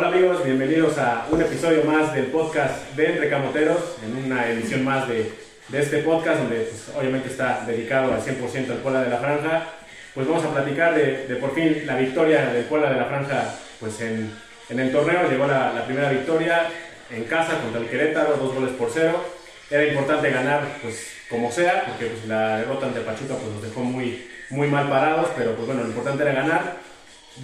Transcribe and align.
Hola 0.00 0.16
amigos, 0.16 0.42
bienvenidos 0.42 0.96
a 0.96 1.26
un 1.30 1.42
episodio 1.42 1.84
más 1.84 2.14
del 2.14 2.28
podcast 2.28 2.96
de 2.96 3.10
Entre 3.10 3.28
Camoteros, 3.28 3.98
en 4.02 4.24
una 4.24 4.48
edición 4.48 4.82
más 4.82 5.06
de, 5.06 5.30
de 5.68 5.78
este 5.78 5.98
podcast 5.98 6.38
donde 6.38 6.60
pues, 6.60 6.90
obviamente 6.96 7.28
está 7.28 7.66
dedicado 7.66 8.10
al 8.14 8.22
100% 8.22 8.70
al 8.70 8.78
Puebla 8.78 9.02
de 9.02 9.10
la 9.10 9.18
Franja. 9.18 9.66
Pues 10.14 10.26
vamos 10.26 10.42
a 10.42 10.54
platicar 10.54 10.94
de, 10.94 11.26
de 11.26 11.36
por 11.36 11.54
fin 11.54 11.82
la 11.84 11.96
victoria 11.96 12.46
del 12.46 12.64
Puebla 12.64 12.88
de 12.88 12.96
la 12.96 13.04
Franja 13.04 13.54
pues 13.78 14.00
en, 14.00 14.32
en 14.70 14.80
el 14.80 14.90
torneo. 14.90 15.28
Llegó 15.28 15.46
la, 15.46 15.74
la, 15.74 15.84
primera 15.84 16.08
victoria 16.08 16.66
en 17.10 17.24
casa 17.24 17.60
contra 17.60 17.82
el 17.82 17.86
Querétaro, 17.86 18.38
dos 18.38 18.54
goles 18.54 18.72
por 18.76 18.88
cero. 18.90 19.22
Era 19.70 19.84
importante 19.84 20.30
ganar 20.30 20.62
pues 20.80 21.12
como 21.28 21.52
sea, 21.52 21.84
porque 21.84 22.06
pues, 22.06 22.24
la 22.24 22.56
derrota 22.56 22.86
ante 22.86 23.00
Pachuca 23.00 23.34
pues, 23.34 23.52
nos 23.52 23.62
dejó 23.62 23.80
muy, 23.80 24.26
muy 24.48 24.66
mal 24.66 24.88
parados, 24.88 25.28
pero 25.36 25.54
pues 25.56 25.66
bueno, 25.66 25.82
lo 25.82 25.88
importante 25.88 26.22
era 26.22 26.32
ganar. 26.32 26.89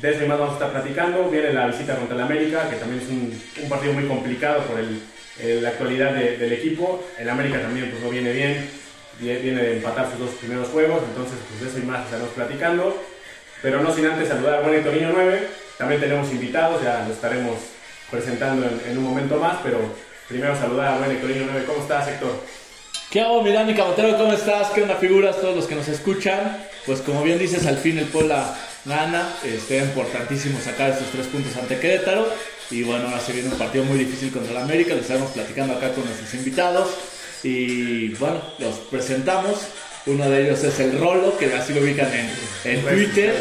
De 0.00 0.10
eso 0.10 0.24
y 0.24 0.28
más 0.28 0.38
vamos 0.38 0.52
a 0.52 0.64
estar 0.64 0.72
platicando. 0.72 1.30
Viene 1.30 1.52
la 1.52 1.66
visita 1.68 1.96
contra 1.96 2.16
el 2.16 2.22
América, 2.22 2.68
que 2.68 2.76
también 2.76 3.02
es 3.02 3.08
un, 3.08 3.68
partido 3.68 3.94
muy 3.94 4.06
complicado 4.06 4.62
por 4.62 4.78
el, 4.78 5.62
la 5.62 5.70
actualidad 5.70 6.12
de, 6.12 6.36
del 6.36 6.52
equipo. 6.52 7.02
El 7.18 7.28
América 7.30 7.60
también 7.60 7.90
pues, 7.90 8.02
no 8.02 8.10
viene 8.10 8.32
bien, 8.32 8.68
viene 9.20 9.62
de 9.62 9.76
empatar 9.78 10.10
sus 10.10 10.18
dos 10.18 10.30
primeros 10.30 10.68
juegos, 10.68 11.02
entonces 11.08 11.38
pues 11.48 11.62
de 11.62 11.68
eso 11.68 11.78
y 11.78 11.90
más 11.90 12.04
estaremos 12.04 12.30
platicando. 12.32 13.02
Pero 13.62 13.80
no 13.80 13.94
sin 13.94 14.04
antes 14.06 14.28
saludar 14.28 14.56
a 14.56 14.60
buen 14.60 14.84
Torino 14.84 15.10
9. 15.14 15.48
También 15.78 16.00
tenemos 16.00 16.30
invitados, 16.30 16.82
ya 16.82 17.04
lo 17.06 17.14
estaremos 17.14 17.58
presentando 18.10 18.66
en, 18.66 18.80
en 18.90 18.98
un 18.98 19.04
momento 19.04 19.38
más, 19.38 19.58
pero 19.62 19.78
primero 20.28 20.54
saludar 20.56 20.94
a 20.94 20.98
buen 20.98 21.18
Torino 21.20 21.46
9. 21.50 21.64
¿Cómo 21.66 21.80
estás, 21.80 22.06
Héctor? 22.08 22.32
¿Qué 23.10 23.20
hago, 23.20 23.42
mi 23.42 23.50
Dani 23.50 23.72
Cabotero? 23.72 24.18
¿Cómo 24.18 24.32
estás? 24.32 24.68
¿Qué 24.70 24.82
onda, 24.82 24.96
figuras? 24.96 25.40
Todos 25.40 25.56
los 25.56 25.66
que 25.66 25.74
nos 25.74 25.88
escuchan. 25.88 26.58
Pues 26.84 27.00
como 27.00 27.22
bien 27.22 27.38
dices, 27.38 27.64
al 27.66 27.78
fin 27.78 27.98
el 27.98 28.06
Puebla 28.06 28.54
gana. 28.86 29.28
Este, 29.44 29.78
importantísimo 29.78 30.60
sacar 30.60 30.90
estos 30.90 31.10
tres 31.10 31.26
puntos 31.26 31.56
ante 31.56 31.78
Querétaro. 31.78 32.26
Y 32.70 32.82
bueno, 32.82 33.06
ahora 33.08 33.20
se 33.20 33.32
viene 33.32 33.48
un 33.48 33.58
partido 33.58 33.84
muy 33.84 33.98
difícil 33.98 34.32
contra 34.32 34.52
el 34.52 34.58
América. 34.58 34.94
Lo 34.94 35.00
estaremos 35.00 35.30
platicando 35.32 35.74
acá 35.74 35.92
con 35.92 36.04
nuestros 36.04 36.32
invitados. 36.34 36.88
Y 37.42 38.08
bueno, 38.14 38.40
los 38.58 38.74
presentamos. 38.90 39.58
Uno 40.06 40.30
de 40.30 40.42
ellos 40.42 40.62
es 40.62 40.78
el 40.80 40.98
Rolo, 40.98 41.36
que 41.36 41.52
así 41.52 41.74
lo 41.74 41.80
ubican 41.80 42.08
en, 42.12 42.30
en 42.64 42.84
Twitter. 42.84 43.34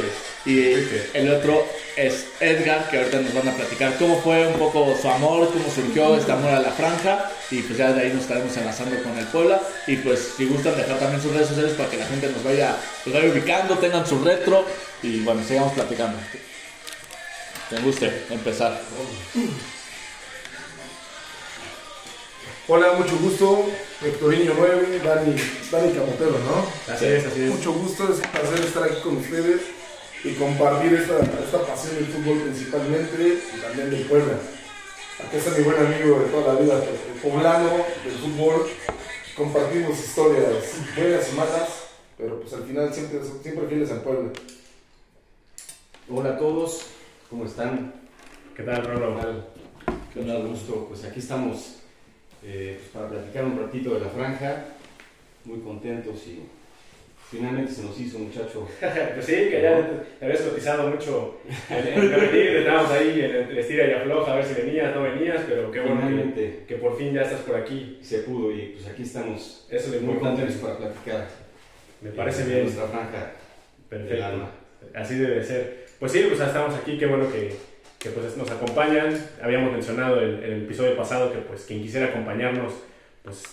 Y 0.45 0.75
el 1.13 1.33
otro 1.33 1.65
es 1.95 2.27
Edgar, 2.39 2.87
que 2.89 2.99
ahorita 2.99 3.19
nos 3.19 3.33
van 3.33 3.47
a 3.47 3.53
platicar 3.55 3.97
cómo 3.97 4.21
fue 4.21 4.45
un 4.45 4.59
poco 4.59 4.95
su 5.01 5.09
amor, 5.09 5.51
cómo 5.51 5.71
surgió 5.73 6.15
este 6.15 6.31
amor 6.31 6.51
a 6.51 6.59
la 6.59 6.69
franja. 6.69 7.31
Y 7.49 7.63
pues 7.63 7.79
ya 7.79 7.91
de 7.91 8.01
ahí 8.01 8.13
nos 8.13 8.21
estaremos 8.21 8.55
enlazando 8.55 9.01
con 9.01 9.17
el 9.17 9.25
Puebla. 9.25 9.59
Y 9.87 9.95
pues 9.97 10.33
si 10.37 10.45
gustan 10.45 10.77
dejar 10.77 10.99
también 10.99 11.19
sus 11.19 11.33
redes 11.33 11.47
sociales 11.47 11.73
para 11.73 11.89
que 11.89 11.97
la 11.97 12.05
gente 12.05 12.29
nos 12.29 12.43
vaya, 12.43 12.77
nos 13.05 13.15
vaya 13.15 13.31
ubicando, 13.31 13.77
tengan 13.79 14.05
su 14.05 14.23
retro. 14.23 14.65
Y 15.01 15.21
bueno, 15.21 15.41
sigamos 15.43 15.73
platicando. 15.73 16.19
Me 17.71 17.79
guste 17.79 18.25
empezar. 18.29 18.79
Hola, 22.67 22.93
mucho 22.93 23.17
gusto. 23.17 23.65
Hectorinho 24.03 24.53
9, 24.55 25.01
Dani, 25.03 25.35
Dani 25.71 25.93
Camotero, 25.93 26.37
¿no? 26.37 26.93
Así 26.93 27.05
es, 27.05 27.25
así 27.25 27.43
es. 27.43 27.49
Mucho 27.49 27.73
gusto, 27.73 28.03
es 28.03 28.19
un 28.19 28.29
placer 28.29 28.59
estar 28.59 28.83
aquí 28.83 29.01
con 29.01 29.17
ustedes 29.17 29.74
y 30.23 30.33
compartir 30.33 30.93
esta, 30.93 31.19
esta 31.19 31.65
pasión 31.65 31.95
del 31.95 32.05
fútbol 32.05 32.41
principalmente 32.41 33.39
y 33.55 33.61
también 33.61 33.91
del 33.91 34.03
Puebla. 34.03 34.39
Aquí 35.25 35.37
está 35.37 35.51
mi 35.57 35.63
buen 35.63 35.77
amigo 35.77 36.19
de 36.19 36.25
toda 36.25 36.53
la 36.53 36.59
vida, 36.59 36.83
el 36.83 37.21
poblano 37.21 37.69
del 38.03 38.13
fútbol. 38.13 38.67
Compartimos 39.35 39.99
historias 39.99 40.75
buenas 40.95 41.31
y 41.31 41.35
malas, 41.35 41.69
pero 42.17 42.39
pues 42.39 42.53
al 42.53 42.63
final 42.63 42.93
siempre, 42.93 43.19
siempre 43.41 43.67
fieles 43.67 43.91
al 43.91 44.01
Puebla. 44.01 44.31
Hola 46.09 46.29
a 46.31 46.37
todos, 46.37 46.81
¿cómo 47.29 47.45
están? 47.45 47.93
¿Qué 48.55 48.63
tal, 48.63 48.85
Rolo? 48.85 49.17
¿Qué 49.17 49.21
tal? 50.21 50.43
Mucho 50.43 50.47
gusto. 50.47 50.85
Pues 50.87 51.03
aquí 51.03 51.19
estamos 51.19 51.75
eh, 52.41 52.79
pues 52.79 52.91
para 52.91 53.09
platicar 53.09 53.43
un 53.43 53.59
ratito 53.59 53.93
de 53.95 53.99
la 53.99 54.09
franja. 54.09 54.65
Muy 55.43 55.59
contentos 55.59 56.15
y 56.27 56.43
finalmente 57.35 57.71
se 57.71 57.83
nos 57.83 57.99
hizo, 57.99 58.19
muchacho. 58.19 58.67
pues 59.13 59.25
sí, 59.25 59.33
que 59.49 59.61
ya 59.61 59.89
habías 60.21 60.41
cotizado 60.41 60.89
mucho 60.89 61.39
en, 61.69 61.87
en 61.87 62.11
venir, 62.11 62.57
estábamos 62.57 62.91
ahí 62.91 63.21
en 63.21 63.35
el 63.35 63.57
estira 63.57 63.87
y 63.87 63.93
afloja 63.93 64.33
a 64.33 64.35
ver 64.37 64.45
si 64.45 64.61
venías, 64.61 64.95
no 64.95 65.03
venías, 65.03 65.41
pero 65.47 65.71
qué 65.71 65.79
bueno 65.81 66.33
que, 66.33 66.63
que 66.67 66.75
por 66.75 66.97
fin 66.97 67.13
ya 67.13 67.21
estás 67.21 67.41
por 67.41 67.55
aquí. 67.55 67.99
Se 68.01 68.19
pudo 68.19 68.51
y 68.51 68.73
pues 68.75 68.87
aquí 68.87 69.03
estamos 69.03 69.67
Eso 69.69 69.93
es 69.93 70.01
muy 70.01 70.15
contento. 70.15 70.53
para 70.61 70.77
platicar. 70.77 71.27
Me 72.01 72.11
parece 72.11 72.43
eh, 72.43 72.45
bien. 72.47 72.63
Nuestra 72.63 72.87
franja 72.87 73.31
del 73.89 73.99
Perfecto. 74.01 74.25
alma. 74.25 74.51
Así 74.93 75.15
debe 75.15 75.43
ser. 75.43 75.85
Pues 75.99 76.11
sí, 76.11 76.23
pues 76.27 76.39
ya 76.39 76.47
estamos 76.47 76.75
aquí, 76.75 76.97
qué 76.97 77.05
bueno 77.05 77.31
que, 77.31 77.55
que, 77.99 78.09
pues 78.09 78.35
nos 78.37 78.49
acompañan. 78.51 79.17
Habíamos 79.41 79.71
mencionado 79.71 80.19
el, 80.21 80.43
el 80.43 80.63
episodio 80.63 80.95
pasado 80.97 81.31
que 81.31 81.39
pues 81.39 81.65
quien 81.65 81.81
quisiera 81.81 82.07
acompañarnos 82.07 82.73
pues 83.23 83.43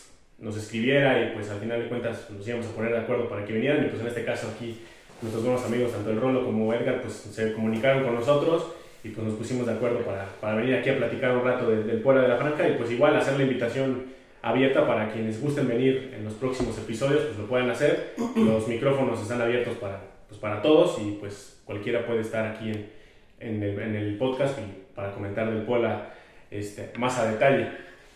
nos 0.43 0.57
escribiera 0.57 1.23
y 1.23 1.31
pues 1.35 1.49
al 1.51 1.59
final 1.61 1.81
de 1.83 1.89
cuentas 1.89 2.29
nos 2.31 2.47
íbamos 2.47 2.67
a 2.67 2.71
poner 2.73 2.93
de 2.93 2.99
acuerdo 2.99 3.29
para 3.29 3.45
que 3.47 3.53
vinieran 3.55 3.85
y 3.87 3.89
pues 3.89 4.03
en 4.03 4.09
este 4.09 4.25
caso 4.25 4.51
aquí 4.55 4.81
nuestros 5.23 5.45
buenos 5.45 5.65
amigos, 5.65 5.93
tanto 5.93 6.11
el 6.11 6.21
Rolo 6.21 6.45
como 6.45 6.75
Edgar, 6.75 7.01
pues 7.01 7.15
se 7.15 7.53
comunicaron 7.55 8.03
con 8.03 8.15
nosotros 8.17 8.73
y 9.05 9.09
pues 9.11 9.27
nos 9.27 9.37
pusimos 9.37 9.67
de 9.67 9.73
acuerdo 9.73 10.01
para, 10.01 10.27
para 10.41 10.57
venir 10.57 10.75
aquí 10.75 10.91
a 10.91 10.97
platicar 10.97 11.37
un 11.37 11.45
rato 11.45 11.71
de- 11.71 11.85
del 11.85 12.01
Puebla 12.01 12.23
de 12.23 12.29
la 12.29 12.37
Franja 12.37 12.69
y 12.69 12.73
pues 12.73 12.91
igual 12.91 13.17
hacer 13.17 13.37
la 13.37 13.45
invitación 13.45 14.05
abierta 14.43 14.85
para 14.87 15.13
quienes 15.13 15.41
gusten 15.41 15.69
venir 15.69 16.13
en 16.17 16.25
los 16.25 16.35
próximos 16.35 16.77
episodios, 16.77 17.23
pues 17.23 17.39
lo 17.39 17.47
puedan 17.47 17.71
hacer. 17.71 18.15
Los 18.35 18.67
micrófonos 18.67 19.23
están 19.23 19.41
abiertos 19.41 19.77
para, 19.77 20.01
pues 20.29 20.41
para 20.41 20.61
todos 20.61 20.99
y 21.01 21.13
pues 21.21 21.61
cualquiera 21.65 22.05
puede 22.05 22.23
estar 22.23 22.45
aquí 22.47 22.71
en, 22.71 22.91
en, 23.39 23.63
el, 23.63 23.79
en 23.79 23.95
el 23.95 24.19
podcast 24.19 24.59
y 24.59 24.63
para 24.97 25.13
comentar 25.13 25.49
del 25.49 25.63
Puebla 25.63 26.15
este, 26.51 26.91
más 26.99 27.17
a 27.21 27.31
detalle. 27.31 27.69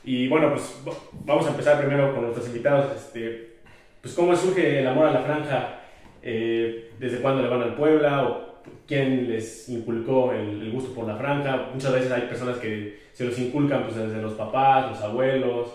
Y 0.06 0.28
bueno, 0.28 0.50
pues 0.52 0.80
vamos 1.24 1.46
a 1.46 1.50
empezar 1.50 1.78
primero 1.80 2.14
con 2.14 2.22
nuestros 2.22 2.46
invitados. 2.46 2.96
Este, 2.96 3.56
pues 4.00 4.14
cómo 4.14 4.34
surge 4.34 4.78
el 4.80 4.86
amor 4.86 5.08
a 5.08 5.12
la 5.12 5.20
franja, 5.20 5.80
Eh, 6.28 6.90
desde 6.98 7.18
cuándo 7.20 7.40
le 7.42 7.48
van 7.48 7.62
al 7.62 7.76
Puebla 7.76 8.24
o 8.26 8.62
quién 8.88 9.28
les 9.30 9.68
inculcó 9.68 10.32
el, 10.32 10.60
el 10.60 10.72
gusto 10.72 10.92
por 10.92 11.06
la 11.06 11.14
franja. 11.14 11.68
Muchas 11.72 11.92
veces 11.92 12.10
hay 12.10 12.22
personas 12.22 12.56
que 12.56 12.98
se 13.12 13.24
los 13.24 13.38
inculcan 13.38 13.84
pues 13.84 13.94
desde 13.94 14.20
los 14.20 14.32
papás, 14.32 14.90
los 14.90 15.00
abuelos 15.02 15.68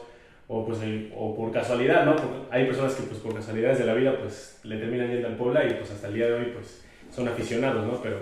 o 0.50 0.66
pues 0.66 0.82
el- 0.82 1.10
o 1.16 1.34
por 1.38 1.54
casualidad, 1.54 2.04
¿no? 2.06 2.18
Porque 2.18 2.36
hay 2.52 2.66
personas 2.66 2.96
que 2.96 3.04
pues 3.04 3.20
por 3.22 3.34
casualidades 3.34 3.80
de 3.80 3.86
la 3.86 3.94
vida 3.94 4.18
pues 4.20 4.60
le 4.64 4.76
terminan 4.78 5.10
yendo 5.10 5.28
al 5.30 5.38
Puebla 5.38 5.64
y 5.66 5.74
pues 5.76 5.90
hasta 5.92 6.08
el 6.10 6.16
día 6.16 6.26
de 6.28 6.34
hoy 6.34 6.46
pues 6.54 6.84
son 7.16 7.30
aficionados, 7.30 7.86
¿no? 7.88 8.02
Pero 8.02 8.18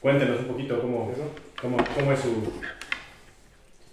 cuéntenos 0.00 0.38
un 0.38 0.46
poquito 0.46 0.80
cómo, 0.80 1.12
cómo, 1.60 1.76
cómo 1.96 2.12
es 2.12 2.20
su, 2.20 2.52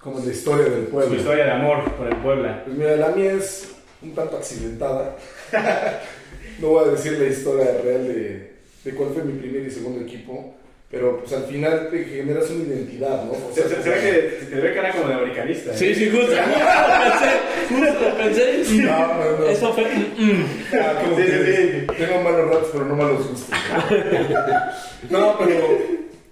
Como 0.04 0.20
la 0.20 0.32
historia 0.32 0.66
del 0.66 0.86
su 0.86 0.92
Puebla. 0.92 1.16
historia 1.18 1.46
de 1.46 1.52
amor 1.52 1.92
por 1.94 2.08
el 2.08 2.16
Puebla. 2.18 2.62
Pues 2.66 2.78
mira, 2.78 2.96
la 2.98 3.10
mía 3.10 3.34
es 3.34 3.70
un 4.02 4.14
tanto 4.14 4.38
accidentada. 4.38 5.16
no 6.60 6.68
voy 6.70 6.88
a 6.88 6.92
decir 6.92 7.14
la 7.14 7.26
historia 7.26 7.66
real 7.84 8.08
de, 8.08 8.52
de 8.84 8.92
cuál 8.96 9.10
fue 9.14 9.24
mi 9.24 9.40
primer 9.40 9.66
y 9.66 9.72
segundo 9.72 10.02
equipo, 10.02 10.56
pero 10.92 11.20
pues 11.20 11.32
al 11.34 11.46
final 11.46 11.88
te 11.90 12.04
generas 12.04 12.50
una 12.52 12.66
identidad, 12.66 13.24
¿no? 13.24 13.32
O 13.32 13.52
Se, 13.54 13.62
sea, 13.62 13.70
se- 13.70 13.84
se 13.84 13.90
ve 13.90 13.96
que 13.96 14.40
se 14.42 14.46
te 14.52 14.56
ve 14.62 14.74
cara 14.76 14.92
como 14.92 15.08
de 15.08 15.14
americanista. 15.14 15.72
¿eh? 15.72 15.78
Sí, 15.78 15.96
sí, 15.96 16.10
justo. 16.12 16.36
Justo 16.36 16.40
lo 16.50 16.98
pensé, 17.04 17.30
justo 17.70 18.10
lo 18.10 18.18
pensé. 18.18 18.84
No, 18.84 19.08
no, 19.08 19.38
no. 19.40 19.46
Eso 19.48 19.74
fue. 19.74 19.84
mm, 19.86 20.46
Ah, 20.74 21.00
como 21.02 21.16
Sí, 21.16 21.24
que 21.24 21.86
sí, 21.88 21.88
Tengo 21.98 22.22
malos 22.24 22.50
ratos, 22.50 22.70
pero 22.74 22.86
no 22.86 22.96
malos 22.96 23.28
gustos. 23.30 23.50
no, 25.10 25.38
pero 25.40 25.78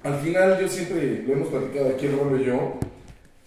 al 0.03 0.19
final 0.19 0.59
yo 0.59 0.67
siempre, 0.67 1.23
lo 1.25 1.33
hemos 1.33 1.47
platicado 1.47 1.89
aquí 1.89 2.05
el 2.07 2.17
Rolo 2.17 2.37
y 2.37 2.45
yo, 2.45 2.73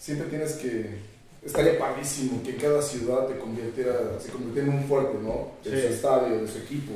siempre 0.05 0.29
tienes 0.29 0.53
que. 0.55 1.15
Estaría 1.45 1.79
padrísimo 1.79 2.43
que 2.43 2.57
cada 2.57 2.81
ciudad 2.81 3.27
te 3.27 3.37
convirtiera, 3.39 4.19
se 4.19 4.31
convirtiera 4.31 4.69
en 4.69 4.75
un 4.79 4.85
fuerte, 4.85 5.19
¿no? 5.23 5.53
De 5.63 5.71
Sí. 5.79 5.87
su 5.89 5.93
estadio, 5.95 6.41
de 6.41 6.49
su 6.49 6.59
equipo. 6.59 6.93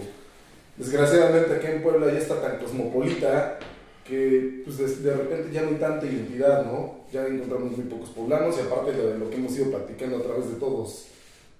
Desgraciadamente 0.76 1.54
aquí 1.54 1.66
en 1.66 1.82
Puebla 1.82 2.12
ya 2.12 2.18
está 2.18 2.40
tan 2.40 2.58
cosmopolita 2.58 3.58
que 4.06 4.62
pues, 4.64 4.78
de, 4.78 4.86
de 5.10 5.16
repente 5.16 5.52
ya 5.52 5.62
no 5.62 5.68
hay 5.68 5.74
tanta 5.74 6.06
identidad, 6.06 6.64
¿no? 6.64 7.00
Ya 7.12 7.26
encontramos 7.26 7.76
muy 7.76 7.86
pocos 7.86 8.10
poblanos 8.10 8.56
y 8.56 8.60
aparte 8.66 8.92
de 8.92 9.18
lo 9.18 9.28
que 9.28 9.36
hemos 9.36 9.54
ido 9.56 9.70
practicando 9.70 10.16
a 10.18 10.22
través 10.22 10.48
de 10.48 10.54
todos, 10.54 11.06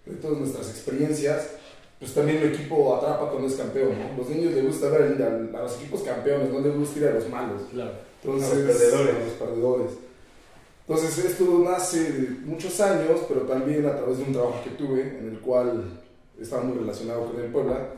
de 0.06 0.15
todas 0.17 0.39
nuestras 0.39 0.71
experiencias, 0.71 1.49
pues 1.99 2.15
también 2.15 2.39
el 2.39 2.55
equipo 2.55 2.97
atrapa 2.97 3.29
cuando 3.31 3.49
es 3.49 3.55
campeón, 3.55 3.91
¿no? 3.99 4.17
Los 4.17 4.29
niños 4.31 4.55
les 4.55 4.65
gusta 4.65 4.89
ver 4.89 5.21
a, 5.21 5.59
a 5.59 5.62
los 5.65 5.77
equipos 5.77 6.03
campeones, 6.03 6.50
no 6.50 6.61
les 6.61 6.75
gusta 6.75 6.99
ir 7.00 7.06
a 7.09 7.15
los 7.15 7.29
malos. 7.29 7.62
Claro. 7.73 7.91
Entonces, 8.23 8.50
A 8.50 8.55
los 8.55 8.65
perdedores. 8.77 9.15
a 9.15 9.19
los 9.19 9.33
perdedores. 9.35 9.91
Entonces 10.88 11.23
esto 11.23 11.44
nace 11.62 12.12
de 12.12 12.29
muchos 12.46 12.81
años, 12.81 13.20
pero 13.29 13.43
también 13.43 13.85
a 13.85 13.94
través 13.94 14.17
de 14.19 14.25
un 14.25 14.32
trabajo 14.32 14.64
que 14.64 14.70
tuve 14.70 15.19
en 15.19 15.29
el 15.29 15.38
cual 15.40 15.85
estaba 16.40 16.62
muy 16.62 16.79
relacionado 16.79 17.31
con 17.31 17.38
el 17.38 17.50
Puebla. 17.50 17.90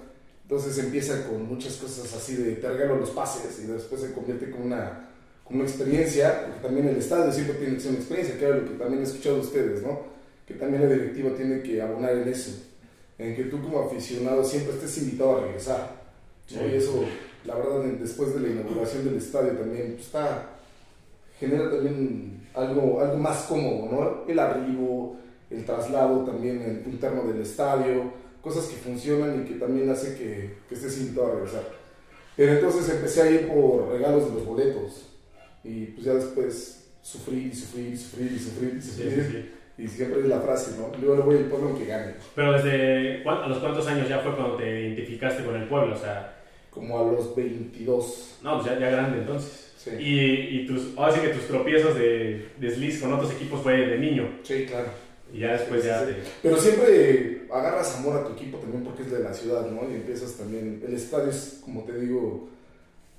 Entonces 0.42 0.76
empieza 0.78 1.24
con 1.28 1.46
muchas 1.46 1.76
cosas 1.76 2.12
así 2.12 2.34
de 2.34 2.56
te 2.56 2.68
regalo 2.68 2.96
los 2.96 3.10
pases 3.10 3.60
y 3.60 3.68
después 3.68 4.00
se 4.00 4.12
convierte 4.12 4.50
con 4.50 4.62
una, 4.62 5.08
con 5.44 5.60
una 5.60 5.68
experiencia, 5.68 6.46
porque 6.46 6.66
también 6.66 6.88
el 6.88 6.96
estadio 6.96 7.32
siempre 7.32 7.54
tiene 7.58 7.74
que 7.74 7.80
ser 7.80 7.90
una 7.90 8.00
experiencia, 8.00 8.36
que 8.36 8.44
era 8.44 8.56
lo 8.56 8.64
que 8.64 8.74
también 8.74 9.00
he 9.02 9.04
escuchado 9.04 9.36
de 9.36 9.42
ustedes, 9.42 9.82
¿no? 9.84 10.00
Que 10.44 10.54
también 10.54 10.82
la 10.82 10.92
directiva 10.92 11.30
tiene 11.36 11.62
que 11.62 11.80
abonar 11.80 12.16
en 12.16 12.26
eso, 12.26 12.50
en 13.18 13.36
que 13.36 13.44
tú 13.44 13.62
como 13.62 13.82
aficionado 13.82 14.42
siempre 14.42 14.74
estés 14.74 14.98
invitado 14.98 15.36
a 15.36 15.40
regresar. 15.42 16.00
¿no? 16.56 16.66
Y 16.66 16.74
eso, 16.74 17.04
la 17.44 17.54
verdad, 17.54 17.84
después 18.00 18.34
de 18.34 18.40
la 18.40 18.48
inauguración 18.48 19.04
del 19.04 19.14
estadio 19.14 19.52
también 19.52 19.92
pues, 19.92 20.06
está, 20.06 20.56
genera 21.38 21.70
también 21.70 22.39
algo, 22.54 23.00
algo 23.00 23.16
más 23.16 23.42
cómodo, 23.44 23.88
¿no? 23.90 24.30
El 24.32 24.38
arribo, 24.38 25.16
el 25.50 25.64
traslado 25.64 26.24
también 26.24 26.62
el 26.62 26.92
interno 26.92 27.24
del 27.24 27.40
estadio, 27.42 28.12
cosas 28.42 28.66
que 28.66 28.76
funcionan 28.76 29.42
y 29.42 29.48
que 29.48 29.54
también 29.54 29.88
hace 29.90 30.16
que, 30.16 30.58
que 30.68 30.74
estés 30.74 30.98
invitado 31.00 31.28
a 31.28 31.34
regresar. 31.36 31.62
Pero 32.36 32.52
entonces 32.54 32.88
empecé 32.94 33.22
a 33.22 33.30
ir 33.30 33.48
por 33.48 33.88
regalos 33.90 34.28
de 34.28 34.34
los 34.34 34.46
boletos 34.46 35.10
y 35.62 35.86
pues 35.86 36.04
ya 36.06 36.14
después 36.14 36.88
sufrir 37.02 37.46
y 37.48 37.54
sufrir 37.54 37.92
y 37.92 37.96
sufrir 37.96 38.32
y 38.32 38.38
sufrir 38.38 38.74
y 38.78 38.80
Sí, 38.82 38.90
sufrir. 38.92 39.24
sí, 39.24 39.32
sí. 39.32 39.50
Y 39.82 39.88
siempre 39.88 40.20
es 40.20 40.26
la 40.26 40.40
frase, 40.40 40.76
¿no? 40.78 40.90
Luego 41.00 41.16
le 41.16 41.22
voy 41.22 41.36
al 41.36 41.44
pueblo 41.50 41.78
que 41.78 41.86
gane. 41.86 42.14
Pero 42.34 42.52
desde 42.52 43.26
a 43.26 43.48
los 43.48 43.58
cuántos 43.58 43.86
años 43.86 44.08
ya 44.08 44.18
fue 44.20 44.34
cuando 44.36 44.56
te 44.56 44.80
identificaste 44.82 45.42
con 45.44 45.56
el 45.56 45.68
pueblo, 45.68 45.94
o 45.94 45.98
sea, 45.98 46.36
Como 46.70 46.98
a 47.00 47.10
los 47.12 47.34
22. 47.34 48.38
no, 48.42 48.58
pues 48.60 48.66
ya, 48.72 48.78
ya 48.78 48.90
grande 48.90 49.18
entonces. 49.18 49.69
Sí, 49.82 49.90
Y, 49.98 50.60
y 50.60 50.66
tus, 50.66 50.96
ahora 50.98 51.14
sí 51.14 51.20
que 51.22 51.28
tus 51.28 51.46
tropiezos 51.46 51.94
de 51.96 52.48
desliz 52.58 53.00
con 53.00 53.14
otros 53.14 53.32
equipos 53.32 53.62
fue 53.62 53.78
de 53.78 53.98
niño 53.98 54.28
sí 54.42 54.66
claro. 54.66 54.88
y 55.32 55.38
ya 55.38 55.52
después 55.52 55.82
ya 55.84 56.00
Sí, 56.04 56.12
te- 56.12 56.22
Pero 56.42 56.56
siempre 56.58 57.42
agarras 57.50 57.96
amor 57.96 58.18
a 58.18 58.24
tu 58.26 58.34
equipo 58.34 58.58
también 58.58 58.84
porque 58.84 59.04
es 59.04 59.10
de 59.10 59.20
la 59.20 59.32
ciudad, 59.32 59.66
¿no? 59.70 59.90
Y 59.90 59.94
empiezas 59.94 60.34
también. 60.34 60.82
El 60.86 60.92
estadio 60.94 61.30
es, 61.30 61.60
como 61.64 61.84
te 61.84 61.98
digo, 61.98 62.48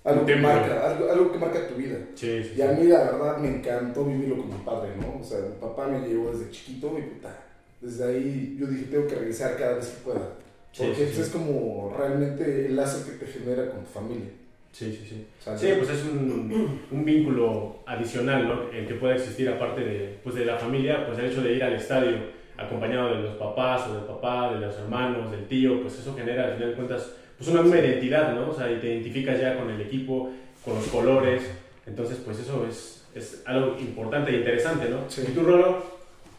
algo 0.03 0.23
que 0.25 0.35
marca, 0.35 0.87
algo, 0.91 1.11
algo 1.11 1.31
que 1.31 1.39
marca 1.39 1.67
tu 1.67 1.75
vida. 1.75 1.97
Sí, 2.15 2.43
sí, 2.43 2.53
Y 2.57 2.61
a 2.61 2.71
mí 2.73 2.83
la 2.87 3.05
verdad 3.05 3.37
me 3.37 3.47
encantó 3.49 4.05
vivirlo 4.05 4.37
con 4.37 4.49
mi 4.49 4.63
padre, 4.63 4.91
¿no? 4.99 5.19
O 5.19 5.23
sea, 5.23 5.39
mi 5.39 5.55
papá 5.59 5.87
me 5.87 6.07
llevó 6.07 6.31
desde 6.31 6.51
chiquito 6.51 6.95
y 6.99 7.01
puta. 7.01 7.35
Desde 7.81 8.03
ahí 8.05 8.57
yo 8.59 8.67
dije, 8.67 8.85
tengo 8.91 9.07
que 9.07 9.15
regresar 9.15 9.57
cada 9.57 9.77
vez 9.77 9.87
que 9.87 10.03
pueda. 10.03 10.33
Porque 10.77 11.03
es 11.03 11.29
como 11.29 11.93
realmente 11.97 12.67
el 12.67 12.75
lazo 12.75 13.03
que 13.05 13.13
te 13.13 13.25
genera 13.31 13.71
con 13.71 13.83
tu 13.83 13.89
familia. 13.89 14.29
Sí, 14.71 14.91
sí, 14.91 15.05
sí. 15.07 15.27
O 15.39 15.43
sea, 15.43 15.57
Sí, 15.57 15.67
pues 15.77 15.89
es 15.89 16.05
un, 16.05 16.79
un 16.89 17.05
vínculo 17.05 17.77
adicional, 17.85 18.47
¿no? 18.47 18.71
El 18.71 18.87
que 18.87 18.95
puede 18.95 19.15
existir 19.15 19.49
aparte 19.49 19.81
de, 19.81 20.19
pues 20.23 20.35
de 20.35 20.45
la 20.45 20.57
familia, 20.57 21.05
pues 21.05 21.19
el 21.19 21.25
hecho 21.25 21.41
de 21.41 21.53
ir 21.53 21.63
al 21.63 21.73
estadio 21.73 22.17
acompañado 22.57 23.15
de 23.15 23.21
los 23.21 23.35
papás 23.35 23.87
o 23.87 23.95
del 23.95 24.03
papá, 24.03 24.53
de 24.53 24.59
los 24.59 24.75
hermanos, 24.77 25.31
del 25.31 25.45
tío, 25.47 25.81
pues 25.81 25.99
eso 25.99 26.15
genera, 26.15 26.45
al 26.45 26.53
final 26.53 26.69
de 26.69 26.75
cuentas, 26.75 27.11
pues 27.37 27.49
una 27.49 27.63
misma 27.63 27.79
identidad, 27.79 28.33
¿no? 28.33 28.49
O 28.49 28.53
sea, 28.53 28.71
y 28.71 28.79
te 28.79 28.87
identificas 28.87 29.39
ya 29.39 29.57
con 29.57 29.69
el 29.69 29.81
equipo, 29.81 30.29
con 30.63 30.75
los 30.75 30.87
colores, 30.87 31.41
entonces 31.85 32.19
pues 32.23 32.39
eso 32.39 32.65
es, 32.69 33.07
es 33.15 33.43
algo 33.45 33.77
importante 33.79 34.31
e 34.31 34.37
interesante, 34.37 34.89
¿no? 34.89 35.09
Sí. 35.09 35.23
¿Y 35.27 35.31
tú, 35.31 35.41
Rolo? 35.43 35.83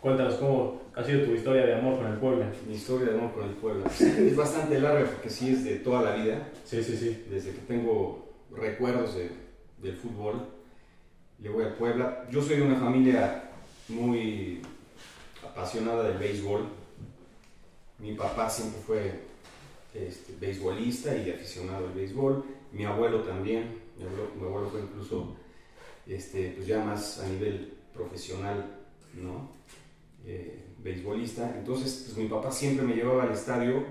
Cuéntanos 0.00 0.34
cómo 0.34 0.82
ha 0.94 1.02
sido 1.05 1.25
tu 1.25 1.32
historia 1.32 1.64
de 1.64 1.75
amor 1.75 1.96
con 1.96 2.06
el 2.06 2.19
pueblo. 2.19 2.44
Mi 2.69 2.75
historia 2.75 3.08
de 3.12 3.19
amor 3.19 3.32
con 3.32 3.44
el 3.44 3.55
pueblo 3.55 3.84
es 4.00 4.37
bastante 4.37 4.81
larga 4.81 5.05
porque 5.06 5.31
sí 5.31 5.52
es 5.52 5.64
de 5.64 5.76
toda 5.76 6.02
la 6.02 6.17
vida. 6.17 6.49
Sí, 6.64 6.82
sí, 6.82 6.96
sí. 6.96 7.25
desde 7.31 7.52
que 7.52 7.61
tengo 7.69 8.21
recuerdos 8.54 9.14
de- 9.14 9.31
del 9.78 9.96
fútbol, 9.96 10.46
le 11.38 11.49
voy 11.49 11.64
a 11.64 11.76
Puebla. 11.76 12.26
Yo 12.31 12.43
soy 12.43 12.56
de 12.56 12.62
una 12.62 12.76
familia 12.78 13.50
muy 13.88 14.60
apasionada 15.44 16.04
del 16.08 16.19
béisbol. 16.19 16.66
Mi 17.99 18.14
papá 18.14 18.49
siempre 18.49 18.81
fue 18.81 19.20
este, 19.94 20.34
beisbolista 20.40 21.14
y 21.16 21.31
aficionado 21.31 21.87
al 21.87 21.93
béisbol. 21.93 22.44
Mi 22.72 22.84
abuelo 22.84 23.20
también. 23.22 23.81
Mi 23.99 24.04
abuelo, 24.04 24.31
mi 24.40 24.46
abuelo 24.46 24.69
fue 24.70 24.81
incluso 24.81 25.37
este, 26.06 26.52
pues 26.56 26.66
ya 26.66 26.84
más 26.84 27.20
a 27.20 27.28
nivel 27.28 27.75
profesional, 27.94 28.78
¿no? 29.14 29.50
Eh, 30.25 30.64
beisbolista. 30.78 31.55
Entonces, 31.58 32.05
pues 32.06 32.16
mi 32.16 32.28
papá 32.28 32.50
siempre 32.50 32.87
me 32.87 32.94
llevaba 32.94 33.25
al 33.25 33.32
estadio 33.32 33.84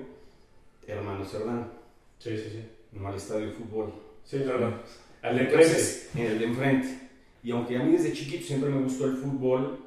Hermano 0.88 1.24
Cerdán, 1.26 1.72
Sí, 2.18 2.36
sí, 2.38 2.50
sí. 2.50 2.64
no 2.94 3.08
al 3.08 3.16
estadio 3.16 3.48
de 3.48 3.52
fútbol. 3.54 3.94
Sí, 4.26 4.42
no, 4.46 4.58
no. 4.58 4.80
Al 5.22 5.36
de 5.36 5.44
enfrente. 5.44 6.10
En 6.16 6.26
el 6.26 6.40
de 6.40 6.46
enfrente. 6.46 7.00
Y 7.44 7.52
aunque 7.52 7.76
a 7.76 7.84
mí 7.84 7.92
desde 7.94 8.14
chiquito 8.14 8.46
siempre 8.46 8.70
me 8.70 8.82
gustó 8.82 9.06
el 9.06 9.18
fútbol, 9.18 9.80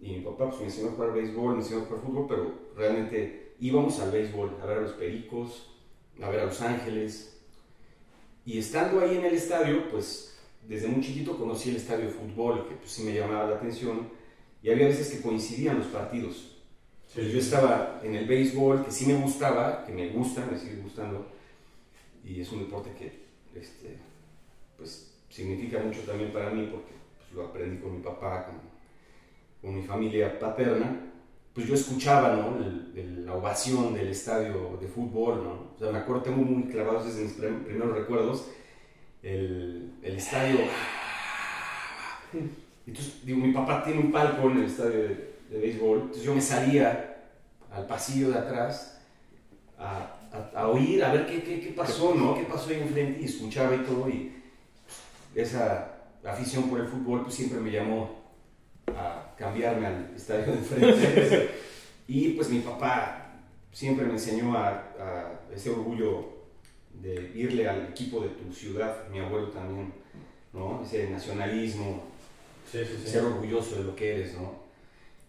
y 0.00 0.12
mi 0.12 0.20
papá 0.20 0.50
pues, 0.50 0.60
me 0.60 0.66
enseñó 0.66 0.88
a 0.88 0.92
jugar 0.92 1.14
béisbol, 1.14 1.54
me 1.54 1.62
enseñó 1.62 1.82
a 1.82 1.84
jugar 1.86 2.02
fútbol, 2.02 2.26
pero 2.28 2.54
realmente 2.76 3.54
íbamos 3.60 3.98
al 4.00 4.10
béisbol, 4.10 4.58
a 4.62 4.66
ver 4.66 4.78
a 4.78 4.82
los 4.82 4.92
Pericos, 4.92 5.70
a 6.22 6.28
ver 6.28 6.40
a 6.40 6.46
Los 6.46 6.60
Ángeles. 6.60 7.38
Y 8.44 8.58
estando 8.58 9.00
ahí 9.00 9.16
en 9.16 9.24
el 9.24 9.34
estadio, 9.34 9.88
pues 9.90 10.38
desde 10.68 10.88
muy 10.88 11.02
chiquito 11.02 11.38
conocí 11.38 11.70
el 11.70 11.76
estadio 11.76 12.06
de 12.06 12.12
fútbol, 12.12 12.68
que 12.68 12.74
pues 12.74 12.90
sí 12.90 13.02
me 13.04 13.14
llamaba 13.14 13.48
la 13.48 13.56
atención, 13.56 14.08
y 14.62 14.70
había 14.70 14.86
veces 14.88 15.10
que 15.10 15.22
coincidían 15.22 15.78
los 15.78 15.88
partidos. 15.88 16.52
Pues 17.14 17.32
yo 17.32 17.38
estaba 17.38 18.00
en 18.02 18.14
el 18.14 18.26
béisbol, 18.26 18.84
que 18.84 18.90
sí 18.90 19.06
me 19.06 19.14
gustaba, 19.14 19.84
que 19.86 19.92
me 19.92 20.10
gusta, 20.10 20.46
me 20.50 20.58
sigue 20.58 20.76
gustando, 20.82 21.26
y 22.24 22.40
es 22.40 22.52
un 22.52 22.60
deporte 22.60 22.90
que 22.98 23.25
este, 23.60 23.98
pues, 24.76 25.14
significa 25.28 25.78
mucho 25.80 26.00
también 26.00 26.32
para 26.32 26.50
mí 26.50 26.68
porque 26.70 26.92
pues, 27.18 27.32
lo 27.32 27.46
aprendí 27.46 27.80
con 27.82 27.96
mi 27.96 28.02
papá, 28.02 28.46
con, 28.46 28.54
con 29.62 29.76
mi 29.80 29.86
familia 29.86 30.38
paterna. 30.38 31.00
Pues 31.54 31.66
yo 31.66 31.74
escuchaba 31.74 32.36
¿no? 32.36 32.58
El- 32.58 32.92
el- 32.96 33.26
la 33.26 33.34
ovación 33.34 33.94
del 33.94 34.08
estadio 34.08 34.78
de 34.80 34.86
fútbol, 34.88 35.42
¿no? 35.42 35.52
O 35.74 35.78
sea, 35.78 35.90
me 35.90 35.98
acuerdo, 35.98 36.22
tengo 36.22 36.42
muy 36.42 36.64
clavados 36.70 37.06
desde 37.06 37.24
mis 37.24 37.32
prim- 37.32 37.64
primeros 37.64 37.96
recuerdos 37.96 38.46
el, 39.22 39.92
el 40.02 40.16
estadio. 40.16 40.58
Entonces, 42.86 43.24
digo, 43.24 43.38
mi 43.38 43.52
papá 43.52 43.82
tiene 43.82 44.00
un 44.00 44.12
palco 44.12 44.50
en 44.50 44.58
el 44.58 44.64
estadio 44.64 44.92
de, 45.02 45.34
de 45.50 45.58
béisbol, 45.58 45.98
entonces 46.00 46.22
yo 46.24 46.34
me 46.34 46.40
salía 46.40 47.16
al 47.72 47.86
pasillo 47.86 48.30
de 48.30 48.38
atrás 48.38 49.00
a, 49.78 50.15
a- 50.54 50.60
a 50.60 50.68
oír, 50.68 51.02
a 51.04 51.12
ver 51.12 51.26
qué, 51.26 51.42
qué, 51.42 51.60
qué 51.60 51.70
pasó, 51.72 52.14
¿no? 52.14 52.34
¿Qué 52.36 52.44
pasó 52.44 52.70
ahí 52.70 52.80
enfrente? 52.80 53.20
Y 53.20 53.24
escuchaba 53.24 53.74
y 53.74 53.78
todo, 53.78 54.08
y 54.08 54.32
esa 55.34 55.92
afición 56.24 56.68
por 56.68 56.80
el 56.80 56.88
fútbol 56.88 57.22
pues 57.22 57.34
siempre 57.34 57.60
me 57.60 57.70
llamó 57.70 58.24
a 58.96 59.34
cambiarme 59.36 59.86
al 59.86 60.12
estadio 60.16 60.46
de 60.46 60.52
enfrente. 60.58 61.50
y 62.08 62.28
pues 62.30 62.48
mi 62.48 62.60
papá 62.60 63.32
siempre 63.72 64.06
me 64.06 64.12
enseñó 64.14 64.56
a, 64.56 64.68
a 64.98 65.32
ese 65.54 65.70
orgullo 65.70 66.34
de 67.02 67.32
irle 67.34 67.68
al 67.68 67.88
equipo 67.90 68.20
de 68.20 68.28
tu 68.30 68.52
ciudad, 68.52 69.06
mi 69.10 69.18
abuelo 69.20 69.48
también, 69.48 69.92
¿no? 70.52 70.82
Ese 70.84 71.10
nacionalismo, 71.10 72.04
Sí, 72.72 72.78
sí, 72.84 73.00
sí. 73.04 73.10
ser 73.10 73.22
orgulloso 73.24 73.76
de 73.76 73.84
lo 73.84 73.94
que 73.94 74.14
eres, 74.16 74.34
¿no? 74.34 74.54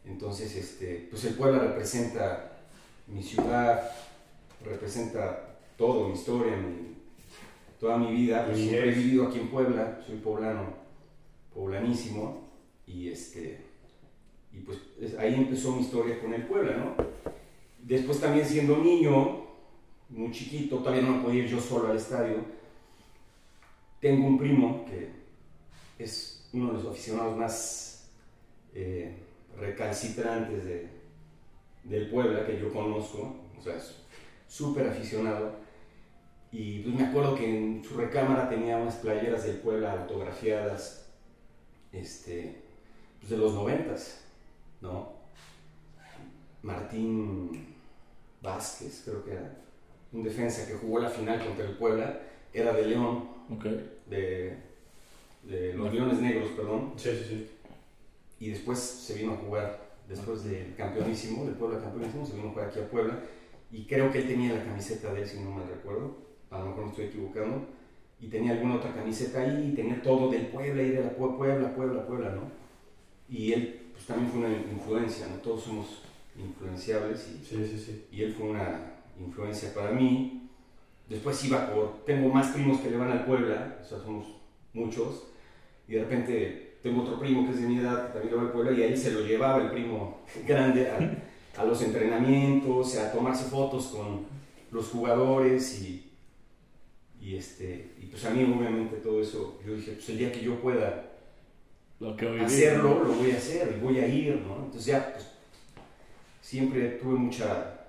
Entonces, 0.06 0.56
este, 0.56 1.08
pues 1.12 1.26
el 1.26 1.34
Puebla 1.34 1.60
representa 1.60 2.54
mi 3.08 3.22
ciudad, 3.22 3.92
representa 4.68 5.58
todo, 5.78 6.08
mi 6.08 6.14
historia, 6.14 6.56
mi- 6.58 6.96
toda 7.80 7.98
mi 7.98 8.12
vida. 8.16 8.46
Pues 8.46 8.58
siempre 8.58 8.90
he 8.92 8.94
vivido 8.96 9.28
aquí 9.28 9.40
en 9.40 9.48
Puebla, 9.50 10.02
soy 10.06 10.18
poblano, 10.18 10.74
poblanísimo, 11.54 12.48
y 12.86 13.10
este, 13.10 13.60
y 14.54 14.60
pues 14.60 14.80
es- 15.00 15.18
ahí 15.18 15.34
empezó 15.36 15.72
mi 15.76 15.82
historia 15.82 16.20
con 16.20 16.34
el 16.34 16.44
Puebla, 16.46 16.78
¿no? 16.78 16.96
Después 17.84 18.20
también 18.20 18.46
siendo 18.46 18.78
niño, 18.78 19.46
muy 20.10 20.32
chiquito, 20.32 20.78
todavía 20.80 21.02
no 21.04 21.22
podía 21.24 21.44
ir 21.44 21.50
yo 21.50 21.60
solo 21.60 21.90
al 21.90 21.98
estadio. 21.98 22.38
Tengo 24.00 24.28
un 24.28 24.38
primo 24.38 24.86
que 24.86 25.10
es 26.04 26.48
uno 26.54 26.68
de 26.68 26.74
los 26.84 26.86
aficionados 26.92 27.36
más 27.38 28.10
eh, 28.74 29.16
recalcitrantes 29.60 30.66
de, 30.66 30.88
del 31.84 32.10
Puebla 32.10 32.46
que 32.46 32.60
yo 32.60 32.72
conozco, 32.72 33.36
o 33.58 33.62
sea, 33.62 33.76
es 33.76 33.96
súper 34.48 34.88
aficionado. 34.88 35.52
Y 36.52 36.80
pues 36.80 36.96
me 36.96 37.06
acuerdo 37.06 37.36
que 37.36 37.46
en 37.58 37.84
su 37.84 37.96
recámara 37.96 38.50
tenía 38.50 38.78
unas 38.78 38.96
playeras 38.96 39.44
del 39.44 39.58
Puebla 39.58 39.92
autografiadas 39.94 41.06
este, 41.92 42.62
pues 43.20 43.30
de 43.32 43.38
los 43.38 43.54
noventas, 43.54 44.22
¿no? 44.82 45.18
Martín 46.64 47.76
Vázquez, 48.42 49.02
creo 49.06 49.24
que 49.24 49.32
era 49.32 49.56
un 50.12 50.24
defensa 50.24 50.66
que 50.68 50.76
jugó 50.76 51.00
la 51.00 51.10
final 51.10 51.44
contra 51.46 51.66
el 51.66 51.76
Puebla, 51.78 52.20
era 52.54 52.74
de 52.74 52.86
León, 52.86 53.30
Ok. 53.52 53.66
de, 54.10 54.58
de 55.44 55.74
los 55.74 55.94
Leones 55.94 56.20
Negros, 56.20 56.50
perdón, 56.52 56.94
Sí, 56.98 57.10
sí, 57.12 57.24
sí. 57.28 57.50
y 58.40 58.50
después 58.52 58.80
se 58.80 59.16
vino 59.16 59.34
a 59.34 59.38
jugar, 59.38 59.80
después 60.08 60.44
del 60.46 60.76
campeonísimo, 60.76 61.46
del 61.46 61.56
Puebla 61.56 61.80
campeonísimo, 61.82 62.26
se 62.26 62.36
vino 62.36 62.50
a 62.50 62.52
jugar 62.52 62.70
aquí 62.70 62.80
a 62.80 62.90
Puebla, 62.90 63.20
y 63.72 63.86
creo 63.86 64.12
que 64.12 64.20
él 64.20 64.28
tenía 64.28 64.54
la 64.54 64.64
camiseta 64.64 65.14
de 65.14 65.22
él, 65.22 65.28
si 65.28 65.40
no 65.40 65.52
mal 65.52 65.68
recuerdo, 65.68 66.16
a 66.50 66.60
lo 66.60 66.66
mejor 66.68 66.84
me 66.86 66.90
estoy 66.92 67.06
equivocando, 67.06 67.66
y 68.20 68.28
tenía 68.28 68.54
alguna 68.54 68.76
otra 68.76 68.94
camiseta 68.94 69.42
ahí, 69.42 69.70
y 69.72 69.76
tenía 69.76 70.02
todo 70.02 70.30
del 70.32 70.48
Puebla, 70.48 70.82
y 70.82 70.90
de 70.90 71.02
la 71.04 71.16
Pue- 71.16 71.38
Puebla, 71.38 71.76
Puebla, 71.76 72.06
Puebla, 72.08 72.30
¿no? 72.32 72.42
Y 73.30 73.52
él 73.54 73.80
pues, 73.94 74.06
también 74.06 74.32
fue 74.32 74.40
una 74.40 74.50
influencia, 74.50 75.28
¿no? 75.28 75.36
Todos 75.42 75.64
somos 75.64 76.02
influenciables, 76.38 77.28
y 77.30 77.46
Sí, 77.46 77.66
sí, 77.66 77.78
sí. 77.78 78.06
y 78.12 78.24
él 78.24 78.34
fue 78.34 78.50
una 78.50 78.94
influencia 79.20 79.74
para 79.74 79.92
mí. 79.92 80.50
Después 81.10 81.44
iba 81.46 81.72
por, 81.74 82.04
tengo 82.06 82.30
más 82.30 82.48
primos 82.52 82.80
que 82.80 82.90
le 82.90 82.98
van 82.98 83.12
al 83.12 83.26
Puebla, 83.26 83.80
o 83.82 83.86
sea, 83.86 84.00
somos 84.00 84.26
muchos, 84.74 85.28
y 85.88 85.94
de 85.94 86.02
repente 86.02 86.78
tengo 86.84 87.02
otro 87.04 87.20
primo 87.20 87.46
que 87.46 87.52
es 87.54 87.62
de 87.62 87.68
mi 87.68 87.80
edad, 87.80 88.08
que 88.08 88.14
también 88.14 88.32
le 88.32 88.38
va 88.38 88.48
al 88.48 88.52
Puebla, 88.52 88.72
y 88.72 88.84
a 88.84 88.88
él 88.88 88.98
se 88.98 89.12
lo 89.12 89.22
llevaba 89.22 89.62
el 89.64 89.72
primo 89.72 90.20
grande 90.48 90.90
a, 90.90 90.98
a 91.58 91.66
los 91.66 91.82
entrenamientos, 91.82 92.96
a 92.98 93.12
tomarse 93.12 93.46
fotos 93.46 93.88
con 93.88 94.26
los 94.72 94.88
jugadores, 94.90 95.82
y, 95.82 96.12
y, 97.20 97.36
este, 97.36 97.92
y 98.02 98.06
pues 98.06 98.24
a 98.26 98.30
mí 98.30 98.44
obviamente 98.44 98.98
todo 98.98 99.22
eso, 99.22 99.60
yo 99.66 99.76
dije, 99.76 99.94
pues 99.94 100.10
el 100.10 100.18
día 100.20 100.32
que 100.32 100.42
yo 100.42 100.60
pueda 100.62 101.08
lo 102.00 102.16
que 102.16 102.28
hoy 102.28 102.40
hacerlo, 102.42 103.04
lo 103.04 103.14
voy 103.14 103.32
a 103.32 103.38
hacer 103.38 103.76
y 103.76 103.84
voy 103.84 104.00
a 104.00 104.08
ir, 104.08 104.36
¿no? 104.42 104.58
Entonces 104.58 104.86
ya, 104.86 105.14
pues, 105.14 105.28
siempre 106.42 106.90
tuve 106.90 107.16
mucha 107.16 107.88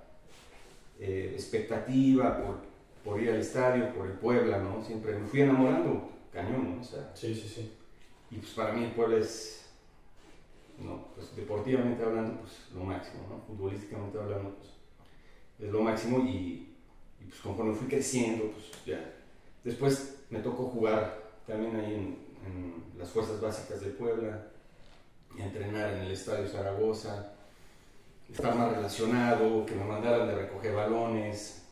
eh, 0.98 1.32
expectativa 1.34 2.42
por, 2.42 2.62
por, 3.04 3.22
ir 3.22 3.30
al 3.30 3.40
estadio, 3.40 3.92
por 3.92 4.06
el 4.06 4.14
Puebla, 4.14 4.58
¿no? 4.58 4.82
Siempre 4.82 5.14
me 5.14 5.26
fui 5.26 5.42
enamorando, 5.42 6.10
cañón, 6.32 6.76
¿no? 6.76 6.80
O 6.80 6.84
sea, 6.84 7.10
sí, 7.14 7.34
sí, 7.34 7.48
sí. 7.48 7.72
Y 8.30 8.36
pues 8.36 8.52
para 8.52 8.72
mí 8.72 8.84
el 8.84 8.92
Puebla 8.92 9.18
es, 9.18 9.67
no, 10.78 11.08
pues 11.14 11.34
deportivamente 11.34 12.02
hablando, 12.02 12.40
pues 12.40 12.52
lo 12.74 12.84
máximo, 12.84 13.24
¿no? 13.28 13.40
Futbolísticamente 13.46 14.18
hablando, 14.18 14.54
pues 14.56 14.70
es 15.58 15.72
lo 15.72 15.82
máximo 15.82 16.20
y, 16.20 16.74
y 17.20 17.24
pues 17.28 17.40
conforme 17.40 17.74
fui 17.74 17.88
creciendo, 17.88 18.50
pues 18.52 18.84
ya. 18.86 19.14
Después 19.64 20.20
me 20.30 20.38
tocó 20.40 20.64
jugar 20.64 21.30
también 21.46 21.76
ahí 21.76 21.94
en, 21.94 22.28
en 22.46 22.98
las 22.98 23.08
fuerzas 23.10 23.40
básicas 23.40 23.80
de 23.80 23.90
Puebla, 23.90 24.46
entrenar 25.36 25.94
en 25.94 26.02
el 26.02 26.12
Estadio 26.12 26.48
Zaragoza, 26.48 27.32
estar 28.30 28.54
más 28.54 28.72
relacionado, 28.72 29.64
que 29.66 29.74
me 29.74 29.84
mandaran 29.84 30.28
de 30.28 30.34
recoger 30.34 30.74
balones, 30.74 31.62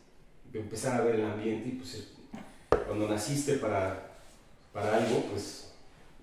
empezar 0.52 1.00
a 1.00 1.04
ver 1.04 1.16
el 1.16 1.24
ambiente 1.24 1.68
y 1.68 1.72
pues 1.72 2.12
cuando 2.86 3.08
naciste 3.08 3.54
para, 3.54 4.16
para 4.72 4.96
algo, 4.96 5.22
pues 5.30 5.65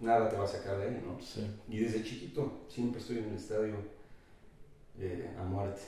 nada 0.04 0.30
te 0.30 0.36
va 0.36 0.44
a 0.44 0.48
sacar 0.48 0.78
de 0.78 0.84
ahí, 0.84 1.02
¿no? 1.04 1.18
Y 1.70 1.80
desde 1.80 2.04
chiquito 2.04 2.66
siempre 2.68 3.00
estoy 3.00 3.20
en 3.20 3.30
el 3.30 3.36
estadio 3.36 3.76
eh, 5.00 5.30
a 5.40 5.44
muerte. 5.44 5.82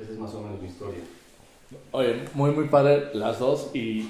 Esa 0.00 0.12
es 0.12 0.18
más 0.18 0.34
o 0.34 0.42
menos 0.42 0.60
mi 0.60 0.68
historia. 0.68 1.00
Oye, 1.92 2.24
muy, 2.34 2.50
muy 2.50 2.68
padre 2.68 3.10
las 3.14 3.38
dos 3.38 3.70
y, 3.74 4.08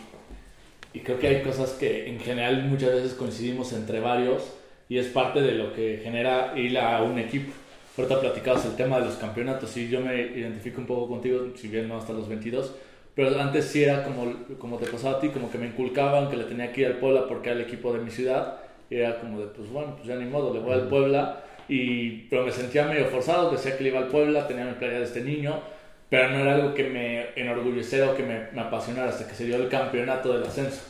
y 0.95 1.01
creo 1.01 1.19
que 1.19 1.29
hay 1.29 1.43
cosas 1.43 1.73
que 1.73 2.09
en 2.09 2.21
general 2.21 2.65
muchas 2.65 2.93
veces 2.93 3.15
coincidimos 3.15 3.73
entre 3.73 4.01
varios 4.01 4.45
y 4.89 4.99
es 4.99 5.09
parte 5.09 5.41
de 5.43 5.53
lo 5.53 5.73
que 5.73 6.01
genera 6.03 6.59
ir 6.59 6.79
a 6.79 7.03
un 7.03 7.19
equipo. 7.19 7.53
Ahorita 7.97 8.21
platicabas 8.21 8.65
el 8.65 8.77
tema 8.77 8.99
de 8.99 9.07
los 9.07 9.17
campeonatos 9.17 9.77
y 9.77 9.89
yo 9.89 10.01
me 10.01 10.15
identifico 10.21 10.81
un 10.81 10.87
poco 10.87 11.09
contigo, 11.09 11.49
si 11.57 11.69
bien 11.69 11.89
no 11.89 11.99
hasta 11.99 12.13
los 12.13 12.29
22, 12.29 12.73
pero 13.21 13.39
antes 13.39 13.67
sí 13.67 13.85
era 13.85 14.03
como, 14.03 14.33
como 14.59 14.79
te 14.79 14.87
pasaba 14.87 15.19
a 15.19 15.21
ti, 15.21 15.29
como 15.29 15.51
que 15.51 15.59
me 15.59 15.67
inculcaban 15.67 16.31
que 16.31 16.39
le 16.39 16.45
tenía 16.45 16.73
que 16.73 16.81
ir 16.81 16.87
al 16.87 16.95
Puebla 16.95 17.27
porque 17.29 17.51
era 17.51 17.59
el 17.61 17.67
equipo 17.67 17.93
de 17.93 17.99
mi 17.99 18.11
ciudad. 18.11 18.57
Y 18.89 18.97
era 18.97 19.21
como 19.21 19.41
de, 19.41 19.47
pues 19.49 19.69
bueno, 19.69 19.95
pues 19.95 20.09
ya 20.09 20.17
ni 20.17 20.25
modo, 20.25 20.55
le 20.55 20.61
voy 20.61 20.73
al 20.73 20.89
Puebla. 20.89 21.45
Y, 21.69 22.23
pero 22.31 22.47
me 22.47 22.51
sentía 22.51 22.87
medio 22.87 23.05
forzado, 23.09 23.51
decía 23.51 23.77
que 23.77 23.85
le 23.85 23.91
iba 23.91 23.99
al 23.99 24.09
Puebla, 24.09 24.49
tenía 24.49 24.65
mi 24.65 24.73
playa 24.73 25.01
de 25.01 25.05
este 25.05 25.21
niño, 25.21 25.61
pero 26.09 26.31
no 26.31 26.39
era 26.39 26.55
algo 26.55 26.73
que 26.73 26.85
me 26.85 27.27
enorgulleciera 27.37 28.11
o 28.11 28.17
que 28.17 28.23
me, 28.23 28.51
me 28.53 28.63
apasionara 28.63 29.11
hasta 29.11 29.29
que 29.29 29.35
se 29.35 29.45
dio 29.45 29.57
el 29.57 29.69
campeonato 29.69 30.33
del 30.33 30.45
ascenso. 30.45 30.81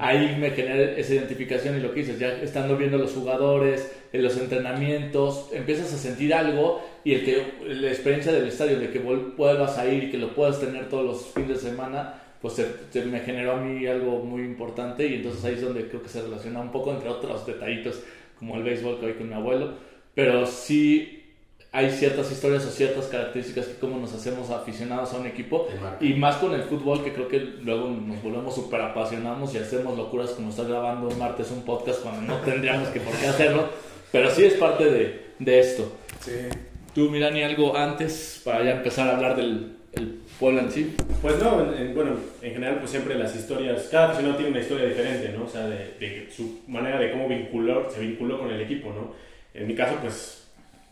Ahí 0.00 0.36
me 0.38 0.50
generé 0.50 1.00
esa 1.00 1.14
identificación 1.14 1.76
y 1.76 1.80
lo 1.80 1.92
que 1.92 2.00
dices, 2.00 2.18
ya 2.18 2.28
estando 2.42 2.76
viendo 2.76 2.98
los 2.98 3.12
jugadores, 3.12 3.90
en 4.12 4.22
los 4.22 4.36
entrenamientos, 4.36 5.48
empiezas 5.52 5.92
a 5.92 5.96
sentir 5.96 6.34
algo 6.34 6.82
y 7.04 7.14
el 7.14 7.24
que 7.24 7.44
la 7.68 7.88
experiencia 7.88 8.32
del 8.32 8.48
estadio, 8.48 8.80
de 8.80 8.90
que 8.90 8.98
vuelvas 8.98 9.78
a 9.78 9.86
ir 9.86 10.10
que 10.10 10.18
lo 10.18 10.34
puedas 10.34 10.60
tener 10.60 10.88
todos 10.88 11.04
los 11.04 11.26
fines 11.32 11.62
de 11.62 11.70
semana, 11.70 12.14
pues 12.42 12.54
se, 12.54 13.04
me 13.04 13.20
generó 13.20 13.52
a 13.52 13.60
mí 13.60 13.86
algo 13.86 14.18
muy 14.24 14.42
importante 14.42 15.06
y 15.06 15.14
entonces 15.14 15.44
ahí 15.44 15.54
es 15.54 15.62
donde 15.62 15.86
creo 15.86 16.02
que 16.02 16.08
se 16.08 16.22
relaciona 16.22 16.60
un 16.60 16.72
poco 16.72 16.92
entre 16.92 17.08
otros 17.08 17.46
detallitos 17.46 18.02
como 18.38 18.56
el 18.56 18.62
béisbol 18.62 18.98
que 18.98 19.06
hoy 19.06 19.12
con 19.14 19.28
mi 19.28 19.34
abuelo, 19.34 19.74
pero 20.14 20.46
sí 20.46 21.19
hay 21.72 21.90
ciertas 21.90 22.30
historias 22.32 22.64
o 22.66 22.70
ciertas 22.70 23.06
características 23.06 23.66
que 23.66 23.74
como 23.78 23.98
nos 23.98 24.12
hacemos 24.12 24.50
aficionados 24.50 25.12
a 25.12 25.18
un 25.18 25.26
equipo 25.26 25.68
y 26.00 26.14
más 26.14 26.36
con 26.36 26.52
el 26.52 26.62
fútbol 26.62 27.04
que 27.04 27.12
creo 27.12 27.28
que 27.28 27.38
luego 27.38 27.88
nos 27.88 28.20
volvemos 28.22 28.54
súper 28.54 28.80
apasionados 28.80 29.54
y 29.54 29.58
hacemos 29.58 29.96
locuras 29.96 30.30
como 30.30 30.50
estar 30.50 30.66
grabando 30.66 31.08
un 31.08 31.18
martes 31.18 31.50
un 31.52 31.62
podcast 31.62 32.02
cuando 32.02 32.22
no 32.22 32.40
tendríamos 32.40 32.88
que 32.88 33.00
por 33.00 33.14
qué 33.14 33.28
hacerlo 33.28 33.68
pero 34.10 34.28
sí 34.30 34.44
es 34.44 34.54
parte 34.54 34.84
de, 34.86 35.26
de 35.38 35.60
esto. 35.60 35.92
Sí. 36.20 36.32
tú 36.92 37.08
Mirani 37.08 37.44
algo 37.44 37.76
antes 37.76 38.42
para 38.44 38.64
ya 38.64 38.72
empezar 38.72 39.08
a 39.08 39.16
hablar 39.16 39.36
del 39.36 39.76
el 39.92 40.20
pueblo 40.38 40.60
en 40.60 40.70
sí. 40.70 40.94
Pues 41.20 41.38
no 41.38 41.64
bueno 41.94 42.16
en 42.42 42.52
general 42.52 42.78
pues 42.78 42.90
siempre 42.90 43.16
las 43.16 43.34
historias 43.36 43.88
cada 43.90 44.06
aficionado 44.06 44.36
tiene 44.36 44.50
una 44.50 44.60
historia 44.60 44.86
diferente 44.86 45.28
no 45.36 45.44
o 45.44 45.48
sea 45.48 45.66
de, 45.68 45.94
de 46.00 46.28
su 46.34 46.60
manera 46.66 46.98
de 46.98 47.12
cómo 47.12 47.28
vinculó 47.28 47.88
se 47.90 48.00
vinculó 48.00 48.40
con 48.40 48.50
el 48.50 48.60
equipo 48.60 48.88
no 48.92 49.14
en 49.54 49.68
mi 49.68 49.74
caso 49.74 49.94
pues 50.00 50.40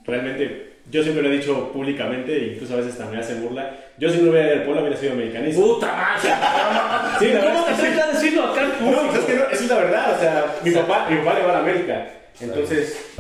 realmente, 0.09 0.68
yo 0.91 1.03
siempre 1.03 1.23
lo 1.23 1.29
he 1.29 1.37
dicho 1.39 1.71
públicamente, 1.73 2.35
e 2.37 2.53
incluso 2.55 2.75
a 2.75 2.79
veces 2.79 2.97
también 2.97 3.21
hacen 3.21 3.43
burla, 3.43 3.71
yo 3.99 4.09
si 4.11 4.19
no 4.23 4.31
hubiera 4.31 4.47
ido 4.49 4.57
al 4.57 4.63
pueblo 4.65 4.81
hubiera 4.83 4.97
sido 4.97 5.13
americanista. 5.13 5.61
¡Puta 5.63 5.87
madre! 5.87 7.19
sí, 7.19 7.33
la 7.35 7.41
¿Cómo 7.53 7.65
te 7.65 7.75
sí. 7.75 8.01
a 8.01 8.07
decirlo 8.07 8.45
acá 8.45 8.63
No, 8.81 9.13
es 9.13 9.19
que 9.25 9.35
no, 9.35 9.43
es 9.51 9.69
la 9.69 9.77
verdad, 9.77 10.15
o 10.17 10.21
sea, 10.21 10.55
mi 10.65 10.71
papá, 10.71 11.07
mi 11.11 11.17
papá 11.19 11.35
le 11.39 11.45
va 11.45 11.51
a 11.51 11.53
la 11.55 11.59
América, 11.61 12.07
entonces, 12.41 13.17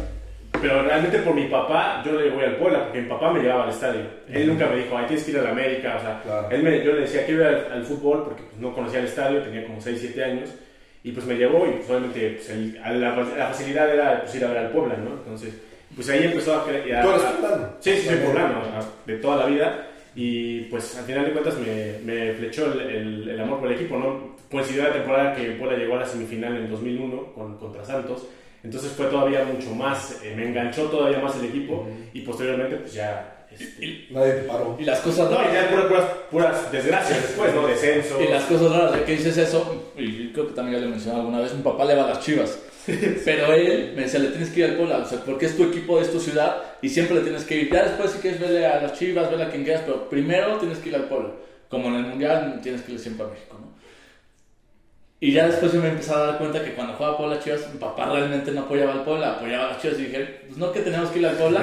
pero 0.62 0.82
realmente 0.82 1.18
por 1.18 1.34
mi 1.34 1.44
papá, 1.46 2.02
yo 2.04 2.12
le 2.12 2.30
voy 2.30 2.44
al 2.44 2.56
Puebla, 2.56 2.84
porque 2.84 3.00
mi 3.02 3.08
papá 3.08 3.32
me 3.32 3.40
llevaba 3.40 3.64
al 3.64 3.70
estadio. 3.70 4.00
Él 4.32 4.46
nunca 4.48 4.66
me 4.66 4.76
dijo, 4.76 4.96
ay, 4.98 5.04
tienes 5.06 5.24
que 5.24 5.30
ir 5.32 5.38
a 5.38 5.42
la 5.42 5.50
América, 5.50 5.96
o 5.98 6.00
sea, 6.00 6.20
Claro. 6.24 6.48
él 6.50 6.62
me, 6.62 6.82
yo 6.84 6.92
le 6.94 7.02
decía 7.02 7.24
que 7.26 7.32
iba 7.32 7.46
al, 7.48 7.68
al 7.72 7.84
fútbol, 7.84 8.24
porque 8.24 8.42
pues, 8.44 8.56
no 8.60 8.74
conocía 8.74 8.98
el 9.00 9.04
estadio, 9.06 9.40
tenía 9.42 9.64
como 9.66 9.80
6, 9.80 9.98
7 10.00 10.24
años, 10.24 10.50
y 11.04 11.12
pues 11.12 11.26
me 11.26 11.34
llevó, 11.36 11.66
y 11.66 11.72
pues 11.76 11.88
obviamente 11.90 12.30
pues, 12.30 12.50
el- 12.50 12.80
a 12.82 12.90
la, 12.92 13.14
la 13.14 13.46
facilidad 13.46 13.92
era 13.94 14.20
pues, 14.22 14.34
ir 14.34 14.44
a 14.44 14.48
ver 14.48 14.58
al 14.58 14.70
Puebla, 14.70 14.96
¿no? 14.96 15.10
Entonces, 15.12 15.54
pues 15.98 16.08
ahí 16.10 16.24
empezó 16.26 16.54
a... 16.54 16.64
cre- 16.64 16.94
a- 16.96 17.02
¿Tú 17.02 17.08
eres 17.10 17.22
poblano? 17.22 17.68
Sí, 17.80 17.92
sí, 17.96 18.06
soy 18.06 18.16
poblano, 18.18 18.62
de 19.04 19.16
toda 19.16 19.36
la 19.38 19.46
vida. 19.46 19.84
Y 20.14 20.60
pues 20.62 20.96
al 20.96 21.04
final 21.04 21.24
de 21.26 21.32
cuentas 21.32 21.54
me, 21.58 21.98
me 22.04 22.32
flechó 22.34 22.72
el, 22.72 22.80
el- 22.80 23.28
el 23.30 23.40
amor 23.40 23.58
por 23.58 23.68
el 23.70 23.74
equipo, 23.74 23.96
¿no? 23.98 24.36
Coincidió 24.50 24.84
la 24.84 24.92
temporada 24.92 25.34
que 25.34 25.50
Puebla 25.52 25.76
llegó 25.76 25.96
a 25.96 25.98
la 26.00 26.06
semifinal 26.06 26.56
en 26.56 26.70
2001 26.70 27.32
con, 27.34 27.58
contra 27.58 27.84
Santos. 27.84 28.26
Entonces 28.62 28.92
fue 28.92 29.06
todavía 29.06 29.44
mucho 29.44 29.70
más, 29.74 30.20
eh, 30.24 30.34
me 30.36 30.46
enganchó 30.48 30.84
todavía 30.84 31.18
más 31.18 31.36
el 31.36 31.46
equipo 31.46 31.86
y 32.12 32.20
posteriormente 32.22 32.76
pues 32.76 32.92
ya... 32.92 33.46
este, 33.52 34.06
Nadie 34.10 34.32
te 34.32 34.42
paró. 34.42 34.76
y 34.78 34.84
las 34.84 34.98
cosas 35.00 35.30
no, 35.30 35.36
y 35.36 35.44
raras 35.46 35.54
ya 35.54 35.70
puras, 35.70 35.86
puras, 35.86 36.04
puras 36.30 36.72
desgracias 36.72 37.22
después, 37.22 37.54
¿no? 37.54 37.66
Descenso. 37.68 38.20
y 38.22 38.26
las 38.28 38.44
cosas 38.44 38.72
raras 38.72 38.92
de 38.94 39.04
que 39.04 39.12
dices 39.12 39.36
eso 39.36 39.92
y 39.96 40.32
creo 40.32 40.48
que 40.48 40.54
también 40.54 40.78
ya 40.80 40.84
le 40.84 40.90
mencioné 40.90 41.20
alguna 41.20 41.40
vez 41.40 41.54
mi 41.54 41.62
papá 41.62 41.84
le 41.84 41.94
va 41.94 42.04
a 42.04 42.08
las 42.08 42.20
chivas 42.20 42.58
pero 43.24 43.52
él 43.52 43.92
me 43.94 44.02
decía 44.02 44.20
le 44.20 44.28
tienes 44.28 44.50
que 44.50 44.60
ir 44.60 44.66
al 44.66 44.76
Puebla 44.76 44.98
o 44.98 45.04
sea 45.04 45.18
porque 45.24 45.46
es 45.46 45.56
tu 45.56 45.64
equipo 45.64 46.00
es 46.00 46.10
tu 46.10 46.18
ciudad 46.20 46.62
y 46.82 46.88
siempre 46.88 47.16
le 47.16 47.22
tienes 47.22 47.44
que 47.44 47.56
ir 47.56 47.70
ya 47.72 47.84
después 47.84 48.10
si 48.12 48.18
quieres 48.18 48.40
verle 48.40 48.66
a 48.66 48.80
las 48.82 48.98
chivas 48.98 49.28
verle 49.30 49.44
a 49.44 49.50
quien 49.50 49.64
quieras 49.64 49.82
pero 49.86 50.08
primero 50.08 50.56
tienes 50.58 50.78
que 50.78 50.88
ir 50.88 50.96
al 50.96 51.04
Puebla 51.04 51.30
como 51.68 51.88
en 51.88 51.96
el 51.96 52.02
mundial 52.06 52.60
tienes 52.62 52.82
que 52.82 52.92
ir 52.92 52.98
siempre 52.98 53.26
a 53.26 53.28
México 53.28 53.56
¿no? 53.60 53.68
y 55.20 55.32
ya 55.32 55.48
después 55.48 55.72
yo 55.72 55.80
me 55.80 55.88
empecé 55.88 56.12
a 56.12 56.18
dar 56.18 56.38
cuenta 56.38 56.64
que 56.64 56.74
cuando 56.74 56.94
jugaba 56.94 57.18
Puebla 57.18 57.40
Chivas 57.40 57.68
mi 57.72 57.78
papá 57.80 58.08
realmente 58.10 58.52
no 58.52 58.60
apoyaba 58.62 58.92
al 58.92 59.04
Puebla 59.04 59.32
apoyaba 59.32 59.64
a 59.66 59.72
las 59.72 59.82
chivas 59.82 59.98
y 59.98 60.04
dije 60.04 60.40
pues 60.46 60.56
no 60.58 60.70
que 60.72 60.80
tenemos 60.80 61.10
que 61.10 61.18
ir 61.18 61.26
al 61.26 61.36
Puebla 61.36 61.60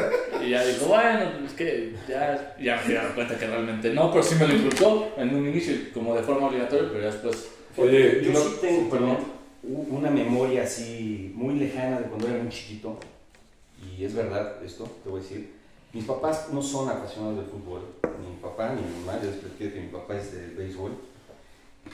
y 0.46 0.50
ya 0.50 0.64
dijo 0.64 0.86
bueno 0.86 1.30
es 1.44 1.52
que 1.54 1.92
ya, 2.08 2.54
ya 2.60 2.80
me 2.86 2.94
dar 2.94 3.14
cuenta 3.14 3.36
que 3.36 3.46
realmente 3.46 3.92
no 3.92 4.10
pero 4.12 4.22
sí 4.22 4.36
me 4.36 4.46
lo 4.46 4.54
inculcó 4.54 5.12
en 5.18 5.34
un 5.34 5.46
inicio 5.48 5.74
como 5.92 6.14
de 6.14 6.22
forma 6.22 6.46
obligatoria 6.46 6.88
pero 6.90 7.00
ya 7.00 7.10
después 7.10 7.48
Oye, 7.76 8.20
Yo 8.22 8.30
no- 8.30 8.38
sí 8.38 8.56
tengo 8.60 8.88
perdón. 8.88 9.33
Una 9.68 10.10
memoria 10.10 10.64
así 10.64 11.32
muy 11.34 11.54
lejana 11.54 12.00
de 12.00 12.06
cuando 12.06 12.28
era 12.28 12.42
muy 12.42 12.50
chiquito. 12.52 12.98
Y 13.96 14.04
es 14.04 14.14
verdad 14.14 14.62
esto, 14.64 14.84
te 15.02 15.08
voy 15.10 15.20
a 15.20 15.22
decir. 15.22 15.52
Mis 15.92 16.04
papás 16.04 16.48
no 16.52 16.60
son 16.62 16.88
apasionados 16.88 17.36
del 17.36 17.46
fútbol. 17.46 17.82
Ni 18.20 18.28
mi 18.30 18.36
papá 18.42 18.74
ni 18.74 18.82
mi 18.82 19.04
mamá. 19.04 19.18
Ya 19.20 19.26
les 19.30 19.36
platiqué 19.36 19.72
que 19.72 19.80
mi 19.80 19.88
papá 19.88 20.16
es 20.16 20.32
del 20.32 20.50
béisbol. 20.52 20.92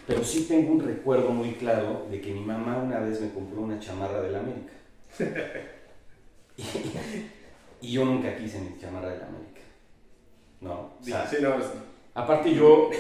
Pero 0.07 0.25
sí 0.25 0.45
tengo 0.49 0.73
un 0.73 0.81
recuerdo 0.85 1.31
muy 1.31 1.53
claro 1.55 2.07
de 2.11 2.21
que 2.21 2.33
mi 2.33 2.41
mamá 2.41 2.79
una 2.79 3.01
vez 3.01 3.21
me 3.21 3.31
compró 3.33 3.61
una 3.63 3.79
chamarra 3.81 4.23
del 4.23 4.37
América. 4.37 4.73
y, 6.57 6.63
y 7.89 7.93
yo 7.93 8.05
nunca 8.05 8.37
quise 8.37 8.61
mi 8.61 8.79
chamarra 8.81 9.11
del 9.11 9.23
América. 9.23 9.61
No. 10.61 10.93
o 11.01 11.05
sea, 11.05 11.27
Sí, 11.29 11.37
no, 11.41 11.59
es- 11.59 11.67
Aparte 12.15 12.55
yo, 12.55 12.91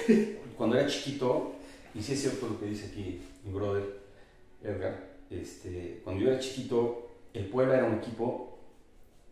cuando 0.56 0.76
era 0.78 0.86
chiquito, 0.88 1.52
y 1.94 2.00
sí 2.02 2.12
es 2.12 2.20
cierto 2.22 2.46
lo 2.48 2.60
que 2.60 2.66
dice 2.66 2.86
aquí 2.86 3.20
mi 3.44 3.52
brother 3.52 3.99
Edgar, 4.62 5.10
este, 5.30 6.00
cuando 6.04 6.22
yo 6.22 6.30
era 6.30 6.40
chiquito, 6.40 7.08
el 7.32 7.46
Puebla 7.46 7.76
era 7.76 7.86
un 7.86 7.98
equipo 7.98 8.58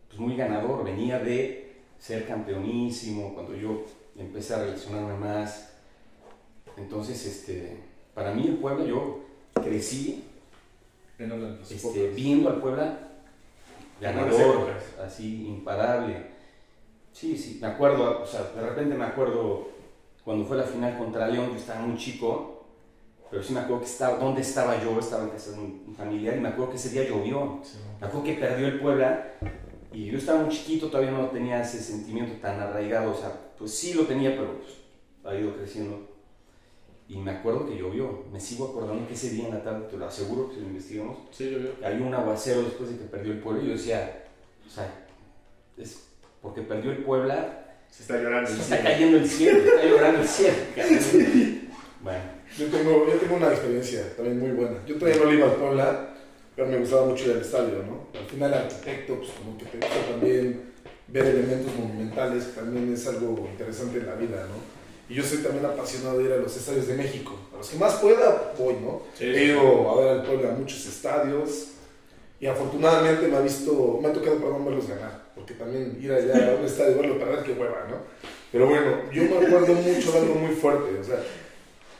pues, 0.07 0.19
muy 0.19 0.35
ganador, 0.35 0.83
venía 0.83 1.19
de 1.19 1.77
ser 1.99 2.25
campeonísimo, 2.25 3.33
cuando 3.33 3.55
yo 3.55 3.83
empecé 4.17 4.53
a 4.53 4.63
relacionarme 4.63 5.17
más. 5.17 5.73
Entonces, 6.77 7.25
este, 7.25 7.77
para 8.13 8.33
mí 8.33 8.47
el 8.47 8.57
Puebla, 8.57 8.85
yo 8.85 9.19
crecí 9.61 10.23
este, 11.69 12.09
viendo 12.11 12.49
al 12.49 12.61
Puebla 12.61 12.97
ganador, 13.99 14.69
así 15.03 15.47
imparable. 15.47 16.27
Sí, 17.11 17.37
sí, 17.37 17.59
me 17.61 17.67
acuerdo, 17.67 18.21
o 18.21 18.25
sea, 18.25 18.43
de 18.43 18.61
repente 18.61 18.95
me 18.95 19.03
acuerdo 19.03 19.67
cuando 20.23 20.45
fue 20.45 20.57
la 20.57 20.63
final 20.63 20.97
contra 20.97 21.27
León, 21.27 21.49
yo 21.51 21.57
estaba 21.57 21.81
muy 21.81 21.97
chico, 21.97 22.58
pero 23.29 23.43
sí 23.43 23.53
me 23.53 23.59
acuerdo 23.59 23.81
que 23.81 23.89
estaba, 23.89 24.17
dónde 24.17 24.41
estaba 24.41 24.81
yo, 24.81 24.97
estaba 24.99 25.23
en 25.23 25.29
casa 25.29 25.51
de 25.51 25.59
un 25.59 25.95
familiar 25.95 26.37
y 26.37 26.39
me 26.39 26.49
acuerdo 26.49 26.71
que 26.71 26.77
ese 26.77 26.89
día 26.89 27.07
llovió. 27.07 27.59
Sí, 27.63 27.77
Me 27.99 28.07
acuerdo 28.07 28.25
que 28.25 28.33
perdió 28.33 28.67
el 28.67 28.79
Puebla 28.79 29.33
y 29.93 30.05
yo 30.05 30.17
estaba 30.17 30.41
muy 30.41 30.49
chiquito, 30.55 30.87
todavía 30.87 31.11
no 31.11 31.27
tenía 31.29 31.61
ese 31.61 31.79
sentimiento 31.79 32.33
tan 32.41 32.59
arraigado, 32.59 33.11
o 33.11 33.15
sea, 33.15 33.31
pues 33.57 33.71
sí 33.73 33.93
lo 33.93 34.03
tenía, 34.03 34.31
pero 34.31 34.59
pues, 34.59 34.73
ha 35.25 35.37
ido 35.39 35.55
creciendo. 35.55 36.07
Y 37.07 37.17
me 37.17 37.31
acuerdo 37.31 37.65
que 37.67 37.75
llovió. 37.75 38.23
Me 38.31 38.39
sigo 38.39 38.67
acordando 38.67 39.07
que 39.07 39.15
ese 39.15 39.31
día 39.31 39.47
en 39.47 39.55
la 39.55 39.63
tarde, 39.63 39.87
te 39.89 39.97
lo 39.97 40.05
aseguro 40.05 40.47
que 40.47 40.55
si 40.55 40.61
lo 40.61 40.67
investigamos, 40.67 41.17
Sí, 41.31 41.69
hay 41.83 41.99
un 41.99 42.13
aguacero 42.13 42.61
después 42.61 42.91
de 42.91 42.97
que 42.97 43.05
perdió 43.05 43.33
el 43.33 43.39
Puebla. 43.39 43.63
Y 43.63 43.67
yo 43.67 43.73
decía, 43.73 44.25
o 44.65 44.69
sea, 44.69 45.07
es 45.75 46.07
porque 46.39 46.61
perdió 46.61 46.91
el 46.91 47.03
Puebla, 47.03 47.65
Se 47.89 48.03
está 48.03 48.21
llorando. 48.21 48.47
se 48.51 48.61
está 48.61 48.83
cayendo 48.83 49.17
el 49.17 49.27
cielo, 49.27 49.57
está 49.57 49.85
llorando 49.87 50.21
el 50.21 50.27
cielo. 50.27 50.57
Bueno, 52.01 52.21
Yo 52.57 52.67
tengo, 52.67 53.07
yo 53.07 53.13
tengo 53.17 53.35
una 53.35 53.49
experiencia 53.49 54.15
también 54.15 54.39
muy 54.39 54.51
buena. 54.51 54.77
Yo 54.85 54.95
todavía 54.95 55.23
no 55.23 55.31
le 55.31 55.37
iba 55.37 55.47
al 55.47 55.55
Puebla, 55.55 56.09
pero 56.55 56.67
me 56.67 56.77
gustaba 56.77 57.05
mucho 57.05 57.25
ir 57.25 57.31
al 57.31 57.41
estadio, 57.41 57.83
¿no? 57.85 58.19
Al 58.19 58.25
final, 58.25 58.53
arquitecto, 58.53 59.15
pues 59.17 59.29
como 59.31 59.57
que 59.57 59.65
te 59.65 59.77
gusta 59.77 60.11
también 60.11 60.61
ver 61.07 61.25
elementos 61.25 61.73
monumentales, 61.75 62.45
que 62.45 62.59
también 62.59 62.93
es 62.93 63.07
algo 63.07 63.47
interesante 63.51 63.99
en 63.99 64.05
la 64.07 64.15
vida, 64.15 64.47
¿no? 64.47 64.79
Y 65.09 65.15
yo 65.15 65.23
soy 65.23 65.39
también 65.39 65.65
apasionado 65.65 66.19
de 66.19 66.25
ir 66.25 66.33
a 66.33 66.37
los 66.37 66.55
estadios 66.55 66.87
de 66.87 66.95
México. 66.95 67.35
A 67.53 67.57
los 67.57 67.69
que 67.69 67.77
más 67.77 67.95
pueda, 67.95 68.53
voy, 68.57 68.75
¿no? 68.75 69.01
Sí, 69.17 69.25
He 69.25 69.45
ido 69.45 69.89
a 69.89 69.99
ver 69.99 70.09
al 70.09 70.23
Puebla 70.23 70.49
a 70.49 70.53
muchos 70.53 70.85
estadios 70.85 71.69
y 72.39 72.45
afortunadamente 72.45 73.27
me 73.27 73.37
ha 73.37 73.41
visto, 73.41 73.99
me 74.01 74.07
ha 74.07 74.13
tocado, 74.13 74.37
perdón, 74.37 74.65
verlos 74.65 74.87
ganar. 74.87 75.29
Porque 75.33 75.55
también 75.55 75.97
ir 75.99 76.11
allá 76.11 76.51
a 76.51 76.55
un 76.55 76.65
estadio 76.65 76.97
verlo 76.97 77.17
perder, 77.17 77.43
qué 77.43 77.53
hueva, 77.53 77.87
¿no? 77.89 77.97
Pero 78.51 78.67
bueno, 78.67 79.11
yo 79.11 79.23
me 79.23 79.45
acuerdo 79.45 79.73
mucho 79.73 80.11
de 80.11 80.19
algo 80.19 80.35
muy 80.35 80.55
fuerte, 80.55 80.99
o 80.99 81.03
sea, 81.03 81.23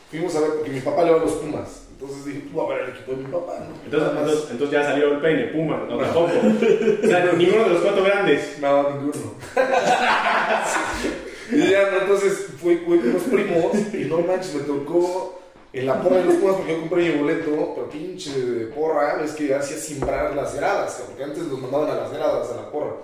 fuimos 0.09 0.35
a 0.35 0.41
ver, 0.41 0.49
porque 0.55 0.71
mi 0.71 0.81
papá 0.81 1.03
le 1.03 1.11
va 1.11 1.17
a 1.17 1.25
los 1.25 1.33
Pumas. 1.33 1.85
Entonces 1.91 2.25
dije, 2.25 2.41
tú 2.49 2.61
a 2.61 2.69
ver 2.69 2.79
el 2.83 2.89
equipo 2.91 3.11
de 3.11 3.17
mi 3.17 3.25
papá, 3.25 3.59
¿no? 3.59 3.75
Entonces, 3.83 4.09
entonces, 4.09 4.47
entonces 4.51 4.71
ya 4.71 4.83
salió 4.85 5.11
el 5.11 5.19
peine, 5.19 5.43
Puma, 5.47 5.85
no 5.89 5.97
tampoco. 5.97 6.31
O 6.31 7.07
sea, 7.07 7.25
ninguno 7.33 7.63
de 7.63 7.69
los 7.69 7.81
cuatro 7.81 8.03
grandes. 8.05 8.57
No, 8.61 8.89
ninguno. 8.89 9.33
y 11.51 11.69
ya, 11.69 11.91
¿no? 11.91 12.01
entonces 12.01 12.47
fui, 12.61 12.77
fui 12.77 12.99
con 12.99 13.09
unos 13.09 13.23
primos 13.23 13.93
y 13.93 14.05
no 14.05 14.19
manches, 14.19 14.55
me 14.55 14.61
tocó 14.61 15.41
en 15.73 15.85
la 15.85 16.01
porra 16.01 16.17
de 16.17 16.25
los 16.25 16.35
Pumas 16.35 16.55
porque 16.55 16.71
yo 16.71 16.79
compré 16.79 17.09
mi 17.09 17.19
boleto, 17.19 17.73
pero 17.75 17.89
pinche 17.89 18.31
porra, 18.73 19.21
es 19.21 19.33
que 19.33 19.53
hacía 19.53 19.77
simbrar 19.77 20.33
las 20.35 20.55
gradas, 20.55 21.03
porque 21.05 21.23
antes 21.23 21.43
los 21.43 21.59
mandaban 21.59 21.89
a 21.89 21.95
las 21.95 22.13
gradas, 22.13 22.49
a 22.49 22.55
la 22.55 22.71
porra. 22.71 22.95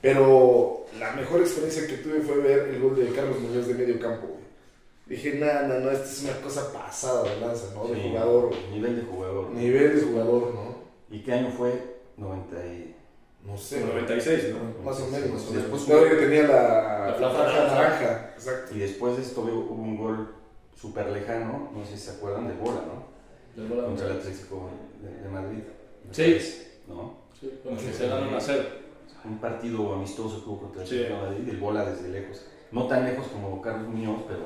Pero 0.00 0.86
la 0.98 1.12
mejor 1.12 1.40
experiencia 1.40 1.86
que 1.86 1.98
tuve 1.98 2.20
fue 2.22 2.38
ver 2.38 2.68
el 2.70 2.80
gol 2.80 2.96
de 2.96 3.14
Carlos 3.14 3.38
Muñoz 3.40 3.68
de 3.68 3.74
medio 3.74 4.00
campo. 4.00 4.41
Dije, 5.06 5.34
no, 5.34 5.46
no, 5.68 5.80
no, 5.80 5.90
esta 5.90 6.04
es 6.04 6.22
una 6.22 6.40
cosa 6.40 6.72
pasada 6.72 7.24
de 7.24 7.40
lanza, 7.40 7.74
¿no? 7.74 7.86
De 7.88 7.96
sí, 7.96 8.08
jugador, 8.08 8.48
güey. 8.48 8.70
Nivel 8.72 8.96
de 8.96 9.02
jugador. 9.02 9.50
nivel 9.50 9.96
de 9.96 10.06
jugador, 10.06 10.54
¿no? 10.54 10.74
¿Y 11.10 11.20
qué 11.22 11.32
año 11.32 11.50
fue? 11.50 11.96
90 12.16 12.66
y... 12.66 12.96
No 13.44 13.58
sé. 13.58 13.80
96, 13.84 14.54
¿no? 14.54 14.84
Más 14.84 15.00
o 15.00 15.08
menos. 15.08 15.52
Después 15.52 15.84
todavía 15.84 16.16
tenía 16.18 16.42
la, 16.44 17.16
La 17.20 17.30
franja 17.30 17.66
naranja. 17.66 18.30
Exacto. 18.36 18.74
Y 18.74 18.78
después 18.78 19.16
de 19.16 19.22
esto 19.22 19.40
hubo 19.40 19.74
un 19.74 19.96
gol 19.98 20.34
súper 20.76 21.10
lejano, 21.10 21.70
no 21.74 21.84
sé 21.84 21.96
si 21.96 22.04
se 22.04 22.10
acuerdan, 22.12 22.46
de 22.46 22.54
bola, 22.54 22.82
¿no? 22.86 23.60
Del 23.60 23.68
gol 23.68 23.80
a 23.80 23.88
Contra 23.88 24.06
el. 24.06 24.12
Atlético 24.18 24.70
de, 25.02 25.22
de 25.22 25.28
Madrid. 25.28 25.58
Sí. 26.12 26.38
¿no? 26.86 27.14
Sí, 27.38 27.50
con 27.64 27.76
el 27.76 27.84
que 27.84 27.92
se 27.92 28.06
dan 28.08 28.28
1 28.28 28.36
a 28.36 28.40
0. 28.40 28.62
Un 29.24 29.38
partido 29.38 29.92
amistoso 29.94 30.42
que 30.44 30.48
hubo 30.48 30.60
contra 30.60 30.82
el 30.82 30.88
Sí. 30.88 30.94
Atlético 31.02 31.16
de 31.20 31.28
Madrid, 31.30 31.48
el 31.48 31.56
bola 31.58 31.84
desde 31.84 32.08
lejos. 32.08 32.46
No 32.70 32.86
tan 32.86 33.04
lejos 33.04 33.26
como 33.26 33.60
Carlos 33.60 33.88
Muñoz, 33.88 34.22
pero 34.28 34.40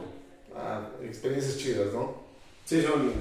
Ah, 0.58 0.88
experiencias 1.02 1.58
chidas, 1.58 1.92
¿no? 1.92 2.24
Sí, 2.64 2.82
son 2.82 3.12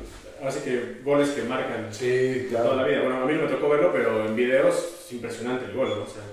así 0.44 0.60
que 0.62 1.02
goles 1.04 1.30
que 1.30 1.44
marcan 1.44 1.88
Sí, 1.94 2.48
toda 2.52 2.76
la 2.76 2.84
vida. 2.84 3.02
Bueno, 3.02 3.24
a 3.24 3.26
mí 3.26 3.34
no 3.34 3.44
me 3.44 3.48
tocó 3.50 3.70
verlo, 3.70 3.92
pero 3.94 4.26
en 4.26 4.36
videos 4.36 4.76
es 5.06 5.14
impresionante 5.14 5.66
el 5.66 5.74
gol, 5.74 5.90
¿no? 5.90 6.04
O 6.04 6.08
sea, 6.08 6.24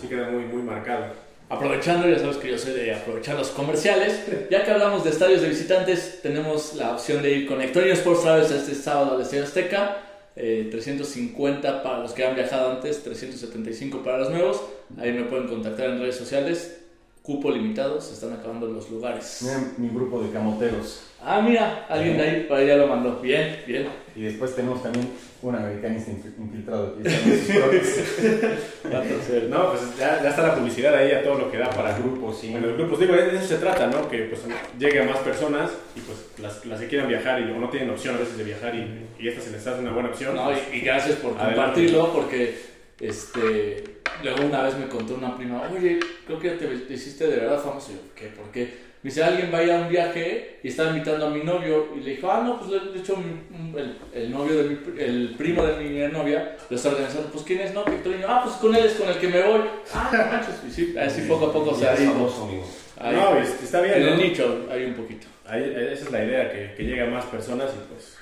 sí 0.00 0.08
queda 0.08 0.28
muy, 0.30 0.44
muy 0.44 0.62
marcado. 0.62 1.06
Aprovechando, 1.48 2.08
ya 2.08 2.18
sabes 2.18 2.36
que 2.38 2.50
yo 2.50 2.56
soy 2.58 2.72
de 2.72 2.94
aprovechar 2.94 3.36
los 3.36 3.50
comerciales. 3.50 4.22
Ya 4.50 4.64
que 4.64 4.70
hablamos 4.70 5.04
de 5.04 5.10
estadios 5.10 5.42
de 5.42 5.48
visitantes, 5.50 6.20
tenemos 6.22 6.74
la 6.74 6.92
opción 6.92 7.22
de 7.22 7.30
ir 7.30 7.46
con 7.46 7.60
Ectonio 7.60 7.92
Sports 7.92 8.22
Travels 8.22 8.50
este 8.50 8.74
sábado 8.74 9.16
al 9.16 9.22
Estadio 9.22 9.44
Azteca. 9.44 9.98
eh, 10.34 10.68
350 10.70 11.82
para 11.82 11.98
los 11.98 12.12
que 12.12 12.24
han 12.24 12.34
viajado 12.34 12.70
antes, 12.72 13.02
375 13.02 14.02
para 14.02 14.18
los 14.18 14.30
nuevos. 14.30 14.62
Ahí 14.98 15.12
me 15.12 15.24
pueden 15.24 15.46
contactar 15.46 15.90
en 15.90 16.00
redes 16.00 16.16
sociales. 16.16 16.78
Cupo 17.22 17.50
limitado, 17.52 18.00
se 18.00 18.14
están 18.14 18.32
acabando 18.32 18.66
los 18.66 18.90
lugares. 18.90 19.38
mira 19.42 19.60
mi 19.78 19.88
grupo 19.88 20.20
de 20.22 20.30
camoteros. 20.32 21.04
Ah, 21.24 21.40
mira, 21.40 21.86
alguien 21.88 22.16
de 22.16 22.22
ahí, 22.24 22.46
para 22.48 22.60
ahí 22.62 22.66
ya 22.66 22.76
lo 22.76 22.88
mandó. 22.88 23.20
Bien, 23.20 23.60
bien. 23.64 23.86
Y 24.16 24.22
después 24.22 24.56
tenemos 24.56 24.82
también 24.82 25.08
un 25.40 25.54
americanista 25.54 26.10
inf- 26.10 26.36
infiltrado 26.36 26.94
tercer. 26.94 27.72
No, 29.48 29.70
pues 29.70 29.96
ya, 29.98 30.20
ya 30.22 30.30
está 30.30 30.42
la 30.42 30.54
publicidad 30.56 30.94
ahí 30.96 31.12
a 31.12 31.22
todo 31.22 31.38
lo 31.38 31.50
que 31.50 31.58
da 31.58 31.70
para 31.70 31.96
grupos, 31.96 32.38
sí. 32.40 32.52
En 32.52 32.62
los 32.62 32.76
grupos, 32.76 32.98
digo, 33.00 33.14
de 33.14 33.36
eso 33.36 33.46
se 33.46 33.56
trata, 33.58 33.86
¿no? 33.86 34.08
Que 34.08 34.24
pues 34.24 34.40
llegue 34.78 35.00
a 35.00 35.04
más 35.04 35.18
personas 35.18 35.70
y 35.94 36.00
pues 36.00 36.18
las, 36.38 36.64
las 36.66 36.80
que 36.80 36.88
quieran 36.88 37.08
viajar 37.08 37.40
y 37.40 37.44
o 37.52 37.58
no 37.58 37.68
tienen 37.68 37.90
opción 37.90 38.16
a 38.16 38.18
veces 38.18 38.36
de 38.36 38.44
viajar 38.44 38.74
y, 38.74 39.06
y 39.20 39.28
esta 39.28 39.40
se 39.40 39.50
les 39.52 39.64
hace 39.66 39.80
una 39.80 39.92
buena 39.92 40.08
opción. 40.10 40.34
No, 40.34 40.50
y, 40.52 40.56
y 40.76 40.80
gracias 40.80 41.16
por 41.18 41.32
Adelante. 41.32 41.54
compartirlo, 41.56 42.12
porque 42.12 42.71
este, 43.00 43.84
luego 44.22 44.44
una 44.46 44.62
vez 44.62 44.76
me 44.78 44.86
contó 44.88 45.14
una 45.14 45.36
prima, 45.36 45.62
oye, 45.76 45.98
creo 46.26 46.38
que 46.38 46.50
te, 46.50 46.66
te 46.66 46.94
hiciste 46.94 47.26
de 47.26 47.36
verdad 47.36 47.60
famoso. 47.62 47.92
Y 47.92 47.94
yo, 47.96 48.00
¿qué? 48.14 48.26
¿Por 48.28 48.50
qué? 48.50 48.92
Me 49.02 49.10
dice, 49.10 49.24
alguien 49.24 49.50
va 49.52 49.58
a 49.58 49.62
ir 49.64 49.72
a 49.72 49.80
un 49.80 49.88
viaje 49.88 50.60
y 50.62 50.68
está 50.68 50.84
invitando 50.90 51.26
a 51.26 51.30
mi 51.30 51.42
novio. 51.42 51.88
Y 51.96 52.00
le 52.02 52.10
dijo, 52.12 52.30
ah, 52.30 52.42
no, 52.44 52.60
pues 52.60 52.70
le- 52.70 52.92
de 52.92 52.98
hecho 53.00 53.16
mi- 53.16 53.76
el, 53.80 53.98
el 54.14 54.30
novio 54.30 54.58
de 54.58 54.68
mi, 54.68 54.76
pr- 54.76 54.96
el 55.00 55.34
primo 55.36 55.64
de 55.64 55.76
mi 55.82 55.98
novia 56.12 56.56
lo 56.70 56.76
está 56.76 56.90
organizando. 56.90 57.28
Pues 57.30 57.42
¿quién 57.42 57.60
es? 57.62 57.74
No, 57.74 57.84
Victorino. 57.84 58.26
Ah, 58.28 58.42
pues 58.44 58.54
con 58.56 58.72
él 58.76 58.84
es 58.84 58.92
con 58.92 59.08
el 59.08 59.18
que 59.18 59.26
me 59.26 59.42
voy. 59.42 59.60
Ah, 59.92 60.10
no 60.12 60.18
manches. 60.32 60.54
Y 60.68 60.70
sí, 60.70 60.94
así 60.96 61.22
poco 61.22 61.46
a 61.46 61.52
poco 61.52 61.74
se 61.74 61.88
ha 61.88 62.00
ido. 62.00 62.12
famoso, 62.12 62.44
amigo. 62.44 62.64
Ahí, 62.96 63.16
No, 63.16 63.36
es- 63.38 63.60
está 63.60 63.80
bien. 63.80 63.94
en 63.96 64.02
el 64.10 64.18
nicho 64.18 64.68
hay 64.70 64.84
un 64.84 64.94
poquito. 64.94 65.26
Ahí- 65.46 65.64
esa 65.76 66.04
es 66.04 66.12
la 66.12 66.24
idea, 66.24 66.52
que, 66.52 66.74
que 66.76 66.84
llegue 66.84 67.00
a 67.02 67.06
más 67.06 67.24
personas 67.24 67.72
y 67.74 67.92
pues... 67.92 68.16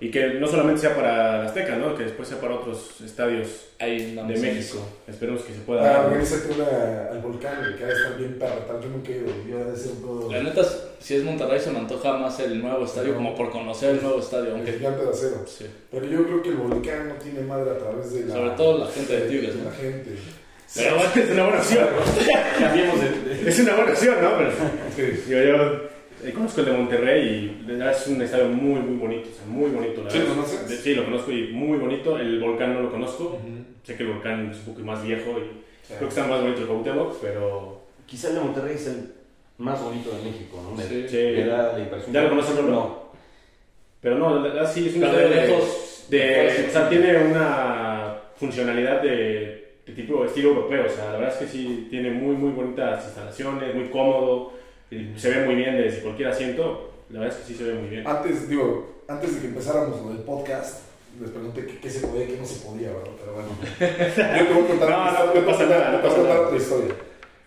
Y 0.00 0.10
que 0.10 0.34
no 0.34 0.46
solamente 0.46 0.80
sea 0.80 0.94
para 0.96 1.44
Azteca, 1.44 1.76
¿no? 1.76 1.94
Que 1.94 2.04
después 2.04 2.26
sea 2.28 2.40
para 2.40 2.54
otros 2.54 3.00
estadios 3.04 3.48
Ahí 3.78 4.14
de 4.14 4.22
México. 4.38 4.78
Esperemos 5.08 5.42
que 5.42 5.52
se 5.54 5.60
pueda 5.60 5.80
Ah, 5.96 6.06
organízate 6.06 6.52
una 6.54 7.10
al 7.10 7.18
volcán, 7.20 7.74
que 7.78 7.84
ha 7.84 7.86
de 7.86 7.92
estar 7.94 8.16
bien 8.18 8.38
perra, 8.38 8.66
tal. 8.66 8.80
Yo 8.80 8.88
nunca 8.88 9.10
he 9.10 9.16
ido, 9.16 9.26
yo 9.48 9.76
ser 9.76 9.92
un 9.92 10.02
poco. 10.02 10.32
La 10.32 10.42
neta, 10.42 10.62
si 10.98 11.14
es 11.16 11.24
Monterrey, 11.24 11.60
se 11.60 11.70
me 11.70 11.78
antoja 11.78 12.16
más 12.18 12.38
el 12.40 12.60
nuevo 12.60 12.84
estadio, 12.84 13.14
como 13.14 13.34
por 13.34 13.50
conocer 13.50 13.94
el 13.96 14.02
nuevo 14.02 14.20
estadio. 14.20 14.48
El 14.48 14.52
Aunque 14.56 14.72
gigante 14.74 15.04
de 15.04 15.10
acero. 15.10 15.44
Sí. 15.46 15.66
Pero 15.90 16.06
yo 16.06 16.24
creo 16.24 16.42
que 16.42 16.48
el 16.50 16.56
volcán 16.56 17.08
no 17.08 17.14
tiene 17.14 17.40
madre 17.40 17.70
a 17.70 17.78
través 17.78 18.12
de 18.12 18.26
la. 18.26 18.34
Sobre 18.34 18.50
todo 18.50 18.78
la 18.84 18.86
gente 18.90 19.16
de 19.20 19.28
Tigres, 19.28 19.54
¿no? 19.56 19.64
La 19.70 19.76
gente. 19.76 20.10
Pero 20.74 20.94
bueno, 20.96 21.10
es 21.16 21.30
una 21.30 21.42
buena 21.44 21.58
opción. 21.58 21.84
De- 21.84 23.48
Es 23.50 23.58
una 23.60 23.74
buena 23.76 23.92
opción, 23.92 24.16
¿no? 24.22 24.30
Pero, 24.38 24.50
Sí. 24.94 25.22
digo, 25.26 25.40
yo 25.40 25.89
eh, 26.24 26.32
conozco 26.32 26.60
el 26.60 26.66
de 26.66 26.72
Monterrey 26.72 27.56
y 27.62 27.66
de 27.66 27.90
es 27.90 28.06
un 28.06 28.20
estadio 28.22 28.46
muy, 28.48 28.80
muy 28.80 28.96
bonito. 28.96 29.28
O 29.30 29.34
sea, 29.34 29.46
muy 29.46 29.70
bonito, 29.70 30.02
la 30.04 30.10
¿Sí 30.10 30.18
lo 30.18 30.26
conoces? 30.28 30.68
De- 30.68 30.76
Sí, 30.76 30.94
lo 30.94 31.04
conozco 31.04 31.30
y 31.32 31.48
muy 31.52 31.78
bonito. 31.78 32.18
El 32.18 32.40
volcán 32.40 32.74
no 32.74 32.80
lo 32.82 32.90
conozco. 32.90 33.38
Sé 33.84 33.96
que 33.96 34.02
el 34.02 34.10
volcán 34.10 34.50
es 34.50 34.58
un 34.58 34.74
poco 34.74 34.80
más 34.86 35.02
viejo 35.04 35.30
y 35.38 35.86
creo 35.88 36.00
que 36.00 36.06
está 36.08 36.26
más 36.26 36.40
bonito 36.42 36.60
el 36.62 36.66
Cuauhtémoc, 36.66 37.20
pero... 37.20 37.80
Quizá 38.06 38.28
el 38.28 38.34
de 38.34 38.40
Monterrey 38.40 38.74
es 38.74 38.86
el 38.88 39.12
más 39.58 39.82
bonito 39.82 40.10
de 40.10 40.22
México, 40.30 40.62
¿no? 40.62 40.76
Me, 40.76 40.82
Sí. 40.84 41.06
Sí. 41.08 41.16
me 41.36 41.44
da 41.46 41.72
la 41.72 41.78
impresión. 41.80 42.12
¿Ya 42.12 42.22
lo 42.22 42.28
conoces, 42.30 42.56
Rolo? 42.56 42.70
No. 42.70 43.00
Pero 44.00 44.16
no, 44.18 44.34
la 44.36 44.42
verdad 44.42 44.72
sí 44.72 44.88
es 44.88 44.94
un 44.94 45.00
de 45.00 45.06
estadio 45.06 45.28
de- 45.28 45.34
lejos. 45.46 46.06
de- 46.08 46.66
o 46.68 46.72
sea, 46.72 46.88
tiene 46.88 47.18
una 47.18 48.16
funcionalidad 48.36 49.02
de, 49.02 49.74
de 49.86 49.92
tipo 49.94 50.24
estilo 50.24 50.50
europeo. 50.50 50.86
O 50.86 50.88
sea, 50.88 51.06
la 51.06 51.18
verdad 51.18 51.28
es 51.34 51.36
que 51.36 51.46
sí 51.46 51.86
tiene 51.90 52.10
muy, 52.10 52.34
muy 52.36 52.50
bonitas 52.52 53.04
instalaciones, 53.06 53.74
muy 53.74 53.88
cómodo, 53.88 54.52
se 55.16 55.30
ve 55.30 55.46
muy 55.46 55.54
bien 55.54 55.76
desde 55.76 56.02
cualquier 56.02 56.28
asiento. 56.28 56.92
La 57.10 57.20
verdad 57.20 57.36
es 57.36 57.44
que 57.44 57.52
sí 57.52 57.58
se 57.58 57.64
ve 57.64 57.74
muy 57.74 57.88
bien. 57.88 58.06
Antes, 58.06 58.48
digo, 58.48 59.02
antes 59.08 59.34
de 59.34 59.40
que 59.40 59.46
empezáramos 59.48 60.00
lo 60.02 60.10
del 60.10 60.22
podcast, 60.22 60.82
les 61.20 61.30
pregunté 61.30 61.66
qué, 61.66 61.78
qué 61.78 61.90
se 61.90 62.06
podía 62.06 62.24
y 62.24 62.28
qué 62.28 62.36
no 62.36 62.46
se 62.46 62.60
podía, 62.60 62.88
¿verdad? 62.88 63.12
Pero 63.18 63.34
bueno. 63.34 63.48
Yo 64.38 64.46
te 64.46 64.52
voy 64.54 64.62
a 64.62 64.66
contar, 64.68 64.90
No, 64.90 65.34
no, 65.34 65.40
no 65.40 65.46
pasa 65.46 65.66
nada, 65.66 65.92
no 65.92 66.02
pasa 66.02 66.22
nada. 66.22 66.40
otra 66.42 66.56
historia. 66.56 66.94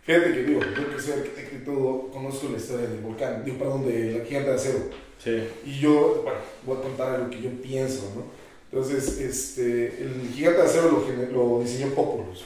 Fíjate 0.04 0.34
que 0.34 0.44
digo, 0.44 0.60
yo 0.60 0.96
que 0.96 1.02
soy 1.02 1.14
arquitecto 1.14 1.56
y 1.56 1.60
todo, 1.60 2.10
conozco 2.12 2.50
la 2.52 2.58
historia 2.58 2.88
del 2.88 3.00
volcán, 3.00 3.44
digo, 3.46 3.58
perdón, 3.58 3.86
de 3.86 4.20
la 4.20 4.26
gigante 4.26 4.50
de 4.50 4.56
acero. 4.56 4.80
Sí. 5.18 5.44
Y 5.66 5.80
yo, 5.80 6.22
bueno, 6.24 6.40
voy 6.66 6.78
a 6.78 6.82
contar 6.82 7.20
lo 7.20 7.30
que 7.30 7.42
yo 7.42 7.50
pienso, 7.62 8.12
¿no? 8.16 8.26
Entonces, 8.70 9.20
este, 9.22 10.04
el 10.04 10.30
gigante 10.34 10.60
de 10.62 10.68
acero 10.68 11.06
lo, 11.32 11.32
lo 11.32 11.64
diseñó 11.64 11.94
Populus. 11.94 12.44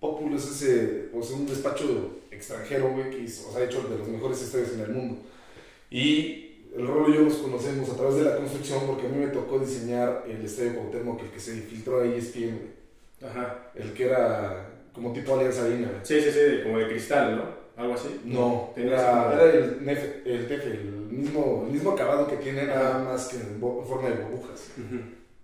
Populus 0.00 0.44
es 0.44 0.62
ese, 0.62 1.08
pues, 1.12 1.30
un 1.30 1.46
despacho 1.46 2.12
extranjero, 2.36 2.88
güey, 2.90 3.10
que 3.10 3.18
hizo, 3.18 3.48
o 3.48 3.52
sea, 3.52 3.62
ha 3.62 3.64
hecho 3.64 3.82
de 3.82 3.98
los 3.98 4.08
mejores 4.08 4.40
estadios 4.42 4.72
en 4.72 4.80
el 4.80 4.90
mundo. 4.92 5.18
Y 5.90 6.42
el 6.76 6.86
Rolo 6.86 7.08
y 7.10 7.14
yo 7.16 7.22
nos 7.22 7.34
conocemos 7.36 7.88
a 7.90 7.96
través 7.96 8.16
de 8.16 8.24
la 8.24 8.36
construcción 8.36 8.80
porque 8.86 9.06
a 9.06 9.10
mí 9.10 9.18
me 9.18 9.28
tocó 9.28 9.58
diseñar 9.58 10.24
el 10.28 10.44
estadio 10.44 10.74
Cuauhtémoc, 10.76 11.22
el 11.22 11.30
que 11.30 11.40
se 11.40 11.52
filtró 11.62 12.00
ahí 12.02 12.14
ESPN, 12.18 12.58
güey. 12.58 12.76
Ajá. 13.30 13.70
El 13.74 13.92
que 13.92 14.04
era 14.06 14.68
como 14.92 15.12
tipo 15.12 15.34
Alianza 15.34 15.64
Arena, 15.64 15.88
güey. 15.88 16.00
Sí, 16.04 16.20
sí, 16.20 16.30
sí, 16.32 16.62
como 16.64 16.78
de 16.78 16.88
cristal, 16.88 17.36
¿no? 17.36 17.66
Algo 17.82 17.94
así. 17.94 18.20
No, 18.24 18.72
era, 18.76 19.32
era 19.34 19.44
el, 19.52 19.80
nef- 19.80 20.22
el 20.24 20.46
tefe, 20.48 20.70
el 20.70 20.84
mismo, 21.10 21.64
el 21.66 21.72
mismo 21.72 21.90
acabado 21.92 22.26
que 22.26 22.36
tiene, 22.36 22.64
nada 22.66 22.98
más 23.04 23.28
que 23.28 23.36
en, 23.36 23.60
bo- 23.60 23.80
en 23.82 23.86
forma 23.88 24.08
de 24.08 24.16
burbujas. 24.16 24.68
Ujú. 24.78 24.98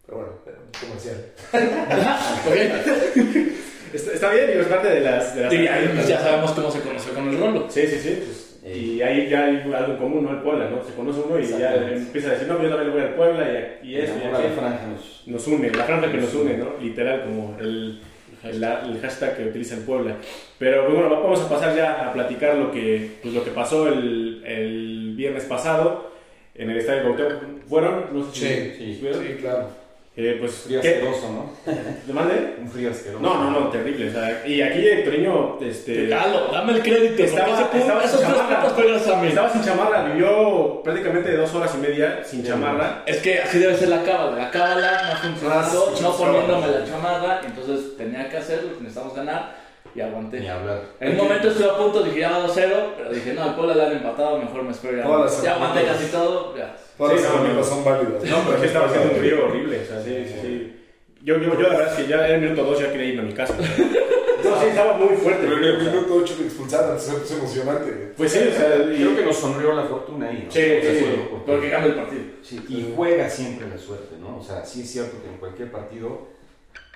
Pero 0.06 0.18
bueno, 0.18 0.32
comercial. 0.80 1.32
Está, 3.92 4.12
está 4.12 4.30
bien, 4.32 4.46
digo, 4.48 4.60
es 4.60 4.66
parte 4.68 4.88
de 4.88 5.00
las... 5.00 5.34
De 5.34 5.42
las 5.42 5.52
Y 5.52 5.66
ahí 5.66 5.90
pues, 5.94 6.08
ya 6.08 6.18
sabemos 6.20 6.52
cómo 6.52 6.70
se 6.70 6.80
conoció 6.80 7.12
con 7.14 7.28
el 7.28 7.38
rolo. 7.38 7.66
Sí, 7.68 7.86
sí, 7.86 7.98
sí. 7.98 8.14
Pues, 8.24 8.48
Eh, 8.64 8.76
Y 8.78 9.02
ahí 9.02 9.28
ya 9.28 9.44
hay 9.46 9.56
algo 9.74 9.92
en 9.92 9.98
común, 9.98 10.24
¿no? 10.24 10.30
El 10.30 10.38
Puebla, 10.38 10.70
¿no? 10.70 10.84
Se 10.84 10.94
conoce 10.94 11.20
uno 11.20 11.38
y 11.38 11.46
ya 11.46 11.74
empieza 11.74 12.28
a 12.28 12.32
decir, 12.32 12.46
no, 12.48 12.56
pues 12.58 12.70
yo 12.70 12.76
también 12.76 12.94
le 12.94 13.00
voy 13.00 13.08
al 13.10 13.14
Puebla 13.16 13.78
y, 13.82 13.88
y 13.88 13.96
eso, 13.98 14.12
y 14.16 14.30
la 14.32 14.38
franja 14.38 14.86
nos- 14.86 15.22
Nos 15.26 15.46
une, 15.48 15.70
la 15.70 15.84
franja 15.84 16.10
que 16.12 16.18
nos 16.18 16.32
une, 16.34 16.56
¿no? 16.58 16.74
Literal, 16.80 17.22
como 17.24 17.56
el, 17.60 18.00
el, 18.44 18.62
el 18.64 19.00
hashtag 19.02 19.36
que 19.36 19.44
utiliza 19.46 19.74
el 19.74 19.80
Puebla. 19.82 20.14
Pero 20.58 20.84
pues, 20.86 20.96
bueno, 20.96 21.10
vamos 21.22 21.40
a 21.42 21.48
pasar 21.48 21.74
ya 21.76 22.06
a 22.08 22.12
platicar 22.12 22.54
lo 22.56 22.70
que, 22.70 23.10
pues, 23.20 23.34
lo 23.34 23.42
que 23.44 23.50
pasó 23.50 23.88
el, 23.88 24.42
el 24.46 25.14
viernes 25.16 25.44
pasado 25.44 26.12
en 26.54 26.70
el 26.70 26.76
Estadio 26.78 27.02
Cuauhtémoc. 27.02 27.64
¿Fueron? 27.68 28.04
No 28.12 28.24
sé 28.32 28.32
si 28.32 28.46
Sí, 28.46 28.94
sí. 29.00 29.10
Sí, 29.12 29.34
claro. 29.40 29.81
Eh, 30.14 30.36
pues, 30.38 30.52
frío 30.66 30.80
¿qué? 30.82 30.88
asqueroso, 30.96 31.32
¿no? 31.32 31.72
¿Te 32.06 32.12
mande? 32.12 32.56
Un 32.60 32.68
frío 32.68 32.90
asqueroso. 32.90 33.22
No, 33.22 33.42
no, 33.42 33.50
no, 33.50 33.68
terrible. 33.70 34.10
O 34.10 34.12
sea, 34.12 34.46
y 34.46 34.60
aquí 34.60 34.86
el 34.86 35.04
Toreño, 35.04 35.58
este... 35.62 35.94
Regalo, 36.02 36.48
dame 36.52 36.74
el 36.74 36.82
crédito. 36.82 37.22
Estaba- 37.22 37.56
sin 37.70 37.80
chamarra. 38.20 39.26
Estaba 39.26 39.48
sin 39.50 39.64
chamarra, 39.64 40.04
vivió 40.04 40.82
prácticamente 40.82 41.34
dos 41.34 41.54
horas 41.54 41.74
y 41.74 41.78
media 41.78 42.22
sin 42.24 42.42
Sí. 42.42 42.48
chamarra. 42.48 43.04
Es 43.06 43.18
que 43.22 43.40
así 43.40 43.58
debe 43.58 43.74
ser 43.74 43.88
la 43.88 44.02
cábala. 44.02 44.36
La 44.36 44.50
cábala 44.50 45.02
no 45.02 45.12
ha 45.12 45.16
funcionado, 45.16 45.88
Ah, 45.88 45.92
sí, 45.96 46.02
no 46.02 46.16
poniéndome 46.16 46.66
sí. 46.66 46.72
la 46.80 46.84
chamarra. 46.86 47.40
Entonces 47.46 47.96
tenía 47.96 48.28
que 48.28 48.36
hacerlo, 48.36 48.70
necesitamos 48.80 49.14
ganar 49.14 49.54
y 49.94 50.00
aguanté. 50.02 50.40
Ni 50.40 50.48
hablar. 50.48 50.82
En 51.00 51.12
un 51.12 51.16
momento 51.16 51.48
estuve 51.48 51.70
a 51.70 51.76
punto, 51.78 52.02
dije 52.02 52.20
ya 52.20 52.30
va 52.32 52.46
2-0, 52.46 52.94
pero 52.98 53.10
dije 53.12 53.32
no, 53.32 53.44
al 53.44 53.54
Puebla 53.54 53.74
le 53.74 53.82
han 53.86 53.92
empatado, 53.92 54.38
mejor 54.38 54.62
me 54.62 54.72
espero. 54.72 54.98
Ya, 54.98 55.42
ya 55.42 55.54
aguanté 55.54 55.84
casi 55.84 56.06
todo, 56.06 56.54
ya. 56.56 56.74
Todas 57.02 57.16
Sí, 57.18 57.22
las 57.24 57.32
no, 57.32 57.38
herramientas 57.38 57.68
no. 57.68 57.74
son 57.74 57.84
válidas. 57.84 58.24
No, 58.24 58.36
pero 58.46 58.58
sí 58.60 58.66
estaba 58.66 58.86
haciendo 58.86 59.10
un 59.12 59.18
frío 59.18 59.44
horrible. 59.46 59.80
O 59.80 59.84
sea, 59.86 60.02
sí, 60.04 60.24
sí, 60.26 60.34
sí. 60.40 60.72
Yo, 61.24 61.36
yo, 61.38 61.54
yo 61.54 61.60
la 61.62 61.68
verdad 61.68 61.88
es 61.98 62.04
que 62.04 62.08
ya 62.10 62.28
en 62.28 62.34
el 62.34 62.40
minuto 62.42 62.64
2 62.64 62.80
ya 62.80 62.92
quería 62.92 63.06
irme 63.06 63.22
a 63.22 63.24
mi 63.24 63.32
casa. 63.32 63.56
No, 63.56 64.60
sí, 64.60 64.66
estaba 64.68 64.94
muy 64.98 65.16
fuerte. 65.16 65.46
Pero 65.46 65.56
en 65.58 65.64
el 65.64 65.78
minuto 65.78 66.14
8 66.16 66.34
me 66.40 66.46
expulsaron, 66.46 66.96
eso 66.96 67.16
es 67.22 67.30
emocionante. 67.30 68.12
Pues 68.16 68.32
sí, 68.32 68.38
o 68.38 68.52
sea, 68.52 68.76
y- 68.76 68.96
Creo 68.96 69.16
que 69.16 69.24
nos 69.24 69.36
sonrió 69.36 69.72
la 69.72 69.84
fortuna 69.84 70.28
ahí, 70.28 70.44
¿no? 70.46 70.50
Sí, 70.52 70.60
sí, 70.80 70.98
Sí, 70.98 71.04
porque- 71.46 71.70
cambia 71.70 71.90
el 71.90 71.94
partido. 71.96 72.22
Sí, 72.42 72.60
y 72.68 72.92
juega 72.96 73.28
siempre 73.30 73.68
la 73.68 73.78
suerte, 73.78 74.16
¿no? 74.20 74.38
O 74.38 74.42
sea, 74.42 74.64
sí 74.64 74.82
es 74.82 74.90
cierto 74.90 75.22
que 75.22 75.28
en 75.28 75.38
cualquier 75.38 75.70
partido 75.70 76.26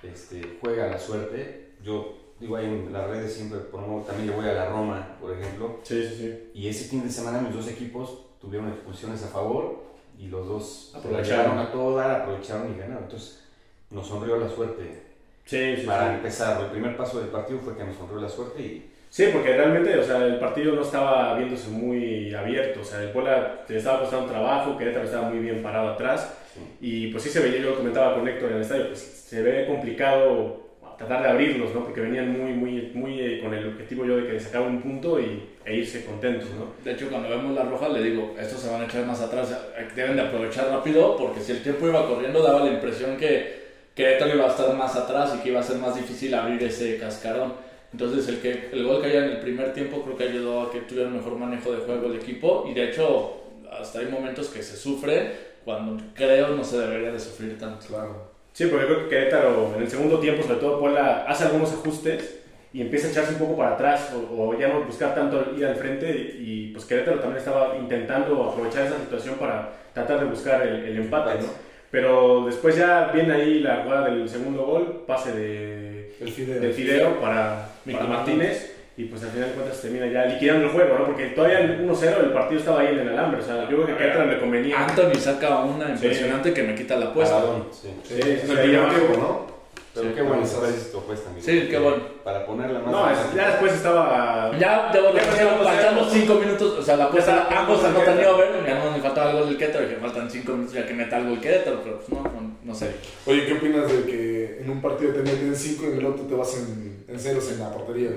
este, 0.03 0.59
juega 0.61 0.89
la 0.89 0.99
suerte. 0.99 1.69
Yo 1.85 2.19
digo 2.41 2.57
ahí 2.57 2.65
en 2.67 2.93
las 2.93 3.09
redes 3.09 3.33
siempre 3.33 3.61
promuevo, 3.61 4.03
también 4.03 4.29
le 4.31 4.37
voy 4.37 4.47
a 4.47 4.53
la 4.53 4.69
Roma, 4.69 5.17
por 5.21 5.33
ejemplo, 5.33 5.79
sí, 5.85 6.03
sí, 6.07 6.15
sí. 6.19 6.35
y 6.55 6.69
ese 6.69 6.85
fin 6.89 7.03
de 7.05 7.11
semana 7.11 7.41
mis 7.41 7.55
dos 7.55 7.69
equipos 7.69 8.25
tuvieron 8.41 8.69
expulsiones 8.69 9.23
a 9.23 9.29
favor 9.29 9.85
y 10.19 10.29
los 10.29 10.47
dos 10.47 10.93
Aprovecharon. 10.97 11.59
a 11.59 11.71
todo 11.71 11.97
dar, 11.97 12.23
aprovecharon 12.23 12.75
y 12.75 12.79
ganaron. 12.79 13.05
Entonces 13.05 13.45
nos 13.91 14.07
sonrió 14.07 14.37
la 14.39 14.49
suerte. 14.49 15.03
Sí, 15.45 15.77
sí, 15.77 15.87
Para 15.87 16.09
sí. 16.09 16.15
empezar, 16.17 16.61
el 16.61 16.71
primer 16.71 16.97
paso 16.97 17.21
del 17.21 17.29
partido 17.29 17.61
fue 17.61 17.77
que 17.77 17.85
nos 17.85 17.97
sonrió 17.97 18.21
la 18.21 18.29
suerte 18.29 18.61
y 18.63 18.91
Sí, 19.09 19.29
porque 19.33 19.57
realmente, 19.57 19.97
o 19.97 20.03
sea, 20.03 20.19
el 20.27 20.39
partido 20.39 20.75
no 20.75 20.83
estaba 20.83 21.35
viéndose 21.39 21.69
muy 21.71 22.35
abierto. 22.35 22.81
O 22.81 22.85
sea, 22.85 23.01
el 23.03 23.11
Puebla 23.11 23.61
le 23.67 23.79
estaba 23.79 24.01
costando 24.01 24.27
trabajo, 24.27 24.77
Querétaro 24.77 25.05
estaba 25.07 25.31
muy 25.31 25.39
bien 25.39 25.63
parado 25.63 25.91
atrás. 25.91 26.37
Y 26.83 27.07
pues 27.13 27.23
sí 27.23 27.31
se 27.31 27.41
veía, 27.41 27.61
yo 27.61 27.71
lo 27.71 27.77
comentaba 27.77 28.15
con 28.15 28.27
Héctor 28.29 28.51
en 28.51 28.57
el 28.57 28.63
estadio, 28.63 28.89
pues 28.89 29.01
se 29.01 29.43
ve 29.43 29.67
complicado 29.69 30.66
tratar 30.97 31.23
de 31.23 31.29
abrirlos, 31.29 31.75
¿no? 31.75 31.85
Porque 31.85 32.01
venían 32.01 32.33
muy, 32.33 32.53
muy, 32.53 32.93
muy 32.95 33.21
eh, 33.21 33.41
con 33.43 33.53
el 33.53 33.69
objetivo 33.69 34.05
yo 34.05 34.17
de 34.17 34.29
que 34.29 34.41
sacar 34.41 34.63
un 34.63 34.81
punto 34.81 35.21
y, 35.21 35.43
e 35.65 35.77
irse 35.77 36.05
contentos, 36.05 36.49
¿no? 36.51 36.73
De 36.85 36.93
hecho, 36.93 37.09
cuando 37.09 37.29
vemos 37.29 37.55
la 37.55 37.65
roja, 37.65 37.89
le 37.89 38.03
digo, 38.03 38.35
estos 38.39 38.61
se 38.61 38.71
van 38.71 38.83
a 38.83 38.85
echar 38.87 39.05
más 39.05 39.21
atrás, 39.21 39.51
eh, 39.77 39.89
deben 39.95 40.17
de 40.17 40.23
aprovechar 40.23 40.69
rápido, 40.69 41.17
porque 41.17 41.41
si 41.41 41.53
el 41.53 41.63
tiempo 41.63 41.89
iba 41.89 42.07
corriendo, 42.07 42.43
daba 42.43 42.61
la 42.61 42.73
impresión 42.73 43.17
que 43.17 43.67
Querétaro 43.95 44.35
iba 44.35 44.47
a 44.47 44.51
estar 44.51 44.75
más 44.75 44.95
atrás 44.95 45.35
y 45.37 45.43
que 45.43 45.49
iba 45.51 45.61
a 45.61 45.63
ser 45.63 45.79
más 45.79 45.97
difícil 45.97 46.35
abrir 46.35 46.63
ese 46.63 46.99
cascarón. 46.99 47.55
Entonces, 47.93 48.29
el, 48.29 48.41
que, 48.41 48.69
el 48.73 48.85
gol 48.85 49.01
que 49.01 49.09
haya 49.09 49.25
en 49.25 49.31
el 49.33 49.41
primer 49.41 49.73
tiempo 49.73 50.03
creo 50.03 50.17
que 50.17 50.25
ayudó 50.25 50.63
a 50.63 50.71
que 50.71 50.81
tuviera 50.81 51.09
un 51.09 51.17
mejor 51.17 51.37
manejo 51.37 51.73
de 51.73 51.79
juego 51.79 52.07
el 52.07 52.17
equipo, 52.17 52.67
y 52.71 52.75
de 52.75 52.91
hecho, 52.91 53.43
hasta 53.71 54.01
hay 54.01 54.07
momentos 54.07 54.49
que 54.49 54.63
se 54.63 54.77
sufre, 54.77 55.57
cuando 55.65 56.03
creo 56.15 56.49
no 56.49 56.63
se 56.63 56.79
debería 56.79 57.11
de 57.11 57.19
sufrir 57.19 57.59
tanto. 57.59 57.87
Claro. 57.87 58.36
Sí, 58.57 58.69
porque 58.69 58.87
creo 58.87 59.03
que 59.03 59.09
Querétaro 59.11 59.75
en 59.77 59.83
el 59.83 59.91
segundo 59.91 60.19
tiempo, 60.19 60.43
sobre 60.43 60.61
todo 60.61 60.81
Puebla, 60.81 61.27
hace 61.29 61.45
algunos 61.45 61.75
ajustes 61.75 62.39
y 62.73 62.81
empieza 62.81 63.09
a 63.09 63.11
echarse 63.11 63.35
un 63.35 63.39
poco 63.39 63.55
para 63.55 63.75
atrás 63.75 64.15
o, 64.15 64.49
o 64.49 64.59
ya 64.59 64.69
no 64.69 64.81
buscar 64.81 65.15
tanto 65.15 65.53
ir 65.55 65.67
al 65.67 65.77
frente 65.77 66.39
y 66.41 66.69
pues 66.73 66.87
Querétaro 66.87 67.19
también 67.19 67.37
estaba 67.37 67.77
intentando 67.77 68.43
aprovechar 68.45 68.87
esa 68.87 68.97
situación 68.97 69.35
para 69.35 69.73
tratar 69.93 70.21
de 70.21 70.25
buscar 70.25 70.67
el, 70.67 70.87
el 70.87 70.97
empate, 70.97 71.43
¿no? 71.43 71.49
Pero 71.91 72.47
después 72.47 72.75
ya 72.79 73.11
viene 73.13 73.35
ahí 73.35 73.61
la 73.61 73.83
jugada 73.85 74.09
del 74.09 74.27
segundo 74.27 74.65
gol, 74.65 75.05
pase 75.07 75.33
de, 75.33 76.15
El 76.19 76.31
Fideo. 76.31 76.59
del 76.59 76.73
Fideo 76.73 77.21
para, 77.21 77.69
para 77.93 78.05
Martínez 78.05 78.76
y 78.97 79.05
pues 79.05 79.23
al 79.25 79.31
final 79.31 79.49
de 79.51 79.55
cuentas 79.55 79.81
termina 79.83 80.07
ya 80.07 80.25
liquidando 80.25 80.67
el 80.67 80.73
juego, 80.73 80.99
¿no? 80.99 81.05
Porque 81.07 81.27
todavía 81.27 81.61
el 81.61 81.87
1-0 81.87 82.21
el 82.25 82.33
partido 82.33 82.59
estaba 82.61 82.81
ahí 82.81 82.89
en 82.95 83.01
el 83.01 83.09
alambre, 83.11 83.41
o 83.41 83.45
sea, 83.45 83.63
yo 83.69 83.77
creo 83.77 83.87
que 83.87 83.93
a 83.93 83.99
Querétaro 83.99 84.27
le 84.27 84.41
convenía. 84.41 84.85
Anthony 84.87 85.15
saca 85.21 85.59
una 85.61 85.91
impresionante 85.91 86.55
que 86.55 86.63
me 86.63 86.75
quita 86.75 86.97
la 86.97 87.07
apuesta. 87.07 87.35
Paradón, 87.37 87.67
sí. 87.73 87.89
Sí, 88.05 88.15
Sí, 88.15 88.23
sí, 88.23 88.31
el 88.31 88.41
sí, 88.41 88.47
sí. 88.49 88.63
tiempo, 88.71 89.17
¿no? 89.19 89.57
Pero 89.95 90.09
Sí, 90.11 90.15
qué 90.15 90.23
bueno 90.23 90.47
saber 90.47 90.75
esto 90.75 91.01
cuesta, 91.01 91.31
amigo. 91.31 91.43
Sí, 91.47 91.69
qué 91.71 91.79
bueno. 91.79 91.97
Para 92.23 92.45
ponerla 92.45 92.81
más 92.81 92.91
No, 92.93 93.11
es- 93.11 93.35
ya 93.35 93.47
después 93.49 93.73
estaba... 93.73 94.53
Ya, 94.59 94.91
debo 94.93 95.09
Ya 95.09 95.13
decir, 95.25 95.31
pasamos 95.47 95.67
faltando 95.67 96.05
ya. 96.05 96.11
5 96.11 96.35
minutos, 96.35 96.79
o 96.79 96.83
sea, 96.83 96.97
la 96.97 97.05
apuesta, 97.05 97.49
ambos 97.51 97.83
anotan 97.85 98.05
Querétaro. 98.05 98.35
over, 98.37 98.49
ya 98.67 98.79
no 98.85 98.91
me 98.91 98.99
faltaba 99.01 99.31
algo 99.31 99.47
del 99.47 99.57
Querétaro, 99.57 99.89
que 99.89 99.97
faltan 99.97 100.31
5 100.31 100.53
minutos 100.53 100.75
ya 100.75 100.87
que 100.87 100.93
meta 100.95 101.17
algo 101.17 101.33
el 101.35 101.41
Querétaro, 101.41 101.81
pero 101.83 101.97
pues 101.99 102.09
no, 102.11 102.23
no, 102.25 102.57
no 102.63 102.75
sé. 102.75 102.91
Oye, 103.25 103.47
¿qué 103.47 103.55
opinas 103.55 103.91
de 103.91 104.03
que 104.05 104.59
en 104.61 104.69
un 104.71 104.83
partido 104.83 105.13
te 105.15 105.21
meten 105.21 105.55
5 105.57 105.85
y 105.87 105.93
en 105.93 105.99
el 105.99 106.07
otro 106.07 106.25
te 106.27 106.35
vas 106.35 106.55
en, 106.59 107.05
en 107.09 107.19
ceros 107.21 107.51
en 107.53 107.59
la 107.61 107.71
portería? 107.71 108.11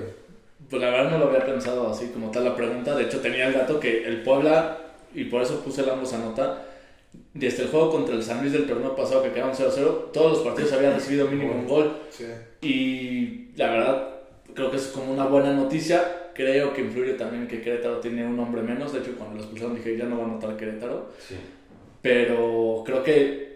Pues 0.70 0.80
la 0.80 0.90
verdad 0.90 1.10
no 1.10 1.18
lo 1.18 1.26
había 1.26 1.44
pensado 1.44 1.90
así 1.90 2.06
como 2.14 2.30
tal 2.30 2.44
la 2.44 2.54
pregunta, 2.54 2.94
de 2.94 3.04
hecho 3.04 3.20
tenía 3.20 3.48
el 3.48 3.54
dato 3.54 3.80
que 3.80 4.04
el 4.06 4.22
Puebla, 4.22 4.78
y 5.14 5.24
por 5.24 5.42
eso 5.42 5.60
puse 5.64 5.82
el 5.82 5.90
ambos 5.90 6.12
a 6.14 6.18
nota, 6.18 6.64
desde 7.34 7.64
el 7.64 7.68
juego 7.70 7.90
contra 7.90 8.14
el 8.14 8.22
San 8.22 8.40
Luis 8.40 8.52
del 8.52 8.66
torneo 8.66 8.94
pasado 8.94 9.22
que 9.24 9.32
quedaron 9.32 9.52
0-0, 9.52 10.10
todos 10.12 10.32
los 10.38 10.40
partidos 10.46 10.72
habían 10.72 10.94
recibido 10.94 11.26
mínimo 11.26 11.52
un 11.54 11.66
gol, 11.66 11.92
Sí. 12.10 12.24
y 12.62 13.48
la 13.56 13.70
verdad 13.72 14.08
creo 14.54 14.70
que 14.70 14.76
es 14.76 14.86
como 14.88 15.12
una 15.12 15.26
buena 15.26 15.52
noticia, 15.52 16.28
creo 16.34 16.72
que 16.72 16.82
influye 16.82 17.14
también 17.14 17.48
que 17.48 17.60
Querétaro 17.60 17.98
tiene 17.98 18.24
un 18.24 18.38
hombre 18.38 18.62
menos, 18.62 18.92
de 18.92 19.00
hecho 19.00 19.16
cuando 19.18 19.34
lo 19.36 19.40
expulsaron 19.40 19.74
dije 19.74 19.96
ya 19.96 20.04
no 20.04 20.18
va 20.18 20.22
a 20.24 20.26
anotar 20.26 20.56
Querétaro, 20.56 21.08
Sí. 21.18 21.34
pero 22.02 22.82
creo 22.86 23.02
que 23.02 23.49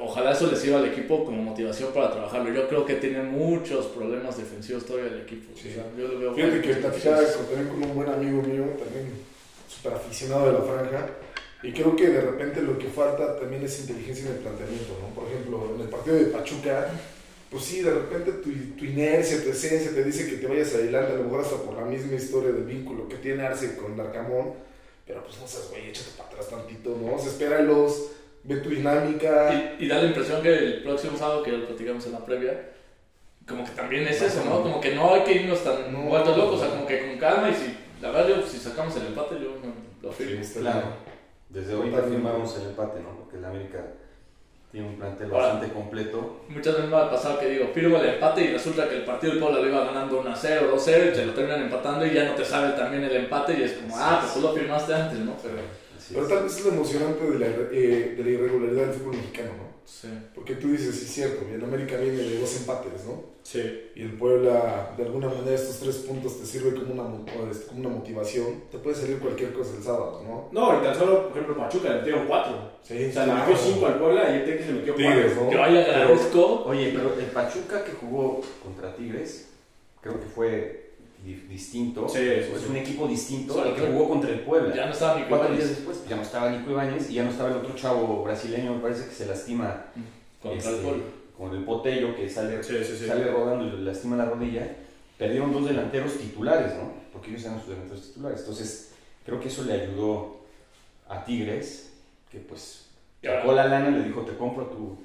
ojalá 0.00 0.32
eso 0.32 0.46
les 0.50 0.58
sirva 0.58 0.78
al 0.78 0.86
equipo 0.86 1.24
como 1.24 1.42
motivación 1.42 1.92
para 1.92 2.10
trabajarlo. 2.10 2.52
Yo 2.52 2.68
creo 2.68 2.84
que 2.84 2.94
tiene 2.94 3.22
muchos 3.22 3.86
problemas 3.86 4.36
defensivos 4.36 4.84
todavía 4.84 5.12
el 5.12 5.20
equipo. 5.22 5.52
Sí. 5.54 5.68
O 5.70 5.74
sea, 5.74 5.84
yo 5.96 6.08
lo 6.08 6.18
veo 6.18 6.34
Fíjate 6.34 6.60
que 6.60 6.74
también 6.74 7.68
con 7.68 7.82
un 7.82 7.94
buen 7.94 8.08
amigo 8.08 8.42
mío, 8.42 8.64
también 8.78 9.10
súper 9.68 9.94
aficionado 9.94 10.46
de 10.46 10.52
la 10.52 10.60
franja, 10.60 11.06
y 11.62 11.72
creo 11.72 11.96
que 11.96 12.08
de 12.08 12.20
repente 12.20 12.62
lo 12.62 12.78
que 12.78 12.86
falta 12.86 13.36
también 13.38 13.64
es 13.64 13.80
inteligencia 13.80 14.26
en 14.26 14.32
el 14.32 14.38
planteamiento, 14.38 14.96
¿no? 15.00 15.14
Por 15.14 15.28
ejemplo, 15.28 15.72
en 15.74 15.80
el 15.80 15.88
partido 15.88 16.16
de 16.16 16.26
Pachuca, 16.26 16.88
pues 17.50 17.64
sí, 17.64 17.82
de 17.82 17.90
repente 17.90 18.32
tu, 18.32 18.50
tu 18.76 18.84
inercia, 18.84 19.42
tu 19.42 19.50
esencia 19.50 19.92
te 19.92 20.04
dice 20.04 20.28
que 20.28 20.36
te 20.36 20.46
vayas 20.46 20.74
adelante, 20.74 21.12
a 21.12 21.16
lo 21.16 21.24
mejor 21.24 21.40
hasta 21.40 21.56
por 21.56 21.74
la 21.74 21.84
misma 21.84 22.14
historia 22.14 22.52
del 22.52 22.64
vínculo 22.64 23.08
que 23.08 23.16
tiene 23.16 23.42
Arce 23.44 23.76
con 23.76 23.96
Larcamón, 23.96 24.52
pero 25.06 25.24
pues 25.24 25.38
no 25.40 25.48
seas 25.48 25.68
güey, 25.70 25.88
échate 25.88 26.10
para 26.16 26.28
atrás 26.28 26.48
tantito, 26.48 26.96
¿no? 27.00 27.14
O 27.14 27.18
sea, 27.18 27.28
espéralos, 27.28 28.10
ve 28.48 28.56
tu 28.56 28.70
dinámica. 28.70 29.76
Y, 29.78 29.84
y 29.84 29.88
da 29.88 29.98
la 29.98 30.06
impresión 30.08 30.42
que 30.42 30.52
el 30.54 30.82
próximo 30.82 31.16
sábado, 31.16 31.42
que 31.42 31.52
lo 31.52 31.66
platicamos 31.66 32.04
en 32.06 32.12
la 32.12 32.24
previa, 32.24 32.70
como 33.46 33.64
que 33.64 33.70
también 33.72 34.06
es 34.08 34.20
eso, 34.22 34.44
¿no? 34.44 34.62
Como 34.62 34.80
que 34.80 34.94
no 34.94 35.14
hay 35.14 35.22
que 35.22 35.32
irnos 35.32 35.62
tan 35.62 35.92
No. 35.92 36.00
vueltos 36.02 36.36
locos, 36.36 36.56
o 36.56 36.58
sea, 36.60 36.70
como 36.70 36.86
que 36.86 37.06
con 37.06 37.18
calma 37.18 37.48
y 37.50 37.54
si, 37.54 37.76
la 38.02 38.10
verdad, 38.10 38.28
yo, 38.36 38.46
si 38.46 38.58
sacamos 38.58 38.96
el 38.96 39.06
empate, 39.06 39.36
yo 39.36 39.50
no, 39.62 39.72
lo 40.02 40.12
firmo. 40.12 40.40
Este, 40.40 40.60
Claro. 40.60 40.86
Desde 41.48 41.74
hoy 41.74 41.90
firmamos 41.90 42.56
el 42.58 42.66
empate, 42.68 43.00
¿no? 43.00 43.16
Porque 43.20 43.38
el 43.38 43.44
América 43.46 43.78
tiene 44.70 44.86
un 44.86 44.96
plantel 44.96 45.30
Ahora. 45.32 45.46
bastante 45.48 45.72
completo. 45.72 46.42
Muchas 46.50 46.74
veces 46.74 46.90
me 46.90 46.96
ha 46.98 47.10
pasado 47.10 47.38
que 47.38 47.48
digo, 47.48 47.68
firmo 47.72 47.96
el 47.96 48.06
empate 48.06 48.42
y 48.44 48.48
resulta 48.52 48.86
que 48.86 48.96
el 48.96 49.04
partido 49.04 49.32
del 49.32 49.42
Puebla 49.42 49.60
lo 49.60 49.66
iba 49.68 49.82
ganando 49.84 50.20
1 50.20 50.30
0, 50.36 50.66
2 50.70 50.82
0 50.84 51.04
y 51.10 51.14
te 51.16 51.24
lo 51.24 51.32
terminan 51.32 51.62
empatando 51.62 52.04
y 52.04 52.12
ya 52.12 52.24
no 52.26 52.32
te 52.34 52.44
sabe 52.44 52.72
también 52.76 53.02
el 53.04 53.16
empate 53.16 53.56
y 53.58 53.62
es 53.62 53.72
como, 53.72 53.96
ah, 53.96 54.18
pues 54.20 54.34
tú 54.34 54.40
lo 54.42 54.52
firmaste 54.52 54.92
antes, 54.94 55.18
¿no? 55.20 55.36
Pero, 55.42 55.54
Pero 56.12 56.22
es. 56.22 56.28
tal 56.28 56.42
vez 56.44 56.56
es 56.58 56.64
lo 56.64 56.72
emocionante 56.72 57.30
de 57.30 57.38
la, 57.38 57.46
eh, 57.46 58.14
de 58.16 58.24
la 58.24 58.30
irregularidad 58.30 58.86
del 58.86 58.94
fútbol 58.94 59.16
mexicano, 59.16 59.50
¿no? 59.56 59.68
sí. 59.84 60.08
Porque 60.34 60.54
tú 60.54 60.68
dices, 60.68 60.94
sí, 60.94 61.04
es 61.06 61.12
cierto, 61.12 61.46
y 61.50 61.54
en 61.54 61.64
América 61.64 61.96
viene 61.96 62.18
de 62.18 62.40
dos 62.40 62.56
empates, 62.56 63.04
¿no? 63.06 63.38
Sí. 63.42 63.90
Y 63.94 64.02
el 64.02 64.12
Puebla, 64.12 64.92
de 64.96 65.04
alguna 65.04 65.28
manera, 65.28 65.54
estos 65.54 65.78
tres 65.78 65.96
puntos 65.96 66.38
te 66.38 66.44
sirve 66.44 66.74
como 66.74 66.92
una, 66.92 67.04
como 67.04 67.80
una 67.80 67.88
motivación. 67.88 68.64
Te 68.70 68.76
puede 68.78 68.94
salir 68.94 69.18
cualquier 69.18 69.54
cosa 69.54 69.74
el 69.76 69.82
sábado, 69.82 70.22
¿no? 70.22 70.48
No, 70.52 70.78
y 70.78 70.84
tan 70.84 70.94
solo, 70.94 71.28
por 71.28 71.38
ejemplo, 71.38 71.56
Pachuca 71.56 71.88
le 71.88 71.94
metieron 71.96 72.26
4. 72.26 72.70
Sí, 72.82 73.06
O 73.06 73.12
sea, 73.12 73.26
le 73.26 73.32
metió 73.32 73.56
5 73.56 73.86
al 73.86 73.98
Puebla 73.98 74.30
y 74.30 74.34
el 74.34 74.44
Tigres 74.44 74.66
le 74.66 74.72
metió 74.74 74.94
4. 74.94 75.12
Tigres, 75.12 75.36
¿no? 75.36 75.50
Yo 75.50 75.64
ahí 75.64 75.78
agradezco. 75.78 76.62
Oye, 76.66 76.92
pero 76.94 77.14
el 77.18 77.26
Pachuca 77.26 77.84
que 77.84 77.92
jugó 77.92 78.42
contra 78.62 78.94
Tigres, 78.94 79.48
creo 80.02 80.20
que 80.20 80.26
fue 80.26 80.87
distinto. 81.24 82.08
Sí, 82.08 82.18
es 82.20 82.46
sí. 82.46 82.66
un 82.70 82.76
equipo 82.76 83.06
distinto 83.06 83.54
Sí, 83.54 83.60
al 83.60 83.74
que 83.74 83.86
jugó 83.86 84.08
contra 84.08 84.30
el 84.30 84.40
Puebla. 84.40 84.74
Ya 84.74 84.86
no 84.86 84.92
estaba 84.92 85.18
ni 85.18 85.26
Cuatro 85.26 85.54
días 85.54 85.68
después 85.68 86.06
ya 86.08 86.16
no 86.16 86.22
estaba 86.22 86.50
Nico 86.50 86.70
Ibáñez 86.70 87.10
y 87.10 87.14
ya 87.14 87.24
no 87.24 87.30
estaba 87.30 87.50
el 87.50 87.56
otro 87.56 87.74
chavo 87.74 88.22
brasileño, 88.24 88.74
me 88.74 88.80
parece 88.80 89.06
que 89.06 89.14
se 89.14 89.26
lastima 89.26 89.86
contra 90.42 90.70
este, 90.70 90.78
el 90.78 90.84
Puebla. 90.84 91.04
con 91.36 91.54
el 91.54 91.64
Botello 91.64 92.16
que 92.16 92.28
sale, 92.28 92.62
sale 92.62 93.30
rodando 93.30 93.66
y 93.66 93.70
le 93.70 93.84
lastima 93.84 94.16
la 94.16 94.24
rodilla. 94.26 94.76
Perdieron 95.18 95.52
dos 95.52 95.66
delanteros 95.66 96.16
titulares, 96.16 96.74
¿no? 96.74 96.92
Porque 97.12 97.30
ellos 97.30 97.44
eran 97.44 97.58
sus 97.58 97.70
delanteros 97.70 98.06
titulares. 98.06 98.40
Entonces, 98.40 98.88
Creo 99.28 99.40
que 99.40 99.48
eso 99.48 99.62
le 99.64 99.74
ayudó 99.74 100.38
a 101.06 101.22
Tigres, 101.22 101.92
que 102.32 102.38
pues 102.38 102.86
sacó 103.22 103.52
la 103.52 103.66
lana 103.66 103.90
y 103.90 104.00
le 104.00 104.04
dijo, 104.04 104.22
te 104.22 104.34
compro 104.38 104.68
tu... 104.68 104.96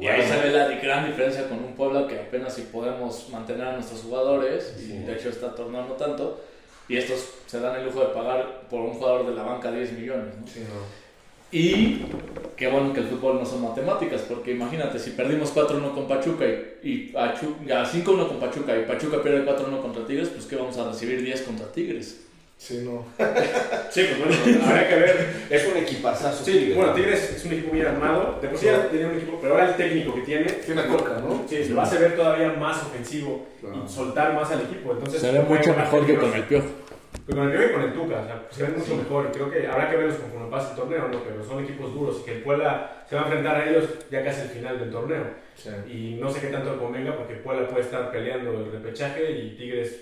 Y 0.00 0.06
ahí 0.06 0.20
arma". 0.22 0.34
se 0.34 0.40
ve 0.42 0.50
la 0.52 0.68
gran 0.68 1.06
diferencia 1.06 1.48
con 1.48 1.58
un 1.58 1.74
Puebla 1.74 2.06
que 2.06 2.18
apenas 2.20 2.54
si 2.54 2.62
podemos 2.62 3.28
mantener 3.30 3.66
a 3.66 3.72
nuestros 3.72 4.02
jugadores, 4.02 4.74
Sí. 4.78 4.92
y 4.94 4.98
de 5.06 5.14
hecho 5.14 5.28
está 5.30 5.54
torneo 5.54 5.84
no 5.86 5.94
tanto, 5.94 6.40
y 6.88 6.96
estos 6.98 7.28
se 7.46 7.60
dan 7.60 7.76
el 7.76 7.86
lujo 7.86 8.00
de 8.00 8.06
pagar 8.08 8.62
por 8.68 8.80
un 8.82 8.92
jugador 8.94 9.26
de 9.26 9.34
la 9.34 9.42
banca 9.42 9.70
10 9.72 9.92
millones. 9.92 10.34
¿no? 10.40 10.46
Sí, 10.46 10.60
no. 10.60 11.04
Y 11.52 12.02
qué 12.56 12.66
bueno 12.66 12.92
que 12.92 13.00
el 13.00 13.06
fútbol 13.06 13.36
no 13.38 13.46
son 13.46 13.62
matemáticas, 13.62 14.22
porque 14.22 14.50
imagínate, 14.50 14.98
si 14.98 15.10
perdimos 15.10 15.52
4-1 15.54 15.92
con 15.94 16.08
Pachuca 16.08 16.44
y, 16.44 16.78
y 16.82 17.12
Pachu- 17.12 17.64
ya 17.64 17.84
5-1 17.86 18.26
con 18.28 18.38
Pachuca 18.40 18.76
y 18.76 18.84
Pachuca 18.84 19.22
pierde 19.22 19.44
4-1 19.46 19.80
contra 19.80 20.04
Tigres, 20.04 20.30
pues 20.30 20.46
que 20.46 20.56
vamos 20.56 20.76
a 20.78 20.90
recibir 20.90 21.22
10 21.22 21.42
contra 21.42 21.66
Tigres. 21.70 22.26
Sí, 22.64 22.80
no. 22.82 23.04
Sí, 23.90 24.06
pues 24.08 24.18
bueno, 24.18 24.64
habrá 24.66 24.88
que 24.88 24.94
ver. 24.96 25.26
Es 25.50 25.66
un 25.70 25.76
equipazazo. 25.76 26.42
Sí, 26.44 26.72
bueno, 26.74 26.94
Tigres 26.94 27.32
es 27.36 27.44
un 27.44 27.52
equipo 27.52 27.72
bien 27.72 27.86
armado. 27.86 28.38
De 28.40 28.48
por 28.48 28.56
sí 28.58 28.66
ya 28.66 28.88
tenía 28.88 29.06
un 29.08 29.16
equipo, 29.16 29.38
pero 29.40 29.52
ahora 29.54 29.68
el 29.68 29.76
técnico 29.76 30.14
que 30.14 30.22
tiene. 30.22 30.44
Tiene 30.50 30.80
a 30.80 30.86
Coca, 30.88 31.20
¿no? 31.20 31.44
Sí, 31.46 31.62
se 31.62 31.74
va 31.74 31.82
a 31.82 31.86
hacer 31.86 32.00
ver 32.00 32.16
todavía 32.16 32.54
más 32.54 32.82
ofensivo 32.82 33.46
Claro. 33.60 33.82
y 33.84 33.88
soltar 33.88 34.32
más 34.34 34.50
al 34.50 34.62
equipo. 34.62 34.92
Entonces, 34.92 35.20
Se 35.20 35.30
ve 35.30 35.40
mucho 35.40 35.74
mejor 35.76 36.06
que 36.06 36.14
con 36.16 36.32
el 36.32 36.42
Piojo. 36.44 36.66
Pues 37.26 37.36
con 37.36 37.46
el 37.46 37.52
Piojo 37.52 37.68
y 37.68 37.72
con 37.74 37.82
el 37.82 37.92
Tuca, 37.92 38.20
o 38.20 38.24
sea, 38.24 38.42
se 38.50 38.62
ven 38.62 38.78
mucho 38.78 38.96
mejor. 38.96 39.26
Y 39.28 39.32
creo 39.34 39.50
que 39.50 39.66
habrá 39.66 39.90
que 39.90 39.96
verlos 39.96 40.16
conforme 40.16 40.50
pase 40.50 40.70
el 40.70 40.76
torneo, 40.76 41.08
¿no? 41.08 41.20
Pero 41.22 41.44
son 41.44 41.62
equipos 41.62 41.94
duros 41.94 42.16
y 42.22 42.24
que 42.24 42.32
el 42.36 42.42
Puebla 42.42 43.04
se 43.08 43.14
va 43.14 43.20
a 43.20 43.24
enfrentar 43.26 43.56
a 43.56 43.68
ellos 43.68 43.84
ya 44.10 44.24
casi 44.24 44.40
al 44.40 44.48
final 44.48 44.78
del 44.80 44.90
torneo. 44.90 45.24
Sí. 45.54 45.68
Y 45.86 46.14
no 46.20 46.30
sé 46.30 46.40
qué 46.40 46.46
tanto 46.48 46.72
le 46.72 46.78
convenga 46.78 47.14
porque 47.16 47.34
Puebla 47.34 47.68
puede 47.68 47.82
estar 47.84 48.10
peleando 48.10 48.50
el 48.52 48.72
repechaje 48.72 49.30
y 49.30 49.54
Tigres 49.56 50.00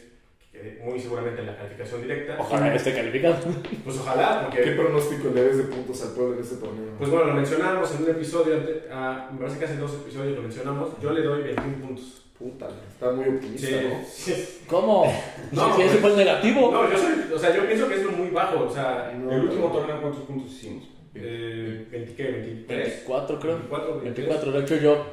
eh, 0.54 0.80
muy 0.84 1.00
seguramente 1.00 1.40
en 1.40 1.46
la 1.46 1.56
calificación 1.56 2.02
directa. 2.02 2.36
Ojalá 2.38 2.74
esté 2.74 2.94
calificado. 2.94 3.36
Pues 3.84 3.98
ojalá, 3.98 4.48
¿Qué 4.52 4.58
porque. 4.58 4.72
pronóstico 4.72 5.30
le 5.34 5.42
ves 5.44 5.56
de 5.58 5.64
puntos 5.64 6.02
al 6.02 6.10
pueblo 6.12 6.34
en 6.34 6.40
este 6.42 6.56
torneo? 6.56 6.92
Pues 6.98 7.10
bueno, 7.10 7.26
lo 7.26 7.34
mencionamos 7.34 7.94
en 7.94 8.02
un 8.04 8.10
episodio, 8.10 8.60
ah, 8.90 9.28
me 9.32 9.38
parece 9.40 9.58
que 9.58 9.64
hace 9.64 9.76
dos 9.76 9.94
episodios 9.94 10.36
lo 10.36 10.42
mencionamos. 10.42 10.90
Yo 11.02 11.12
le 11.12 11.22
doy 11.22 11.42
21 11.42 11.76
puntos. 11.78 12.18
Puta, 12.38 12.68
está 12.92 13.12
muy 13.12 13.28
optimista, 13.28 13.68
Sí, 13.68 13.74
¿no? 13.88 14.00
sí. 14.04 14.58
¿Cómo? 14.66 15.04
No, 15.52 15.76
si 15.76 15.82
ese 15.82 15.98
fue 15.98 16.10
el 16.10 16.16
negativo. 16.16 16.72
No, 16.72 16.90
yo 16.90 16.98
soy, 16.98 17.32
o 17.32 17.38
sea, 17.38 17.54
yo 17.54 17.64
pienso 17.66 17.86
que 17.88 17.94
es 17.94 18.10
muy 18.10 18.30
bajo, 18.30 18.64
o 18.64 18.70
sea, 18.70 19.12
No, 19.16 19.30
El 19.30 19.42
último 19.44 19.70
torneo, 19.70 20.00
¿cuántos 20.00 20.22
puntos 20.24 20.50
hicimos? 20.50 20.88
eh, 21.14 21.86
20, 21.90 22.14
¿qué? 22.14 22.22
23, 22.32 22.66
24 22.86 23.38
creo. 23.38 23.54
24, 23.58 24.00
23. 24.00 24.28
24, 24.28 24.52
de 24.52 24.60
hecho 24.64 24.76
yo 24.76 25.06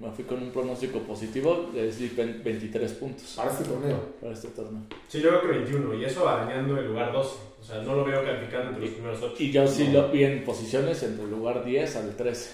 me 0.00 0.10
fui 0.10 0.24
con 0.24 0.42
un 0.42 0.50
pronóstico 0.50 0.98
positivo, 1.00 1.70
di 1.74 2.08
20 2.08 2.42
23 2.42 2.92
puntos 2.94 3.34
Para 3.36 3.50
este 3.50 3.64
torneo. 3.64 3.98
para 4.20 4.32
este 4.32 4.48
torneo. 4.48 4.82
Sí, 5.08 5.20
yo 5.20 5.28
creo 5.28 5.42
que 5.42 5.58
21, 5.58 5.94
y 5.94 6.04
eso 6.04 6.26
arañando 6.28 6.78
el 6.78 6.88
lugar 6.88 7.12
12. 7.12 7.36
O 7.60 7.62
sea, 7.62 7.82
no 7.82 7.94
lo 7.94 8.04
veo 8.04 8.24
calificando 8.24 8.68
entre 8.70 8.86
los 8.86 8.90
primeros 8.94 9.22
8. 9.22 9.34
Y 9.38 9.52
yo 9.52 9.66
sí 9.68 9.88
lo 9.92 10.08
vi 10.08 10.24
en 10.24 10.42
posiciones 10.44 11.02
entre 11.02 11.24
el 11.24 11.30
lugar 11.30 11.62
10 11.62 11.96
al 11.96 12.16
13. 12.16 12.50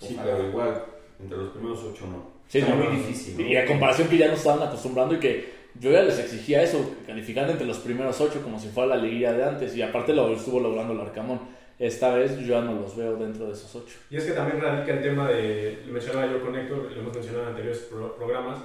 Sí, 0.00 0.14
Ojalá. 0.18 0.32
pero 0.36 0.48
igual, 0.48 0.84
entre 1.22 1.38
los 1.38 1.50
primeros 1.50 1.78
ocho 1.84 2.06
no. 2.06 2.40
Sí, 2.48 2.58
Está 2.58 2.74
no, 2.74 2.84
muy 2.84 2.96
difícil. 2.96 3.36
¿no? 3.38 3.46
Y 3.48 3.56
a 3.56 3.64
comparación 3.66 4.08
que 4.08 4.18
ya 4.18 4.26
nos 4.28 4.38
estaban 4.38 4.66
acostumbrando 4.66 5.14
y 5.14 5.20
que 5.20 5.60
yo 5.78 5.92
ya 5.92 6.02
les 6.02 6.18
exigía 6.18 6.62
eso, 6.62 6.96
calificar 7.06 7.48
entre 7.48 7.64
los 7.66 7.78
primeros 7.78 8.20
8 8.20 8.40
como 8.42 8.58
si 8.58 8.68
fuera 8.70 8.96
la 8.96 9.02
liguilla 9.02 9.32
de 9.32 9.44
antes. 9.44 9.76
Y 9.76 9.82
aparte 9.82 10.12
lo 10.12 10.32
estuvo 10.34 10.58
logrando 10.58 10.94
el 10.94 11.00
Arcamón. 11.00 11.38
Esta 11.80 12.14
vez 12.14 12.38
yo 12.38 12.46
ya 12.46 12.60
no 12.60 12.74
los 12.74 12.94
veo 12.94 13.16
dentro 13.16 13.46
de 13.46 13.52
esos 13.54 13.74
8. 13.74 13.86
Y 14.10 14.16
es 14.18 14.24
que 14.24 14.32
también 14.32 14.60
radica 14.60 14.92
el 14.92 15.02
tema 15.02 15.28
de, 15.30 15.78
lo 15.86 15.92
mencionaba 15.94 16.30
yo 16.30 16.40
con 16.42 16.54
Héctor, 16.54 16.92
lo 16.92 17.00
hemos 17.00 17.14
mencionado 17.14 17.44
en 17.44 17.48
anteriores 17.50 17.80
pro- 17.90 18.14
programas, 18.16 18.58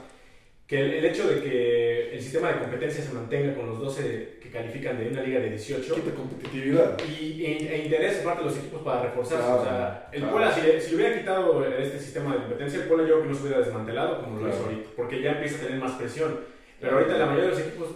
que 0.68 0.80
el, 0.82 0.94
el 0.96 1.06
hecho 1.06 1.26
de 1.30 1.42
que 1.42 2.14
el 2.16 2.22
sistema 2.22 2.50
de 2.52 2.60
competencia 2.60 3.02
se 3.04 3.14
mantenga 3.14 3.56
con 3.56 3.68
los 3.70 3.80
12 3.80 4.40
que 4.42 4.50
califican 4.50 4.98
de 5.00 5.08
una 5.10 5.22
liga 5.24 5.40
de 5.40 5.52
18 5.52 5.96
Quita 5.96 6.12
competitividad. 6.14 6.98
y, 7.08 7.46
e, 7.46 7.74
e 7.76 7.86
interés 7.86 8.16
parte 8.18 8.40
de 8.44 8.50
los 8.50 8.58
equipos 8.58 8.82
para 8.82 9.04
reforzarse. 9.04 9.46
Claro, 9.46 9.62
o 9.62 9.64
sea, 9.64 10.10
el 10.12 10.20
claro. 10.20 10.34
Puebla, 10.34 10.52
si, 10.54 10.62
le- 10.62 10.82
si 10.82 10.96
hubiera 10.96 11.18
quitado 11.18 11.66
este 11.66 12.00
sistema 12.00 12.34
de 12.34 12.40
competencia, 12.42 12.80
el 12.82 12.88
Puebla 12.88 13.08
yo 13.08 13.14
creo 13.14 13.24
que 13.24 13.30
no 13.30 13.36
se 13.36 13.44
hubiera 13.44 13.60
desmantelado 13.60 14.22
como 14.24 14.42
lo 14.42 14.50
hizo 14.50 14.58
Claro. 14.58 14.72
ahorita, 14.74 14.90
porque 14.98 15.22
ya 15.22 15.32
empieza 15.34 15.56
a 15.64 15.68
tener 15.68 15.80
más 15.82 15.92
presión. 15.94 16.40
Pero 16.82 16.98
ahorita 16.98 17.18
la 17.18 17.26
mayoría 17.28 17.46
de 17.46 17.52
los 17.52 17.60
equipos 17.62 17.88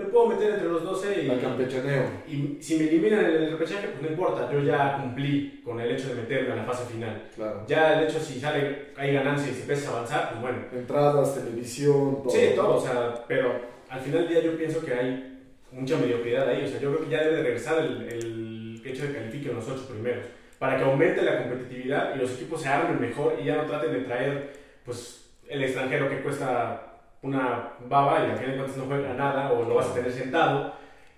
me 0.00 0.06
puedo 0.06 0.28
meter 0.28 0.54
entre 0.54 0.68
los 0.68 0.82
12 0.82 1.22
y, 1.22 1.26
La 1.26 1.38
campechaneo. 1.38 2.04
y 2.26 2.58
si 2.60 2.78
me 2.78 2.88
eliminan 2.88 3.24
en 3.26 3.42
el 3.42 3.50
repechaje, 3.52 3.88
pues 3.88 4.02
no 4.02 4.08
importa, 4.08 4.50
yo 4.50 4.60
ya 4.60 4.98
cumplí 5.00 5.60
con 5.62 5.78
el 5.78 5.90
hecho 5.90 6.08
de 6.08 6.14
meterme 6.14 6.52
a 6.52 6.56
la 6.56 6.64
fase 6.64 6.90
final. 6.90 7.28
Claro. 7.34 7.64
Ya 7.66 7.98
el 7.98 8.08
hecho 8.08 8.18
si 8.18 8.40
sale, 8.40 8.88
hay 8.96 9.12
ganancia 9.12 9.52
y 9.52 9.54
si 9.54 9.60
empiezas 9.60 9.88
a 9.88 9.96
avanzar, 9.96 10.30
pues 10.30 10.40
bueno. 10.40 10.58
Entradas, 10.72 11.34
televisión, 11.34 12.22
todo. 12.22 12.30
Sí, 12.30 12.52
todo, 12.56 12.76
o 12.76 12.80
sea, 12.80 13.24
pero 13.28 13.60
al 13.88 14.00
final 14.00 14.20
del 14.20 14.28
día 14.28 14.42
yo 14.42 14.56
pienso 14.56 14.84
que 14.84 14.94
hay 14.94 15.38
mucha 15.72 15.96
mediocridad 15.96 16.48
ahí, 16.48 16.64
o 16.64 16.68
sea, 16.68 16.80
yo 16.80 16.92
creo 16.94 17.04
que 17.04 17.10
ya 17.10 17.20
debe 17.22 17.36
de 17.36 17.42
regresar 17.42 17.78
el, 17.80 18.02
el 18.02 18.82
hecho 18.84 19.06
de 19.06 19.14
califiquen 19.14 19.54
los 19.54 19.68
ocho 19.68 19.86
primeros, 19.86 20.24
para 20.58 20.78
que 20.78 20.84
aumente 20.84 21.22
la 21.22 21.42
competitividad 21.42 22.14
y 22.14 22.18
los 22.18 22.32
equipos 22.32 22.62
se 22.62 22.68
armen 22.68 23.00
mejor 23.00 23.36
y 23.40 23.44
ya 23.44 23.56
no 23.56 23.66
traten 23.66 23.92
de 23.92 24.00
traer, 24.00 24.52
pues, 24.84 25.30
el 25.46 25.62
extranjero 25.62 26.08
que 26.08 26.22
cuesta 26.22 26.89
una 27.22 27.72
baba 27.88 28.26
y 28.26 28.30
al 28.30 28.36
final 28.38 28.50
de 28.52 28.56
cuentas 28.58 28.76
no 28.78 28.84
juega 28.86 29.14
nada 29.14 29.52
o 29.52 29.64
lo 29.68 29.74
vas 29.74 29.88
a 29.88 29.94
tener 29.94 30.12
sentado 30.12 30.72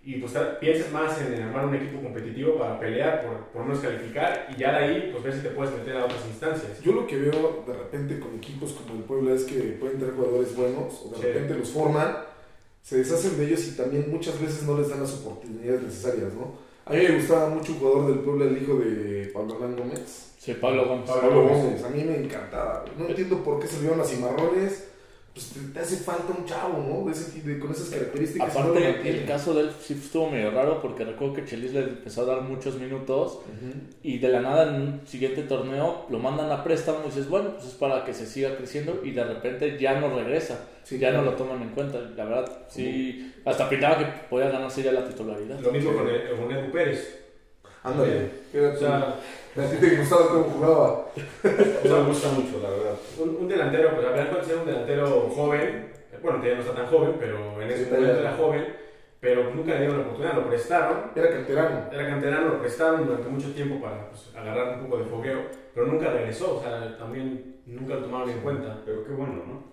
y 0.04 0.16
pues 0.16 0.32
pienses 0.60 0.90
más 0.90 1.20
en 1.20 1.40
armar 1.40 1.66
un 1.66 1.76
equipo 1.76 2.02
competitivo 2.02 2.56
para 2.58 2.80
pelear 2.80 3.22
por, 3.24 3.36
por 3.52 3.60
lo 3.62 3.68
menos 3.68 3.80
calificar 3.80 4.48
y 4.52 4.58
ya 4.58 4.72
de 4.72 4.84
ahí 4.84 5.08
pues 5.12 5.22
ver 5.22 5.32
si 5.34 5.40
te 5.42 5.50
puedes 5.50 5.72
meter 5.74 5.96
a 5.96 6.04
otras 6.06 6.26
instancias. 6.26 6.80
Yo 6.80 6.90
lo 6.92 7.06
que 7.06 7.16
veo 7.18 7.62
de 7.66 7.72
repente 7.72 8.18
con 8.18 8.34
equipos 8.34 8.72
como 8.72 8.98
el 8.98 9.04
Puebla 9.04 9.32
es 9.34 9.44
que 9.44 9.60
pueden 9.78 10.00
tener 10.00 10.14
jugadores 10.14 10.56
buenos, 10.56 11.02
o 11.06 11.10
de 11.10 11.16
Sí. 11.18 11.22
repente 11.22 11.54
los 11.54 11.70
forman, 11.70 12.16
se 12.82 12.98
deshacen 12.98 13.38
de 13.38 13.44
ellos 13.46 13.64
y 13.68 13.76
también 13.76 14.10
muchas 14.10 14.40
veces 14.40 14.64
no 14.64 14.76
les 14.76 14.88
dan 14.88 15.00
las 15.02 15.14
oportunidades 15.14 15.82
necesarias, 15.82 16.34
¿no? 16.34 16.52
A 16.84 16.94
mí 16.94 16.96
me 17.08 17.14
gustaba 17.14 17.48
mucho 17.48 17.70
un 17.74 17.78
jugador 17.78 18.08
del 18.08 18.18
Puebla, 18.24 18.46
el 18.46 18.60
hijo 18.60 18.74
de 18.74 19.30
Pablo 19.32 19.54
Hernán 19.54 19.76
Gómez. 19.76 20.34
Sí, 20.36 20.54
Pablo 20.54 20.84
Gómez. 20.86 21.08
Pablo 21.08 21.44
Gómez. 21.46 21.84
A 21.84 21.88
mí 21.90 22.02
me 22.02 22.16
encantaba. 22.16 22.84
No 22.98 23.06
entiendo 23.06 23.36
por 23.44 23.60
qué 23.60 23.68
se 23.68 23.78
dieron 23.78 23.98
las 23.98 24.10
cimarrones. 24.10 24.88
Pues 25.34 25.48
te, 25.48 25.60
te 25.60 25.80
hace 25.80 25.96
falta 25.96 26.34
un 26.38 26.44
chavo, 26.44 26.84
¿no? 26.86 27.06
De 27.06 27.12
ese, 27.12 27.40
de- 27.40 27.58
con 27.58 27.70
esas 27.70 27.88
características. 27.88 28.54
Aparte, 28.54 29.08
el 29.08 29.24
caso 29.24 29.54
de 29.54 29.62
él 29.62 29.70
sí 29.80 29.94
estuvo 29.94 30.28
medio 30.30 30.50
raro 30.50 30.82
porque 30.82 31.04
recuerdo 31.06 31.32
que 31.34 31.46
Chelis 31.46 31.72
le 31.72 31.80
empezó 31.80 32.22
a 32.22 32.24
dar 32.26 32.42
muchos 32.42 32.74
minutos 32.78 33.38
y 34.02 34.18
de 34.18 34.28
la 34.28 34.40
nada 34.42 34.68
en 34.68 34.82
un 34.82 35.00
siguiente 35.06 35.42
torneo 35.44 36.04
lo 36.10 36.18
mandan 36.18 36.50
a 36.52 36.62
préstamo 36.62 36.98
y 37.04 37.06
dices, 37.06 37.30
bueno, 37.30 37.52
pues 37.54 37.64
es 37.68 37.74
para 37.74 38.04
que 38.04 38.12
se 38.12 38.26
siga 38.26 38.56
creciendo 38.58 39.00
y 39.02 39.12
de 39.12 39.24
repente 39.24 39.78
ya 39.78 39.98
no 39.98 40.14
regresa, 40.14 40.66
Sí, 40.84 40.98
ya 40.98 41.08
claro. 41.10 41.24
no 41.24 41.30
lo 41.30 41.36
toman 41.38 41.62
en 41.62 41.70
cuenta. 41.70 41.98
La 42.14 42.24
verdad, 42.26 42.58
sí, 42.68 43.32
hasta 43.46 43.70
pintaba 43.70 43.98
que 43.98 44.04
podía 44.28 44.50
ganarse 44.50 44.82
ya 44.82 44.92
la 44.92 45.04
titularidad. 45.08 45.58
Lo 45.60 45.72
mismo 45.72 45.94
con, 45.94 46.08
el, 46.08 46.30
con 46.36 46.50
Edu 46.52 46.70
Pérez. 46.70 47.20
Ándale. 47.84 48.28
O 48.54 48.76
sea, 48.78 49.16
a 49.56 49.70
ti 49.70 49.76
te 49.76 49.96
gustaba 49.96 50.28
cómo 50.28 50.44
jugaba. 50.44 51.06
Eso 51.84 51.96
me 52.02 52.08
gusta 52.08 52.28
mucho, 52.32 52.60
la 52.62 52.70
verdad. 52.70 52.94
un, 53.18 53.36
un 53.40 53.48
delantero, 53.48 53.90
pues 53.94 54.06
a 54.06 54.30
cuál 54.30 54.44
ser 54.44 54.56
un 54.56 54.66
delantero 54.66 55.30
joven, 55.34 55.92
bueno, 56.22 56.44
ya 56.44 56.54
no 56.54 56.60
está 56.60 56.74
tan 56.74 56.86
joven, 56.86 57.16
pero 57.18 57.60
en 57.60 57.70
ese 57.70 57.84
Sí, 57.86 57.90
momento 57.90 58.20
era 58.20 58.32
joven, 58.36 58.66
pero 59.20 59.54
nunca 59.54 59.72
le 59.74 59.78
dieron 59.80 59.96
la 59.98 60.02
oportunidad, 60.04 60.34
lo 60.36 60.48
prestaron, 60.48 61.10
Era 61.14 61.30
canterano. 61.30 61.80
era 61.92 62.08
canterano, 62.08 62.48
lo 62.48 62.60
prestaron 62.60 63.06
durante 63.06 63.28
mucho 63.28 63.52
tiempo 63.52 63.80
para 63.80 64.08
pues, 64.10 64.30
agarrar 64.34 64.78
un 64.78 64.84
poco 64.86 64.98
de 64.98 65.04
fogueo, 65.04 65.40
pero 65.74 65.86
nunca 65.86 66.10
regresó, 66.10 66.56
o 66.58 66.62
sea, 66.62 66.96
también 66.98 67.56
nunca 67.66 67.94
lo 67.94 68.02
tomaron 68.02 68.30
en 68.30 68.38
cuenta. 68.40 68.78
Pero 68.84 69.04
qué 69.04 69.12
bueno, 69.12 69.34
¿no? 69.46 69.72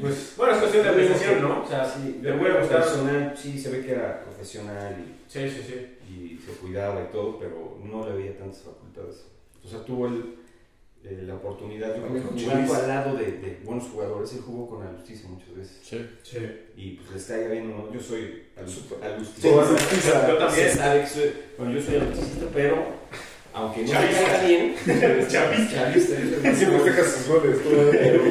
Pues, 0.00 0.34
bueno, 0.36 0.52
es 0.52 0.58
cuestión 0.58 0.84
de 0.84 0.90
apreciación, 0.90 1.42
¿no? 1.42 1.62
O 1.62 1.66
sea, 1.66 1.84
Sí, 1.84 2.20
le 2.22 2.32
puede 2.34 2.58
gustar. 2.58 2.80
personal, 2.80 3.34
sí, 3.36 3.58
se 3.58 3.70
ve 3.70 3.84
que 3.84 3.92
era 3.92 4.22
profesional 4.22 4.96
y, 4.98 5.30
Sí, 5.30 5.48
sí, 5.48 5.62
sí. 5.62 5.96
y 6.08 6.38
se 6.38 6.52
cuidaba 6.58 7.00
y 7.00 7.12
todo, 7.12 7.38
pero 7.38 7.78
no 7.82 8.06
le 8.08 8.14
veía 8.16 8.38
tantas 8.38 8.60
facultades. 9.00 9.26
O 9.64 9.68
sea, 9.68 9.84
tuvo 9.84 10.06
el, 10.06 10.34
eh, 11.04 11.22
la 11.26 11.34
oportunidad, 11.34 11.94
yo 11.96 12.06
creo 12.06 12.34
que 12.34 12.44
jugando 12.44 12.74
al 12.74 12.88
lado 12.88 13.16
de, 13.16 13.24
de 13.32 13.60
buenos 13.64 13.84
jugadores, 13.84 14.32
él 14.34 14.40
jugó 14.44 14.68
con 14.68 14.86
Alustiza 14.86 15.28
muchas 15.28 15.54
veces. 15.54 15.78
Sí. 15.82 16.06
sí. 16.22 16.38
Y 16.76 16.90
pues 16.92 17.10
les 17.12 17.24
caiga 17.24 17.48
bien, 17.48 17.70
¿no? 17.70 17.92
Yo 17.92 18.00
soy. 18.00 18.44
Alustiza. 18.56 18.96
Sí. 19.40 19.48
Yo 19.48 20.36
también. 20.38 20.80
Alex, 20.80 21.18
bueno, 21.58 21.72
yo 21.72 21.80
soy 21.82 21.96
alusticista, 21.96 22.46
pero 22.52 22.84
aunque 23.52 23.80
no 23.82 23.86
me 23.86 23.92
Chavista. 23.92 24.24
caiga 24.26 24.46
bien, 24.46 24.74
sus 27.04 27.28
goles. 27.28 27.62
todavía. 27.62 27.90
pero 27.92 28.22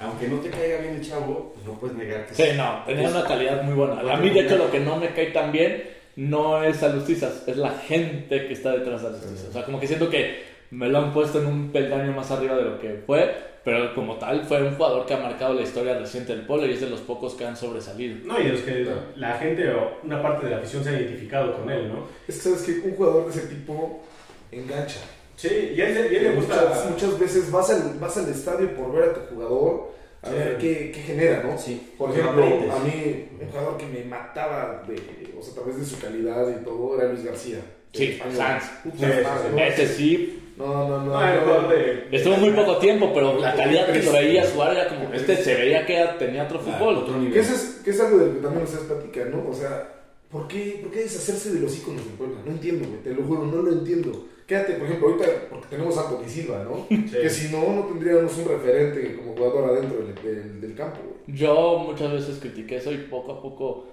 aunque 0.00 0.28
no 0.28 0.40
te 0.40 0.50
caiga 0.50 0.78
bien 0.78 0.94
el 0.96 1.08
chavo, 1.08 1.52
pues 1.54 1.66
no 1.66 1.78
puedes 1.78 1.96
negar 1.96 2.26
que 2.26 2.34
Sí, 2.34 2.56
no, 2.56 2.82
tenía 2.86 3.08
una 3.08 3.24
calidad 3.24 3.62
muy 3.62 3.74
buena. 3.74 4.00
A 4.00 4.16
mí, 4.16 4.30
de 4.30 4.40
hecho, 4.40 4.56
lo 4.56 4.70
que 4.70 4.80
no 4.80 4.96
me 4.96 5.12
cae 5.14 5.26
tan 5.30 5.52
bien 5.52 5.84
no 6.16 6.62
es 6.62 6.82
Alustizas, 6.82 7.44
es 7.46 7.56
la 7.56 7.70
gente 7.70 8.46
que 8.46 8.52
está 8.52 8.72
detrás 8.72 9.02
de 9.02 9.08
Alustizas. 9.08 9.48
O 9.48 9.52
sea, 9.52 9.64
como 9.64 9.80
que 9.80 9.86
siento 9.86 10.10
que 10.10 10.42
me 10.70 10.88
lo 10.88 10.98
han 10.98 11.12
puesto 11.12 11.40
en 11.40 11.46
un 11.46 11.70
peldaño 11.70 12.12
más 12.12 12.30
arriba 12.30 12.56
de 12.56 12.64
lo 12.64 12.78
que 12.78 13.02
fue, 13.06 13.34
pero 13.64 13.94
como 13.94 14.16
tal 14.16 14.44
fue 14.44 14.62
un 14.62 14.74
jugador 14.74 15.06
que 15.06 15.14
ha 15.14 15.18
marcado 15.18 15.54
la 15.54 15.62
historia 15.62 15.98
reciente 15.98 16.34
del 16.34 16.46
polo 16.46 16.66
y 16.66 16.72
es 16.72 16.80
de 16.80 16.90
los 16.90 17.00
pocos 17.00 17.34
que 17.34 17.44
han 17.44 17.56
sobresalido. 17.56 18.16
No, 18.24 18.40
y 18.40 18.44
de 18.44 18.52
los 18.52 18.60
que 18.62 18.86
la 19.16 19.34
gente 19.38 19.70
o 19.70 19.98
una 20.02 20.20
parte 20.20 20.46
de 20.46 20.52
la 20.52 20.58
afición 20.58 20.82
se 20.82 20.90
ha 20.90 20.92
identificado 20.94 21.56
con 21.56 21.70
él, 21.70 21.88
¿no? 21.88 22.06
Es 22.26 22.36
que 22.36 22.42
sabes 22.42 22.62
que 22.62 22.88
un 22.88 22.96
jugador 22.96 23.26
de 23.26 23.30
ese 23.30 23.48
tipo 23.48 24.02
engancha. 24.50 25.00
Sí, 25.36 25.74
y 25.76 25.80
a 25.80 25.88
él, 25.88 26.12
y 26.12 26.16
a 26.16 26.18
él 26.18 26.24
le 26.24 26.34
gusta. 26.34 26.54
Muchas, 26.54 26.90
muchas 26.90 27.18
veces 27.18 27.50
vas 27.50 27.70
al, 27.70 27.98
vas 27.98 28.16
al 28.16 28.28
estadio 28.28 28.74
por 28.74 28.92
ver 28.92 29.10
a 29.10 29.14
tu 29.14 29.34
jugador, 29.34 29.92
a 30.22 30.28
Sí. 30.28 30.34
ver 30.34 30.58
qué, 30.58 30.92
qué 30.94 31.00
genera, 31.02 31.42
¿no? 31.42 31.58
Sí. 31.58 31.90
Por 31.98 32.10
Lo 32.10 32.14
ejemplo, 32.14 32.44
a 32.44 32.78
mí, 32.78 33.26
un 33.40 33.48
jugador 33.48 33.76
que 33.76 33.86
me 33.86 34.04
mataba, 34.04 34.82
de, 34.86 34.94
o 35.38 35.42
sea, 35.42 35.52
a 35.52 35.56
través 35.56 35.78
de 35.78 35.84
su 35.84 35.98
calidad 36.00 36.48
y 36.48 36.64
todo, 36.64 36.96
era 36.98 37.08
Luis 37.12 37.24
García. 37.24 37.58
Sí. 37.92 38.18
Sanz. 38.34 38.64
Sí. 38.84 39.04
¿no? 39.52 39.58
Ese 39.58 39.86
sí. 39.86 40.38
No, 40.56 40.66
no, 40.88 40.98
no. 41.02 41.12
No, 41.12 41.28
el 41.28 41.34
no. 41.36 41.40
jugador 41.42 41.68
de- 41.76 42.16
Estuvo 42.16 42.36
muy 42.36 42.50
poco 42.50 42.76
tiempo, 42.78 43.10
pero 43.12 43.38
la 43.40 43.54
calidad 43.54 43.90
que 43.92 44.02
lo 44.02 44.12
veías 44.12 44.50
jugar 44.52 44.72
era 44.76 44.88
como. 44.88 45.12
Este 45.12 45.36
se 45.36 45.54
veía 45.54 45.84
que 45.84 45.98
tenía 46.18 46.44
otro 46.44 46.60
Ah, 46.60 46.62
fútbol. 46.78 46.96
otro 46.98 47.14
Que 47.14 47.20
nivel. 47.20 47.38
eso 47.38 47.54
es, 47.54 47.80
que 47.84 47.90
es 47.90 48.00
algo 48.00 48.18
de 48.18 48.26
lo 48.26 48.34
que 48.34 48.40
también 48.40 48.64
ustedes 48.64 48.84
platican, 48.84 49.30
¿no? 49.32 49.48
O 49.50 49.54
sea, 49.54 49.88
¿por 50.30 50.46
qué, 50.48 50.78
¿por 50.82 50.92
qué 50.92 51.00
deshacerse 51.00 51.52
de 51.52 51.60
los 51.60 51.76
íconos 51.76 52.04
de 52.04 52.10
Puebla? 52.12 52.36
No 52.44 52.52
entiendo, 52.52 52.86
güey, 52.88 53.00
te 53.02 53.10
lo 53.14 53.22
juro, 53.24 53.44
no 53.44 53.60
lo 53.62 53.72
entiendo. 53.72 54.26
Quédate, 54.46 54.74
por 54.74 54.86
ejemplo, 54.86 55.08
ahorita, 55.08 55.28
porque 55.50 55.66
tenemos 55.68 55.96
a 55.98 56.08
Tony 56.08 56.28
Silva, 56.28 56.64
¿no? 56.64 56.86
Que 56.88 57.30
si 57.30 57.52
no, 57.52 57.72
no 57.72 57.84
tendríamos 57.86 58.36
un 58.38 58.48
referente 58.48 59.16
como 59.16 59.34
jugador 59.34 59.76
adentro 59.76 59.98
del, 59.98 60.14
del, 60.14 60.60
del 60.60 60.74
campo, 60.74 60.98
güey. 61.02 61.38
Yo 61.38 61.78
muchas 61.78 62.12
veces 62.12 62.38
critiqué 62.40 62.76
eso 62.76 62.92
y 62.92 62.98
poco 62.98 63.32
a 63.32 63.42
poco 63.42 63.86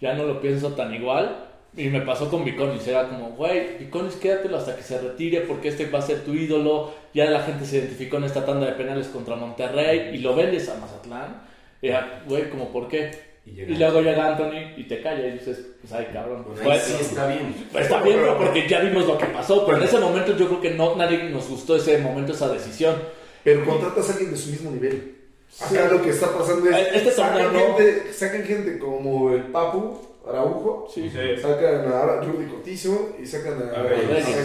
ya 0.00 0.14
no 0.14 0.24
lo 0.24 0.40
pienso 0.40 0.72
tan 0.74 0.92
igual. 0.94 1.50
Y 1.76 1.88
me 1.88 2.02
pasó 2.02 2.30
con 2.30 2.44
Viconis, 2.44 2.86
era 2.86 3.08
como, 3.08 3.30
güey, 3.30 3.78
Viconis 3.78 4.14
quédatelo 4.14 4.58
hasta 4.58 4.76
que 4.76 4.82
se 4.82 5.00
retire 5.00 5.40
porque 5.40 5.68
este 5.68 5.86
va 5.86 5.98
a 5.98 6.02
ser 6.02 6.20
tu 6.20 6.32
ídolo. 6.32 6.92
Ya 7.12 7.24
la 7.24 7.40
gente 7.40 7.64
se 7.64 7.78
identificó 7.78 8.18
en 8.18 8.24
esta 8.24 8.44
tanda 8.44 8.66
de 8.66 8.72
penales 8.72 9.08
contra 9.08 9.34
Monterrey 9.34 10.10
y 10.14 10.18
lo 10.18 10.36
vendes 10.36 10.68
a 10.68 10.76
Mazatlán. 10.78 11.42
Ya, 11.82 12.22
güey, 12.28 12.48
como, 12.48 12.70
¿por 12.70 12.86
qué? 12.86 13.33
Y 13.46 13.60
Y 13.60 13.76
luego 13.76 14.00
llega 14.00 14.28
Anthony 14.32 14.72
y 14.76 14.84
te 14.84 15.02
calla 15.02 15.26
y 15.26 15.32
dices, 15.32 15.60
pues 15.80 15.92
ay, 15.92 16.08
cabrón. 16.12 16.44
Ahí 16.56 16.64
Pues, 16.64 16.82
sí 16.82 16.96
está 17.00 17.26
bien. 17.28 17.54
pues, 17.70 17.84
está 17.84 18.00
bien, 18.02 18.18
pero 18.20 18.38
porque 18.38 18.66
ya 18.68 18.80
vimos 18.80 19.06
lo 19.06 19.18
que 19.18 19.26
pasó. 19.26 19.64
Pero 19.66 19.78
en 19.78 19.84
ese 19.84 19.98
momento 19.98 20.36
yo 20.36 20.46
creo 20.48 20.60
que 20.60 20.70
no 20.70 20.96
nadie 20.96 21.24
nos 21.24 21.48
gustó 21.48 21.76
ese 21.76 21.98
momento, 21.98 22.32
esa 22.32 22.48
decisión. 22.52 22.96
Pero 23.42 23.64
contratas 23.66 24.08
a 24.08 24.12
alguien 24.12 24.30
de 24.30 24.36
su 24.38 24.50
mismo 24.50 24.70
nivel. 24.70 25.16
Acá 25.60 25.88
lo 25.92 26.02
que 26.02 26.10
está 26.10 26.36
pasando 26.36 26.68
es. 26.70 26.88
Este 26.94 27.10
sacan, 27.10 27.52
no. 27.52 27.58
gente, 27.76 28.12
sacan 28.12 28.42
gente 28.44 28.78
como 28.78 29.32
el 29.34 29.42
Papu, 29.44 29.98
Araujo, 30.26 30.88
Sí. 30.92 31.10
Sí. 31.10 31.18
sacan 31.40 31.92
a 31.92 32.20
Rudy 32.22 32.46
Cotizo 32.46 33.14
y 33.22 33.26
sacan 33.26 33.62
a. 33.74 33.78
A 33.80 33.82
Reyes. 33.82 34.26
a. 34.26 34.40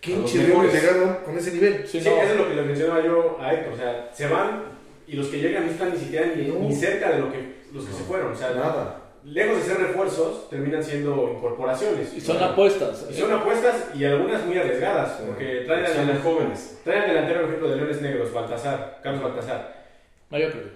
¿Qué 0.00 0.14
A 0.16 0.24
chirriones 0.24 0.72
mejores. 0.72 0.74
llegaron 0.82 1.16
con 1.24 1.38
ese 1.38 1.52
nivel? 1.52 1.84
Sí, 1.86 2.00
Sí, 2.00 2.08
no. 2.08 2.16
eso 2.20 2.32
es 2.32 2.36
lo 2.38 2.48
que 2.48 2.54
le 2.54 2.62
mencionaba 2.62 3.02
yo 3.04 3.38
a 3.40 3.54
Héctor. 3.54 3.72
O 3.72 3.76
sea, 3.76 4.10
se 4.12 4.26
van 4.26 4.62
y 5.08 5.14
los 5.14 5.28
que 5.28 5.38
llegan 5.38 5.64
no 5.66 5.72
están 5.72 5.92
ni 5.92 5.98
siquiera 5.98 6.26
ni, 6.36 6.48
No. 6.48 6.58
ni 6.60 6.74
cerca 6.74 7.10
de 7.12 7.18
lo 7.20 7.32
que, 7.32 7.61
los 7.72 7.84
que 7.84 7.92
se 7.92 8.02
fueron. 8.04 8.32
O 8.32 8.36
sea, 8.36 8.50
Nada. 8.50 8.98
lejos 9.24 9.56
de 9.58 9.62
ser 9.62 9.78
refuerzos, 9.78 10.48
terminan 10.50 10.82
siendo 10.82 11.32
incorporaciones. 11.36 12.12
Y 12.14 12.20
son 12.20 12.42
apuestas. 12.42 13.06
Y 13.10 13.14
son 13.14 13.32
apuestas 13.32 13.90
y 13.94 14.04
algunas 14.04 14.44
muy 14.44 14.58
arriesgadas. 14.58 15.16
Sí. 15.18 15.24
Porque 15.26 15.62
traen 15.66 15.84
al, 15.86 15.92
Son 15.92 16.06
delan- 16.08 16.22
jóvenes. 16.22 16.80
traen 16.84 17.02
al 17.02 17.08
delantero, 17.08 17.40
por 17.40 17.48
ejemplo, 17.48 17.68
de 17.70 17.76
Leones 17.76 18.02
Negros, 18.02 18.32
Baltasar, 18.32 19.00
Carlos 19.02 19.22
Baltasar. 19.22 19.82
Medio 20.30 20.50
creativo. 20.50 20.74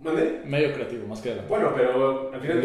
¿Mande? 0.00 0.40
Medio 0.44 0.72
creativo, 0.74 1.08
más 1.08 1.20
que 1.20 1.30
nada. 1.30 1.42
Bueno, 1.48 1.72
pero 1.74 2.30
al 2.32 2.40
final 2.40 2.62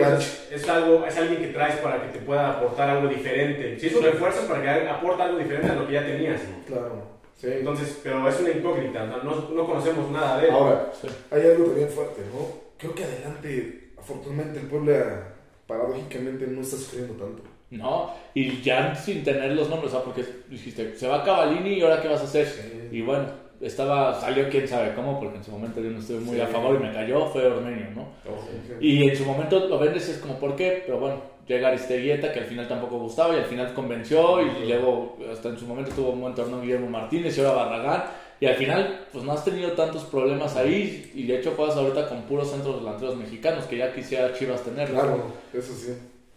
es 0.51 0.69
algo, 0.69 1.03
es 1.03 1.17
alguien 1.17 1.41
que 1.41 1.47
traes 1.47 1.77
para 1.77 1.99
que 2.03 2.09
te 2.09 2.19
pueda 2.23 2.51
aportar 2.51 2.89
algo 2.91 3.07
diferente. 3.07 3.79
Si 3.79 3.87
es 3.87 3.95
un 3.95 4.03
refuerzo 4.03 4.47
para 4.47 4.61
que 4.61 4.87
aporte 4.87 5.23
algo 5.23 5.39
diferente 5.39 5.71
a 5.71 5.73
lo 5.73 5.87
que 5.87 5.93
ya 5.93 6.05
tenías. 6.05 6.41
Claro. 6.67 7.01
Sí. 7.35 7.47
Entonces, 7.51 7.99
pero 8.03 8.27
es 8.29 8.39
una 8.39 8.51
incógnita, 8.51 9.05
no, 9.05 9.33
no 9.49 9.65
conocemos 9.65 10.11
nada 10.11 10.37
de 10.39 10.47
él. 10.47 10.53
Ahora, 10.53 10.91
Sí. 11.01 11.07
hay 11.31 11.41
algo 11.41 11.65
también 11.65 11.89
fuerte, 11.89 12.21
¿no? 12.31 12.62
Creo 12.83 12.95
que 12.95 13.03
adelante, 13.05 13.91
afortunadamente, 13.97 14.59
el 14.59 14.67
Puebla 14.67 15.27
paradójicamente 15.65 16.45
no 16.47 16.61
está 16.61 16.75
sufriendo 16.75 17.13
tanto. 17.13 17.43
No, 17.71 18.11
y 18.35 18.61
ya 18.61 18.93
sin 18.93 19.23
tener 19.23 19.53
los 19.53 19.69
nombres, 19.69 19.91
sea, 19.93 20.01
porque 20.03 20.23
dijiste, 20.49 20.95
se 20.95 21.07
va 21.07 21.23
Cavalini 21.23 21.75
y 21.75 21.81
ahora 21.81 22.01
qué 22.01 22.09
vas 22.09 22.21
a 22.21 22.25
hacer. 22.25 22.89
Y 22.91 23.01
bueno, 23.01 23.25
estaba, 23.61 24.13
salió 24.19 24.49
quién 24.49 24.67
sabe 24.67 24.93
cómo, 24.93 25.19
porque 25.19 25.37
en 25.37 25.43
su 25.43 25.51
momento 25.51 25.81
yo 25.81 25.89
no 25.89 25.99
estuve 25.99 26.19
muy 26.19 26.35
Sí. 26.35 26.41
a 26.41 26.47
favor 26.47 26.75
y 26.79 26.83
me 26.83 26.93
cayó, 26.93 27.25
fue 27.27 27.47
Ormeño, 27.47 27.87
¿no? 27.95 28.07
Y 28.79 29.09
en 29.09 29.15
su 29.15 29.25
momento 29.25 29.67
lo 29.67 29.79
vendes 29.79 30.07
es 30.09 30.17
como, 30.19 30.37
¿por 30.37 30.55
qué? 30.55 30.83
Pero 30.85 30.99
bueno, 30.99 31.21
llega 31.47 31.69
Aristeguieta, 31.69 32.31
que 32.31 32.39
al 32.41 32.45
final 32.45 32.67
tampoco 32.67 32.99
gustaba 32.99 33.33
y 33.35 33.39
al 33.39 33.45
final 33.45 33.73
convenció 33.73 34.41
y 34.41 34.67
luego 34.67 35.17
hasta 35.31 35.49
en 35.49 35.57
su 35.57 35.65
momento 35.65 35.91
tuvo 35.95 36.11
un 36.11 36.21
buen 36.21 36.35
torneo 36.35 36.61
Guillermo 36.61 36.89
Martínez 36.89 37.35
y 37.37 37.41
ahora 37.41 37.63
Barragán. 37.63 38.03
Y 38.43 38.45
al 38.45 38.55
final, 38.55 39.05
pues 39.13 39.23
no 39.23 39.31
has 39.31 39.45
tenido 39.45 39.71
tantos 39.71 40.03
problemas 40.03 40.57
ahí 40.57 41.13
y 41.15 41.25
de 41.25 41.39
hecho 41.39 41.53
juegas 41.55 41.77
ahorita 41.77 42.09
con 42.09 42.23
puros 42.23 42.51
centros 42.51 42.81
delanteros 42.81 43.15
mexicanos 43.15 43.63
que 43.67 43.77
ya 43.77 43.93
quisiera 43.95 44.33
Chivas 44.33 44.61
tener. 44.65 44.89
Claro, 44.89 45.31
eso 45.53 45.73
sí. 45.73 45.93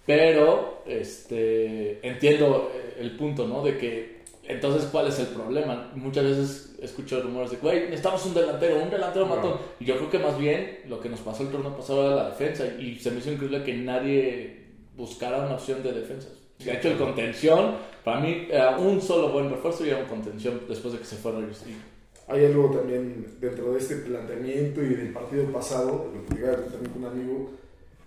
Pero 0.06 0.84
este, 0.86 1.98
entiendo 2.06 2.70
eh, 2.72 2.98
el 3.00 3.16
punto, 3.16 3.48
¿no? 3.48 3.60
De 3.64 3.76
que 3.76 4.20
entonces, 4.44 4.88
¿cuál 4.92 5.08
es 5.08 5.18
el 5.18 5.26
problema? 5.26 5.90
Muchas 5.96 6.22
veces 6.22 6.76
escucho 6.80 7.20
rumores 7.20 7.50
de, 7.50 7.56
güey, 7.56 7.86
necesitamos 7.86 8.24
un 8.26 8.34
delantero, 8.34 8.80
un 8.80 8.88
delantero 8.90 9.26
No. 9.26 9.34
matón. 9.34 9.58
Y 9.80 9.84
yo 9.84 9.96
creo 9.96 10.08
que 10.08 10.20
más 10.20 10.38
bien 10.38 10.82
lo 10.86 11.00
que 11.00 11.08
nos 11.08 11.18
pasó 11.18 11.42
el 11.42 11.48
torneo 11.48 11.76
pasado 11.76 12.06
era 12.06 12.14
la 12.14 12.28
defensa. 12.28 12.64
Y 12.78 13.00
se 13.00 13.10
me 13.10 13.18
hizo 13.18 13.32
increíble 13.32 13.64
que 13.64 13.74
nadie 13.74 14.66
buscara 14.96 15.38
una 15.38 15.54
opción 15.56 15.82
de 15.82 15.90
defensa. 15.92 16.28
De 16.60 16.72
hecho, 16.72 16.88
el 16.88 16.98
contención, 16.98 17.74
para 18.04 18.20
mí, 18.20 18.46
era 18.48 18.78
un 18.78 19.02
solo 19.02 19.30
buen 19.30 19.50
refuerzo 19.50 19.84
y 19.84 19.88
era 19.88 19.98
un 19.98 20.06
contención 20.06 20.60
después 20.68 20.92
de 20.94 21.00
que 21.00 21.04
se 21.04 21.16
fue 21.16 21.32
Reyes. 21.32 21.64
Hay 22.28 22.44
algo 22.44 22.70
también 22.70 23.36
dentro 23.40 23.72
de 23.72 23.78
este 23.78 23.96
planteamiento 23.96 24.82
y 24.82 24.94
del 24.94 25.12
partido 25.12 25.44
pasado, 25.52 26.10
lo 26.12 26.26
que 26.26 26.34
llegaba 26.34 26.56
también 26.64 26.92
con 26.92 27.04
un 27.04 27.10
amigo, 27.10 27.50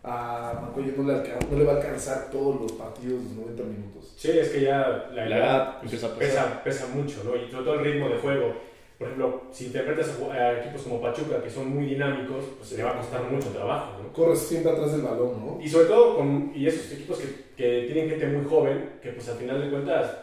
a 0.04 0.60
Macoyo 0.62 0.94
no 0.98 1.04
no 1.04 1.58
le 1.58 1.64
va 1.66 1.74
a 1.74 1.76
alcanzar 1.78 2.30
todos 2.32 2.62
los 2.62 2.72
partidos 2.74 3.30
de 3.30 3.36
90 3.42 3.64
minutos. 3.64 4.14
Sí, 4.18 4.32
es 4.32 4.50
que 4.50 4.62
ya 4.62 5.10
la, 5.14 5.26
La 5.26 5.38
edad 5.38 5.38
edad 5.38 5.80
pues, 5.80 5.94
empieza 5.94 6.08
a 6.08 6.18
pesar. 6.18 6.64
pesa, 6.64 6.86
pesa 6.86 6.96
mucho, 6.96 7.24
¿no? 7.24 7.36
Y 7.36 7.50
sobre 7.50 7.66
todo 7.66 7.74
el 7.76 7.86
ritmo 7.86 8.10
de 8.10 8.18
juego. 8.18 8.54
Por 8.98 9.08
ejemplo, 9.08 9.44
si 9.52 9.68
interpretas 9.68 10.10
a 10.30 10.60
equipos 10.60 10.82
como 10.82 11.02
Pachuca, 11.02 11.42
que 11.42 11.50
son 11.50 11.74
muy 11.74 11.86
dinámicos, 11.86 12.44
pues 12.58 12.74
le 12.74 12.84
va 12.84 12.92
a 12.92 12.98
costar 12.98 13.24
mucho 13.32 13.48
trabajo, 13.50 14.02
¿no? 14.04 14.12
Corres 14.12 14.40
siempre 14.40 14.74
atrás 14.74 14.92
del 14.92 15.02
balón, 15.02 15.46
¿no? 15.46 15.60
Y 15.62 15.70
sobre 15.70 15.86
todo 15.88 16.18
con 16.18 16.52
y 16.54 16.68
esos 16.68 16.92
equipos 16.92 17.18
que, 17.20 17.28
que 17.56 17.86
tienen 17.86 18.10
gente 18.10 18.28
muy 18.28 18.46
joven, 18.46 18.90
que 19.02 19.12
pues 19.12 19.30
al 19.30 19.38
final 19.38 19.62
de 19.62 19.70
cuentas 19.70 20.18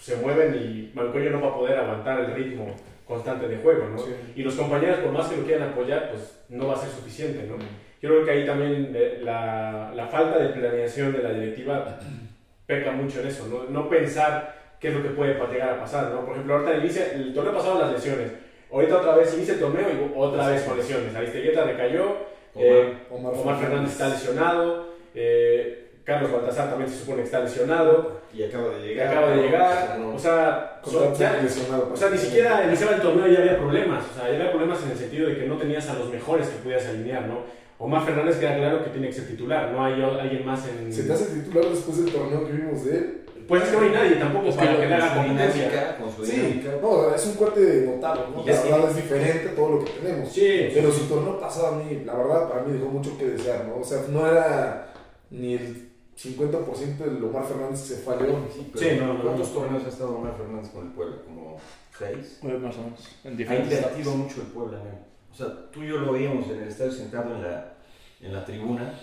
se 0.00 0.16
mueven 0.16 0.54
y 0.56 0.90
Mancuello 0.94 1.30
no 1.30 1.40
va 1.40 1.48
a 1.48 1.54
poder 1.54 1.78
aguantar 1.78 2.20
el 2.20 2.34
ritmo 2.34 2.74
constante 3.06 3.48
de 3.48 3.58
juego, 3.58 3.88
¿no? 3.88 3.98
Sí. 3.98 4.14
Y 4.34 4.42
los 4.42 4.54
compañeros, 4.54 4.98
por 4.98 5.12
más 5.12 5.28
que 5.28 5.36
lo 5.36 5.44
quieran 5.44 5.70
apoyar, 5.70 6.10
pues 6.10 6.40
no 6.48 6.66
va 6.66 6.74
a 6.74 6.78
ser 6.78 6.90
suficiente, 6.90 7.46
¿no? 7.46 7.56
Yo 8.02 8.10
creo 8.10 8.24
que 8.24 8.30
ahí 8.30 8.46
también 8.46 8.92
eh, 8.94 9.20
la, 9.22 9.92
la 9.94 10.06
falta 10.08 10.38
de 10.38 10.48
planeación 10.50 11.12
de 11.12 11.22
la 11.22 11.32
directiva 11.32 11.98
peca 12.66 12.90
mucho 12.92 13.20
en 13.20 13.28
eso, 13.28 13.46
¿no? 13.46 13.64
No 13.70 13.88
pensar 13.88 14.54
qué 14.80 14.88
es 14.88 14.94
lo 14.94 15.02
que 15.02 15.10
puede 15.10 15.34
llegar 15.34 15.70
a 15.70 15.80
pasar, 15.80 16.10
¿no? 16.10 16.24
Por 16.24 16.32
ejemplo, 16.34 16.54
ahorita 16.54 16.78
inicia, 16.78 17.12
el 17.12 17.32
torneo 17.32 17.54
pasado 17.54 17.80
las 17.80 17.92
lesiones, 17.92 18.32
ahorita 18.70 18.98
otra 18.98 19.16
vez 19.16 19.34
inicia 19.34 19.54
el 19.54 19.60
torneo 19.60 19.88
y 19.88 20.12
otra 20.14 20.48
vez 20.48 20.62
con 20.62 20.76
lesiones. 20.76 21.14
Aristeguieta 21.14 21.64
recayó, 21.64 22.16
eh, 22.56 22.98
Omar, 23.10 23.32
Omar 23.34 23.58
Fernández 23.58 23.92
está 23.92 24.08
lesionado, 24.08 24.94
eh, 25.14 25.85
Carlos 26.06 26.30
Baltasar 26.32 26.70
también 26.70 26.88
se 26.88 26.98
supone 27.00 27.18
que 27.18 27.24
está 27.24 27.40
lesionado, 27.40 28.20
Y 28.32 28.44
acaba 28.44 28.68
de 28.70 28.80
que 28.80 28.86
llegar. 28.88 29.08
acaba 29.08 29.30
de 29.30 29.36
¿no? 29.36 29.42
llegar, 29.42 29.96
no. 29.98 30.14
o 30.14 30.18
sea, 30.18 30.78
Con 30.82 30.92
son- 30.92 31.02
tanto 31.02 31.18
ya- 31.18 31.42
lesionado. 31.42 31.90
o 31.92 31.96
sea, 31.96 32.10
ni 32.10 32.18
siquiera 32.18 32.64
iniciaba 32.64 32.94
el 32.94 33.02
torneo 33.02 33.26
y 33.28 33.32
ya 33.32 33.38
había 33.40 33.58
problemas. 33.58 34.04
O 34.12 34.14
sea, 34.18 34.28
ya 34.30 34.36
había 34.38 34.50
problemas 34.52 34.82
en 34.84 34.90
el 34.92 34.96
sentido 34.98 35.28
de 35.28 35.36
que 35.36 35.46
no 35.46 35.56
tenías 35.56 35.88
a 35.90 35.94
los 35.94 36.08
mejores 36.10 36.46
que 36.48 36.56
pudieras 36.62 36.86
alinear, 36.86 37.26
¿no? 37.26 37.40
Omar 37.78 38.04
Fernández 38.06 38.36
queda 38.38 38.56
claro 38.56 38.84
que 38.84 38.90
tiene 38.90 39.08
que 39.08 39.12
ser 39.14 39.26
titular, 39.26 39.70
no 39.72 39.84
hay 39.84 40.00
o- 40.00 40.18
alguien 40.20 40.46
más 40.46 40.66
en... 40.68 40.92
¿Se 40.92 41.02
te 41.02 41.12
hace 41.12 41.26
titular 41.26 41.64
después 41.68 42.02
del 42.04 42.14
torneo 42.14 42.46
que 42.46 42.52
vimos 42.52 42.84
de 42.84 42.96
él? 42.96 43.22
Pues 43.48 43.62
es 43.64 43.68
que 43.68 43.76
no 43.76 43.82
hay 43.82 43.90
nadie 43.90 44.16
tampoco 44.16 44.46
Es 44.48 44.54
que 44.54 44.58
para 44.60 44.72
lo- 44.72 44.80
que 44.80 44.86
le 44.86 44.94
haga 44.94 45.14
competencia. 45.14 45.68
dinámica, 45.68 45.96
con 45.98 46.10
su 46.16 46.24
Sí, 46.24 46.64
no, 46.82 47.14
es 47.14 47.26
un 47.26 47.34
corte 47.34 47.84
notable, 47.94 48.22
¿no? 48.34 48.42
Y 48.42 48.46
La 48.46 48.52
es 48.52 48.58
que- 48.60 48.70
verdad 48.72 48.90
es 48.90 48.96
diferente 48.96 49.48
a 49.48 49.54
todo 49.54 49.70
lo 49.70 49.84
que 49.84 49.90
tenemos. 49.92 50.28
Sí, 50.32 50.70
Pero 50.74 50.90
su 50.92 51.04
torneo 51.08 51.38
pasado 51.40 51.66
a 51.68 51.72
mí, 51.78 52.02
la 52.04 52.14
verdad, 52.14 52.48
para 52.48 52.62
mí 52.62 52.72
dejó 52.78 52.86
mucho 52.90 53.16
que 53.18 53.26
desear, 53.26 53.64
¿no? 53.66 53.76
O 53.80 53.84
sea, 53.84 53.98
no 54.08 54.26
era 54.26 54.88
ni 55.30 55.54
el 55.54 55.88
50% 56.16 56.96
del 56.98 57.22
Omar 57.24 57.44
Fernández 57.44 57.78
se 57.80 57.96
fue 57.96 58.14
a 58.14 58.20
León. 58.20 58.46
Sí, 58.52 58.70
Sí, 58.74 58.86
no, 58.98 59.14
no, 59.14 59.22
¿Cuántos 59.22 59.52
torneos 59.52 59.84
ha 59.84 59.88
estado 59.88 60.16
Omar 60.16 60.34
Fernández 60.36 60.70
con 60.70 60.86
el 60.86 60.92
Puebla? 60.92 61.16
¿Como 61.26 61.56
seis? 61.98 62.38
Pues, 62.40 62.58
más 62.60 62.74
o 62.76 62.82
menos. 62.82 63.00
En 63.24 63.32
Ha 63.50 63.56
invertido 63.56 64.12
mucho 64.16 64.40
el 64.40 64.46
Puebla, 64.48 64.78
¿no? 64.78 65.06
O 65.32 65.34
sea, 65.36 65.70
tú 65.70 65.82
y 65.82 65.88
yo 65.88 65.98
lo 65.98 66.12
veíamos 66.12 66.48
en 66.48 66.62
el 66.62 66.68
estadio 66.68 66.92
sentado 66.92 67.34
en 67.34 67.42
la, 67.42 67.74
en 68.22 68.32
la 68.32 68.44
tribuna, 68.46 68.98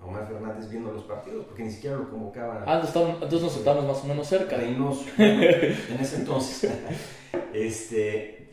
Omar 0.00 0.26
Fernández 0.26 0.70
viendo 0.70 0.92
los 0.92 1.04
partidos, 1.04 1.44
porque 1.46 1.64
ni 1.64 1.70
siquiera 1.70 1.96
lo 1.96 2.08
convocaba 2.10 2.64
Ah, 2.66 2.80
entonces 2.82 3.42
nos 3.42 3.52
sentamos 3.52 3.84
más 3.86 4.02
o 4.02 4.06
menos 4.06 4.26
cerca. 4.26 4.56
Reynoso 4.56 5.04
en 5.18 5.98
ese 6.00 6.16
entonces. 6.16 6.70
este, 7.52 8.48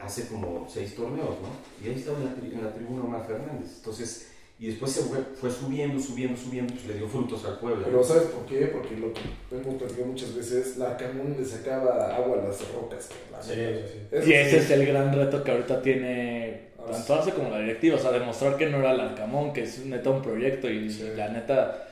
hace 0.00 0.28
como 0.28 0.66
seis 0.68 0.94
torneos, 0.94 1.36
¿no? 1.40 1.48
Y 1.84 1.88
ahí 1.90 1.96
estaba 1.96 2.18
en 2.18 2.24
la, 2.26 2.30
tri- 2.32 2.52
en 2.52 2.64
la 2.64 2.72
tribuna 2.74 3.04
Omar 3.04 3.26
Fernández. 3.26 3.76
Entonces, 3.78 4.32
y 4.58 4.68
después 4.68 4.90
se 4.92 5.02
fue, 5.02 5.18
fue 5.38 5.50
subiendo, 5.50 6.00
subiendo, 6.00 6.36
subiendo, 6.36 6.72
pues 6.72 6.86
le 6.86 6.94
dio 6.94 7.06
frutos 7.08 7.44
al 7.44 7.58
Puebla. 7.58 7.84
Pero 7.84 8.02
¿sabes 8.02 8.24
por 8.28 8.46
qué? 8.46 8.66
Porque 8.66 8.96
lo 8.96 9.12
que 9.12 9.20
hemos 9.52 9.74
platicado 9.76 10.06
muchas 10.06 10.34
veces, 10.34 10.78
la 10.78 10.96
Camón 10.96 11.36
le 11.38 11.44
sacaba 11.44 12.16
agua 12.16 12.40
a 12.40 12.44
las 12.46 12.72
rocas. 12.72 13.08
la 13.30 13.42
Sí, 13.42 13.52
sí, 13.54 14.22
sí. 14.24 14.30
Y 14.30 14.32
ese 14.32 14.50
sí. 14.50 14.56
es 14.56 14.70
el 14.70 14.86
gran 14.86 15.12
reto 15.14 15.44
que 15.44 15.50
ahorita 15.50 15.82
tiene 15.82 16.66
Ah, 16.78 16.90
tanto 16.92 17.14
Arce 17.16 17.32
como 17.32 17.50
la 17.50 17.58
directiva. 17.58 17.96
O 17.96 17.98
sea, 17.98 18.12
demostrar 18.12 18.56
que 18.56 18.66
no 18.70 18.78
era 18.78 18.92
el 18.92 19.00
Arcamón, 19.00 19.52
que 19.52 19.62
es 19.64 19.84
neta 19.84 20.08
un 20.10 20.22
proyecto 20.22 20.70
y 20.70 20.88
Sí. 20.90 21.10
la 21.16 21.28
neta 21.28 21.88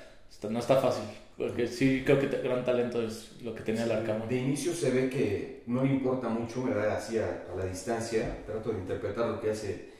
no 0.48 0.58
está 0.58 0.76
fácil. 0.76 1.04
Porque 1.36 1.66
sí 1.66 2.02
creo 2.06 2.20
que 2.20 2.28
gran 2.28 2.64
talento 2.64 3.02
es 3.02 3.32
lo 3.42 3.54
que 3.54 3.62
tenía 3.62 3.82
el 3.84 3.90
Arcamón. 3.92 4.28
De 4.28 4.36
inicio 4.36 4.72
se 4.72 4.90
ve 4.90 5.10
que 5.10 5.62
no 5.66 5.82
le 5.82 5.90
importa 5.90 6.28
mucho, 6.28 6.62
¿verdad? 6.62 6.96
Así 6.96 7.18
a, 7.18 7.42
a 7.52 7.56
la 7.58 7.66
distancia, 7.66 8.38
trato 8.46 8.70
de 8.70 8.78
interpretar 8.78 9.28
lo 9.28 9.40
que 9.40 9.50
hace 9.50 9.93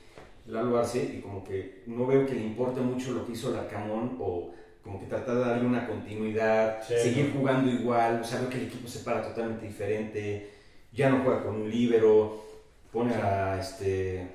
Lalo 0.47 0.78
Arce 0.78 1.03
y 1.16 1.20
como 1.20 1.42
que 1.45 1.82
no 1.86 2.07
veo 2.07 2.26
que 2.26 2.34
le 2.34 2.42
importe 2.42 2.80
mucho 2.80 3.12
lo 3.12 3.24
que 3.26 3.32
hizo 3.32 3.51
Larcamón 3.51 4.16
o 4.20 4.51
como 4.82 5.01
que 5.01 5.07
tratar 5.07 5.36
de 5.36 5.40
darle 5.40 5.66
una 5.66 5.86
continuidad, 5.86 6.82
Sí, 6.86 6.95
seguir 7.03 7.32
¿no? 7.34 7.40
jugando 7.40 7.70
igual, 7.70 8.20
o 8.20 8.24
sea, 8.24 8.40
veo 8.40 8.51
que 8.51 8.59
el 8.59 8.66
equipo 8.66 8.86
se 8.86 8.99
para 9.01 9.22
totalmente 9.22 9.66
diferente, 9.66 10.51
ya 10.92 11.09
no 11.09 11.22
juega 11.24 11.42
con 11.42 11.55
un 11.62 11.70
líbero, 11.70 12.42
pone 12.92 13.14
a 13.14 13.59
este 13.59 14.28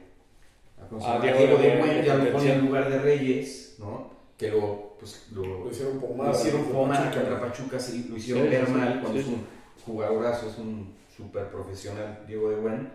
a. 1.05 1.20
Diego 1.20 1.57
de 1.57 1.78
Buen, 1.78 2.03
ya 2.03 2.16
lo 2.16 2.32
pone 2.32 2.53
en 2.53 2.66
lugar 2.66 2.89
de 2.89 2.97
Reyes, 2.99 3.76
¿no? 3.78 4.10
Que 4.38 4.49
lo, 4.49 4.95
pues, 4.99 5.28
lo, 5.32 5.45
Lo 5.66 5.70
hicieron 5.72 5.99
pomar. 5.99 6.30
lo 6.30 6.34
hicieron 6.34 6.64
Pachuca. 6.64 7.12
contra 7.14 7.39
Pachuca, 7.39 7.80
sí, 7.80 8.07
lo 8.10 8.18
hicieron 8.18 8.43
Sí, 8.43 8.49
ver 8.49 8.70
mal 8.70 8.99
cuando 9.01 9.20
es 9.20 9.28
un 9.28 9.45
jugadorazo, 9.86 10.49
es 10.49 10.57
un 10.57 10.95
súper 11.16 11.49
profesional 11.49 12.24
Diego 12.28 12.49
de 12.49 12.55
Buen 12.55 12.89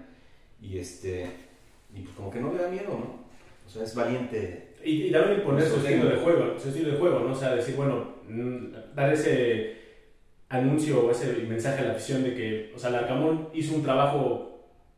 y 0.61 0.79
este 0.79 1.31
y 1.95 2.01
pues 2.01 2.15
como 2.17 2.31
que 2.31 2.41
no 2.41 2.53
le 2.53 2.63
da 2.63 2.69
miedo, 2.69 2.91
¿no? 2.91 3.25
O 3.67 3.71
sea, 3.71 3.85
es 3.85 3.95
valiente. 3.95 4.75
Y, 4.85 5.05
y 5.05 5.13
también 5.13 5.39
imponer 5.39 5.65
su 5.67 5.77
estilo 5.77 6.09
de 6.09 6.17
juego, 6.17 6.59
su 6.59 6.69
estilo 6.69 6.93
de 6.93 6.99
juego, 6.99 7.21
¿no? 7.21 7.33
O 7.33 7.35
sea, 7.35 7.55
decir, 7.55 7.77
bueno, 7.77 8.15
mm, 8.29 8.95
dar 8.95 9.13
ese 9.13 9.85
anuncio 10.49 11.07
o 11.07 11.11
ese 11.11 11.33
mensaje 11.49 11.83
a 11.83 11.87
la 11.87 11.93
afición 11.93 12.23
de 12.23 12.35
que, 12.35 12.73
o 12.75 12.79
sea, 12.79 12.91
Larcamón 12.91 13.49
hizo 13.55 13.75
un 13.75 13.83
trabajo 13.83 14.55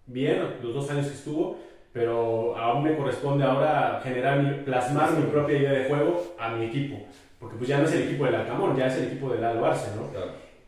bien 0.07 0.43
los 0.63 0.75
dos 0.75 0.91
años 0.91 1.07
que 1.07 1.15
estuvo, 1.15 1.59
pero 1.93 2.57
aún 2.57 2.85
me 2.85 2.97
corresponde 2.97 3.45
ahora 3.45 4.01
generar, 4.03 4.65
plasmar 4.65 5.13
mi 5.13 5.25
propia 5.31 5.59
idea 5.59 5.73
de 5.73 5.85
juego 5.85 6.35
a 6.39 6.51
mi 6.51 6.67
equipo, 6.67 7.07
porque 7.41 7.57
pues 7.57 7.69
ya 7.69 7.79
no 7.79 7.85
es 7.85 7.93
el 7.93 8.03
equipo 8.03 8.25
del 8.25 8.35
Larcamón, 8.35 8.77
ya 8.77 8.89
es 8.89 8.97
el 8.97 9.05
equipo 9.05 9.31
del 9.31 9.41
Lalo 9.41 9.65
Arce, 9.65 9.89
¿no? 9.97 10.07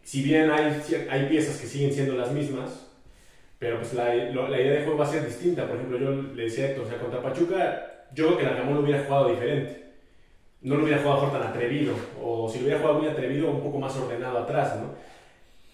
si 0.03 0.22
bien 0.22 0.51
hay, 0.51 0.81
hay 1.11 1.26
piezas 1.26 1.61
que 1.61 1.66
siguen 1.66 1.93
siendo 1.93 2.14
las 2.14 2.33
mismas, 2.33 2.88
pero 3.59 3.78
pues 3.78 3.94
la, 3.94 4.14
lo- 4.14 4.48
la 4.48 4.61
idea 4.61 4.72
de 4.72 4.82
juego 4.84 4.98
va 4.98 5.04
a 5.04 5.09
ser 5.09 5.24
distinta. 5.24 5.66
Por 5.66 5.76
ejemplo, 5.76 5.98
yo 5.98 6.11
le 6.12 6.44
decía 6.44 6.64
a 6.64 6.68
Héctor, 6.68 6.84
o 6.84 6.88
sea, 6.88 6.98
contra 6.98 7.22
Pachuca, 7.22 7.86
yo 8.14 8.26
creo 8.26 8.38
que 8.38 8.46
Arcamón 8.46 8.74
lo 8.76 8.80
hubiera 8.82 9.04
jugado 9.04 9.28
diferente. 9.30 9.84
No 10.62 10.76
lo 10.76 10.84
hubiera 10.84 11.00
jugado 11.02 11.22
mejor 11.22 11.40
tan 11.40 11.50
atrevido, 11.50 11.94
o 12.22 12.48
si 12.48 12.59
lo 12.59 12.64
hubiera 12.64 12.80
jugado 12.80 12.98
muy 13.00 13.09
atrevido, 13.09 13.50
un 13.50 13.62
poco 13.62 13.78
más 13.78 13.96
ordenado 13.96 14.38
atrás, 14.38 14.76
¿no? 14.76 14.94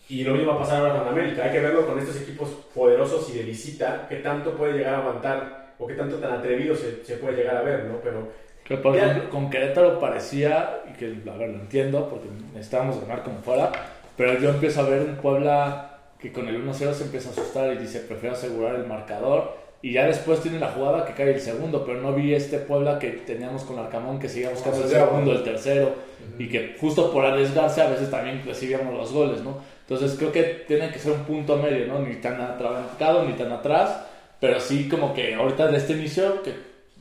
Y 0.08 0.22
lo 0.24 0.34
mismo 0.34 0.50
va 0.52 0.56
a 0.56 0.60
pasar 0.60 0.80
ahora 0.86 0.98
con 0.98 1.08
América. 1.08 1.44
Hay 1.44 1.50
que 1.52 1.60
verlo 1.60 1.86
con 1.86 1.98
estos 1.98 2.20
equipos 2.20 2.50
poderosos 2.74 3.28
y 3.30 3.38
de 3.38 3.44
visita, 3.44 4.06
qué 4.08 4.16
tanto 4.16 4.52
puede 4.52 4.74
llegar 4.74 4.94
a 4.94 4.98
aguantar, 4.98 5.74
o 5.78 5.86
qué 5.86 5.94
tanto 5.94 6.16
tan 6.16 6.32
atrevido 6.32 6.74
se, 6.76 7.02
se 7.04 7.16
puede 7.16 7.36
llegar 7.38 7.56
a 7.56 7.62
ver, 7.62 7.84
¿no? 7.84 7.96
Pero 8.02 8.28
Que 8.64 8.76
por 8.76 8.94
Ya. 8.94 9.06
ejemplo, 9.06 9.30
con 9.30 9.48
Querétaro 9.50 9.98
parecía, 9.98 10.82
y 10.90 10.92
que 10.98 11.06
a 11.30 11.36
ver, 11.36 11.48
lo 11.50 11.60
entiendo, 11.60 12.08
porque 12.10 12.28
necesitábamos 12.52 13.00
ganar 13.00 13.22
como 13.22 13.38
fuera, 13.40 13.72
pero 14.16 14.38
yo 14.38 14.50
empiezo 14.50 14.80
a 14.80 14.88
ver 14.90 15.00
un 15.02 15.16
Puebla 15.16 15.93
que 16.24 16.32
con 16.32 16.48
el 16.48 16.66
1-0 16.66 16.94
se 16.94 17.04
empieza 17.04 17.28
a 17.28 17.32
asustar 17.32 17.74
y 17.74 17.76
dice, 17.76 18.00
prefiero 18.00 18.34
asegurar 18.34 18.76
el 18.76 18.86
marcador, 18.86 19.58
y 19.82 19.92
ya 19.92 20.06
después 20.06 20.40
tiene 20.40 20.58
la 20.58 20.68
jugada 20.68 21.04
que 21.04 21.12
cae 21.12 21.34
el 21.34 21.40
segundo, 21.42 21.84
pero 21.84 22.00
no 22.00 22.14
vi 22.14 22.32
este 22.32 22.56
Puebla 22.56 22.98
que 22.98 23.10
teníamos 23.10 23.62
con 23.64 23.78
Arcamón, 23.78 24.18
que 24.18 24.30
seguía 24.30 24.48
buscando 24.48 24.84
el 24.84 24.88
segundo, 24.88 25.32
el 25.32 25.42
tercero, 25.42 25.92
y 26.38 26.48
que 26.48 26.78
justo 26.80 27.12
por 27.12 27.26
arriesgarse 27.26 27.82
a 27.82 27.90
veces 27.90 28.10
también 28.10 28.42
recibíamos 28.42 28.94
los 28.94 29.12
goles, 29.12 29.42
¿no? 29.42 29.58
Entonces 29.86 30.16
creo 30.16 30.32
que 30.32 30.64
tiene 30.66 30.90
que 30.90 30.98
ser 30.98 31.12
un 31.12 31.24
punto 31.24 31.58
medio, 31.58 31.86
¿no? 31.88 31.98
Ni 31.98 32.14
tan 32.14 32.40
atrabancado 32.40 33.26
ni 33.26 33.34
tan 33.34 33.52
atrás, 33.52 34.06
pero 34.40 34.58
sí 34.60 34.88
como 34.88 35.12
que 35.12 35.34
ahorita 35.34 35.66
de 35.66 35.76
este 35.76 35.92
inicio, 35.92 36.42
que 36.42 36.54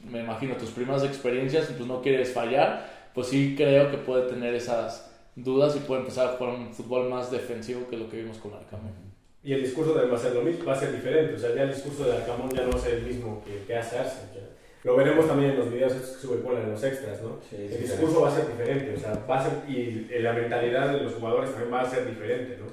me 0.04 0.20
imagino 0.20 0.56
tus 0.56 0.72
primeras 0.72 1.06
experiencias, 1.06 1.68
pues 1.68 1.88
no 1.88 2.02
quieres 2.02 2.34
fallar, 2.34 2.90
pues 3.14 3.28
sí 3.28 3.54
creo 3.56 3.90
que 3.90 3.98
puede 4.00 4.28
tener 4.28 4.54
esas 4.54 5.10
dudas 5.38 5.78
y 5.78 5.80
puede 5.80 6.02
empezar 6.02 6.28
a 6.28 6.32
jugar 6.32 6.56
un 6.56 6.74
fútbol 6.74 7.10
más 7.10 7.32
defensivo 7.32 7.88
que 7.90 7.96
lo 7.96 8.10
que 8.10 8.18
vimos 8.18 8.40
con 8.40 8.54
Arcamón. 8.54 9.03
Y 9.44 9.54
el 9.54 9.62
discurso 9.62 9.94
de 9.94 10.08
va 10.08 10.16
a 10.16 10.20
ser 10.20 10.34
lo 10.34 10.42
mismo, 10.42 10.66
va 10.66 10.74
a 10.74 10.80
ser 10.80 10.92
diferente. 10.94 11.36
O 11.36 11.38
sea, 11.38 11.54
ya 11.54 11.64
el 11.64 11.74
discurso 11.74 12.06
de 12.06 12.18
Arcamón 12.18 12.50
ya 12.50 12.64
no 12.64 12.72
va 12.72 12.78
a 12.78 12.82
ser 12.82 12.94
el 12.96 13.04
mismo 13.04 13.44
que, 13.46 13.66
que 13.66 13.76
hace 13.76 13.98
Arce. 14.00 14.22
ya. 14.34 14.42
Lo 14.84 14.98
veremos 14.98 15.28
también 15.28 15.52
en 15.52 15.60
los 15.60 15.72
videos 15.72 15.94
estos 15.94 16.18
que 16.18 16.28
sube 16.28 16.38
Puebla 16.38 16.62
en 16.62 16.72
los 16.72 16.84
extras, 16.84 17.22
¿no? 17.22 17.40
Sí, 17.50 17.56
el 17.56 17.82
discurso 17.82 18.22
va 18.22 18.28
a 18.28 18.36
ser 18.36 18.48
diferente, 18.48 18.94
o 18.94 19.00
sea, 19.00 19.26
va 19.30 19.40
a 19.40 19.44
ser, 19.44 19.54
y 19.70 20.10
la 20.20 20.34
mentalidad 20.34 20.92
de 20.92 21.04
los 21.04 21.14
jugadores 21.14 21.52
también 21.52 21.74
va 21.74 21.82
a 21.82 21.90
ser 21.90 22.06
diferente, 22.06 22.58
¿no? 22.60 22.66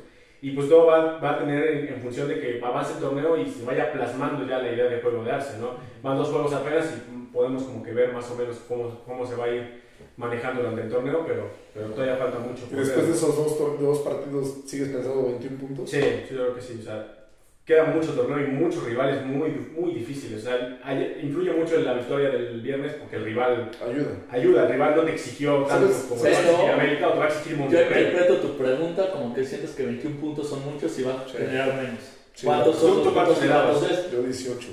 Y 0.42 0.50
pues 0.52 0.68
todo 0.68 0.86
va, 0.86 1.18
va 1.18 1.32
a 1.32 1.38
tener 1.38 1.68
en, 1.68 1.94
en 1.94 2.00
función 2.00 2.26
de 2.26 2.40
que 2.40 2.60
avance 2.64 2.94
el 2.94 2.98
torneo 2.98 3.36
y 3.36 3.48
se 3.48 3.64
vaya 3.64 3.92
plasmando 3.92 4.44
ya 4.44 4.58
la 4.58 4.72
idea 4.72 4.86
de 4.86 5.00
juego 5.00 5.22
de 5.22 5.30
Arce, 5.30 5.58
¿no? 5.58 5.74
Van 6.02 6.16
dos 6.16 6.30
juegos 6.30 6.52
apenas 6.52 6.92
y 6.96 7.32
podemos 7.32 7.62
como 7.62 7.84
que 7.84 7.92
ver 7.92 8.12
más 8.12 8.28
o 8.30 8.34
menos 8.34 8.56
cómo, 8.66 9.02
cómo 9.04 9.24
se 9.24 9.36
va 9.36 9.44
a 9.44 9.50
ir 9.50 9.82
manejando 10.20 10.60
durante 10.62 10.82
el 10.82 10.88
torneo, 10.90 11.24
pero, 11.26 11.50
pero 11.74 11.86
todavía 11.88 12.16
falta 12.16 12.38
mucho. 12.38 12.62
Y 12.70 12.74
después 12.76 13.06
de 13.08 13.12
esos 13.14 13.34
dos, 13.36 13.80
dos 13.80 13.98
partidos, 14.00 14.54
¿sigues 14.66 14.88
pensando 14.88 15.24
21 15.24 15.58
puntos? 15.58 15.90
Sí, 15.90 16.00
sí, 16.00 16.34
yo 16.34 16.36
creo 16.42 16.54
que 16.54 16.60
sí. 16.60 16.78
O 16.80 16.84
sea, 16.84 17.16
queda 17.64 17.84
mucho 17.84 18.12
torneo 18.14 18.40
y 18.40 18.48
muchos 18.50 18.84
rivales 18.84 19.24
muy, 19.24 19.50
muy 19.76 19.94
difíciles. 19.94 20.40
O 20.42 20.44
sea, 20.46 20.78
hay- 20.84 21.20
influye 21.22 21.52
mucho 21.52 21.76
en 21.76 21.84
la 21.84 21.94
victoria 21.94 22.30
del 22.30 22.60
viernes 22.60 22.94
porque 22.94 23.16
el 23.16 23.24
rival 23.24 23.70
Ayuda. 23.80 24.10
ayuda. 24.30 24.62
El 24.66 24.72
rival 24.72 24.96
no 24.96 25.02
te 25.02 25.12
exigió 25.12 25.62
tanto 25.64 25.86
¿Sabes? 25.88 26.06
como 26.08 26.20
¿Sabes 26.20 26.38
te 26.38 26.44
va 26.44 26.48
a 26.48 26.52
exigir 26.52 26.70
cómo? 26.70 26.72
América 26.82 27.08
o 27.08 27.12
te 27.12 27.18
va 27.18 27.24
a 27.24 27.28
exigir 27.28 27.52
Yo 27.52 27.58
Monterrey. 27.58 28.04
interpreto 28.04 28.36
tu 28.40 28.56
pregunta 28.58 29.12
como 29.12 29.34
que 29.34 29.44
sientes 29.44 29.70
que 29.70 29.86
21 29.86 30.20
puntos 30.20 30.48
son 30.48 30.64
muchos 30.64 30.98
y 30.98 31.02
va 31.04 31.12
a 31.12 31.28
Sí. 31.28 31.36
generar 31.38 31.74
menos. 31.76 32.00
Sí. 32.34 32.46
¿Cuántos 32.46 32.76
son 32.76 32.98
¿Tú 32.98 33.04
los 33.04 33.12
cuántos? 33.12 33.42
Entonces, 33.42 34.10
Yo 34.12 34.22
18. 34.22 34.68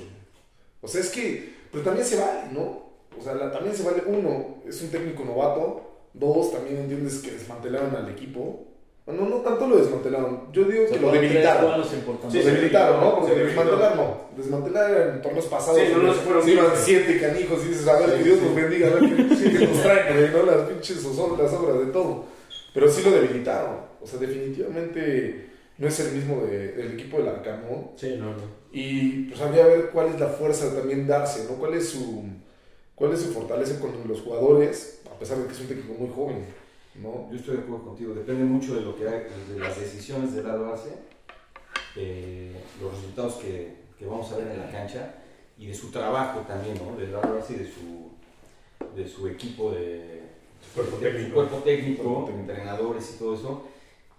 O 0.80 0.88
sea, 0.88 1.00
es 1.00 1.10
que, 1.10 1.52
pero 1.70 1.84
también 1.84 2.06
se 2.06 2.16
vale, 2.18 2.40
¿no? 2.52 2.87
O 3.18 3.22
sea, 3.22 3.34
la- 3.34 3.50
también 3.50 3.74
se 3.74 3.82
vale, 3.82 4.02
uno, 4.06 4.56
es 4.66 4.80
un 4.82 4.88
técnico 4.90 5.24
novato, 5.24 5.80
dos, 6.14 6.52
también 6.52 6.78
entiendes 6.78 7.18
que 7.18 7.32
desmantelaron 7.32 7.94
al 7.96 8.08
equipo. 8.10 8.64
Bueno, 9.06 9.26
no 9.26 9.36
tanto 9.36 9.66
lo 9.66 9.78
desmantelaron, 9.78 10.52
yo 10.52 10.64
digo 10.64 10.84
que 10.86 11.00
lo 11.00 11.10
debilitaron. 11.10 11.82
Sí, 12.30 12.38
Lo 12.38 12.44
debilitaron, 12.44 13.00
¿no? 13.00 13.14
Porque 13.20 13.34
desmantelar 13.36 13.96
no. 13.96 14.16
Desmantelar 14.36 15.10
en 15.14 15.22
torneos 15.22 15.46
pasados. 15.46 15.80
Sí, 15.80 15.86
no, 15.94 16.02
no, 16.02 16.12
se 16.12 16.20
fueron 16.20 16.42
se 16.42 16.50
iban 16.52 16.66
siete 16.76 17.18
canijos 17.20 17.64
y 17.64 17.68
dices, 17.68 17.88
a 17.88 17.98
ver, 18.00 18.18
que 18.18 18.24
Dios 18.24 18.42
nos 18.42 18.54
bendiga, 18.54 18.88
a 18.88 18.90
ver 18.94 19.02
qué, 19.16 19.66
nos 19.66 19.82
trae, 19.82 20.30
no 20.30 20.42
las 20.44 20.56
pinches 20.68 21.04
obras, 21.06 21.50
las 21.52 21.60
obras 21.60 21.78
de 21.86 21.86
todo. 21.92 22.24
Pero 22.74 22.88
sí 22.90 23.02
lo 23.02 23.10
debilitaron. 23.12 23.76
O 24.02 24.06
sea, 24.06 24.18
definitivamente 24.20 25.46
no 25.78 25.88
es 25.88 26.00
el 26.00 26.12
mismo 26.12 26.42
de- 26.44 26.72
del 26.72 26.92
equipo 26.92 27.16
del 27.18 27.28
Arcamón. 27.28 27.92
Sí, 27.96 28.14
no, 28.18 28.26
no. 28.32 28.58
Y 28.72 29.24
pues 29.30 29.40
habría 29.40 29.62
que 29.64 29.68
ver 29.70 29.90
cuál 29.90 30.08
es 30.08 30.20
la 30.20 30.26
fuerza 30.28 30.74
también 30.74 31.06
darse, 31.06 31.44
¿no? 31.50 31.56
¿Cuál 31.56 31.74
es 31.74 31.88
su, 31.88 32.24
cuál 32.98 33.12
es 33.12 33.20
su 33.20 33.32
fortaleza 33.32 33.80
con 33.80 33.92
los 34.06 34.20
jugadores, 34.20 35.02
a 35.10 35.18
pesar 35.18 35.38
de 35.38 35.46
que 35.46 35.52
es 35.52 35.60
un 35.60 35.68
técnico 35.68 35.94
muy 35.94 36.10
joven, 36.12 36.44
¿no? 36.96 37.28
Yo 37.30 37.36
estoy 37.36 37.56
de 37.56 37.62
acuerdo 37.62 37.84
contigo, 37.84 38.12
depende 38.14 38.44
mucho 38.44 38.74
de 38.74 38.80
lo 38.80 38.96
que 38.96 39.08
hay, 39.08 39.26
de 39.52 39.60
las 39.60 39.78
decisiones 39.78 40.34
del 40.34 40.46
lado 40.46 40.72
Arce, 40.72 40.90
eh, 41.96 42.52
los 42.82 42.92
resultados 42.92 43.34
que, 43.36 43.76
que 43.98 44.06
vamos 44.06 44.32
a 44.32 44.36
ver 44.38 44.48
en 44.48 44.58
la 44.60 44.70
cancha 44.70 45.14
y 45.56 45.66
de 45.66 45.74
su 45.74 45.90
trabajo 45.90 46.40
también, 46.40 46.76
¿no? 46.78 46.96
Del 46.96 47.12
lado 47.12 47.36
Arce 47.36 47.54
y 47.54 47.56
de 47.56 47.70
su, 47.70 48.96
de 48.96 49.08
su 49.08 49.28
equipo 49.28 49.70
de, 49.70 49.78
de 49.78 50.22
cuerpo 50.74 50.96
técnico, 50.96 51.34
Cuerpo 51.34 51.56
técnico. 51.58 52.28
entrenadores 52.30 53.14
y 53.14 53.18
todo 53.18 53.34
eso, 53.34 53.62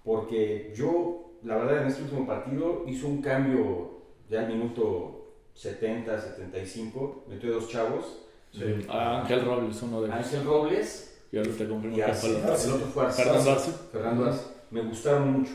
porque 0.05 0.73
yo, 0.75 1.31
la 1.43 1.57
verdad, 1.57 1.81
en 1.81 1.87
este 1.89 2.03
último 2.03 2.25
partido 2.25 2.85
hizo 2.87 3.07
un 3.07 3.21
cambio 3.21 3.99
ya 4.29 4.41
al 4.41 4.47
minuto 4.47 5.33
70, 5.53 6.21
75, 6.21 7.25
metió 7.27 7.51
dos 7.51 7.67
chavos, 7.69 8.25
Sí. 8.51 8.63
Ah, 8.89 9.21
Ángel 9.21 9.45
Robles, 9.45 9.81
uno 9.83 10.01
de 10.01 10.07
ellos. 10.07 10.17
Ángel 10.25 10.43
Robles 10.45 11.19
Yo 11.31 11.39
ahorita 11.41 11.57
te 11.57 11.67
confirmo 11.69 11.95
que 11.95 12.03
Arce, 12.03 12.19
fue 12.21 12.29
el 12.29 12.35
el 12.37 12.49
otro. 12.51 12.75
otro 12.75 12.87
fue 12.87 13.05
Arce. 13.05 13.23
Fernando 13.23 13.51
Arce. 13.51 13.71
Fernando 13.91 14.25
Arce, 14.25 14.41
me 14.71 14.81
gustaron 14.81 15.31
mucho. 15.33 15.51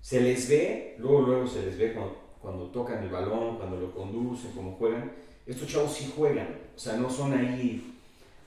Se 0.00 0.20
les 0.20 0.48
ve, 0.48 0.96
luego, 0.98 1.22
luego 1.22 1.46
se 1.46 1.62
les 1.64 1.78
ve 1.78 1.92
cuando, 1.94 2.16
cuando 2.40 2.64
tocan 2.70 3.02
el 3.02 3.10
balón, 3.10 3.56
cuando 3.58 3.76
lo 3.78 3.92
conducen, 3.92 4.52
cómo 4.54 4.72
juegan. 4.76 5.12
Estos 5.46 5.68
chavos 5.68 5.92
sí 5.92 6.12
juegan, 6.16 6.48
o 6.76 6.78
sea, 6.78 6.94
no 6.96 7.10
son 7.10 7.32
ahí 7.32 7.94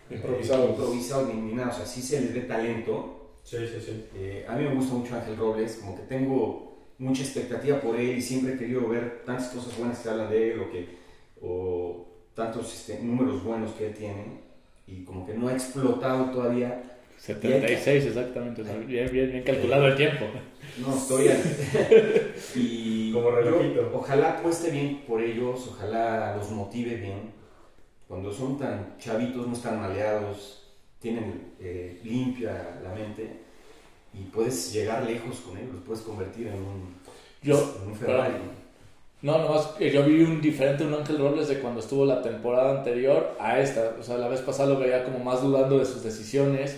Improvisados. 0.09 0.69
improvisados 0.71 1.34
ni, 1.34 1.41
ni 1.41 1.53
nada, 1.53 1.69
o 1.71 1.76
sea, 1.76 1.86
sí 1.86 2.01
se 2.01 2.21
les 2.21 2.34
ve 2.34 2.41
talento. 2.41 3.19
Sí, 3.43 3.57
sí, 3.67 3.82
sí. 3.82 4.05
Eh, 4.15 4.45
a 4.47 4.55
mí 4.55 4.63
me 4.63 4.76
gusta 4.76 4.93
mucho 4.93 5.15
Ángel 5.15 5.36
Robles, 5.36 5.78
como 5.78 5.95
que 5.97 6.03
tengo 6.03 6.78
mucha 6.99 7.24
expectativa 7.24 7.82
por 7.82 7.95
él 7.95 8.17
y 8.17 8.21
siempre 8.21 8.53
he 8.53 8.57
querido 8.57 8.88
ver 8.88 9.24
tantas 9.26 9.49
cosas 9.49 9.78
buenas 9.78 9.99
que 9.99 10.09
hablan 10.09 10.30
de 10.30 10.53
él 10.53 10.59
o, 10.61 10.71
que, 10.71 10.97
o 11.41 12.05
tantos 12.36 12.73
este, 12.73 13.03
números 13.03 13.43
buenos 13.43 13.71
que 13.71 13.88
él 13.88 13.93
tiene 13.93 14.41
y 14.88 15.03
como 15.03 15.25
que 15.25 15.34
no 15.34 15.47
ha 15.47 15.53
explotado 15.53 16.25
todavía 16.31 16.93
76 17.17 18.05
exactamente. 18.05 18.61
o 18.61 18.65
sea, 18.65 18.75
bien, 18.75 19.09
bien, 19.09 19.31
bien 19.31 19.43
calculado 19.43 19.88
el 19.88 19.95
tiempo. 19.95 20.25
No, 20.77 20.93
estoy 20.93 21.29
ahí. 21.29 22.34
y 22.55 23.13
Como 23.13 23.31
relojito. 23.31 23.75
yo, 23.75 23.91
ojalá 23.93 24.31
apueste 24.39 24.71
bien 24.71 25.03
por 25.07 25.21
ellos, 25.21 25.69
ojalá 25.71 26.36
los 26.36 26.51
motive 26.51 26.95
bien. 26.95 27.31
Cuando 28.09 28.34
son 28.34 28.59
tan 28.59 28.97
chavitos, 28.97 29.47
no 29.47 29.53
están 29.53 29.79
maleados, 29.79 30.67
tienen 30.99 31.53
eh, 31.59 31.99
limpia 32.03 32.79
la 32.84 32.93
mente 32.93 33.39
y 34.13 34.23
puedes 34.25 34.73
llegar 34.73 35.03
lejos 35.03 35.39
con 35.39 35.57
ellos, 35.57 35.75
los 35.75 35.84
puedes 35.84 36.01
convertir 36.03 36.47
en 36.47 36.55
un, 36.55 36.95
Yo, 37.41 37.77
en 37.81 37.89
un 37.89 37.95
Ferrari. 37.95 38.36
No, 39.24 39.38
nomás 39.38 39.67
que 39.78 39.89
yo 39.89 40.03
vi 40.03 40.21
un 40.21 40.41
diferente 40.41 40.84
un 40.84 40.93
Ángel 40.93 41.17
Robles 41.17 41.47
de 41.47 41.59
cuando 41.59 41.80
estuvo 41.80 42.05
la 42.05 42.21
temporada 42.21 42.78
anterior 42.80 43.38
a 43.39 43.57
esta. 43.57 43.93
O 43.97 44.03
sea, 44.03 44.17
la 44.17 44.28
vez 44.28 44.41
pasada 44.41 44.74
lo 44.74 44.80
veía 44.80 45.05
como 45.05 45.19
más 45.19 45.41
dudando 45.41 45.80
de 45.80 45.86
sus 45.86 46.03
decisiones. 46.03 46.78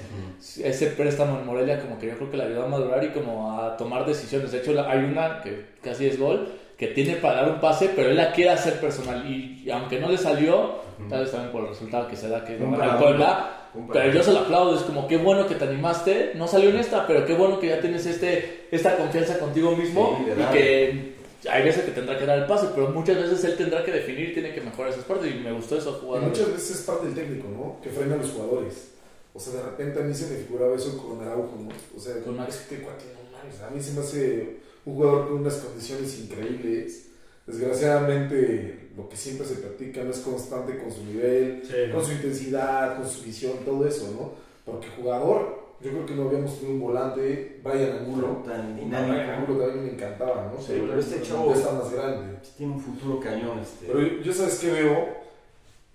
Ese 0.63 0.87
préstamo 0.91 1.39
en 1.39 1.45
Morelia 1.47 1.81
como 1.81 1.97
que 1.97 2.05
yo 2.05 2.15
creo 2.17 2.29
que 2.29 2.37
le 2.37 2.43
ayudó 2.43 2.65
a 2.65 2.67
madurar 2.67 3.03
y 3.03 3.09
como 3.09 3.59
a 3.59 3.75
tomar 3.77 4.05
decisiones. 4.05 4.51
De 4.51 4.59
hecho, 4.59 4.79
hay 4.87 4.99
una 4.99 5.41
que 5.41 5.65
casi 5.81 6.05
es 6.05 6.19
gol, 6.19 6.49
que 6.77 6.87
tiene 6.89 7.15
para 7.15 7.41
dar 7.41 7.49
un 7.49 7.59
pase, 7.59 7.89
pero 7.95 8.11
él 8.11 8.15
la 8.15 8.31
quiere 8.31 8.51
hacer 8.51 8.79
personal. 8.79 9.25
Y, 9.27 9.63
y 9.65 9.71
aunque 9.71 9.99
no 9.99 10.09
le 10.09 10.17
salió, 10.19 10.75
tal 11.09 11.21
vez 11.21 11.31
también 11.31 11.51
por 11.51 11.63
el 11.63 11.69
resultado 11.69 12.07
que 12.07 12.15
se 12.15 12.29
da, 12.29 12.45
que 12.45 12.57
es 12.57 12.61
el 12.61 12.69
parado. 12.69 12.99
Puebla, 12.99 13.49
pero 13.91 14.13
yo 14.13 14.21
se 14.21 14.31
lo 14.31 14.41
aplaudo, 14.41 14.75
es 14.75 14.83
como 14.83 15.07
qué 15.07 15.17
bueno 15.17 15.47
que 15.47 15.55
te 15.55 15.65
animaste, 15.65 16.33
no 16.35 16.47
salió 16.47 16.69
en 16.69 16.77
esta, 16.77 17.07
pero 17.07 17.25
qué 17.25 17.33
bueno 17.33 17.59
que 17.59 17.69
ya 17.69 17.81
tienes 17.81 18.05
este, 18.05 18.67
esta 18.71 18.95
confianza 18.97 19.39
contigo 19.39 19.75
mismo 19.75 20.15
Sí, 20.17 20.31
y 20.31 20.53
que 20.53 21.14
hay 21.49 21.63
veces 21.63 21.83
que 21.85 21.91
tendrá 21.91 22.17
que 22.17 22.25
dar 22.25 22.39
el 22.39 22.45
pase, 22.45 22.67
pero 22.73 22.89
muchas 22.89 23.17
veces 23.17 23.43
él 23.43 23.57
tendrá 23.57 23.83
que 23.83 23.91
definir 23.91 24.29
y 24.29 24.33
tiene 24.33 24.53
que 24.53 24.61
mejorar 24.61 24.91
esas 24.91 25.03
partes 25.05 25.33
y 25.33 25.39
me 25.39 25.51
gustó 25.51 25.77
eso 25.77 25.97
Y 26.01 26.05
jugar. 26.05 26.21
muchas 26.23 26.51
veces 26.51 26.71
es 26.79 26.81
parte 26.83 27.05
del 27.07 27.15
técnico, 27.15 27.47
¿no? 27.49 27.79
Que 27.81 27.89
frena 27.89 28.15
a 28.15 28.17
los 28.17 28.31
jugadores. 28.31 28.89
O 29.33 29.39
sea, 29.39 29.53
de 29.53 29.63
repente 29.63 29.99
a 29.99 30.03
mí 30.03 30.13
se 30.13 30.27
me 30.27 30.37
figuraba 30.37 30.75
eso 30.75 30.97
con 30.97 31.21
Araujo, 31.21 31.57
¿no? 31.61 31.69
O 31.95 31.99
sea, 31.99 32.19
Con 32.23 32.37
Max. 32.37 32.55
este 32.61 32.77
cuate, 32.83 33.03
no 33.13 33.37
mames, 33.37 33.61
a 33.61 33.69
mí 33.69 33.81
se 33.81 33.91
me 33.93 33.99
hace 34.01 34.57
un 34.85 34.93
jugador 34.95 35.27
con 35.27 35.37
unas 35.39 35.55
condiciones 35.55 36.17
increíbles. 36.19 37.01
Desgraciadamente, 37.47 38.89
lo 38.95 39.09
que 39.09 39.17
siempre 39.17 39.45
se 39.45 39.55
practica 39.55 40.03
no 40.03 40.11
es 40.11 40.19
constante 40.19 40.77
con 40.77 40.91
su 40.91 41.03
nivel, 41.05 41.61
Sí, 41.65 41.73
¿no? 41.89 41.95
con 41.95 42.05
su 42.05 42.11
intensidad, 42.13 42.97
con 42.97 43.09
su 43.09 43.23
visión, 43.23 43.53
todo 43.65 43.85
eso, 43.87 44.09
¿no? 44.17 44.31
Porque 44.71 44.87
jugador, 44.95 45.64
yo 45.81 45.91
creo 45.91 46.05
que 46.05 46.15
no 46.15 46.27
habíamos 46.27 46.57
tenido 46.59 46.75
un 46.75 46.81
volante, 46.81 47.59
Brian 47.63 47.97
Angulo. 47.99 48.43
Tan 48.45 48.73
Brian 48.73 48.75
dinámico. 48.77 49.31
Angulo 49.31 49.59
también 49.65 49.85
me 49.85 49.91
encantaba, 49.93 50.51
¿no? 50.53 50.61
Sí, 50.61 50.73
pero 50.81 50.99
este 50.99 51.21
chavo- 51.21 51.53
está 51.53 51.71
más 51.73 51.91
grande. 51.91 52.37
Tiene 52.57 52.73
un 52.73 52.79
futuro 52.79 53.19
cañón. 53.19 53.59
Este. 53.59 53.87
Pero 53.87 54.01
yo, 54.01 54.21
yo 54.21 54.33
sabes 54.33 54.59
que 54.59 54.71
veo 54.71 55.07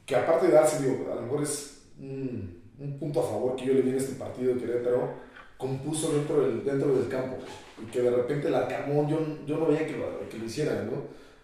que 0.06 0.16
aparte 0.16 0.46
de 0.48 0.52
darse, 0.52 0.82
digo, 0.82 1.10
a 1.10 1.14
lo 1.16 1.22
mejor 1.22 1.42
es 1.42 1.82
un, 1.98 2.62
un 2.78 2.98
punto 2.98 3.20
a 3.20 3.24
favor 3.24 3.56
que 3.56 3.66
yo 3.66 3.74
le 3.74 3.82
vi 3.82 3.90
en 3.90 3.96
este 3.96 4.14
partido 4.16 4.54
de 4.54 4.60
Querétaro, 4.60 5.08
compuso 5.56 6.12
dentro 6.12 6.40
del, 6.42 6.64
dentro 6.64 6.94
del 6.94 7.08
campo 7.08 7.36
y 7.82 7.90
que 7.90 8.00
de 8.02 8.10
repente 8.10 8.48
la 8.50 8.66
Camón 8.66 9.08
yo, 9.08 9.18
yo 9.46 9.58
no 9.58 9.66
veía 9.66 9.86
que 9.86 9.96
lo, 9.96 10.28
que 10.28 10.38
lo 10.38 10.44
hiciera, 10.44 10.82
¿no? 10.84 10.92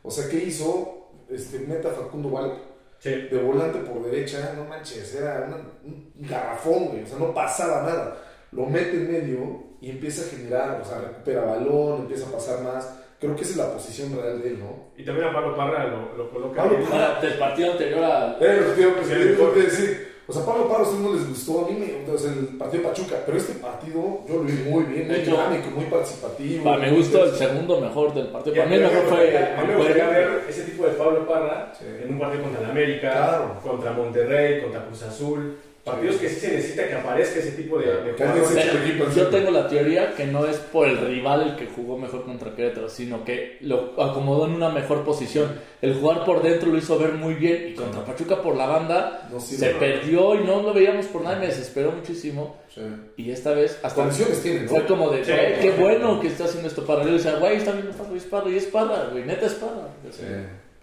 O 0.03 0.11
sea, 0.11 0.29
¿qué 0.29 0.37
hizo? 0.45 1.11
Este, 1.29 1.59
meta 1.61 1.91
Facundo 1.91 2.31
Val 2.31 2.53
Sí. 2.99 3.11
de 3.11 3.43
volante 3.43 3.79
por 3.81 4.03
derecha, 4.05 4.55
no 4.57 4.65
manches, 4.65 5.15
era 5.17 5.45
una- 5.49 5.57
un 5.85 6.13
garrafón, 6.27 6.87
güey, 6.87 7.03
o 7.03 7.07
sea, 7.07 7.19
no 7.19 7.35
pasaba 7.35 7.83
nada. 7.83 8.17
Lo 8.57 8.67
mete 8.67 8.97
en 8.97 9.13
medio 9.13 9.63
y 9.81 9.91
empieza 9.91 10.23
a 10.27 10.31
generar, 10.37 10.81
o 10.81 10.85
sea, 10.85 10.99
recupera 10.99 11.45
balón, 11.45 12.01
empieza 12.03 12.27
a 12.27 12.33
pasar 12.33 12.63
más. 12.63 12.99
Creo 13.21 13.37
que 13.37 13.43
esa 13.43 13.51
es 13.53 13.57
la 13.59 13.73
posición 13.73 14.17
real 14.17 14.41
de 14.43 14.49
él, 14.49 14.59
¿no? 14.59 14.91
Y 14.97 15.05
también 15.05 15.29
a 15.29 15.33
Pablo 15.33 15.57
Parra 15.57 15.87
lo, 15.87 16.17
lo 16.17 16.31
coloca 16.31 16.63
Pablo. 16.63 16.79
Ahora, 16.93 17.19
del 17.21 17.35
partido 17.39 17.73
anterior 17.73 18.05
a... 18.05 18.37
Eh, 18.41 18.61
digo, 18.77 18.93
pues, 18.97 19.07
Sí, 19.09 19.61
decir, 19.61 20.09
o 20.27 20.33
sea, 20.33 20.45
Pablo 20.45 20.69
Parra 20.69 20.81
a 20.81 20.83
ustedes 20.83 21.03
no 21.03 21.13
les 21.15 21.29
gustó, 21.29 21.65
a 21.65 21.71
mí 21.71 21.79
me, 21.79 22.11
o 22.13 22.19
sea, 22.19 22.31
el 22.33 22.47
partido 22.59 22.83
de 22.83 22.89
Pachuca, 22.91 23.17
pero 23.25 23.39
este 23.39 23.53
partido 23.55 24.21
yo 24.29 24.35
lo 24.37 24.41
vi 24.43 24.53
muy 24.69 24.85
bien, 24.85 25.07
muy 25.09 25.17
dinámico, 25.21 25.71
muy 25.75 25.85
participativo. 25.87 26.65
Para 26.65 26.79
muy 26.89 26.97
gusto, 26.99 27.25
el 27.25 27.31
segundo 27.37 27.81
mejor 27.81 28.13
del 28.15 28.27
partido. 28.29 28.57
Para 28.57 28.69
mí 28.69 28.75
el 28.77 28.85
a 28.85 28.89
mejor 28.89 29.03
me 29.05 29.09
fue... 29.11 29.19
gustaría- 29.25 29.59
a 29.59 29.63
mí 29.63 29.69
me 29.69 29.77
gustaría 29.77 30.09
ver 30.09 30.41
ese 30.49 30.63
tipo 30.65 30.85
de 30.87 30.93
Pablo 30.93 31.27
Parra 31.27 31.73
Sí. 31.79 31.85
en 32.05 32.13
un 32.13 32.19
partido 32.19 32.43
contra 32.43 32.61
el 32.65 32.71
América, 32.71 33.13
Claro. 33.13 33.61
contra 33.63 33.93
Monterrey, 33.93 34.63
contra 34.63 34.85
Cruz 34.87 35.03
Azul. 35.05 35.57
Partidos 35.87 36.17
que 36.17 36.29
sí 36.29 36.41
se 36.41 36.51
necesita 36.57 36.89
que 36.89 36.95
aparezca 36.95 37.39
ese 37.39 37.53
tipo 37.53 37.79
de, 37.79 37.87
de 37.87 38.13
jugadores. 38.15 38.65
Yo 38.99 39.05
encima. 39.07 39.31
tengo 39.31 39.51
la 39.53 39.69
teoría 39.69 40.15
que 40.17 40.27
no 40.27 40.45
es 40.45 40.57
por 40.57 40.89
el 40.89 40.99
rival 40.99 41.43
el 41.51 41.57
que 41.57 41.67
jugó 41.73 41.97
mejor 41.97 42.25
contra 42.25 42.55
Querétaro, 42.57 42.89
sino 42.89 43.25
que 43.25 43.59
lo 43.61 43.95
acomodó 44.03 44.47
en 44.47 44.55
una 44.55 44.69
mejor 44.69 45.05
posición. 45.05 45.49
El 45.81 45.95
jugar 45.95 46.25
por 46.25 46.43
dentro 46.43 46.69
lo 46.71 46.77
hizo 46.79 46.99
ver 46.99 47.13
muy 47.13 47.35
bien 47.35 47.69
y 47.69 47.75
contra 47.75 48.05
Pachuca 48.05 48.43
por 48.43 48.57
la 48.57 48.67
banda 48.67 49.29
No 49.31 49.39
sirve. 49.39 49.69
se 49.69 49.75
perdió 49.77 50.35
y 50.35 50.45
no 50.45 50.61
lo 50.61 50.75
veíamos 50.75 51.07
por 51.07 51.23
nada 51.23 51.37
y 51.37 51.41
me 51.41 51.47
desesperó 51.47 51.93
muchísimo. 51.93 52.57
Sí. 52.75 52.81
Y 53.17 53.31
esta 53.31 53.53
vez 53.53 53.79
hasta 53.83 53.95
Condiciones 54.03 54.43
tiene, 54.43 54.63
¿no? 54.63 54.69
fue 54.69 54.85
como 54.87 55.11
de, 55.11 55.25
Sí. 55.25 55.31
"Güey, 55.31 55.61
qué 55.61 55.71
bueno 55.71 56.19
que 56.21 56.27
está 56.27 56.45
haciendo 56.47 56.69
esto 56.69 56.85
para 56.85 57.05
Yo 57.05 57.13
decía, 57.13 57.37
güey, 57.39 57.59
está 57.59 57.73
y 57.73 58.17
es 58.17 58.25
Parra, 58.25 58.51
y 58.51 58.57
es 58.57 58.67
Parra, 58.67 59.09
güey, 59.13 59.25
neta 59.25 59.47
es 59.47 59.55
Parra. 59.55 59.87
Sí. 60.11 60.25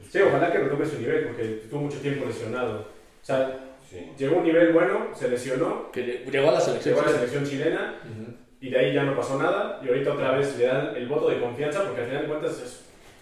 Sí, 0.09 0.19
ojalá 0.21 0.49
que 0.51 0.59
retome 0.59 0.85
su 0.85 0.97
nivel 0.99 1.25
porque 1.25 1.59
estuvo 1.63 1.81
mucho 1.81 1.97
tiempo 1.97 2.25
lesionado. 2.25 2.79
O 2.81 3.25
sea, 3.25 3.59
Sí. 3.93 4.11
llegó 4.17 4.35
a 4.35 4.39
un 4.39 4.43
nivel 4.45 4.73
bueno, 4.73 5.07
se 5.13 5.27
lesionó, 5.29 5.91
Que 5.91 6.23
llegó 6.31 6.49
a 6.49 6.53
la 6.53 6.59
selección. 6.61 6.95
llegó 6.95 7.05
a 7.07 7.11
la 7.11 7.17
selección 7.17 7.45
chilena 7.45 7.99
Ujú. 8.03 8.33
y 8.61 8.69
de 8.69 8.79
ahí 8.79 8.93
ya 8.93 9.03
no 9.03 9.15
pasó 9.15 9.37
nada 9.37 9.79
y 9.83 9.87
ahorita 9.87 10.13
otra 10.13 10.31
vez 10.37 10.57
le 10.57 10.65
dan 10.65 10.95
el 10.95 11.07
voto 11.07 11.29
de 11.29 11.39
confianza 11.39 11.83
porque 11.83 12.01
al 12.01 12.07
final 12.07 12.21
de 12.23 12.27
cuentas 12.27 12.51
es- 12.63 12.79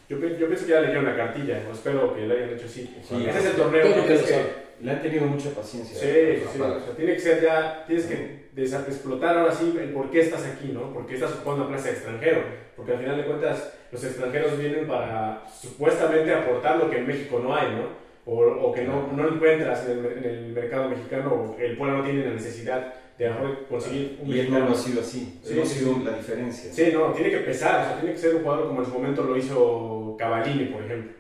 yo, 0.10 0.18
yo 0.20 0.48
pienso 0.48 0.66
que 0.66 0.72
ya 0.72 0.80
le 0.82 0.88
dieron 0.88 1.06
una 1.06 1.16
cartilla, 1.16 1.62
o 1.70 1.74
espero 1.74 2.14
que 2.14 2.28
le 2.28 2.34
hayan 2.36 2.50
hecho 2.50 2.66
así. 2.66 2.94
Sí. 3.08 3.26
Ese 3.30 3.40
es 3.40 3.46
el 3.46 3.52
torneo. 3.54 3.82
Creo 3.82 4.06
que 4.06 4.14
lo 4.16 4.26
que-. 4.26 4.62
Le 4.82 4.92
han 4.92 5.02
tenido 5.02 5.26
mucha 5.28 5.52
paciencia. 5.52 5.96
Sí, 5.98 6.42
sí, 6.52 6.58
Parra. 6.60 6.74
o 6.78 6.80
sea, 6.82 6.96
tiene 6.96 7.14
que 7.14 7.20
ser 7.20 7.42
ya, 7.42 7.86
tienes 7.86 8.08
que 8.08 8.42
explotar 8.56 9.38
ahora 9.38 9.54
sí 9.54 9.74
el 9.80 9.90
por 9.92 10.10
qué 10.10 10.22
estás 10.22 10.44
aquí, 10.46 10.70
¿no? 10.74 10.92
¿Por 10.92 11.06
qué 11.06 11.14
estás 11.16 11.32
ocupando 11.34 11.62
una 11.66 11.70
plaza 11.74 11.90
de 11.90 11.94
extranjero? 11.94 12.42
Porque 12.76 12.92
al 12.94 13.00
final 13.00 13.16
de 13.18 13.24
cuentas 13.26 13.74
los 13.92 14.04
extranjeros 14.04 14.58
vienen 14.58 14.88
para 14.88 15.44
supuestamente 15.62 16.34
aportar 16.34 16.78
lo 16.78 16.90
que 16.90 16.98
en 16.98 17.08
México 17.08 17.40
no 17.42 17.56
hay, 17.56 17.68
¿no? 17.72 18.01
O, 18.26 18.40
o 18.40 18.72
que 18.72 18.84
no, 18.84 19.12
no 19.16 19.28
encuentras 19.28 19.88
en 19.90 20.00
el, 20.00 20.06
en 20.18 20.24
el 20.24 20.54
mercado 20.54 20.90
mexicano, 20.90 21.56
el 21.60 21.76
pueblo 21.76 21.98
no 21.98 22.04
tiene 22.04 22.26
la 22.26 22.34
necesidad 22.34 22.94
de 23.18 23.32
conseguir 23.70 24.20
un 24.22 24.30
Y 24.30 24.40
él 24.40 24.52
no 24.52 24.72
ha 24.72 24.76
sido 24.76 25.02
así. 25.02 25.40
Sí, 25.44 25.56
no 25.56 25.64
ha 25.64 25.66
sido 25.66 25.96
sí. 25.96 26.04
la 26.04 26.18
diferencia. 26.18 26.74
Sí, 26.74 26.90
no, 26.94 27.12
tiene 27.14 27.32
que 27.32 27.38
pesar, 27.38 27.82
o 27.82 27.84
sea, 27.84 28.00
tiene 28.00 28.14
que 28.14 28.22
ser 28.22 28.36
un 28.36 28.44
jugador 28.44 28.68
como 28.68 28.80
en 28.82 28.86
su 28.86 28.94
momento 28.94 29.24
lo 29.24 29.38
hizo 29.38 30.16
Cavallini, 30.18 30.66
por 30.66 30.84
ejemplo. 30.84 31.12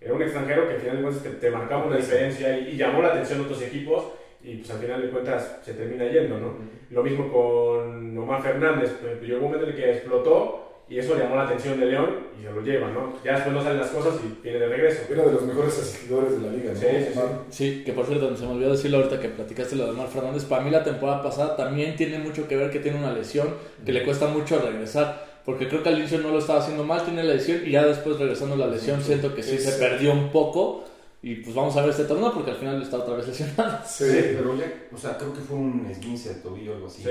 Era 0.00 0.14
un 0.14 0.22
extranjero 0.22 0.68
que 0.68 0.74
al 0.74 0.80
final 0.80 0.96
de 0.96 1.02
cuentas 1.02 1.22
te, 1.22 1.30
te 1.30 1.50
marcaba 1.50 1.86
una 1.86 1.96
diferencia 1.96 2.58
y, 2.58 2.68
y 2.68 2.76
llamó 2.76 3.02
la 3.02 3.08
atención 3.08 3.40
de 3.40 3.44
otros 3.44 3.62
equipos 3.62 4.04
y 4.42 4.56
pues 4.56 4.70
al 4.70 4.78
final 4.78 5.02
de 5.02 5.10
cuentas 5.10 5.58
se 5.64 5.74
termina 5.74 6.06
yendo, 6.06 6.38
¿no? 6.38 6.54
Lo 6.90 7.02
mismo 7.02 7.30
con 7.30 8.16
Omar 8.16 8.42
Fernández, 8.42 8.96
pues, 9.00 9.20
llegó 9.20 9.38
un 9.38 9.44
momento 9.44 9.66
en 9.66 9.72
el 9.72 9.76
que 9.76 9.92
explotó 9.92 10.67
y 10.90 10.98
eso 10.98 11.14
le 11.14 11.24
llamó 11.24 11.36
la 11.36 11.44
atención 11.44 11.78
de 11.78 11.86
León 11.86 12.28
y 12.38 12.44
se 12.44 12.50
lo 12.50 12.62
lleva, 12.62 12.90
¿no? 12.90 13.12
Ya 13.22 13.32
después 13.34 13.54
no 13.54 13.62
salen 13.62 13.78
las 13.78 13.90
cosas 13.90 14.14
y 14.24 14.42
viene 14.42 14.58
de 14.58 14.68
regreso. 14.68 15.02
Era 15.10 15.24
de 15.24 15.32
los 15.32 15.42
mejores 15.42 15.78
asistidores 15.78 16.32
de 16.32 16.46
la 16.46 16.52
liga, 16.52 16.72
¿no? 16.72 16.78
Sí, 16.80 16.86
sí, 17.12 17.20
sí. 17.50 17.84
Que 17.84 17.92
por 17.92 18.06
cierto, 18.06 18.34
se 18.34 18.46
me 18.46 18.52
olvidó 18.52 18.72
decirlo 18.72 18.98
ahorita 18.98 19.20
que 19.20 19.28
platicaste 19.28 19.76
lo 19.76 19.84
de 19.84 19.90
Omar 19.90 20.08
Fernández. 20.08 20.44
Para 20.44 20.62
mí 20.62 20.70
la 20.70 20.84
temporada 20.84 21.22
pasada 21.22 21.56
también 21.56 21.94
tiene 21.96 22.18
mucho 22.18 22.48
que 22.48 22.56
ver 22.56 22.70
que 22.70 22.80
tiene 22.80 22.98
una 22.98 23.12
lesión, 23.12 23.48
que 23.84 23.92
le 23.92 24.02
cuesta 24.02 24.28
mucho 24.28 24.58
regresar. 24.60 25.26
Porque 25.44 25.68
creo 25.68 25.82
que 25.82 25.88
al 25.88 25.98
inicio 25.98 26.18
no 26.18 26.30
lo 26.30 26.38
estaba 26.38 26.60
haciendo 26.60 26.84
mal, 26.84 27.04
tiene 27.04 27.22
la 27.22 27.34
lesión 27.34 27.60
y 27.64 27.70
ya 27.70 27.84
después 27.84 28.18
regresando 28.18 28.56
la 28.56 28.66
lesión 28.66 29.02
siento 29.02 29.34
que 29.34 29.42
sí 29.42 29.56
Sí, 29.56 29.64
se 29.64 29.78
perdió 29.78 30.12
un 30.12 30.30
poco. 30.30 30.84
Y 31.22 31.36
pues 31.36 31.54
vamos 31.54 31.76
a 31.76 31.80
ver 31.80 31.90
este 31.90 32.04
torneo 32.04 32.32
porque 32.32 32.52
al 32.52 32.56
final 32.56 32.80
está 32.80 32.98
otra 32.98 33.16
vez 33.16 33.26
lesionado. 33.26 33.78
Sí. 33.86 34.04
Sí, 34.04 34.20
pero 34.36 34.56
ya, 34.56 34.72
o 34.92 34.96
sea, 34.96 35.18
creo 35.18 35.32
que 35.32 35.40
fue 35.40 35.56
un 35.56 35.86
esguince 35.90 36.34
de 36.34 36.40
tobillo 36.40 36.72
o 36.72 36.74
algo 36.76 36.86
así. 36.86 37.02
Sí. 37.02 37.10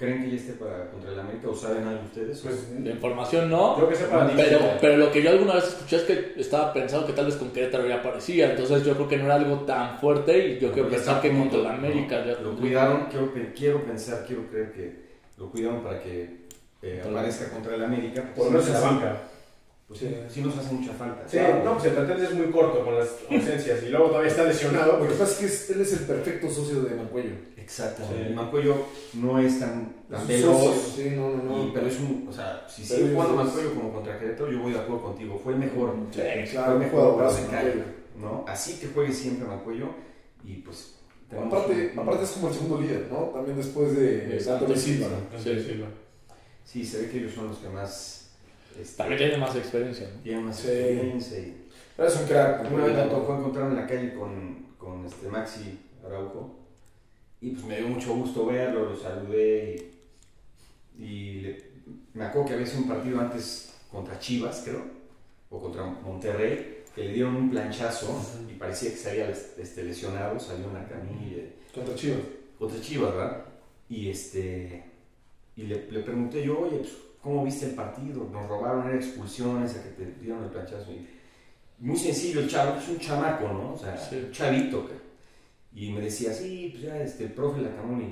¿Creen 0.00 0.22
que 0.22 0.30
ya 0.30 0.36
esté 0.36 0.52
para 0.54 0.90
contra 0.90 1.12
el 1.12 1.20
América 1.20 1.50
o 1.50 1.54
saben 1.54 1.86
algo 1.86 2.04
ustedes? 2.06 2.40
Pues, 2.40 2.82
De 2.82 2.90
información 2.90 3.50
no. 3.50 3.78
yo 3.78 3.86
que 3.86 3.94
sepa, 3.94 4.32
Pero, 4.34 4.58
pero 4.80 4.96
lo 4.96 5.12
que 5.12 5.22
yo 5.22 5.28
alguna 5.28 5.56
vez 5.56 5.64
escuché 5.64 5.96
es 5.96 6.02
que 6.04 6.40
estaba 6.40 6.72
pensando 6.72 7.06
que 7.06 7.12
tal 7.12 7.26
vez 7.26 7.34
con 7.36 7.50
Querétaro 7.50 7.86
ya 7.86 7.96
aparecía. 7.96 8.52
Entonces 8.52 8.82
yo 8.82 8.94
creo 8.94 9.08
que 9.08 9.18
no 9.18 9.26
era 9.26 9.34
algo 9.34 9.56
tan 9.66 9.98
fuerte 9.98 10.48
y 10.48 10.58
yo 10.58 10.72
quiero 10.72 10.88
pensar 10.88 11.20
que 11.20 11.30
contra 11.30 11.58
la 11.58 11.74
América 11.74 12.20
¿no? 12.20 12.32
ya 12.32 12.40
Lo 12.40 12.56
cuidaron, 12.56 13.08
quiero, 13.10 13.30
quiero 13.54 13.84
pensar, 13.84 14.24
quiero 14.26 14.48
creer 14.48 14.72
que 14.72 15.10
lo 15.36 15.50
cuidaron 15.50 15.82
para 15.82 16.00
que 16.00 16.46
eh, 16.80 17.02
aparezca 17.06 17.50
contra 17.50 17.74
el 17.74 17.84
América. 17.84 18.24
por 18.34 18.46
lo 18.46 18.52
menos 18.52 18.66
en 18.68 18.72
la 18.72 18.80
banca. 18.80 19.16
Pues 19.90 20.00
sí, 20.02 20.16
sí 20.28 20.40
nos 20.42 20.56
hace 20.56 20.72
mucha 20.72 20.92
falta. 20.92 21.28
Sí, 21.28 21.36
no, 21.64 21.72
pues 21.72 21.86
el 21.86 21.92
plantel 21.94 22.22
es 22.24 22.32
muy 22.34 22.46
corto 22.52 22.84
con 22.84 22.96
las 22.96 23.08
ausencias 23.28 23.82
y 23.82 23.88
luego 23.88 24.06
todavía 24.06 24.30
está 24.30 24.44
lesionado. 24.44 24.98
Lo 24.98 25.08
que 25.08 25.14
pasa 25.14 25.32
es 25.32 25.38
que 25.38 25.46
es- 25.46 25.70
él 25.70 25.80
es 25.80 25.92
el 25.94 25.98
perfecto 26.06 26.48
socio 26.48 26.82
de 26.82 26.94
Mancuello. 26.94 27.32
Exactamente. 27.56 28.24
Sí. 28.26 28.30
Y 28.30 28.34
Mancuello 28.36 28.76
no 29.14 29.38
es 29.40 29.58
tan, 29.58 29.92
tan 30.08 30.26
veloz. 30.28 30.92
Sí, 30.94 31.10
no, 31.16 31.30
no, 31.30 31.42
no. 31.42 31.64
y- 31.66 31.70
pero 31.74 31.88
es 31.88 31.98
un, 31.98 32.24
o 32.28 32.32
sea, 32.32 32.64
si 32.68 32.84
sigue 32.84 33.12
jugando 33.12 33.34
Mancuello 33.34 33.74
como 33.74 33.92
contra 33.92 34.16
Querétaro, 34.16 34.52
yo 34.52 34.60
voy 34.60 34.72
de 34.72 34.78
acuerdo 34.78 35.02
contigo. 35.02 35.40
Fue 35.42 35.54
el 35.54 35.58
mejor. 35.58 35.94
Sí, 36.12 36.20
Fue 36.20 36.44
claro, 36.52 36.70
el 36.70 36.76
un 36.76 36.82
mejor 36.84 37.32
se 37.32 37.46
cae. 37.46 37.84
¿no? 38.16 38.44
Así 38.46 38.78
que 38.78 38.86
juegue 38.88 39.12
siempre 39.12 39.48
Mancuello 39.48 39.86
y 40.44 40.54
pues... 40.56 40.94
Aparte, 41.32 41.92
un- 41.94 41.98
aparte 42.00 42.24
es 42.24 42.30
como 42.30 42.48
el 42.48 42.54
segundo 42.54 42.80
líder, 42.80 43.08
¿no? 43.10 43.18
También 43.34 43.56
después 43.56 43.96
de 43.96 44.34
Exacto, 44.36 44.72
sí, 44.76 44.94
Silva. 44.94 45.08
Sí. 45.42 45.50
sí, 45.54 45.60
sí, 45.64 45.84
Sí, 46.64 46.84
se 46.86 46.98
ve 47.02 47.10
que 47.10 47.18
ellos 47.18 47.32
son 47.34 47.48
los 47.48 47.58
que 47.58 47.68
más... 47.68 48.19
También 48.96 49.18
tiene 49.18 49.36
más 49.38 49.54
experiencia. 49.56 50.08
¿no? 50.14 50.22
tienen 50.22 50.44
más 50.44 50.56
Sí. 50.58 50.68
experiencia 50.68 51.38
y... 51.38 51.66
Pero 51.96 52.08
es 52.08 52.16
un 52.20 52.26
crack. 52.26 52.72
Una 52.72 52.84
vez 52.86 52.96
me 52.96 53.02
tocó 53.04 53.36
encontrarme 53.38 53.70
en 53.72 53.76
la 53.76 53.86
calle 53.86 54.14
con, 54.14 54.66
con 54.78 55.04
este 55.04 55.28
Maxi 55.28 55.78
Araujo 56.06 56.56
y 57.42 57.50
pues 57.50 57.64
me 57.64 57.76
dio 57.78 57.88
mucho 57.88 58.14
gusto 58.14 58.46
verlo, 58.46 58.90
lo 58.90 58.96
saludé 58.96 59.90
y, 60.98 61.02
y 61.04 61.40
le- 61.40 61.70
me 62.14 62.24
acuerdo 62.24 62.48
que 62.48 62.54
había 62.54 62.66
sido 62.66 62.82
un 62.82 62.88
partido 62.88 63.20
antes 63.20 63.74
contra 63.90 64.18
Chivas, 64.18 64.62
creo, 64.64 64.82
o 65.50 65.60
contra 65.60 65.84
Monterrey, 65.84 66.84
que 66.94 67.04
le 67.04 67.12
dieron 67.12 67.36
un 67.36 67.50
planchazo 67.50 68.20
y 68.50 68.54
parecía 68.54 68.90
que 68.90 68.96
se 68.96 69.10
había 69.10 69.30
este, 69.30 69.82
lesionado, 69.84 70.38
salió 70.38 70.68
una 70.68 70.86
camilla 70.88 71.42
Contra 71.74 71.94
Chivas. 71.94 72.18
contra 72.58 72.80
Chivas, 72.80 73.12
¿verdad? 73.14 73.44
Y 73.88 74.08
este 74.10 74.84
y 75.56 75.62
le, 75.64 75.90
le 75.90 76.00
pregunté 76.00 76.42
yo, 76.44 76.60
oye, 76.60 76.78
pues, 76.78 76.92
¿cómo 77.22 77.44
viste 77.44 77.66
el 77.66 77.72
partido? 77.74 78.28
Nos 78.32 78.48
robaron, 78.48 78.86
eran 78.86 78.96
expulsiones, 78.96 79.76
a 79.76 79.82
que 79.82 79.90
te 79.90 80.12
dieron 80.20 80.44
el 80.44 80.50
planchazo. 80.50 80.90
Y 80.92 81.06
muy 81.78 81.96
sencillo, 81.96 82.40
el 82.40 82.48
chavo, 82.48 82.78
es 82.78 82.88
un 82.88 82.98
chamaco, 82.98 83.48
¿no? 83.48 83.74
O 83.74 83.78
sea, 83.78 83.96
Sí. 83.96 84.16
un 84.16 84.32
chavito. 84.32 84.88
Y 85.74 85.90
me 85.92 86.00
decía, 86.00 86.32
sí, 86.32 86.68
pues 86.72 86.82
ya, 86.84 87.00
este, 87.00 87.24
el 87.24 87.32
profe 87.32 87.60
Lacamón 87.62 88.02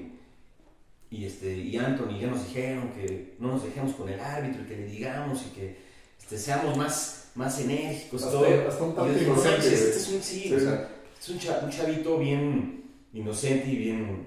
y, 1.11 1.17
y, 1.17 1.25
este, 1.25 1.57
y 1.57 1.77
Anthony 1.77 2.19
ya 2.21 2.27
nos 2.29 2.47
dijeron 2.47 2.91
que 2.93 3.35
no 3.39 3.49
nos 3.49 3.65
dejemos 3.65 3.95
con 3.95 4.09
el 4.09 4.21
árbitro 4.21 4.63
y 4.63 4.67
que 4.67 4.77
le 4.77 4.87
digamos 4.87 5.45
y 5.47 5.51
que 5.59 5.77
este, 6.21 6.39
seamos 6.39 6.77
más, 6.77 7.31
más 7.35 7.59
enérgicos 7.61 8.23
Hasta- 8.23 8.33
todo. 8.39 8.69
hasta 8.69 8.85
un 8.85 8.95
tanto 8.95 9.13
no, 9.13 9.23
inocente, 9.23 9.57
este, 9.67 9.75
este 9.75 9.97
es 9.97 10.09
un 10.09 10.23
sí, 10.23 10.41
Sí. 10.43 10.55
o 10.55 10.61
sea, 10.61 10.89
es 11.21 11.29
un, 11.31 11.39
cha- 11.39 11.61
un 11.65 11.71
chavito 11.71 12.19
bien 12.19 12.85
inocente 13.13 13.69
y 13.69 13.77
bien, 13.77 14.27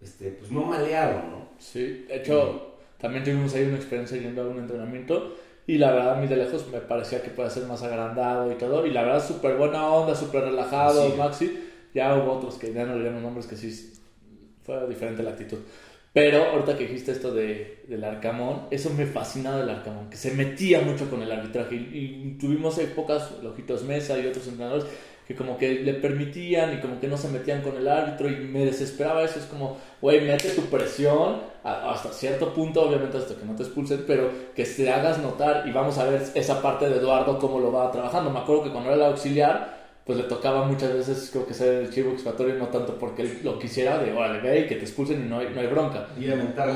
este, 0.00 0.30
pues 0.32 0.50
no 0.52 0.62
maleado, 0.64 1.22
¿no? 1.22 1.48
Sí, 1.58 2.04
de 2.06 2.16
hecho, 2.16 2.67
también 2.98 3.24
tuvimos 3.24 3.54
ahí 3.54 3.64
una 3.64 3.76
experiencia 3.76 4.18
yendo 4.18 4.42
a 4.42 4.48
un 4.48 4.58
entrenamiento 4.58 5.36
y 5.66 5.76
la 5.76 5.92
verdad, 5.92 6.14
a 6.14 6.20
mí 6.20 6.26
de 6.26 6.36
lejos 6.36 6.66
me 6.72 6.80
parecía 6.80 7.22
que 7.22 7.28
puede 7.28 7.50
ser 7.50 7.64
más 7.64 7.82
agrandado 7.82 8.50
y 8.50 8.54
todo. 8.54 8.86
Y 8.86 8.90
la 8.90 9.02
verdad, 9.02 9.24
súper 9.26 9.56
buena 9.56 9.86
onda, 9.86 10.14
súper 10.14 10.44
relajado, 10.44 11.10
Sí. 11.10 11.14
Maxi. 11.18 11.58
Ya 11.94 12.16
hubo 12.16 12.32
otros 12.32 12.54
que 12.56 12.72
ya 12.72 12.86
no 12.86 12.94
le 12.94 13.02
dieron 13.02 13.22
nombres 13.22 13.46
que 13.46 13.56
sí 13.56 13.92
fue 14.64 14.86
diferente 14.88 15.22
la 15.22 15.30
actitud. 15.30 15.58
Pero 16.14 16.42
ahorita 16.44 16.76
que 16.76 16.86
dijiste 16.86 17.12
esto 17.12 17.32
de, 17.34 17.84
del 17.86 18.02
Arcamón, 18.02 18.62
eso 18.70 18.90
me 18.90 19.04
fascinaba 19.06 19.58
del 19.58 19.68
Arcamón, 19.68 20.08
que 20.08 20.16
se 20.16 20.32
metía 20.32 20.80
mucho 20.80 21.08
con 21.10 21.22
el 21.22 21.30
arbitraje. 21.30 21.76
Y, 21.76 22.22
y 22.34 22.38
tuvimos 22.40 22.78
épocas, 22.78 23.32
Lojitos 23.42 23.84
Mesa 23.84 24.18
y 24.18 24.26
otros 24.26 24.48
entrenadores, 24.48 24.86
que 25.28 25.34
como 25.36 25.58
que 25.58 25.74
le 25.74 25.92
permitían 25.92 26.72
y 26.72 26.80
como 26.80 26.98
que 26.98 27.06
no 27.06 27.18
se 27.18 27.28
metían 27.28 27.60
con 27.60 27.76
el 27.76 27.86
árbitro 27.86 28.30
y 28.30 28.36
me 28.36 28.64
desesperaba 28.64 29.22
eso. 29.22 29.38
Es 29.38 29.44
como, 29.44 29.76
güey, 30.00 30.22
mete 30.22 30.48
tu 30.50 30.62
presión 30.62 31.42
a- 31.62 31.92
hasta 31.92 32.08
cierto 32.12 32.54
punto, 32.54 32.80
obviamente 32.88 33.18
hasta 33.18 33.34
que 33.34 33.44
no 33.44 33.54
te 33.54 33.62
expulsen, 33.62 34.04
pero 34.06 34.30
que 34.56 34.64
te 34.64 34.90
hagas 34.90 35.18
notar 35.18 35.64
y 35.66 35.70
vamos 35.72 35.98
a 35.98 36.04
ver 36.08 36.22
esa 36.34 36.62
parte 36.62 36.88
de 36.88 36.96
Eduardo 36.96 37.38
cómo 37.38 37.60
lo 37.60 37.70
va 37.70 37.90
trabajando. 37.92 38.30
Me 38.30 38.38
acuerdo 38.38 38.64
que 38.64 38.70
cuando 38.70 38.88
era 38.90 39.04
el 39.04 39.12
auxiliar, 39.12 39.76
pues 40.06 40.16
le 40.16 40.24
tocaba 40.24 40.64
muchas 40.64 40.94
veces, 40.94 41.28
creo 41.30 41.46
que 41.46 41.52
ser 41.52 41.74
el 41.74 41.92
chivo 41.92 42.12
expiatorio, 42.12 42.54
no 42.54 42.68
tanto 42.68 42.94
porque 42.98 43.20
él 43.20 43.40
lo 43.44 43.58
quisiera, 43.58 43.98
de 43.98 44.10
órale, 44.14 44.40
ve 44.40 44.60
y 44.60 44.66
que 44.66 44.76
te 44.76 44.84
expulsen 44.86 45.22
y 45.26 45.28
no 45.28 45.40
hay, 45.40 45.50
no 45.54 45.60
hay 45.60 45.66
bronca. 45.66 46.06
Y 46.18 46.24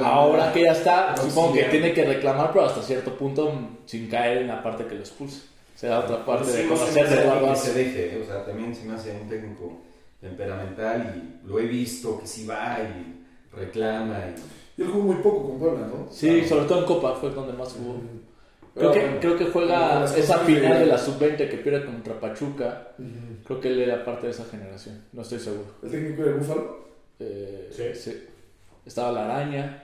Ahora 0.05 0.53
que 0.53 0.63
ya 0.65 0.73
está, 0.73 1.15
supongo 1.17 1.55
que 1.55 1.61
tiene 1.71 1.95
que 1.95 2.05
reclamar, 2.05 2.53
pero 2.53 2.67
hasta 2.67 2.83
cierto 2.83 3.17
punto 3.17 3.51
sin 3.87 4.11
caer 4.11 4.37
en 4.43 4.49
la 4.49 4.63
parte 4.63 4.85
que 4.85 4.97
lo 4.97 5.01
expulse. 5.01 5.51
Será 5.83 5.99
otra 5.99 6.25
parte 6.25 6.45
Sí, 6.45 6.57
de 6.59 6.63
se 6.63 6.69
conocer 6.69 7.09
de 7.09 7.23
Eduardo 7.23 7.49
que 7.51 7.57
se 7.57 7.75
deje, 7.75 8.15
¿eh? 8.17 8.23
o 8.23 8.25
sea, 8.25 8.45
también 8.47 8.73
se 8.73 8.85
me 8.85 8.95
hace 8.95 9.11
un 9.21 9.29
técnico 9.29 9.83
temperamental 10.21 11.13
y 11.43 11.47
lo 11.49 11.59
he 11.59 11.67
visto 11.67 12.21
que 12.21 12.27
sí 12.29 12.47
va 12.47 12.79
y 12.81 13.25
reclama 13.57 14.21
y 14.29 14.81
Y 14.81 14.85
él 14.85 14.89
jugó 14.93 15.05
muy 15.13 15.17
poco 15.17 15.49
con 15.49 15.59
Puebla, 15.59 15.89
¿no? 15.89 16.07
Sí, 16.09 16.45
sobre 16.45 16.67
todo 16.67 16.79
en 16.79 16.85
Copa 16.85 17.17
fue 17.17 17.31
donde 17.31 17.53
más 17.55 17.73
jugó. 17.73 17.97
Pero 18.75 18.91
Creo 18.91 18.93
que, 18.93 19.01
bueno, 19.01 19.21
creo 19.21 19.37
que 19.37 19.45
juega 19.47 20.05
esa 20.05 20.39
final 20.39 20.79
de 20.79 20.87
la 20.87 20.97
sub-20 20.99 21.37
que 21.51 21.57
pierde 21.59 21.85
contra 21.85 22.19
Pachuca. 22.21 22.93
Ujú. 22.99 23.43
Creo 23.45 23.61
que 23.61 23.69
él 23.69 23.81
era 23.81 24.05
parte 24.05 24.27
de 24.27 24.31
esa 24.33 24.45
generación, 24.45 25.03
no 25.13 25.23
estoy 25.23 25.41
seguro. 25.41 25.67
¿El 25.83 25.91
técnico 25.91 26.23
era 26.23 26.37
Búfalo? 26.37 26.79
Eh, 27.19 27.69
Sí. 27.97 28.23
Estaba 28.87 29.11
la 29.11 29.25
araña, 29.25 29.82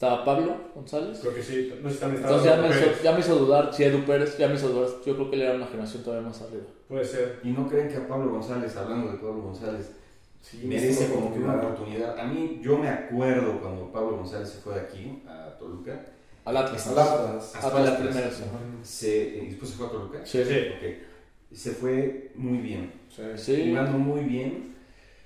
estaba 0.00 0.24
Pablo 0.24 0.56
González. 0.74 1.18
Creo 1.20 1.34
que 1.34 1.42
sí. 1.42 1.74
No 1.82 1.90
sé 1.90 1.94
si 1.96 2.00
también 2.00 2.22
Entonces 2.22 2.44
ya 2.46 2.54
estaba 2.54 2.68
me, 2.68 2.80
hizo, 2.80 3.02
ya 3.02 3.12
me 3.12 3.20
hizo 3.20 3.36
dudar, 3.36 3.74
si 3.74 3.84
Edu 3.84 4.06
Pérez, 4.06 4.38
ya 4.38 4.48
me 4.48 4.54
hizo 4.54 4.70
dudar. 4.70 4.88
Yo 5.04 5.14
creo 5.14 5.28
que 5.28 5.36
él 5.36 5.42
era 5.42 5.54
una 5.56 5.66
generación 5.66 6.02
todavía 6.02 6.26
más 6.26 6.40
arriba. 6.40 6.64
Puede 6.88 7.04
ser. 7.04 7.40
Y 7.44 7.48
no 7.50 7.68
creen 7.68 7.88
que 7.88 7.96
a 7.98 8.08
Pablo 8.08 8.30
González, 8.30 8.74
hablando 8.78 9.12
de 9.12 9.18
Pablo 9.18 9.42
González, 9.42 9.90
Sí, 10.40 10.62
merece 10.64 11.12
como 11.12 11.34
que 11.34 11.40
una 11.40 11.56
oportunidad. 11.56 12.18
A 12.18 12.24
mí, 12.24 12.60
yo 12.62 12.78
me 12.78 12.88
acuerdo 12.88 13.60
cuando 13.60 13.92
Pablo 13.92 14.16
González 14.16 14.48
se 14.48 14.60
fue 14.60 14.72
de 14.72 14.80
aquí 14.80 15.22
a 15.28 15.58
Toluca, 15.58 16.00
Al 16.46 16.56
Atlas. 16.56 16.86
Al 16.86 16.98
Atlas. 16.98 17.56
hasta 17.56 17.98
primero, 17.98 18.30
sí. 18.30 18.44
se, 18.82 19.38
y 19.42 19.46
después 19.48 19.70
se 19.70 19.76
fue 19.76 19.86
a 19.86 19.90
Toluca. 19.90 20.24
Sí. 20.24 20.42
Sí. 20.42 20.54
Ok. 20.78 21.54
Se 21.54 21.72
fue 21.72 22.32
muy 22.36 22.56
bien, 22.56 22.90
Sí. 23.14 23.22
Sí. 23.36 23.68
jugando 23.68 23.98
muy 23.98 24.24
bien. 24.24 24.76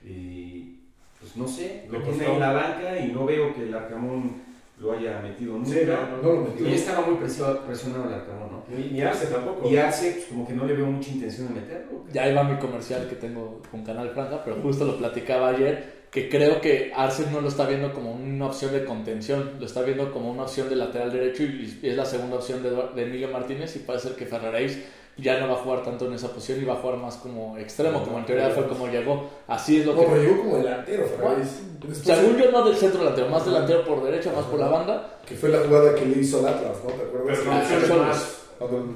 Y 0.04 0.80
pues 1.20 1.36
no 1.36 1.46
sé, 1.46 1.86
lo 1.88 2.02
costó. 2.04 2.24
en 2.24 2.40
la 2.40 2.52
banca 2.52 2.98
y 2.98 3.12
no 3.12 3.24
veo 3.24 3.54
que 3.54 3.62
el 3.62 3.74
Arcamón 3.74 4.42
lo 4.78 4.92
haya 4.92 5.20
metido 5.20 5.54
nunca. 5.54 5.70
Sí, 5.70 5.80
no, 5.86 6.22
No 6.22 6.32
lo 6.32 6.48
metió. 6.48 6.68
Y 6.68 6.74
estaba 6.74 7.06
muy 7.06 7.16
presionado, 7.16 7.60
presionado 7.64 8.08
el 8.08 8.14
Arcamón, 8.14 8.50
¿no? 8.50 8.64
Ni, 8.68 8.90
ni 8.90 9.00
Arce 9.02 9.26
tampoco. 9.26 9.68
Y 9.68 9.76
Arce, 9.76 10.12
pues 10.12 10.24
como 10.26 10.46
que 10.46 10.54
no 10.54 10.66
le 10.66 10.74
veo 10.74 10.86
mucha 10.86 11.10
intención 11.10 11.48
de 11.48 11.60
meterlo. 11.60 12.04
Ya 12.12 12.28
iba 12.28 12.42
mi 12.42 12.58
comercial 12.58 13.08
que 13.08 13.16
tengo 13.16 13.62
con 13.70 13.84
Canal 13.84 14.10
Franja, 14.10 14.42
pero 14.44 14.56
justo 14.60 14.84
lo 14.84 14.98
platicaba 14.98 15.50
ayer, 15.50 16.04
que 16.10 16.28
creo 16.28 16.60
que 16.60 16.92
Arce 16.94 17.30
no 17.30 17.40
lo 17.40 17.48
está 17.48 17.66
viendo 17.66 17.92
como 17.92 18.12
una 18.12 18.46
opción 18.46 18.72
de 18.72 18.84
contención, 18.84 19.54
lo 19.58 19.66
está 19.66 19.82
viendo 19.82 20.12
como 20.12 20.30
una 20.30 20.42
opción 20.42 20.68
de 20.68 20.76
lateral 20.76 21.12
derecho 21.12 21.42
y 21.42 21.80
es 21.82 21.96
la 21.96 22.04
segunda 22.04 22.36
opción 22.36 22.62
de, 22.62 23.02
Emilio 23.02 23.28
Martínez 23.28 23.74
y 23.76 23.80
parece 23.80 24.08
ser 24.08 24.16
que 24.16 24.26
Ferraréis 24.26 24.78
ya 25.16 25.38
no 25.38 25.46
va 25.48 25.54
a 25.54 25.62
jugar 25.62 25.82
tanto 25.82 26.06
en 26.06 26.14
esa 26.14 26.28
posición 26.28 26.60
y 26.62 26.64
va 26.64 26.72
a 26.74 26.76
jugar 26.76 26.96
más 26.98 27.16
como 27.16 27.56
extremo, 27.58 28.02
como 28.02 28.18
en 28.18 28.26
teoría 28.26 28.50
fue 28.50 28.66
como 28.66 28.88
llegó. 28.88 29.28
Así 29.46 29.80
es 29.80 29.86
lo 29.86 29.94
No, 29.94 30.00
que... 30.00 30.06
pero 30.06 30.22
llegó 30.22 30.38
como 30.42 30.56
delantero. 30.58 31.02
Después, 31.04 31.62
Según 32.02 32.36
yo, 32.38 32.50
no 32.50 32.64
del 32.64 32.76
centro 32.76 33.00
delantero, 33.00 33.28
más 33.28 33.44
delantero 33.44 33.84
por 33.84 34.02
derecha, 34.04 34.32
más 34.34 34.44
por 34.46 34.58
la 34.58 34.68
banda. 34.68 35.18
Que 35.26 35.34
fue 35.36 35.48
la 35.50 35.58
jugada 35.60 35.94
que 35.94 36.04
le 36.06 36.18
hizo 36.20 36.40
al 36.40 36.54
Atlas, 36.54 36.76
¿no? 36.84 36.90
¿Te 36.92 37.02
acuerdas? 37.02 37.38
Pero 37.38 37.52
Ah, 37.52 37.64
Cholos. 37.86 38.06
más 38.06 38.40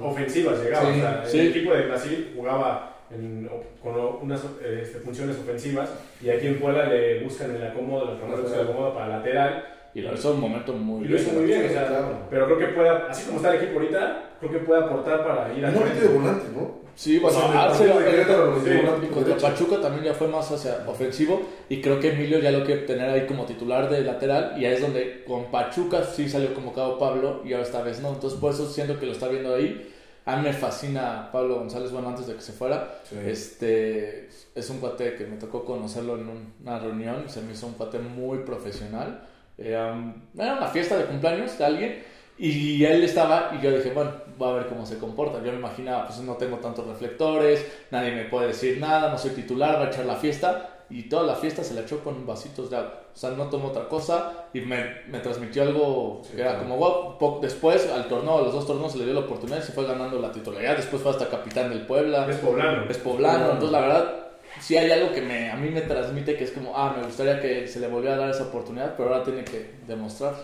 ofensivas 0.03 0.59
llegaba. 0.63 0.87
Sí, 0.93 0.99
o 0.99 1.01
sea, 1.03 1.25
sí. 1.27 1.39
El 1.41 1.47
equipo 1.49 1.73
de 1.75 1.87
Brasil 1.87 2.33
jugaba 2.37 2.97
en- 3.11 3.49
con 3.83 3.95
unas 4.23 4.41
eh, 4.63 4.81
este, 4.83 4.99
funciones 4.99 5.37
ofensivas 5.39 5.89
y 6.23 6.29
aquí 6.31 6.47
en 6.49 6.59
Puebla 6.61 6.87
le 6.87 7.23
buscan 7.25 7.55
el 7.55 7.63
acomodo, 7.67 8.11
el 8.13 8.17
acomodo, 8.19 8.55
el 8.55 8.61
acomodo 8.61 8.95
para 8.95 9.09
lateral 9.19 9.65
Y 9.99 10.03
lo 10.03 10.15
hizo 10.15 10.33
un 10.33 10.41
momento 10.41 10.73
muy 10.73 11.05
y 11.05 11.09
lo 11.09 11.17
hizo 11.17 11.33
muy 11.33 11.45
bien. 11.45 11.67
o 11.67 11.69
sea, 11.69 11.87
Claro. 11.89 12.19
Pero 12.31 12.47
creo 12.47 12.59
que 12.59 12.67
puede, 12.69 12.89
así 12.89 13.25
como 13.27 13.37
está 13.39 13.51
el 13.55 13.63
equipo 13.63 13.81
ahorita, 13.81 14.31
creo 14.39 14.53
que 14.53 14.59
puede 14.61 14.85
aportar 14.85 15.27
para 15.27 15.53
ir 15.53 15.65
frente. 15.67 15.85
metió 15.85 16.09
de 16.09 16.19
volante, 16.19 16.45
¿no? 16.55 16.89
Sí, 16.95 17.19
bueno, 17.21 17.39
O 17.39 17.41
sea, 17.53 17.63
Arce 17.65 17.85
Y 17.87 19.07
contra. 19.09 19.37
Pachuca 19.37 19.81
también 19.81 20.05
ya 20.05 20.15
fue 20.15 20.27
más 20.27 20.51
hacia 20.51 20.79
ofensivo 20.89 21.43
y 21.69 21.81
creo 21.81 22.01
que 22.01 22.11
Emilio 22.13 22.41
ya 22.41 22.51
lo 22.51 22.65
quiere 22.65 22.83
tener 22.83 23.09
ahí 23.09 23.27
como 23.27 23.45
titular 23.45 23.89
de 23.89 24.01
lateral 24.03 24.55
y 24.61 24.65
ahí 24.65 24.75
es 24.75 24.81
donde 24.81 25.23
con 25.25 25.45
Pachuca 25.51 26.03
sí 26.03 26.29
salió 26.29 26.53
convocado 26.55 26.99
Pablo 26.99 27.43
y 27.45 27.53
ahora 27.53 27.65
esta 27.65 27.83
vez 27.83 28.01
no, 28.01 28.09
entonces 28.13 28.39
por 28.41 28.53
eso 28.53 28.67
siento 28.69 28.99
que 28.99 29.07
lo 29.07 29.13
está 29.13 29.29
viendo 29.29 29.55
ahí. 29.55 29.95
A 30.27 30.37
mí 30.37 30.43
me 30.43 30.53
fascina 30.53 31.31
Pablo 31.33 31.55
González, 31.57 31.91
bueno, 31.93 32.09
antes 32.09 32.27
de 32.27 32.35
que 32.35 32.41
se 32.43 32.53
fuera, 32.53 33.01
Sí. 33.05 33.17
este 33.25 34.29
es 34.55 34.69
un 34.71 34.79
cuate 34.79 35.15
que 35.15 35.25
me 35.25 35.37
tocó 35.37 35.65
conocerlo 35.65 36.17
en 36.17 36.29
un- 36.29 36.53
una 36.63 36.79
reunión, 36.81 37.25
se 37.29 37.41
me 37.43 37.53
hizo 37.53 37.67
un 37.67 37.75
cuate 37.75 37.99
muy 37.99 38.39
profesional. 38.39 39.23
Era, 39.59 39.93
un- 39.93 40.29
era 40.39 40.55
una 40.55 40.69
fiesta 40.69 40.97
de 40.97 41.05
cumpleaños 41.05 41.59
de 41.59 41.65
alguien 41.65 42.05
y 42.39 42.85
él 42.85 43.03
estaba 43.03 43.51
y 43.59 43.63
yo 43.63 43.71
dije, 43.77 43.91
bueno, 43.91 44.13
voy 44.39 44.51
a 44.51 44.53
ver 44.55 44.67
cómo 44.69 44.87
se 44.87 44.99
comporta. 44.99 45.43
Yo 45.43 45.51
me 45.53 45.59
imaginaba, 45.59 46.07
pues 46.07 46.21
no 46.21 46.35
tengo 46.35 46.59
tantos 46.59 46.87
reflectores, 46.87 47.67
nadie 47.91 48.13
me 48.13 48.25
puede 48.27 48.49
decir 48.49 48.79
nada, 48.79 49.11
no 49.11 49.19
soy 49.19 49.31
titular, 49.33 49.77
va 49.81 49.87
a 49.87 49.89
echar 49.89 50.07
la 50.07 50.17
fiesta. 50.17 50.75
Y 50.91 51.03
toda 51.11 51.25
la 51.25 51.35
fiesta 51.35 51.63
se 51.63 51.75
la 51.75 51.83
echó 51.83 52.03
con 52.03 52.25
vasitos 52.27 52.71
de 52.71 52.77
agua. 52.79 52.95
O 53.15 53.19
sea, 53.19 53.31
no 53.33 53.51
tomó 53.51 53.69
otra 53.69 53.89
cosa 53.89 54.47
y 54.55 54.61
me, 54.63 55.03
me 55.09 55.19
transmitió 55.19 55.63
algo 55.63 56.23
Sí, 56.25 56.31
que 56.35 56.41
era 56.41 56.53
claro. 56.53 56.65
como, 56.67 56.77
wow, 57.19 57.41
después, 57.43 57.91
al 57.91 58.09
torneo, 58.09 58.39
a 58.39 58.43
los 58.43 58.55
dos 58.55 58.67
torneos 58.67 58.93
se 58.93 58.99
le 58.99 59.05
dio 59.05 59.13
la 59.13 59.21
oportunidad 59.21 59.59
y 59.59 59.63
se 59.67 59.73
fue 59.73 59.85
ganando 59.85 60.19
la 60.19 60.33
titularidad. 60.33 60.77
Después 60.77 61.03
fue 61.03 61.11
hasta 61.11 61.29
capitán 61.29 61.69
del 61.69 61.83
Puebla 61.87 62.27
Es 62.31 62.37
poblano. 62.37 62.85
es 62.89 62.97
poblano, 62.99 63.45
entonces 63.47 63.71
la 63.73 63.81
verdad 63.81 64.28
sí 64.61 64.77
hay 64.77 64.91
algo 64.91 65.13
que 65.13 65.23
me, 65.23 65.51
a 65.51 65.57
mí 65.57 65.71
me 65.71 65.83
transmite 65.83 66.37
que 66.37 66.45
es 66.45 66.51
como, 66.53 66.77
ah, 66.77 66.95
me 66.97 67.05
gustaría 67.05 67.41
que 67.41 67.67
se 67.67 67.81
le 67.81 67.89
volviera 67.89 68.17
a 68.17 68.19
dar 68.19 68.31
esa 68.31 68.45
oportunidad, 68.45 68.97
pero 68.97 69.11
ahora 69.11 69.25
tiene 69.25 69.45
que 69.45 69.71
demostrar. 69.87 70.35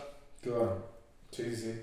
Claro. 0.41 0.79
Sí, 1.31 1.45
sí, 1.51 1.57
sí. 1.57 1.83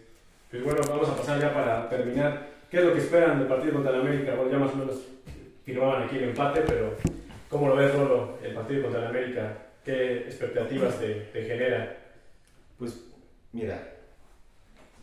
Pues 0.49 0.63
bueno, 0.63 0.82
vamos 0.88 1.09
a 1.09 1.15
pasar 1.15 1.39
ya 1.39 1.53
para 1.53 1.89
terminar. 1.89 2.47
¿Qué 2.69 2.77
es 2.77 2.84
lo 2.84 2.93
que 2.93 2.99
esperan 2.99 3.39
del 3.39 3.47
partido 3.47 3.73
contra 3.73 3.93
el 3.93 4.01
América? 4.01 4.36
Bueno, 4.36 4.51
ya 4.51 4.57
más 4.57 4.73
o 4.73 4.77
menos 4.77 4.95
firmaban 5.65 6.03
aquí 6.03 6.17
el 6.17 6.25
empate, 6.25 6.61
pero 6.61 6.95
¿cómo 7.49 7.67
lo 7.67 7.75
ves, 7.75 7.93
Rolo, 7.93 8.38
el 8.43 8.53
partido 8.53 8.84
contra 8.84 9.01
el 9.01 9.07
América? 9.07 9.57
¿Qué 9.84 10.19
expectativas 10.19 10.99
te, 10.99 11.13
te 11.34 11.43
genera? 11.43 11.97
Pues 12.77 13.03
mira, 13.51 13.91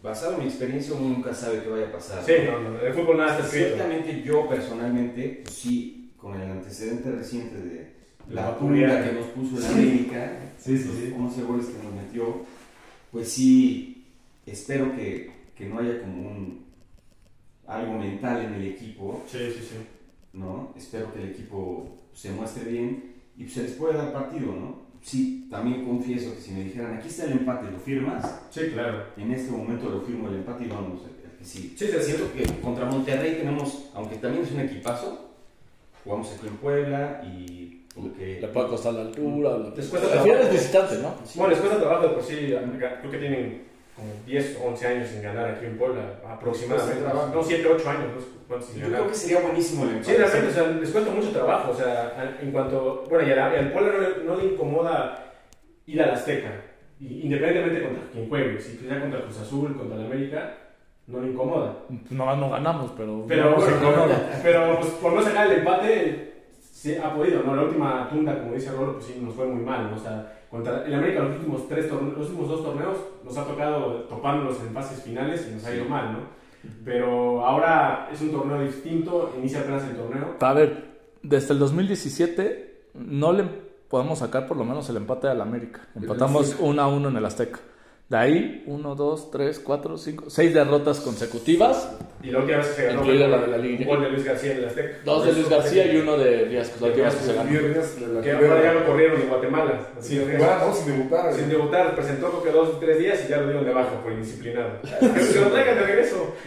basado 0.02 0.34
en 0.34 0.40
mi 0.40 0.44
experiencia, 0.46 0.94
uno 0.94 1.16
nunca 1.16 1.34
sabe 1.34 1.62
qué 1.62 1.68
vaya 1.68 1.88
a 1.88 1.92
pasar. 1.92 2.22
Sí, 2.24 2.32
no, 2.46 2.60
no, 2.60 2.80
el 2.80 2.92
fútbol 2.94 3.18
nada 3.18 3.32
está 3.32 3.44
escrito. 3.44 3.66
Ciertamente 3.68 4.22
yo 4.22 4.48
personalmente, 4.48 5.40
pues 5.42 5.54
sí, 5.54 5.97
con 6.20 6.40
el 6.40 6.50
antecedente 6.50 7.10
reciente 7.12 7.56
de 7.60 7.92
La 8.30 8.42
la 8.50 8.58
pura 8.58 9.04
que 9.04 9.12
nos 9.12 9.26
puso 9.26 9.58
el 9.58 9.64
América, 9.72 10.32
Sí, 10.58 10.76
sí, 10.76 10.84
los 10.88 10.96
sí. 10.96 11.14
11 11.16 11.42
goles 11.44 11.66
que 11.66 11.82
nos 11.84 11.94
metió, 11.94 12.42
pues 13.12 13.28
sí, 13.30 14.06
espero 14.44 14.94
que, 14.94 15.30
que 15.56 15.66
no 15.66 15.78
haya 15.78 16.00
como 16.02 16.28
un 16.30 16.64
algo 17.66 17.98
mental 17.98 18.44
en 18.46 18.54
el 18.54 18.66
equipo, 18.66 19.22
Sí, 19.30 19.38
sí, 19.52 19.60
sí. 19.60 19.76
¿no? 20.32 20.72
Espero 20.76 21.12
que 21.12 21.22
el 21.22 21.28
equipo 21.30 21.96
se 22.14 22.30
muestre 22.32 22.70
bien 22.70 23.14
y 23.36 23.44
pues, 23.44 23.54
se 23.54 23.62
les 23.62 23.72
pueda 23.72 23.96
dar 24.04 24.12
partido, 24.12 24.52
¿no? 24.52 24.88
Sí, 25.00 25.46
también 25.48 25.84
confieso 25.86 26.34
que 26.34 26.40
si 26.40 26.50
me 26.50 26.64
dijeran, 26.64 26.96
aquí 26.96 27.08
está 27.08 27.24
el 27.24 27.32
empate, 27.32 27.70
¿lo 27.70 27.78
firmas? 27.78 28.40
Sí, 28.50 28.62
claro. 28.72 29.04
En 29.16 29.30
este 29.30 29.52
momento 29.52 29.88
lo 29.88 30.00
firmo 30.02 30.28
el 30.28 30.36
empate 30.36 30.64
y 30.64 30.68
vamos, 30.68 31.02
el 31.04 31.38
que 31.38 31.44
sí. 31.44 31.74
Sí, 31.78 31.86
sí, 31.86 31.92
sí. 32.00 32.04
Siento 32.04 32.32
que 32.32 32.44
contra 32.60 32.84
Monterrey 32.86 33.36
tenemos, 33.36 33.90
aunque 33.94 34.16
también 34.16 34.44
es 34.44 34.50
un 34.50 34.60
equipazo, 34.60 35.27
jugamos 36.08 36.32
aquí 36.32 36.46
en 36.46 36.56
Puebla 36.56 37.20
y 37.22 37.84
como 37.94 38.14
que... 38.14 38.40
Le 38.40 38.48
puede 38.48 38.68
costar 38.68 38.94
la 38.94 39.02
altura. 39.02 39.50
o 39.50 39.58
lo- 39.58 39.74
Les 39.76 39.86
cuesta 39.88 40.06
Al 40.12 40.20
final 40.20 40.26
es 40.26 40.34
trabajo. 40.38 40.52
visitante, 40.52 40.94
¿no? 41.02 41.14
Bueno, 41.34 41.50
les 41.50 41.58
cuesta 41.60 41.78
trabajo 41.78 42.02
de 42.02 42.08
por 42.14 42.22
sí. 42.22 42.54
Creo 43.00 43.10
que 43.10 43.18
tienen 43.18 43.68
como 43.94 44.08
10 44.26 44.58
o 44.62 44.68
11 44.68 44.86
años 44.86 45.08
sin 45.10 45.22
ganar 45.22 45.50
aquí 45.50 45.66
en 45.66 45.76
Puebla, 45.76 46.02
aproximadamente. 46.26 47.02
Trabajo. 47.02 47.30
No, 47.34 47.42
7, 47.42 47.68
8 47.74 47.90
años, 47.90 48.04
no 48.48 48.60
sé 48.62 48.72
Yo 48.74 48.80
ganar. 48.84 49.00
creo 49.00 49.08
que 49.08 49.14
sería 49.14 49.40
buenísimo 49.40 49.84
el 49.84 49.90
empate. 49.90 50.04
Sí, 50.10 50.16
realmente, 50.16 50.48
o 50.48 50.52
sea, 50.54 50.70
les 50.72 50.90
cuesta 50.90 51.10
mucho 51.10 51.30
trabajo, 51.30 51.70
o 51.72 51.74
sea, 51.74 52.36
en 52.40 52.50
cuanto, 52.52 53.04
bueno, 53.10 53.26
y, 53.26 53.34
la- 53.34 53.46
al 53.50 53.72
pueblo 53.72 53.92
no 53.92 54.00
le, 54.00 54.24
no 54.24 54.36
le 54.36 54.44
incomoda 54.54 55.32
ir 55.86 56.00
al 56.02 56.10
Azteca, 56.12 56.52
independientemente 57.00 57.82
contra 57.82 58.02
quien 58.12 58.28
juegue, 58.28 58.60
si 58.60 58.76
sea 58.78 59.00
contra 59.00 59.20
Cruz 59.22 59.38
Azul, 59.40 59.76
contra 59.76 59.96
el 59.98 60.06
América, 60.06 60.54
no 61.08 61.20
le 61.20 61.30
incomoda. 61.32 61.74
Pues 61.88 62.12
nomás 62.12 62.38
no 62.38 62.50
ganamos, 62.50 62.92
pero. 62.96 63.24
Pero, 63.26 63.50
no 63.50 63.60
se 63.60 63.70
incomoda. 63.72 64.40
pero 64.42 64.78
pues, 64.78 64.90
por 64.92 65.12
no 65.14 65.22
sacar 65.22 65.46
el 65.50 65.58
empate, 65.58 66.34
sí 66.72 66.94
ha 66.96 67.12
podido, 67.14 67.42
¿no? 67.42 67.56
La 67.56 67.62
última 67.62 68.08
tunda, 68.10 68.38
como 68.40 68.52
dice 68.54 68.70
Rolo, 68.70 68.92
pues 68.94 69.06
sí, 69.06 69.18
nos 69.20 69.34
fue 69.34 69.46
muy 69.46 69.64
mal, 69.64 69.90
¿no? 69.90 69.96
O 69.96 70.00
sea, 70.00 70.34
contra 70.50 70.84
el 70.86 70.94
América 70.94 71.20
los 71.20 71.36
últimos, 71.36 71.68
tres 71.68 71.90
torne- 71.90 72.12
los 72.16 72.28
últimos 72.30 72.48
dos 72.48 72.62
torneos 72.64 72.96
nos 73.24 73.36
ha 73.36 73.44
tocado 73.44 74.02
topándolos 74.04 74.60
en 74.60 74.72
fases 74.72 75.02
finales 75.02 75.46
y 75.50 75.54
nos 75.54 75.64
ha 75.66 75.74
ido 75.74 75.84
mal, 75.86 76.12
¿no? 76.12 76.18
Pero 76.84 77.44
ahora 77.44 78.08
es 78.12 78.20
un 78.20 78.30
torneo 78.32 78.60
distinto, 78.62 79.32
inicia 79.38 79.60
apenas 79.60 79.84
el 79.84 79.96
torneo. 79.96 80.34
A 80.40 80.52
ver, 80.52 80.84
desde 81.22 81.52
el 81.52 81.58
2017 81.58 82.80
no 82.94 83.32
le 83.32 83.44
podemos 83.88 84.18
sacar 84.18 84.46
por 84.46 84.56
lo 84.56 84.64
menos 84.64 84.88
el 84.90 84.96
empate 84.96 85.28
al 85.28 85.40
América. 85.40 85.80
Empatamos 85.94 86.56
1 86.58 86.82
a 86.82 86.88
1 86.88 87.08
en 87.08 87.16
el 87.16 87.24
Azteca. 87.24 87.60
De 88.08 88.16
ahí, 88.16 88.64
1, 88.66 88.94
2, 88.94 89.30
3, 89.30 89.58
4, 89.58 89.98
5, 89.98 90.30
6 90.30 90.54
derrotas 90.54 91.00
consecutivas. 91.00 91.94
Y 92.22 92.30
la 92.30 92.38
última 92.38 92.56
vez 92.56 92.68
que 92.68 92.74
se 92.74 92.86
ganó 92.86 93.04
fue 93.04 93.14
la 93.16 93.38
de 93.38 93.46
la 93.48 93.58
Liga. 93.58 93.80
un 93.80 93.86
gol 93.86 94.02
de 94.02 94.08
Luis 94.08 94.24
García 94.24 94.52
en 94.52 94.58
el 94.58 94.64
Azteca. 94.64 94.96
Dos 95.04 95.26
de 95.26 95.32
Luis 95.34 95.48
García 95.50 95.92
y 95.92 95.96
uno 95.98 96.16
de 96.16 96.46
Díaz, 96.46 96.72
la 96.80 96.86
última 96.86 97.04
vez 97.04 97.14
que 97.16 97.24
se 97.24 97.34
ganó. 97.34 98.22
Que 98.22 98.32
ahora 98.32 98.62
ya 98.62 98.72
lo 98.72 98.86
corrieron 98.86 99.20
en 99.20 99.28
Guatemala. 99.28 99.88
Así 99.98 100.16
Sin 100.16 100.26
debutar. 100.26 101.34
Sin 101.34 101.50
debutar, 101.50 101.94
presentó 101.94 102.30
creo 102.30 102.42
que 102.42 102.50
dos 102.50 102.68
o 102.70 102.78
tres 102.78 102.98
días 102.98 103.22
y 103.26 103.28
ya 103.28 103.36
lo 103.36 103.44
dieron 103.44 103.66
de 103.66 103.72
baja 103.74 104.02
por 104.02 104.10
indisciplinado. 104.10 104.80
Que 105.00 105.20
se 105.20 105.40
lo 105.42 105.48
traigan 105.48 105.74
de 105.74 105.82
regreso. 105.82 106.34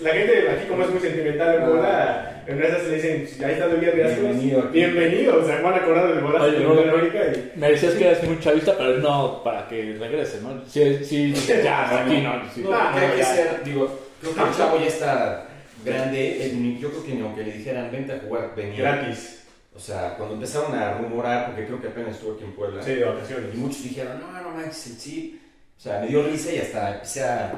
La 0.00 0.10
gente 0.14 0.48
aquí, 0.48 0.66
como 0.68 0.82
es 0.84 0.90
muy 0.90 1.00
sentimental 1.00 1.56
en 1.56 1.64
Puebla, 1.66 2.39
en 2.46 2.62
esas 2.62 2.84
le 2.88 2.94
dicen, 2.96 3.44
ahí 3.44 3.52
está 3.52 3.66
Luis 3.66 3.82
García. 3.82 4.06
Bienvenido 4.20 4.60
aquí. 4.60 4.72
Bienvenido, 4.78 5.40
o 5.42 5.46
sea, 5.46 5.60
van 5.60 5.74
a 5.74 5.76
acordar 5.76 6.08
del 6.08 6.20
golazo 6.20 6.44
Oye, 6.46 6.58
de 6.58 6.64
no, 6.64 6.74
no. 6.74 6.80
América 6.92 7.18
y... 7.34 7.58
Me 7.58 7.70
decías 7.72 7.94
que 7.94 8.06
eres 8.06 8.22
muy 8.24 8.38
chavista, 8.40 8.76
pero 8.76 8.98
no 8.98 9.42
para 9.44 9.68
que 9.68 9.96
regrese, 9.98 10.40
¿no? 10.42 10.62
Sí, 10.68 11.04
sí, 11.04 11.32
ya, 11.62 12.00
aquí 12.04 12.20
no. 12.20 12.42
sí. 12.54 12.62
No, 12.62 12.70
que 12.70 12.98
hay 13.00 13.10
que 13.12 13.18
ya. 13.18 13.24
ser, 13.24 13.64
digo, 13.64 13.98
creo 14.20 14.34
que 14.34 14.40
el 14.42 14.56
chavo 14.56 14.78
ya 14.80 14.86
está 14.86 15.46
grande, 15.84 16.78
yo 16.80 16.90
creo 16.90 17.04
que 17.04 17.14
ni 17.14 17.20
aunque 17.22 17.42
le 17.42 17.52
dijeran 17.52 17.90
vente 17.90 18.12
a 18.12 18.18
jugar, 18.20 18.52
venía. 18.56 18.78
Gratis. 18.80 19.36
O 19.74 19.78
sea, 19.78 20.14
cuando 20.16 20.34
empezaron 20.34 20.74
a 20.74 20.94
rumorar, 20.98 21.46
porque 21.46 21.64
creo 21.66 21.80
que 21.80 21.88
apenas 21.88 22.16
estuvo 22.16 22.34
aquí 22.34 22.44
en 22.44 22.52
Puebla, 22.52 22.82
Sí, 22.82 22.94
de 22.96 23.04
vacaciones. 23.04 23.54
y 23.54 23.56
muchos 23.56 23.82
dijeron, 23.84 24.20
no, 24.20 24.42
no 24.42 24.50
manches, 24.50 24.76
sí. 24.98 25.39
O 25.80 25.82
sea, 25.82 26.00
me 26.00 26.08
dio 26.08 26.22
risa 26.24 26.52
y 26.52 26.58
hasta 26.58 26.92
empecé 26.92 27.24
a, 27.24 27.54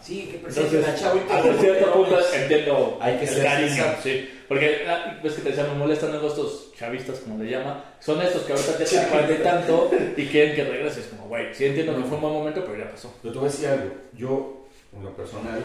sí, 0.00 0.30
que 0.32 0.38
presenten 0.38 0.78
Entonces, 0.78 0.88
a 0.88 1.04
chavo 1.04 1.18
y 1.18 1.30
hasta 1.30 1.60
cierto 1.60 1.92
punto 1.92 2.18
entiendo 2.34 2.98
Hay 2.98 3.18
que 3.18 3.24
el 3.24 3.28
ser 3.28 3.44
cariño, 3.44 3.68
sincero. 3.68 3.96
sí. 4.02 4.28
Porque 4.48 4.86
ah, 4.88 5.20
ves 5.22 5.34
que 5.34 5.42
te 5.42 5.48
decía, 5.50 5.64
me 5.64 5.74
molestan 5.74 6.12
luego 6.12 6.28
estos 6.28 6.72
chavistas, 6.74 7.18
como 7.18 7.44
le 7.44 7.50
llama. 7.50 7.84
Son 8.00 8.22
estos 8.22 8.44
que 8.44 8.54
ahorita 8.54 8.78
te 8.78 9.08
cuarenta 9.10 9.34
y 9.34 9.42
tanto 9.42 9.90
y 10.16 10.26
quieren 10.28 10.56
que 10.56 10.64
regreses. 10.64 11.08
Como, 11.08 11.28
güey, 11.28 11.54
sí 11.54 11.66
entiendo 11.66 11.94
que 11.94 12.04
fue 12.04 12.14
un 12.16 12.22
buen 12.22 12.32
momento, 12.32 12.64
pero 12.64 12.78
ya 12.78 12.90
pasó. 12.90 13.14
Pero 13.20 13.34
te 13.34 13.38
voy 13.38 13.48
a 13.48 13.52
decir 13.52 13.68
algo. 13.68 13.94
Yo, 14.14 14.66
en 14.96 15.04
lo 15.04 15.14
personal, 15.14 15.62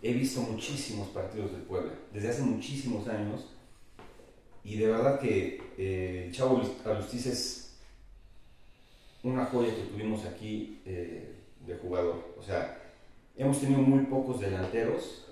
he 0.00 0.12
visto 0.12 0.42
muchísimos 0.42 1.08
partidos 1.08 1.50
del 1.50 1.62
Puebla, 1.62 1.90
desde 2.12 2.28
hace 2.28 2.42
muchísimos 2.42 3.08
años. 3.08 3.48
Y 4.62 4.76
de 4.76 4.86
verdad 4.86 5.18
que 5.18 5.60
eh, 5.76 6.30
Chavo 6.32 6.62
Alustiz 6.84 7.26
es 7.26 7.61
una 9.22 9.46
joya 9.46 9.74
que 9.74 9.82
tuvimos 9.82 10.24
aquí 10.24 10.80
eh, 10.84 11.34
de 11.66 11.76
jugador. 11.76 12.34
O 12.38 12.42
sea, 12.42 12.80
hemos 13.36 13.60
tenido 13.60 13.80
muy 13.80 14.04
pocos 14.06 14.40
delanteros 14.40 15.26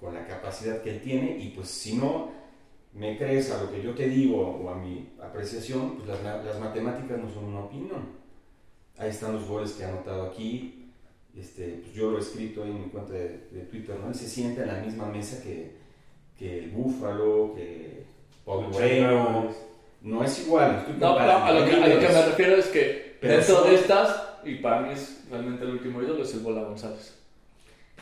con 0.00 0.14
la 0.14 0.26
capacidad 0.26 0.82
que 0.82 0.90
él 0.90 1.00
tiene. 1.02 1.38
Y 1.38 1.48
pues 1.50 1.68
si 1.68 1.96
no 1.96 2.30
me 2.94 3.16
crees 3.16 3.50
a 3.50 3.62
lo 3.62 3.70
que 3.70 3.82
yo 3.82 3.94
te 3.94 4.08
digo 4.08 4.40
o 4.40 4.68
a 4.68 4.76
mi 4.76 5.10
apreciación, 5.20 5.96
pues 5.96 6.08
las, 6.08 6.44
las 6.44 6.60
matemáticas 6.60 7.18
no 7.18 7.28
son 7.30 7.44
una 7.46 7.60
opinión. 7.60 8.22
Ahí 8.98 9.10
están 9.10 9.32
los 9.32 9.46
goles 9.46 9.72
que 9.72 9.84
ha 9.84 9.88
anotado 9.88 10.24
aquí. 10.24 10.90
Este, 11.36 11.80
pues 11.82 11.94
yo 11.94 12.10
lo 12.10 12.18
he 12.18 12.20
escrito 12.20 12.62
ahí 12.62 12.70
en 12.70 12.82
mi 12.82 12.88
cuenta 12.90 13.14
de, 13.14 13.48
de 13.50 13.62
Twitter, 13.62 13.98
¿no? 13.98 14.08
Él 14.08 14.14
se 14.14 14.28
sienta 14.28 14.62
en 14.62 14.68
la 14.68 14.80
misma 14.80 15.06
mesa 15.06 15.42
que, 15.42 15.72
que 16.38 16.58
el 16.58 16.70
Búfalo, 16.70 17.54
que 17.54 18.04
Paul 18.44 18.68
Moreno. 18.68 19.71
No 20.02 20.24
es 20.24 20.46
igual, 20.46 20.76
estoy 20.80 20.94
No, 20.98 21.16
pero 21.16 21.32
a 21.32 21.52
lo, 21.52 21.64
que, 21.64 21.72
a 21.76 21.86
lo 21.86 21.98
que 22.00 22.08
me 22.08 22.22
refiero 22.26 22.56
es 22.56 22.66
que 22.66 23.16
Pero 23.20 23.34
dentro 23.36 23.56
son- 23.56 23.68
de 23.70 23.74
estas, 23.76 24.22
y 24.44 24.54
para 24.56 24.80
mí 24.80 24.92
es 24.92 25.24
realmente 25.30 25.64
el 25.64 25.70
último 25.70 26.02
ídolo, 26.02 26.22
es 26.24 26.34
el 26.34 26.40
Bola 26.40 26.62
González. 26.62 27.16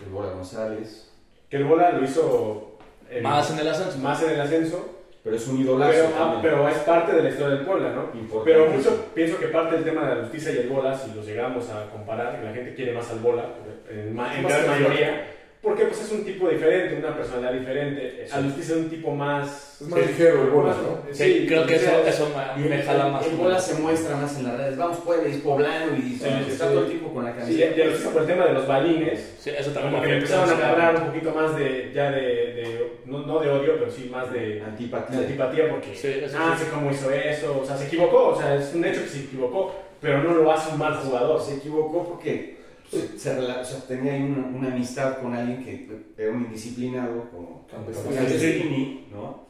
El 0.04 0.10
Bola 0.10 0.32
González. 0.32 1.10
Que 1.50 1.56
el 1.58 1.64
Bola 1.64 1.92
lo 1.92 2.04
hizo... 2.04 2.78
eh, 3.10 3.20
Más 3.20 3.50
en 3.50 3.58
el 3.58 3.68
ascenso. 3.68 3.98
más 3.98 4.22
en 4.22 4.30
el 4.30 4.40
ascenso. 4.40 4.96
Pero 5.22 5.36
es 5.36 5.46
un 5.48 5.60
idolazo. 5.60 5.92
Pero, 5.92 6.08
ah, 6.14 6.18
también. 6.18 6.40
pero 6.40 6.68
es 6.70 6.78
parte 6.78 7.12
de 7.12 7.22
la 7.22 7.28
historia 7.28 7.56
del 7.56 7.66
Puebla, 7.66 7.90
¿no? 7.92 8.18
Importante. 8.18 8.50
Pero 8.58 8.70
mucho 8.70 9.04
pienso 9.14 9.38
que 9.38 9.48
parte 9.48 9.74
del 9.74 9.84
tema 9.84 10.08
de 10.08 10.14
la 10.14 10.20
justicia 10.22 10.52
y 10.52 10.56
el 10.58 10.68
bola, 10.70 10.96
si 10.96 11.12
los 11.12 11.26
llegamos 11.26 11.68
a 11.68 11.90
comparar, 11.90 12.38
que 12.40 12.46
la 12.46 12.54
gente 12.54 12.74
quiere 12.74 12.94
más 12.94 13.10
al 13.10 13.18
bola, 13.18 13.44
en, 13.90 14.14
ma- 14.14 14.34
en 14.34 14.42
Más 14.44 14.52
gran 14.64 14.66
mayoría, 14.80 15.26
porque 15.62 15.84
pues 15.84 16.00
es 16.00 16.10
un 16.12 16.24
tipo 16.24 16.48
diferente, 16.48 16.96
una 16.96 17.14
personalidad 17.14 17.52
diferente. 17.52 18.26
A 18.32 18.42
justicia 18.42 18.76
es 18.76 18.80
un 18.80 18.88
tipo 18.88 19.10
más... 19.10 19.76
Es 19.80 19.88
más 19.88 20.00
ligero 20.06 20.44
el 20.44 20.50
bola, 20.50 20.68
más- 20.70 20.76
¿no? 20.82 20.98
Sí, 21.14 21.44
creo 21.46 21.66
que 21.66 21.76
eso, 21.76 21.90
eso 22.06 22.30
me, 22.56 22.64
me 22.68 22.82
jala 22.82 23.08
más. 23.08 23.26
El 23.26 23.36
Bola 23.36 23.58
se 23.58 23.74
muestra 23.80 24.16
más 24.16 24.36
en 24.38 24.44
las 24.44 24.56
redes. 24.56 24.76
Vamos, 24.78 24.98
Puebla, 24.98 25.28
es 25.28 25.36
poblano 25.38 25.96
y 25.96 26.00
Sí, 26.18 26.24
está 26.48 26.66
sí. 26.66 26.72
todo 26.72 26.80
el 26.80 26.86
tiempo 26.86 27.12
con 27.12 27.24
la 27.24 27.32
Sí, 27.32 27.38
camiseta. 27.40 27.76
y 27.76 27.80
a 27.82 27.84
justicia 27.86 28.10
por 28.12 28.22
el 28.22 28.28
tema 28.28 28.44
de 28.46 28.52
los 28.54 28.66
balines, 28.66 29.34
Sí, 29.38 29.50
eso 29.50 29.70
también 29.72 29.92
como 29.92 30.02
que 30.02 30.08
me 30.08 30.12
le 30.14 30.18
empezaron 30.20 30.48
a 30.50 30.52
agarrar 30.56 30.96
un 30.96 31.06
poquito 31.08 31.30
más 31.34 31.56
de, 31.56 31.90
ya 31.94 32.10
de, 32.10 32.20
de- 32.20 32.92
no, 33.06 33.18
no 33.26 33.38
de 33.40 33.50
odio, 33.50 33.74
pero 33.78 33.90
sí 33.90 34.08
más 34.10 34.32
de, 34.32 34.40
de 34.56 34.62
Antipatía. 34.62 35.18
antipatía 35.18 35.68
porque, 35.70 35.94
Sí, 35.94 36.08
eso 36.24 36.36
ah, 36.40 36.54
sí. 36.58 36.64
sé 36.64 36.70
cómo 36.70 36.90
hizo 36.90 37.10
eso, 37.10 37.60
o 37.62 37.66
sea, 37.66 37.76
se 37.76 37.86
equivocó, 37.86 38.28
o 38.28 38.38
sea, 38.38 38.54
es 38.56 38.72
un 38.74 38.84
hecho 38.84 39.02
que 39.02 39.08
se 39.08 39.20
equivocó, 39.20 39.74
pero 40.00 40.22
no 40.22 40.32
lo 40.34 40.50
hace 40.52 40.72
un 40.72 40.78
mal 40.78 40.94
jugador. 40.96 41.40
Se 41.42 41.56
equivocó 41.56 42.06
porque 42.08 42.59
se, 42.90 43.18
se 43.18 43.38
rela- 43.38 43.60
o 43.60 43.64
sea, 43.64 43.80
tenía 43.86 44.14
ahí 44.14 44.22
una, 44.22 44.46
una 44.46 44.68
amistad 44.74 45.18
con 45.18 45.34
alguien 45.34 45.64
que 45.64 45.88
era 46.22 46.32
un 46.32 46.42
indisciplinado 46.44 47.30
como. 47.30 47.66
Campesini, 47.70 49.06
¿no? 49.12 49.48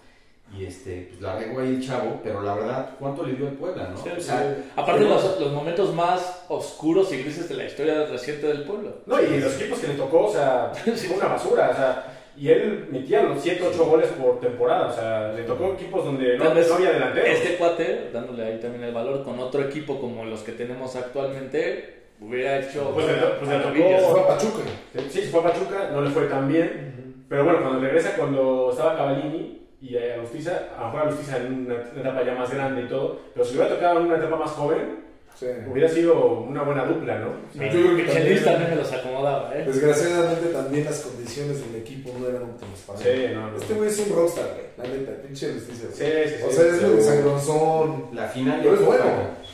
Y 0.59 0.65
este, 0.65 1.07
pues 1.09 1.21
la 1.23 1.39
regó 1.39 1.61
ahí 1.61 1.69
el 1.77 1.87
chavo, 1.87 2.21
pero 2.25 2.43
la 2.43 2.55
verdad, 2.57 2.91
¿cuánto 2.99 3.25
le 3.25 3.35
dio 3.35 3.47
al 3.47 3.53
Puebla, 3.55 3.89
no? 3.91 3.97
Sí, 3.97 4.09
o 4.11 4.17
sí. 4.17 4.23
sea, 4.23 4.57
Aparte, 4.75 5.03
no- 5.03 5.11
los, 5.11 5.41
los 5.41 5.53
momentos 5.53 5.95
más 5.95 6.45
oscuros 6.49 7.13
y 7.13 7.19
grises 7.23 7.49
de 7.49 7.55
la 7.55 7.65
historia 7.67 8.05
reciente 8.07 8.49
del 8.49 8.65
pueblo. 8.65 8.95
No, 9.07 9.23
y 9.23 9.39
los 9.39 9.55
equipos 9.61 9.79
que 9.79 9.89
le 9.89 9.95
tocó, 9.95 10.27
o 10.27 10.33
sea, 10.33 10.73
fue 10.75 11.17
una 11.17 11.27
basura, 11.29 11.71
o 11.71 11.75
sea, 11.75 12.17
y 12.37 12.49
él 12.49 12.89
metía 12.91 13.23
los 13.23 13.41
7, 13.41 13.63
8 13.73 13.85
goles 13.87 14.09
por 14.09 14.41
temporada, 14.41 14.89
o 14.89 14.93
sea, 14.93 15.33
le 15.33 15.45
tocó 15.45 15.73
equipos 15.75 16.05
donde 16.05 16.37
no, 16.37 16.45
no 16.53 16.75
había 16.75 16.93
delanteros. 16.95 17.29
Este 17.31 17.57
cuate, 17.57 18.11
dándole 18.13 18.43
ahí 18.45 18.59
también 18.59 18.83
el 18.83 18.93
valor, 18.95 19.23
con 19.23 19.39
otro 19.39 19.63
equipo 19.63 20.01
como 20.01 20.25
los 20.25 20.41
que 20.41 20.53
tenemos 20.53 20.97
actualmente, 20.97 22.01
hubiera 22.21 22.59
hecho 22.59 22.93
Pues 22.95 23.07
le- 23.07 23.13
pues 23.39 23.51
le 23.51 23.57
tocó- 23.59 24.11
Fue 24.13 24.21
a 24.21 24.27
Pachuca. 24.29 24.61
Sí, 25.09 25.23
se 25.23 25.29
fue 25.29 25.41
a 25.41 25.43
Pachuca, 25.45 25.91
no 25.93 26.01
le 26.03 26.11
fue 26.11 26.25
tan 26.25 26.49
bien, 26.49 27.25
pero 27.29 27.45
bueno, 27.45 27.61
cuando 27.63 27.81
regresa, 27.81 28.17
cuando 28.17 28.69
estaba 28.71 28.97
Cavallini 28.97 29.59
y 29.81 29.97
a 29.97 30.21
Justicia, 30.21 30.69
a 30.77 30.81
lo 30.81 30.87
mejor 30.87 31.01
a 31.01 31.11
Justicia 31.11 31.37
en 31.39 31.67
una 31.67 31.75
etapa 31.75 32.23
ya 32.25 32.35
más 32.35 32.53
grande 32.53 32.83
y 32.83 32.89
todo, 32.89 33.19
pero 33.33 33.45
si 33.45 33.55
le 33.55 33.61
hubiera 33.61 33.75
tocado 33.77 34.01
en 34.01 34.07
una 34.07 34.17
etapa 34.17 34.37
más 34.37 34.51
joven, 34.51 35.10
Sí. 35.41 35.47
hubiera 35.73 35.89
sido 35.89 36.41
una 36.43 36.63
buena 36.63 36.85
dupla, 36.85 37.19
¿no? 37.19 37.29
O 37.29 37.57
sea, 37.57 37.73
Yo 37.73 37.81
creo 37.81 37.97
que 37.97 38.03
también- 38.05 38.45
también 38.45 38.71
me 38.71 38.77
los 38.77 38.93
acomodaba, 38.93 39.51
¿eh? 39.57 39.65
Desgraciadamente 39.67 40.47
también 40.49 40.85
las 40.85 41.01
condiciones 41.01 41.61
del 41.65 41.81
equipo 41.81 42.15
no 42.21 42.29
eran 42.29 42.43
óptimas 42.43 42.79
para 42.87 42.99
Sí, 42.99 43.09
él. 43.09 43.35
no, 43.35 43.51
no. 43.51 43.57
Este 43.57 43.73
güey 43.73 43.89
es 43.89 43.99
un 44.01 44.15
rockstar, 44.15 44.45
güey. 44.45 44.67
La 44.77 44.95
neta, 44.95 45.13
pinche 45.27 45.53
justicia. 45.55 45.89
Sí, 45.95 46.05
sí, 46.05 46.35
sí. 46.39 46.45
O 46.47 46.51
sea, 46.53 46.67
es 46.67 46.77
sí. 46.77 46.85
medio 46.85 47.03
sangronzón. 47.03 48.05
La 48.13 48.29
final 48.29 48.61
Pero 48.63 48.75
es 48.75 48.85
bueno. 48.85 49.05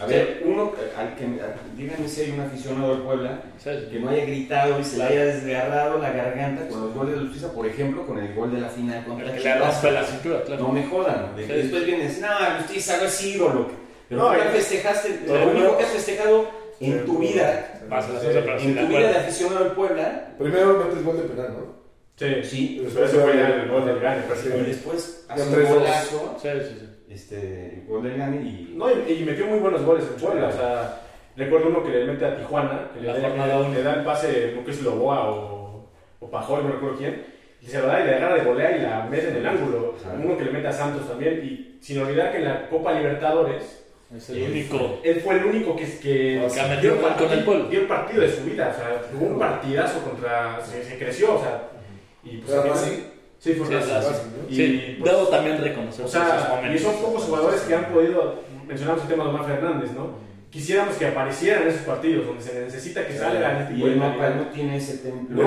A 0.02 0.06
ver, 0.06 0.42
uno, 0.44 0.72
al 0.98 1.14
que, 1.14 1.24
a- 1.24 1.54
díganme 1.76 2.08
si 2.08 2.20
hay 2.22 2.30
un 2.32 2.40
aficionado 2.40 2.90
del 2.94 3.02
Puebla 3.02 3.40
que 3.64 3.98
no 4.00 4.10
haya 4.10 4.24
gritado 4.24 4.80
y 4.80 4.84
se 4.84 4.98
le 4.98 5.04
haya 5.04 5.24
desgarrado 5.24 5.98
la 5.98 6.10
garganta 6.10 6.66
con 6.68 6.80
los 6.82 6.94
goles 6.94 7.14
de 7.14 7.20
justicia, 7.20 7.48
por 7.52 7.64
ejemplo, 7.66 8.04
con 8.06 8.18
el 8.18 8.34
gol 8.34 8.52
de 8.52 8.60
la 8.60 8.68
final 8.68 9.04
contra 9.04 9.26
El 9.26 9.32
que 9.32 9.48
le 9.48 9.54
Chivas. 9.54 9.74
rompe 9.74 9.90
la 9.92 10.04
cintura, 10.04 10.42
claro. 10.42 10.62
No 10.64 10.72
me 10.72 10.84
jodan. 10.86 11.36
De 11.36 11.46
que 11.46 11.52
después 11.54 11.86
vienes, 11.86 12.20
no, 12.20 12.26
justicia 12.58 12.96
no 12.98 13.04
es 13.04 13.24
ídolo. 13.24 13.85
Pero 14.08 14.22
No, 14.22 14.28
tú 14.30 14.34
y- 14.36 14.52
festejaste, 14.52 15.20
lo 15.26 15.50
único 15.50 15.76
que 15.78 15.84
has 15.84 15.90
festejado 15.90 16.48
en 16.80 17.04
tu 17.06 17.18
vida, 17.18 17.80
la 17.88 18.00
en 18.60 18.76
tu 18.76 18.86
vida 18.86 19.08
de 19.08 19.16
aficionado 19.16 19.64
del 19.64 19.72
Puebla, 19.72 20.28
Primero 20.38 20.74
metes 20.74 21.04
gol 21.04 21.16
de 21.16 21.22
penal, 21.24 21.52
¿no? 21.58 21.76
Sí, 22.16 22.34
sí, 22.44 22.88
Pero 22.94 23.04
eso 23.06 23.20
fue 23.20 23.36
ya 23.36 23.48
el 23.48 23.68
gol 23.68 23.84
del 23.84 24.00
Gane, 24.00 24.20
y 24.20 24.22
prácticamente. 24.28 24.70
después 24.70 25.26
hace 25.28 25.42
un 25.42 25.64
golazo, 25.74 26.36
Sí, 26.40 26.48
sí, 26.62 26.76
sí. 26.80 26.88
este, 27.10 27.74
el 27.80 27.86
gol 27.86 28.02
del 28.04 28.16
Gane 28.16 28.36
y... 28.42 28.74
No, 28.76 28.86
y, 28.90 29.12
y 29.12 29.24
metió 29.24 29.46
muy 29.46 29.58
buenos 29.58 29.82
goles 29.82 30.04
en 30.14 30.20
Puebla. 30.22 30.48
O 30.48 30.52
sea, 30.52 31.00
recuerdo 31.36 31.68
uno 31.68 31.82
que 31.82 31.90
le 31.90 32.04
mete 32.06 32.24
a 32.24 32.36
Tijuana, 32.36 32.90
que 32.94 33.00
le, 33.00 33.06
La 33.08 33.18
da- 33.18 33.68
le 33.68 33.82
da 33.82 33.94
el 33.94 34.04
pase, 34.04 34.54
no 34.56 34.64
sé 34.64 34.72
si 34.72 34.82
Loboa 34.84 35.30
o, 35.30 35.90
o 36.20 36.30
Pajol, 36.30 36.64
no 36.64 36.72
recuerdo 36.72 36.96
quién, 36.96 37.22
y 37.60 37.66
se 37.66 37.78
lo 37.80 37.86
da 37.86 38.00
y 38.00 38.04
le 38.04 38.14
agarra 38.14 38.36
de 38.36 38.42
volea 38.50 38.76
y 38.76 38.80
la 38.80 39.04
mete 39.10 39.28
en 39.28 39.36
el 39.36 39.46
ángulo. 39.46 39.94
Uno 40.22 40.38
que 40.38 40.44
le 40.44 40.52
mete 40.52 40.68
a 40.68 40.72
Santos 40.72 41.06
también. 41.08 41.40
Y 41.44 41.78
sin 41.82 42.00
olvidar 42.00 42.32
que 42.32 42.38
en 42.38 42.44
la 42.44 42.68
Copa 42.70 42.92
Libertadores, 42.94 43.85
Es 44.14 44.30
el 44.30 44.36
él, 44.36 44.50
único. 44.52 45.00
él 45.02 45.20
fue 45.20 45.34
el 45.34 45.44
único 45.46 45.74
que, 45.74 45.84
que, 45.98 46.48
dio, 46.80 47.00
con 47.00 47.32
el 47.32 47.44
Puebla. 47.44 47.68
dio 47.68 47.80
el 47.80 47.86
partido 47.86 48.22
de 48.22 48.30
su 48.30 48.44
vida. 48.44 48.72
O 48.72 48.78
sea, 48.78 49.02
tuvo 49.10 49.26
un 49.26 49.38
partidazo 49.38 50.00
contra. 50.02 50.64
Se, 50.64 50.84
se 50.84 50.98
creció, 50.98 51.34
o 51.34 51.40
sea. 51.40 51.70
Y 52.22 52.38
pues, 52.38 52.52
Sí, 53.38 53.52
fue 53.52 53.66
Sí, 53.66 53.74
Racing. 53.74 53.92
Racing. 53.92 54.26
¿no? 54.30 54.48
Y, 54.50 54.56
Sí, 54.56 54.96
pues, 54.98 55.12
debo 55.12 55.28
también 55.28 55.58
reconocer 55.58 56.04
o 56.04 56.08
sea, 56.08 56.62
y 56.74 56.78
son 56.78 56.96
pocos 56.96 57.24
jugadores 57.24 57.60
que 57.60 57.74
han 57.74 57.92
podido, 57.92 58.42
mencionamos 58.66 59.02
el 59.02 59.08
tema 59.08 59.24
de 59.24 59.30
Omar 59.30 59.46
Fernández, 59.46 59.90
¿no? 59.92 60.26
quisiéramos 60.50 60.96
que 60.96 61.06
aparecieran 61.06 61.64
en 61.64 61.68
esos 61.68 61.82
partidos 61.82 62.26
donde 62.26 62.42
se 62.42 62.58
necesita 62.60 63.06
que 63.06 63.16
salgan 63.16 63.62
este 63.62 63.74
Y 63.74 63.82
el 63.82 63.96
mapa 63.96 64.30
no 64.30 64.46
tiene 64.46 64.78
ese 64.78 64.98
templo. 64.98 65.42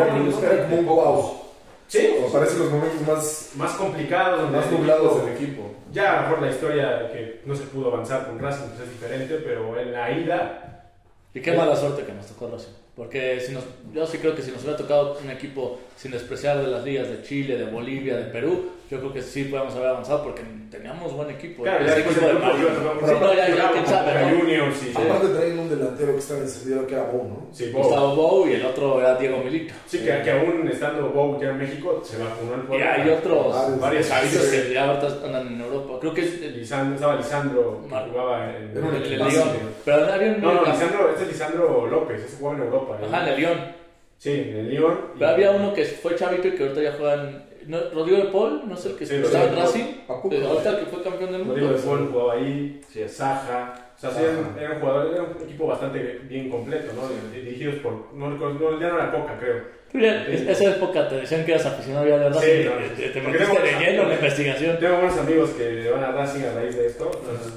Sí, 1.90 2.14
Como 2.16 2.32
parecen 2.32 2.60
los 2.60 2.72
momentos 2.72 3.02
más, 3.02 3.52
más 3.56 3.72
complicados, 3.74 4.52
más 4.52 4.72
nublados 4.72 5.26
del 5.26 5.34
equipo. 5.34 5.72
Ya 5.92 6.12
a 6.12 6.16
lo 6.18 6.22
mejor 6.28 6.42
la 6.46 6.52
historia 6.52 7.12
que 7.12 7.42
no 7.46 7.56
se 7.56 7.64
pudo 7.64 7.92
avanzar 7.92 8.28
con 8.28 8.38
Racing 8.38 8.68
pues 8.70 8.82
es 8.82 8.90
diferente, 8.92 9.40
pero 9.44 9.80
en 9.80 9.92
la 9.92 10.12
ida, 10.12 10.86
Y 11.34 11.42
qué 11.42 11.54
mala 11.54 11.76
suerte 11.76 12.04
que 12.04 12.14
nos 12.14 12.28
tocó 12.28 12.48
Racing. 12.48 12.74
Porque 12.96 13.40
si 13.40 13.54
nos, 13.54 13.64
yo 13.92 14.06
sí 14.06 14.20
creo 14.20 14.36
que 14.36 14.44
si 14.44 14.52
nos 14.52 14.62
hubiera 14.62 14.78
tocado 14.78 15.18
un 15.24 15.32
equipo 15.32 15.80
sin 16.00 16.12
despreciar 16.12 16.58
de 16.62 16.68
las 16.68 16.86
ligas 16.86 17.10
de 17.10 17.22
Chile, 17.24 17.58
de 17.58 17.66
Bolivia, 17.66 18.16
de 18.16 18.24
Perú, 18.32 18.70
yo 18.90 19.00
creo 19.00 19.12
que 19.12 19.22
sí 19.22 19.44
podíamos 19.44 19.76
haber 19.76 19.90
avanzado 19.90 20.24
porque 20.24 20.42
teníamos 20.72 21.12
buen 21.14 21.30
equipo. 21.30 21.64
claro, 21.64 21.86
ya 21.86 21.98
equipo 21.98 22.22
de 22.26 22.28
grupo 22.32 22.46
Mario. 22.46 22.68
Sí, 22.70 23.14
no, 23.20 23.34
ya, 23.34 23.50
ya, 23.50 23.72
quién 23.74 23.84
y... 23.86 24.98
Aparte 24.98 25.28
traen 25.28 25.60
un 25.60 25.70
delantero 25.70 26.14
que 26.14 26.20
estaba 26.20 26.40
encendido 26.40 26.88
que 26.88 26.94
era 26.94 27.04
Bo, 27.04 27.24
¿no? 27.26 27.48
Sí, 27.52 27.70
Bow. 27.72 27.84
Gustavo 27.84 28.16
Bou 28.16 28.48
y 28.48 28.54
el 28.54 28.66
otro 28.66 29.02
era 29.02 29.16
Diego 29.16 29.40
Milito. 29.44 29.74
Sí, 29.88 29.98
que, 30.00 30.22
que 30.24 30.32
aún 30.32 30.70
estando 30.72 31.10
Bow 31.10 31.38
ya 31.42 31.50
en 31.50 31.58
México, 31.58 32.02
se 32.02 32.18
vacunó 32.18 32.54
el 32.56 32.62
Y 32.62 32.64
pueblo. 32.64 32.86
hay 32.90 33.10
otros 33.10 33.56
Varios. 33.56 33.80
varios 33.82 34.08
chavitos 34.08 34.46
que 34.46 34.74
ya 34.74 34.86
ahorita 34.86 35.26
andan 35.26 35.48
en 35.48 35.60
Europa. 35.62 35.98
Creo 36.00 36.14
que 36.14 36.22
es 36.22 36.42
Lisandro, 36.56 36.96
estaba 36.96 37.16
Lisandro, 37.18 37.82
que 37.90 38.10
jugaba 38.10 38.56
en... 38.56 38.72
El. 38.78 39.18
Lyon. 39.20 39.50
Pero 39.84 40.14
había 40.14 40.32
un 40.32 40.42
No, 40.42 40.54
no, 40.54 40.66
Lisandro, 40.66 41.10
este 41.10 41.24
es 41.24 41.28
Lisandro 41.28 41.88
López, 41.88 42.24
ese 42.24 42.38
jugaba 42.38 42.58
en 42.58 42.64
Europa. 42.64 42.98
¿eh? 43.02 43.06
Ajá, 43.06 43.24
en 43.24 43.34
el 43.34 43.40
Lyon. 43.42 43.79
Sí, 44.20 44.32
en 44.32 44.56
el 44.58 44.70
Lyon. 44.70 45.00
y- 45.16 45.20
Pero 45.20 45.32
había 45.32 45.52
uno 45.52 45.74
que 45.74 45.86
fue 45.86 46.16
chavito 46.16 46.48
y 46.48 46.52
que 46.52 46.64
ahorita 46.64 46.82
ya 46.84 46.94
juega 46.98 47.14
en. 47.16 47.50
No, 47.68 47.78
Rodrigo 47.94 48.18
de 48.18 48.26
Paul, 48.32 48.64
no 48.68 48.76
sé 48.76 48.90
el 48.90 48.96
que 48.96 49.06
Sí, 49.06 49.16
estaba 49.16 49.46
en 49.46 49.50
Rodrigo 49.56 49.68
Racing. 49.68 49.84
Eh, 49.84 50.46
Ahorita 50.48 50.70
el 50.72 50.80
que 50.80 50.86
fue 50.86 51.04
campeón 51.04 51.32
del 51.32 51.46
Rodrigo 51.46 51.68
mundo. 51.68 51.82
de 51.82 51.88
Paul 51.88 52.10
jugaba 52.12 52.34
ahí, 52.34 52.82
Sí. 52.92 53.08
Saja. 53.08 53.86
O 53.96 54.00
sea, 54.00 54.12
sí, 54.12 54.22
era 54.24 54.32
un- 54.40 54.58
era 54.60 54.72
un 54.76 54.80
jugador, 54.80 55.14
era 55.14 55.24
un 55.24 55.44
equipo 55.44 55.68
bastante 55.68 56.20
bien 56.30 56.50
completo, 56.50 56.92
¿no? 56.96 57.10
Dirigidos 57.38 57.76
por. 57.76 58.08
No, 58.14 58.30
no, 58.30 58.80
ya 58.80 58.90
no 58.90 58.96
era 58.96 59.12
Coca, 59.12 59.38
creo. 59.40 59.80
Es- 60.28 60.42
esa 60.48 60.76
época 60.76 61.08
te 61.10 61.16
decían 61.16 61.46
que 61.46 61.52
eras 61.52 61.66
aficionado 61.66 62.08
ya 62.08 62.18
de 62.18 62.30
Racing. 62.30 62.42
Sí, 62.48 62.66
no, 62.66 62.96
te, 62.96 63.10
te 63.10 63.22
metiste 63.22 63.62
de 63.62 63.72
lleno 63.80 64.04
en 64.04 64.10
la 64.10 64.16
investigación. 64.20 64.80
Tengo 64.80 64.96
buenos 64.98 65.18
amigos 65.18 65.50
que 65.52 65.90
van 65.92 66.04
a 66.04 66.12
Racing 66.12 66.44
a 66.46 66.54
raíz 66.54 66.76
de 66.78 66.88
esto. 66.88 67.12
entonces, 67.14 67.54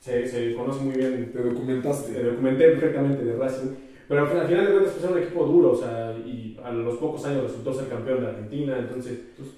se, 0.00 0.26
se 0.26 0.54
conoce 0.54 0.80
muy 0.80 0.96
bien. 0.96 1.30
Te 1.32 1.38
documentaste. 1.38 2.12
Te 2.12 2.22
documenté 2.24 2.68
perfectamente 2.70 3.24
de 3.24 3.36
Racing. 3.36 3.68
Pero 4.10 4.22
al 4.22 4.28
final, 4.28 4.42
al 4.42 4.48
final 4.48 4.66
de 4.66 4.72
cuentas, 4.72 4.92
pues 4.94 5.04
era 5.04 5.12
un 5.14 5.22
equipo 5.22 5.44
duro, 5.44 5.70
o 5.70 5.76
sea, 5.76 6.12
y 6.26 6.58
a 6.64 6.70
los 6.72 6.96
pocos 6.98 7.24
años 7.26 7.44
resultó 7.44 7.72
ser 7.72 7.86
campeón 7.88 8.20
de 8.22 8.26
Argentina, 8.26 8.76
entonces. 8.76 9.18
pues, 9.38 9.48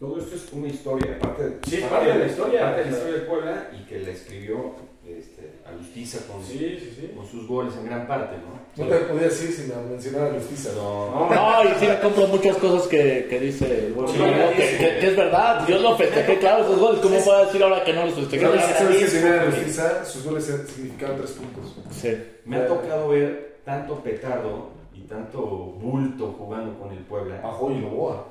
Todo 0.00 0.18
esto 0.18 0.34
es 0.34 0.52
una 0.52 0.66
historia, 0.66 1.16
aparte, 1.22 1.58
Sí, 1.68 1.76
es 1.76 1.84
parte 1.84 2.10
de 2.12 2.18
la 2.18 2.26
historia. 2.26 2.60
parte 2.62 2.78
de 2.82 2.90
la 2.90 2.96
historia 2.96 3.14
de 3.14 3.20
Puebla 3.20 3.70
y 3.78 3.84
que 3.86 4.00
la 4.00 4.10
escribió 4.10 4.72
este, 5.06 5.52
Alustiza 5.64 6.18
con, 6.26 6.42
sí, 6.42 6.58
sí, 6.80 6.92
sí. 6.98 7.10
con 7.14 7.24
sus 7.24 7.46
goles 7.46 7.72
en 7.78 7.86
gran 7.86 8.08
parte, 8.08 8.34
¿no? 8.38 8.84
No 8.84 8.90
te 8.90 8.96
podías 9.04 9.40
ir 9.44 9.52
sin 9.52 9.70
mencionar 9.88 10.26
a 10.26 10.34
Justicia. 10.34 10.72
No, 10.74 11.28
No, 11.30 11.34
No, 11.62 11.62
y 11.70 11.74
sí 11.78 11.86
me 11.86 12.00
compro 12.00 12.26
muchas 12.26 12.56
cosas 12.56 12.88
que, 12.88 13.28
que 13.30 13.38
dice 13.38 13.86
el 13.86 13.92
buen 13.92 14.08
Sí, 14.08 14.20
amigo, 14.20 14.36
sí, 14.50 14.56
que, 14.56 14.76
que- 14.78 14.98
que 14.98 15.06
es 15.06 15.16
verdad. 15.16 15.68
Yo 15.68 15.78
lo 15.78 15.96
festejé, 15.96 16.38
claro, 16.40 16.64
esos 16.64 16.78
goles. 16.80 17.00
¿Cómo 17.00 17.24
puedo 17.24 17.44
decir 17.46 17.62
ahora 17.62 17.84
que 17.84 17.92
no 17.92 18.06
los 18.06 18.14
festejé? 18.14 18.44
¿Sabes, 18.44 18.60
Claro, 18.64 18.78
¿sabes 18.78 18.98
que 18.98 19.06
sí, 19.06 19.16
si 19.18 19.24
era 19.24 19.44
sí. 19.44 19.50
Justicia, 19.56 20.04
sus 20.04 20.24
goles 20.24 20.44
significaban 20.74 21.16
tres 21.18 21.30
puntos? 21.30 21.76
Sí. 21.92 22.16
me 22.44 22.56
ha 22.56 22.66
tocado 22.66 23.08
ver 23.10 23.51
tanto 23.64 23.96
petardo 24.00 24.70
y 24.94 25.00
tanto 25.02 25.40
bulto 25.40 26.34
jugando 26.38 26.78
con 26.78 26.92
el 26.92 26.98
Puebla. 27.00 27.40
Ajo 27.42 27.70
y 27.70 27.78
Loboa. 27.78 28.26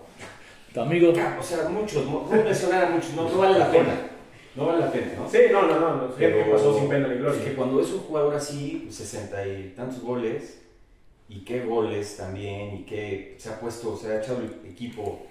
Tu 0.73 0.79
amigo. 0.82 1.11
O 1.39 1.43
sea, 1.43 1.67
muchos, 1.69 2.05
no 2.05 2.27
no 2.29 2.43
mencionar 2.43 2.86
a 2.86 2.89
muchos, 2.91 3.13
no, 3.13 3.29
no 3.29 3.38
vale 3.38 3.59
la 3.59 3.71
pena. 3.71 3.93
No 4.55 4.65
vale 4.67 4.79
la 4.82 4.91
pena, 4.91 5.13
¿no? 5.17 5.29
Sí, 5.29 5.38
no, 5.51 5.61
no, 5.63 5.79
no. 5.79 5.95
no. 5.95 6.01
Gente 6.13 6.17
que 6.38 6.43
Pero 6.43 6.51
pasó 6.51 6.77
sin 6.79 6.89
pena 6.89 7.07
ni 7.07 7.13
Es 7.15 7.19
gloria. 7.21 7.43
que 7.43 7.53
cuando 7.55 7.82
es 7.82 7.91
un 7.91 7.99
jugador 8.01 8.36
así, 8.36 8.88
sesenta 8.91 9.45
y 9.47 9.73
tantos 9.75 10.01
goles, 10.01 10.61
y 11.29 11.39
qué 11.45 11.63
goles 11.65 12.17
también, 12.17 12.75
y 12.75 12.84
que 12.84 13.36
se 13.38 13.49
ha 13.49 13.59
puesto, 13.59 13.95
se 13.95 14.11
ha 14.11 14.19
echado 14.21 14.39
el 14.41 14.69
equipo 14.69 15.21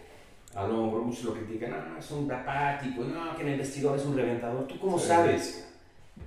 al 0.54 0.70
hombro, 0.72 1.02
muchos 1.02 1.24
lo 1.24 1.34
critican, 1.34 1.72
ah, 1.74 1.96
es 1.98 2.10
un 2.10 2.30
apático, 2.32 3.02
no, 3.04 3.36
que 3.36 3.42
en 3.42 3.48
el 3.48 3.58
vestidor 3.58 3.98
es 3.98 4.04
un 4.06 4.16
reventador, 4.16 4.66
¿tú 4.66 4.78
cómo 4.80 4.98
Sí. 4.98 5.08
sabes? 5.08 5.69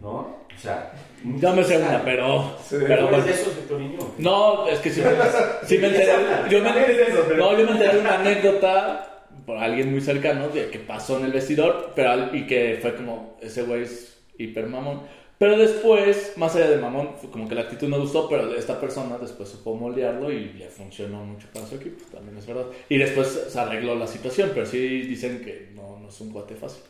¿No? 0.04 0.44
O 0.56 0.60
sea, 0.62 0.92
Dame 1.24 1.64
segunda, 1.64 2.02
pero. 2.04 2.56
Sí. 2.62 2.76
pero 2.80 2.88
pero 2.88 3.08
bueno. 3.08 3.24
de 3.26 3.32
esos, 3.32 3.56
Victorino. 3.56 4.12
No, 4.20 4.68
es 4.68 4.80
que 4.80 4.90
me- 4.90 4.96
sí 5.66 5.78
me 5.80 5.88
enteré. 5.88 6.12
Yo 6.50 6.62
me, 6.62 6.70
eso, 6.70 7.24
pero- 7.28 7.38
no, 7.38 7.58
yo 7.58 7.66
me 7.66 7.72
enteré 7.72 7.94
de 7.96 8.00
una 8.02 8.16
anécdota 8.20 9.26
por 9.46 9.58
alguien 9.58 9.92
muy 9.92 10.02
cercano 10.02 10.50
de 10.50 10.70
que 10.70 10.80
pasó 10.80 11.18
en 11.18 11.26
el 11.26 11.32
vestidor 11.34 11.92
pero, 11.96 12.34
y 12.36 12.46
que 12.46 12.78
fue 12.82 12.96
como, 12.96 13.38
ese 13.42 13.64
güey 13.64 13.84
es 13.84 14.22
hiper 14.38 14.68
mamón. 14.68 15.02
Pero 15.40 15.58
después, 15.58 16.34
más 16.38 16.56
allá 16.56 16.70
de 16.70 16.78
mamón, 16.78 17.12
como 17.32 17.50
que 17.50 17.56
la 17.56 17.62
actitud 17.62 17.88
no 17.90 18.00
gustó, 18.00 18.30
pero 18.30 18.54
esta 18.56 18.80
persona 18.80 19.18
después 19.18 19.50
supo 19.50 19.76
moldearlo 19.76 20.32
y 20.32 20.54
le 20.54 20.68
funcionó 20.70 21.24
mucho 21.26 21.48
para 21.54 21.66
su 21.66 21.76
equipo, 21.76 22.04
también 22.14 22.38
es 22.38 22.46
verdad. 22.46 22.66
Y 22.88 22.98
después 22.98 23.48
se 23.50 23.60
arregló 23.60 23.96
la 23.96 24.08
situación, 24.08 24.52
pero 24.54 24.66
sí 24.66 24.78
dicen 25.02 25.42
que 25.44 25.72
no, 25.76 26.00
no 26.00 26.08
es 26.10 26.22
un 26.22 26.32
guate 26.32 26.56
fácil. 26.56 26.84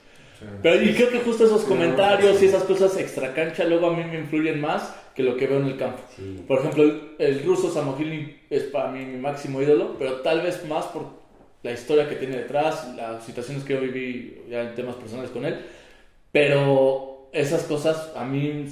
Pero 0.62 0.82
y 0.82 0.94
creo 0.94 1.10
que 1.10 1.20
justo 1.20 1.46
esos 1.46 1.64
comentarios 1.64 2.42
y 2.42 2.46
esas 2.46 2.64
cosas 2.64 2.98
extra 2.98 3.34
cancha 3.34 3.66
luego 3.66 3.88
a 3.88 3.96
mí 3.96 4.04
me 4.04 4.20
influyen 4.20 4.62
más 4.62 4.96
que 5.16 5.24
lo 5.24 5.36
que 5.38 5.48
veo 5.48 5.60
en 5.60 5.68
el 5.68 5.78
campo. 5.78 6.02
Sí. 6.16 6.44
Por 6.48 6.60
ejemplo, 6.60 6.84
el, 6.84 7.16
el 7.20 7.44
ruso 7.44 7.72
Samohilin 7.72 8.42
es 8.50 8.64
para 8.64 8.92
mí 8.92 9.06
mi 9.06 9.18
máximo 9.18 9.62
ídolo, 9.62 9.96
pero 10.00 10.22
tal 10.22 10.42
vez 10.42 10.66
más 10.66 10.86
por 10.86 11.24
la 11.64 11.72
historia 11.72 12.10
que 12.10 12.16
tiene 12.16 12.38
detrás, 12.38 12.94
las 12.96 13.24
situaciones 13.24 13.64
que 13.64 13.74
yo 13.74 13.82
viví 13.82 14.42
ya 14.50 14.62
en 14.62 14.76
temas 14.76 14.96
personales 14.96 15.32
con 15.32 15.46
él. 15.46 15.60
Pero 16.32 17.30
esas 17.32 17.64
cosas 17.64 18.12
a 18.16 18.26
mí 18.26 18.66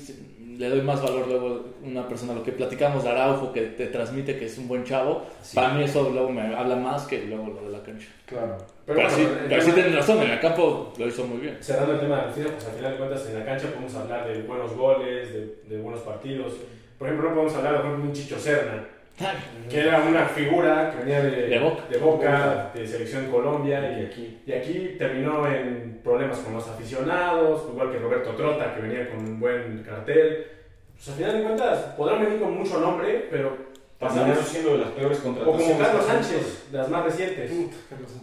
le 0.62 0.70
doy 0.70 0.82
más 0.82 1.02
valor 1.02 1.28
luego 1.28 1.48
a 1.48 1.88
una 1.88 2.08
persona, 2.08 2.34
lo 2.36 2.44
que 2.44 2.52
platicamos 2.52 3.04
de 3.04 3.10
Araujo, 3.10 3.52
que 3.52 3.62
te 3.62 3.88
transmite 3.88 4.38
que 4.38 4.46
es 4.46 4.60
un 4.60 4.68
buen 4.68 4.84
chavo. 4.84 5.24
Sí. 5.42 5.56
Para 5.56 5.74
mí 5.74 5.84
eso 5.84 6.08
luego 6.12 6.30
me 6.30 6.56
habla 6.56 6.76
más 6.76 7.08
que 7.08 7.26
luego 7.26 7.48
lo 7.48 7.64
de 7.64 7.72
la 7.72 7.82
cancha. 7.82 8.08
Claro. 8.28 8.58
Pero, 8.86 9.02
bueno, 9.02 9.16
sí, 9.16 9.28
pero 9.50 9.62
sí 9.64 9.72
tienen 9.72 9.96
razón, 9.96 10.22
en 10.22 10.30
el 10.30 10.40
campo 10.40 10.94
lo 10.96 11.08
hizo 11.08 11.26
muy 11.26 11.40
bien. 11.40 11.58
Cerrando 11.62 11.94
el 11.94 12.00
tema 12.00 12.18
de 12.18 12.22
la 12.22 12.28
justicia, 12.28 12.52
pues 12.54 12.66
al 12.66 12.74
final 12.74 12.92
de 12.92 12.98
cuentas 13.00 13.28
en 13.28 13.40
la 13.40 13.46
cancha 13.46 13.68
podemos 13.70 13.96
hablar 13.96 14.28
de 14.28 14.44
buenos 14.44 14.76
goles, 14.76 15.34
de, 15.34 15.56
de 15.68 15.82
buenos 15.82 16.02
partidos. 16.02 16.54
Por 17.00 17.08
ejemplo, 17.08 17.30
no 17.30 17.36
podemos 17.36 17.58
hablar 17.58 17.78
por 17.78 17.86
ejemplo, 17.86 18.04
de 18.04 18.10
un 18.10 18.14
Chicho 18.14 18.38
Serna, 18.38 18.88
que 19.70 19.80
era 19.80 20.02
una 20.04 20.26
figura 20.26 20.92
que 20.92 21.00
venía 21.04 21.22
de, 21.24 21.48
De 21.48 21.60
Boca. 21.60 21.84
de, 21.90 21.98
Boca, 21.98 22.72
de 22.74 22.88
selección 22.88 23.26
Colombia 23.32 24.00
Y 24.00 24.06
aquí. 24.06 24.42
y 24.46 24.52
aquí 24.52 24.96
terminó 24.98 25.48
en 25.48 26.00
problemas 26.04 26.40
con 26.40 26.54
los 26.54 26.68
aficionados, 26.68 27.64
igual 27.72 27.92
que 27.92 28.00
Roberto 28.00 28.32
Trota, 28.32 28.74
que 28.76 28.82
venía 28.82 29.10
con 29.10 29.20
un 29.20 29.40
buen 29.40 29.84
cartel. 29.84 30.48
Pues 30.96 31.08
al 31.10 31.16
final 31.16 31.38
de 31.38 31.44
cuentas 31.44 31.78
podrán 31.98 32.24
venir 32.24 32.40
con 32.40 32.58
mucho 32.58 32.80
nombre, 32.80 33.28
pero 33.32 33.58
pasamos. 34.00 34.40
siendo 34.40 34.74
de 34.74 34.78
las 34.80 34.90
peores 34.90 35.20
O 35.20 35.24
contrataciones. 35.24 35.68
como 35.68 35.80
Carlos 35.84 36.06
Sánchez, 36.06 36.72
de 36.72 36.78
las 36.78 36.90
más 36.90 37.04
recientes 37.06 37.52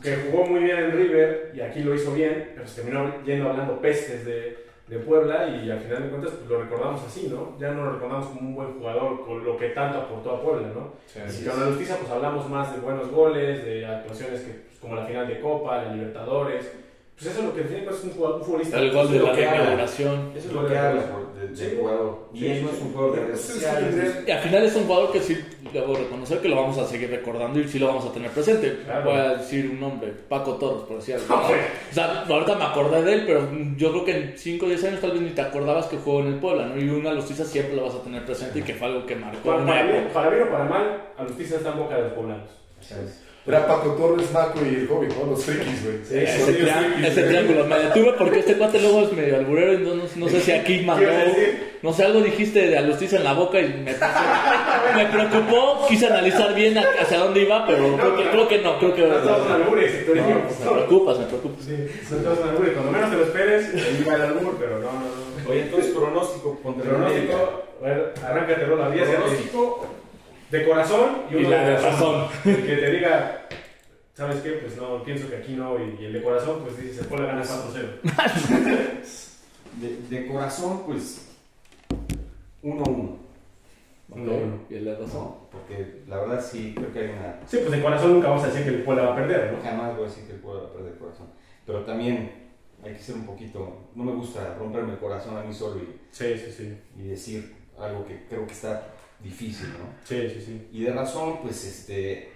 que 0.02 0.16
jugó 0.16 0.46
muy 0.46 0.60
bien 0.64 0.78
en 0.78 0.92
River 0.92 1.52
y 1.54 1.60
aquí 1.60 1.80
lo 1.80 1.94
hizo 1.94 2.12
bien, 2.12 2.50
pero 2.54 2.66
se 2.68 2.82
terminó 2.82 3.22
yendo 3.24 3.50
hablando 3.50 3.80
pestes 3.80 4.24
de, 4.26 4.67
de 4.88 4.98
Puebla 4.98 5.48
y 5.48 5.70
al 5.70 5.80
final 5.80 6.02
de 6.02 6.08
cuentas 6.08 6.32
pues, 6.32 6.48
lo 6.48 6.62
recordamos 6.62 7.02
así, 7.04 7.28
¿no? 7.28 7.58
Ya 7.58 7.72
no 7.72 7.84
lo 7.84 7.92
recordamos 7.92 8.26
como 8.28 8.40
un 8.40 8.54
buen 8.54 8.78
jugador 8.78 9.24
con 9.24 9.44
lo 9.44 9.56
que 9.56 9.68
tanto 9.70 9.98
aportó 9.98 10.36
a 10.36 10.42
Puebla, 10.42 10.68
¿no? 10.74 10.92
Sí. 11.06 11.20
Y 11.42 11.48
con 11.48 11.60
la 11.60 11.66
justicia 11.66 11.96
pues 11.98 12.10
hablamos 12.10 12.48
más 12.48 12.74
de 12.74 12.80
buenos 12.80 13.10
goles, 13.10 13.64
de 13.64 13.84
actuaciones 13.84 14.40
que, 14.40 14.52
pues, 14.52 14.78
como 14.80 14.96
la 14.96 15.04
final 15.04 15.28
de 15.28 15.40
Copa, 15.40 15.82
la 15.82 15.94
Libertadores, 15.94 16.72
pues 17.18 17.32
eso 17.32 17.40
es 17.40 17.46
lo 17.46 17.54
que 17.54 17.62
final 17.64 17.94
es 17.94 18.04
un, 18.04 18.10
jugador, 18.10 18.38
un 18.38 18.44
futbolista. 18.44 18.78
El 18.78 18.92
gol 18.92 19.10
de 19.10 19.18
la 19.18 19.40
inauguración. 19.56 20.32
Eso 20.36 20.48
es 20.48 20.54
lo 20.54 20.68
que 20.68 20.78
habla 20.78 21.02
de- 21.02 21.76
jugador. 21.76 22.28
Y 22.32 22.46
él 22.46 22.62
no 22.62 22.70
es 22.70 22.80
un 22.80 22.92
jugador 22.92 23.16
de 23.16 23.26
redes 23.26 23.40
sociales. 23.40 24.24
Y 24.24 24.30
al 24.30 24.38
final 24.38 24.64
es 24.64 24.76
un 24.76 24.84
jugador 24.84 25.10
que 25.12 25.20
sí 25.20 25.36
debo 25.72 25.96
reconocer 25.96 26.38
que 26.40 26.48
lo 26.48 26.54
vamos 26.54 26.78
a 26.78 26.86
seguir 26.86 27.10
recordando 27.10 27.58
y 27.58 27.66
sí 27.66 27.80
lo 27.80 27.88
vamos 27.88 28.04
a 28.06 28.12
tener 28.12 28.30
presente. 28.30 28.78
Claro. 28.84 29.10
Voy 29.10 29.18
a 29.18 29.34
decir 29.34 29.68
un 29.68 29.80
nombre, 29.80 30.12
Paco 30.28 30.54
Torres, 30.54 30.82
por 30.86 30.98
decir 30.98 31.16
algo. 31.16 31.26
O 31.90 31.94
sea, 31.94 32.22
ahorita 32.28 32.54
me 32.54 32.64
acordé 32.64 33.02
de 33.02 33.12
él, 33.14 33.24
pero 33.26 33.48
yo 33.76 33.90
creo 33.90 34.04
que 34.04 34.16
en 34.16 34.38
5 34.38 34.66
o 34.66 34.68
10 34.68 34.84
años 34.84 35.00
tal 35.00 35.10
vez 35.12 35.20
ni 35.22 35.30
te 35.30 35.40
acordabas 35.40 35.86
que 35.86 35.96
jugó 35.96 36.20
en 36.20 36.28
el 36.28 36.34
Puebla, 36.38 36.66
¿no? 36.66 36.80
Y 36.80 36.88
una 36.88 37.12
Lustiza 37.12 37.44
siempre 37.44 37.74
lo 37.74 37.86
vas 37.86 37.96
a 37.96 38.02
tener 38.02 38.24
presente 38.24 38.60
y 38.60 38.62
que 38.62 38.74
fue 38.74 38.86
algo 38.86 39.04
que 39.06 39.16
marcó 39.16 39.56
Para, 39.56 39.82
bien, 39.82 40.08
para 40.14 40.30
bien 40.30 40.42
o 40.44 40.50
para 40.52 40.64
mal, 40.66 41.02
a 41.16 41.24
justicia 41.24 41.56
está 41.56 41.72
en 41.72 41.78
boca 41.78 41.96
de 41.96 42.02
los 42.02 42.12
poblanos. 42.12 42.48
¿sabes? 42.80 43.24
Era 43.48 43.66
Paco 43.66 43.90
Torres, 43.92 44.30
Maco 44.32 44.58
y 44.62 44.74
el 44.74 44.88
Hobbit, 44.90 45.10
¿no? 45.16 45.30
Los 45.30 45.44
frikis, 45.44 45.82
güey. 45.84 45.96
Sí, 46.06 46.16
Ese, 46.18 46.52
trián- 46.52 47.28
triángulo 47.28 47.64
me 47.64 47.78
detuve 47.78 48.12
porque 48.18 48.40
este 48.40 48.54
cuate 48.58 48.78
luego 48.78 49.02
es 49.04 49.12
medio 49.12 49.36
alburero 49.36 49.72
y 49.72 49.78
no, 49.78 49.94
no, 49.94 50.02
no 50.16 50.28
sé 50.28 50.40
si 50.42 50.52
aquí 50.52 50.80
mandó. 50.80 51.08
No 51.80 51.92
sé, 51.92 52.04
algo 52.04 52.20
dijiste 52.20 52.68
de 52.68 52.76
Alustiza 52.76 53.16
en 53.16 53.24
la 53.24 53.32
boca 53.32 53.60
y 53.60 53.68
me, 53.68 53.94
me 54.96 55.06
preocupó. 55.10 55.86
Quise 55.88 56.08
analizar 56.08 56.54
bien 56.54 56.76
hacia 56.76 57.18
dónde 57.18 57.42
iba, 57.42 57.66
pero 57.66 57.96
creo 57.96 58.16
que, 58.16 58.24
creo 58.30 58.48
que 58.48 58.58
no, 58.58 58.78
creo 58.78 58.94
que. 58.94 59.02
No 59.06 59.14
todos 59.16 59.50
albures, 59.50 59.92
pues, 60.04 60.20
me 60.26 60.70
preocupas, 60.70 61.18
me 61.18 61.26
preocupas. 61.26 61.64
Sí, 61.64 61.76
son 62.08 62.22
todos 62.24 62.38
albures. 62.42 62.72
Cuando 62.74 62.92
menos 62.92 63.10
te 63.10 63.16
lo 63.16 63.22
esperes, 63.24 63.66
ahí 63.74 64.04
va 64.06 64.14
el 64.16 64.22
albur, 64.22 64.56
pero 64.58 64.78
no, 64.80 64.92
no, 64.92 65.00
no. 65.44 65.50
Oye, 65.50 65.62
entonces 65.62 65.92
pronóstico 65.94 66.58
contra 66.62 66.82
el. 66.84 66.90
Pronóstico, 66.96 67.62
a 67.80 67.86
ver, 67.86 68.14
arráncate 68.22 68.66
la 68.66 68.90
10 68.90 69.08
Pronóstico. 69.08 69.86
De 70.50 70.66
corazón 70.66 71.22
y 71.30 71.34
Y 71.34 71.36
uno 71.38 71.50
la 71.50 71.58
de 71.64 71.70
de 71.70 71.76
razón. 71.76 72.20
razón. 72.28 72.28
El 72.52 72.66
que 72.66 72.76
te 72.76 72.90
diga, 72.92 73.46
¿sabes 74.14 74.40
qué? 74.40 74.50
Pues 74.52 74.76
no, 74.76 75.02
pienso 75.04 75.28
que 75.28 75.36
aquí 75.36 75.54
no. 75.54 75.78
Y, 75.78 75.96
y 76.00 76.04
el 76.06 76.12
de 76.14 76.22
corazón, 76.22 76.60
pues 76.64 76.76
dice, 76.80 77.02
se 77.02 77.04
pone 77.04 77.22
la 77.22 77.28
gana 77.34 77.42
4-0. 77.42 79.02
De, 79.78 79.96
de 80.10 80.26
corazón, 80.26 80.82
pues 80.86 81.28
1-0 82.64 82.78
1-1. 82.82 83.16
Uno, 84.10 84.32
uno. 84.32 84.58
Y 84.70 84.74
el 84.76 84.84
de 84.86 84.94
razón. 84.96 85.08
No, 85.24 85.48
porque 85.52 86.02
la 86.08 86.16
verdad 86.18 86.44
sí 86.44 86.72
creo 86.74 86.92
que 86.92 86.98
hay 87.00 87.10
una... 87.10 87.38
Sí, 87.46 87.58
pues 87.58 87.70
de 87.70 87.82
corazón 87.82 88.14
nunca 88.14 88.28
vamos 88.28 88.42
a 88.44 88.48
decir 88.48 88.64
que 88.64 88.70
el 88.70 88.82
Puebla 88.82 89.04
va 89.04 89.12
a 89.12 89.16
perder, 89.16 89.52
¿no? 89.52 89.62
Jamás 89.62 89.94
voy 89.94 90.06
a 90.06 90.08
decir 90.08 90.24
que 90.24 90.32
el 90.32 90.38
pueblo 90.40 90.62
va 90.64 90.68
a 90.68 90.72
perder 90.72 90.94
corazón. 90.98 91.26
Pero 91.66 91.80
también 91.84 92.32
hay 92.82 92.92
que 92.94 92.98
ser 92.98 93.14
un 93.16 93.26
poquito... 93.26 93.90
No 93.94 94.02
me 94.04 94.12
gusta 94.12 94.56
romperme 94.58 94.92
el 94.94 94.98
corazón 94.98 95.36
a 95.36 95.42
mí 95.42 95.52
solo 95.54 95.76
y, 95.80 96.00
Sí, 96.10 96.36
sí, 96.38 96.50
sí. 96.50 96.76
y 96.98 97.08
decir 97.08 97.54
algo 97.78 98.04
que 98.06 98.24
creo 98.28 98.46
que 98.46 98.52
está 98.54 98.82
difícil, 99.20 99.68
¿no? 99.70 99.86
Sí, 100.04 100.28
sí, 100.30 100.42
sí. 100.44 100.68
Y 100.72 100.84
de 100.84 100.92
razón, 100.92 101.38
pues 101.42 101.64
este... 101.64 102.30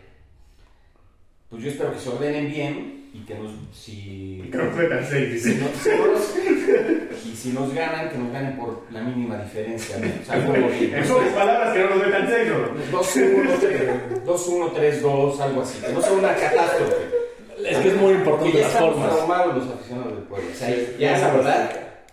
Pues 1.48 1.62
yo 1.62 1.70
espero 1.70 1.92
que 1.92 1.98
se 1.98 2.08
ordenen 2.08 2.50
bien 2.50 3.10
y 3.12 3.20
que 3.26 3.34
nos... 3.34 3.52
Si, 3.74 4.42
Creo 4.50 4.70
que 4.70 4.76
fue 4.76 4.84
tan 4.88 5.04
seis, 5.06 5.42
si 5.42 5.50
dice. 5.50 5.60
nos, 5.60 5.76
si 6.24 6.48
nos- 6.48 7.26
y 7.26 7.36
si 7.36 7.48
nos 7.50 7.74
ganan, 7.74 8.08
que 8.10 8.16
nos 8.18 8.32
ganen 8.32 8.56
por 8.58 8.86
la 8.90 9.02
mínima 9.02 9.36
diferencia. 9.42 9.96
¿no? 9.98 10.06
O 10.06 10.24
sea. 10.24 10.36
En 10.36 11.08
pocas 11.08 11.28
palabras, 11.34 11.72
que 11.74 11.78
no 11.80 11.90
nos 11.90 12.06
metan 12.06 12.28
seis, 12.28 12.48
¿no? 12.50 12.98
2-1, 12.98 14.24
2-1, 14.24 14.72
3-2, 14.72 15.40
algo 15.40 15.62
así. 15.62 15.78
Que 15.80 15.92
no 15.92 16.00
sea 16.02 16.12
una 16.12 16.34
catástrofe. 16.34 17.22
Es 17.68 17.78
que 17.78 17.88
es 17.88 17.96
muy 17.96 18.12
importante 18.14 18.52
ya 18.58 18.58
las 18.64 18.68
estamos 18.74 18.94
formas. 18.96 19.56
los 19.56 19.68
aficionados 19.74 20.14
del 20.14 20.22
pueblo. 20.24 20.48
O 20.50 20.54
sea, 20.54 20.76
ya 20.98 21.18
la 21.18 21.32
verdad, 21.34 21.70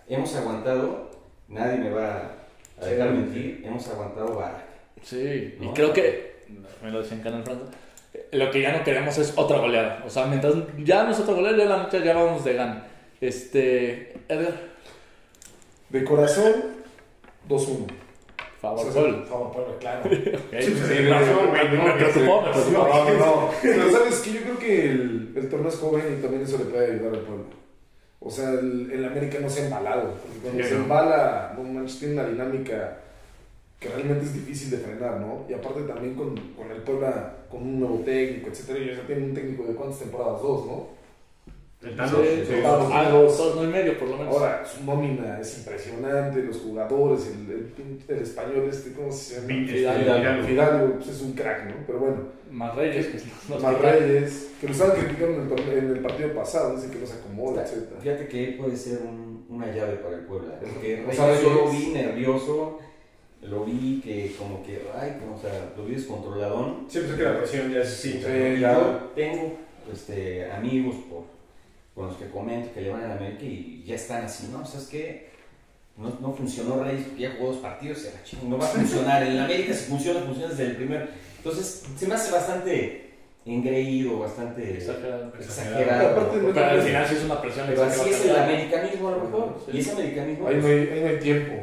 hemos 0.08 0.36
aguantado, 0.36 1.12
nadie 1.48 1.78
me 1.80 1.90
va 1.92 2.18
a 2.18 2.39
dejar 2.86 3.12
mentir, 3.12 3.62
hemos 3.66 3.88
aguantado 3.90 4.36
vara. 4.36 4.66
Sí, 5.02 5.56
y 5.60 5.66
¿No? 5.66 5.74
creo 5.74 5.94
que, 5.94 6.44
me 6.84 6.92
lo 6.92 7.02
decía 7.02 7.18
en 7.18 7.24
Canal 7.24 7.44
Francia, 7.44 7.68
lo 8.32 8.52
que 8.52 8.62
ya 8.62 8.78
no 8.78 8.84
queremos 8.84 9.18
es 9.18 9.34
otra 9.38 9.60
goleada. 9.60 10.04
O 10.06 10.10
sea, 10.10 10.26
mientras 10.26 10.56
ya 10.78 11.04
no 11.04 11.12
es 11.12 11.20
otra 11.20 11.34
goleada, 11.36 11.58
ya 11.58 11.66
la 11.66 11.78
noche 11.84 12.02
ya 12.04 12.14
vamos 12.16 12.44
de 12.44 12.54
gana. 12.54 12.86
Este, 13.22 14.14
Edgar, 14.28 14.54
De 15.90 16.04
corazón, 16.04 16.54
2-1. 17.48 17.88
favor, 18.62 18.88
O 18.88 18.92
sea, 18.92 19.02
gol. 19.02 19.26
Favor, 19.28 19.52
Puebla, 19.52 19.74
claro. 19.80 20.02
Ok. 20.10 20.62
Sí, 20.62 20.74
sí, 20.76 21.08
razón, 21.08 21.50
güey, 21.50 21.70
no, 21.78 21.84
Me 21.86 21.94
preocupó, 21.94 22.42
me 22.42 22.48
No, 22.48 22.54
preocupó. 22.54 22.88
no, 22.88 23.14
no. 23.18 23.50
Pero 23.62 23.92
sabes 23.92 24.20
que 24.20 24.34
yo 24.34 24.42
creo 24.42 24.60
que 24.60 24.92
el, 24.92 25.34
el 25.36 25.50
torneo 25.50 25.70
es 25.70 25.76
joven 25.78 26.18
y 26.18 26.22
también 26.22 26.44
eso 26.44 26.58
le 26.58 26.66
puede 26.66 26.94
ayudar 26.94 27.14
al 27.14 27.22
pueblo. 27.22 27.46
O 28.22 28.30
sea, 28.30 28.50
el, 28.52 28.92
el 28.92 29.06
América 29.06 29.40
no 29.42 29.50
se 29.50 29.62
ha 29.62 29.66
embalado. 29.66 30.14
Porque 30.22 30.40
cuando 30.44 30.62
Sí, 30.64 30.70
se 30.70 30.76
no. 30.76 30.82
embala, 30.84 31.54
no 31.58 31.64
manches, 31.64 32.00
tiene 32.00 32.14
una 32.16 32.28
dinámica 32.28 32.98
que 33.80 33.88
realmente 33.90 34.26
es 34.26 34.34
difícil 34.34 34.72
de 34.72 34.78
frenar, 34.78 35.22
¿no? 35.22 35.46
Y 35.50 35.54
aparte 35.54 35.84
también 35.84 36.16
con, 36.16 36.36
con 36.54 36.70
el 36.70 36.82
Puebla, 36.82 37.34
con 37.50 37.62
un 37.64 37.80
nuevo 37.80 38.00
técnico, 38.00 38.50
etcétera, 38.50 38.80
ellos 38.80 38.98
ya 38.98 39.08
tienen 39.08 39.26
un 39.30 39.34
técnico 39.34 39.64
de 39.64 39.74
cuántas 39.74 40.00
temporadas, 40.00 40.42
dos, 40.42 40.66
¿no? 40.66 41.00
El 41.82 41.96
Tano. 41.96 42.18
Sí. 42.18 42.54
Ah, 42.66 43.08
dos, 43.10 43.38
dos, 43.38 43.56
no 43.56 43.64
y 43.64 43.68
medio 43.68 43.98
por 43.98 44.10
lo 44.10 44.18
menos. 44.18 44.36
Ahora, 44.36 44.66
su 44.66 44.84
nómina 44.84 45.40
es 45.40 45.60
impresionante, 45.60 46.44
los 46.44 46.58
jugadores, 46.58 47.28
el, 47.28 47.72
el, 48.10 48.22
español 48.22 48.68
este, 48.70 48.92
¿cómo 48.92 49.10
se 49.14 49.36
llama? 49.40 49.54
Este, 49.54 49.74
Fidalgo. 49.78 50.04
Fidalgo. 50.04 50.48
Fidalgo, 50.48 50.94
pues 50.96 51.08
es 51.08 51.22
un 51.22 51.32
crack, 51.32 51.68
¿no? 51.68 51.76
Pero 51.88 52.00
bueno, 52.00 52.18
Más 52.52 52.76
Reyes, 52.76 53.06
que 53.08 53.20
nos 53.54 53.62
más 53.62 53.80
Reyes, 53.80 54.52
que 54.60 54.68
lo 54.68 54.74
estaban 54.74 54.98
criticando 54.98 55.36
en 55.36 55.42
el, 55.44 55.50
torneo- 55.50 55.78
en 55.78 55.88
el 55.92 56.00
partido 56.00 56.34
pasado, 56.34 56.76
dicen 56.76 56.92
que 56.92 57.00
no 57.00 57.06
se 57.08 57.14
acomoda, 57.14 57.64
etc. 57.64 57.90
Fíjate 58.02 58.28
que 58.28 58.44
él 58.50 58.58
puede 58.58 58.76
ser 58.76 59.00
un- 59.04 59.46
una 59.50 59.68
llave 59.68 59.96
para 59.98 60.16
el 60.16 60.22
pueblo. 60.26 60.52
Porque 60.60 61.06
O 61.08 61.14
sea, 61.14 61.40
yo 61.42 61.54
lo 61.54 61.70
vi 61.72 61.88
nervioso, 61.88 62.80
lo 63.42 63.64
vi 63.66 64.02
que 64.04 64.36
como 64.38 64.64
que, 64.64 64.82
ay, 65.00 65.18
como, 65.20 65.36
o 65.36 65.40
sea, 65.40 65.72
lo 65.78 65.86
vi 65.86 65.96
descontroladón. 65.96 66.86
Sí, 66.90 67.00
pues 67.00 67.12
es 67.12 67.18
que 67.18 67.24
la 67.24 67.38
presión 67.38 67.72
ya 67.72 67.82
es 67.82 67.90
sí. 67.90 68.20
Yo 68.60 69.12
tengo 69.16 69.58
este, 69.92 70.52
amigos 70.52 70.96
por, 71.10 71.24
con 71.96 72.08
los 72.08 72.18
que 72.18 72.30
comento 72.30 72.74
que 72.74 72.82
le 72.82 72.90
van 72.92 73.04
a 73.04 73.08
la 73.10 73.16
América 73.16 73.44
y 73.46 73.84
ya 73.86 73.96
están 73.96 74.26
así, 74.26 74.50
¿no? 74.52 74.62
O 74.62 74.66
sea, 74.66 74.80
es 74.80 74.88
que 74.88 75.29
no, 76.00 76.18
no 76.22 76.34
funcionó 76.34 76.84
Reyes 76.84 77.06
porque 77.08 77.22
ya 77.24 77.36
jugó 77.38 77.52
dos 77.52 77.58
partidos, 77.62 77.98
se 78.00 78.14
la 78.14 78.24
chingó. 78.24 78.48
No 78.50 78.58
va 78.58 78.66
a 78.66 78.70
funcionar. 78.70 79.24
En 79.24 79.38
la 79.38 79.46
América 79.46 79.74
si 79.74 79.86
funciona, 79.90 80.22
funciona 80.22 80.50
desde 80.50 80.66
el 80.68 80.76
primer. 80.78 81.10
Entonces, 81.38 81.86
se 81.98 82.08
me 82.08 82.16
hace 82.16 82.32
bastante 82.32 83.10
engreído, 83.46 84.20
bastante 84.20 84.76
Exagerado. 84.78 85.34
exagerado. 85.40 86.10
Aparte, 86.10 86.38
no- 86.38 86.54
Pero 86.54 86.66
al 86.66 86.82
final 86.82 87.08
sí 87.08 87.16
es 87.16 87.24
una 87.24 87.42
presión 87.42 87.66
Pero 87.68 87.84
así 87.84 88.10
es 88.10 88.26
el 88.26 88.36
americanismo 88.36 89.08
a 89.08 89.12
lo 89.12 89.24
mejor. 89.24 89.60
Sí. 89.66 89.72
Y 89.78 89.80
ese 89.80 89.92
americanismo. 89.92 90.48
Ahí 90.48 90.56
no 90.58 90.68
hay, 90.68 90.74
ahí 90.94 91.02
no 91.02 91.08
hay 91.10 91.18
tiempo. 91.20 91.54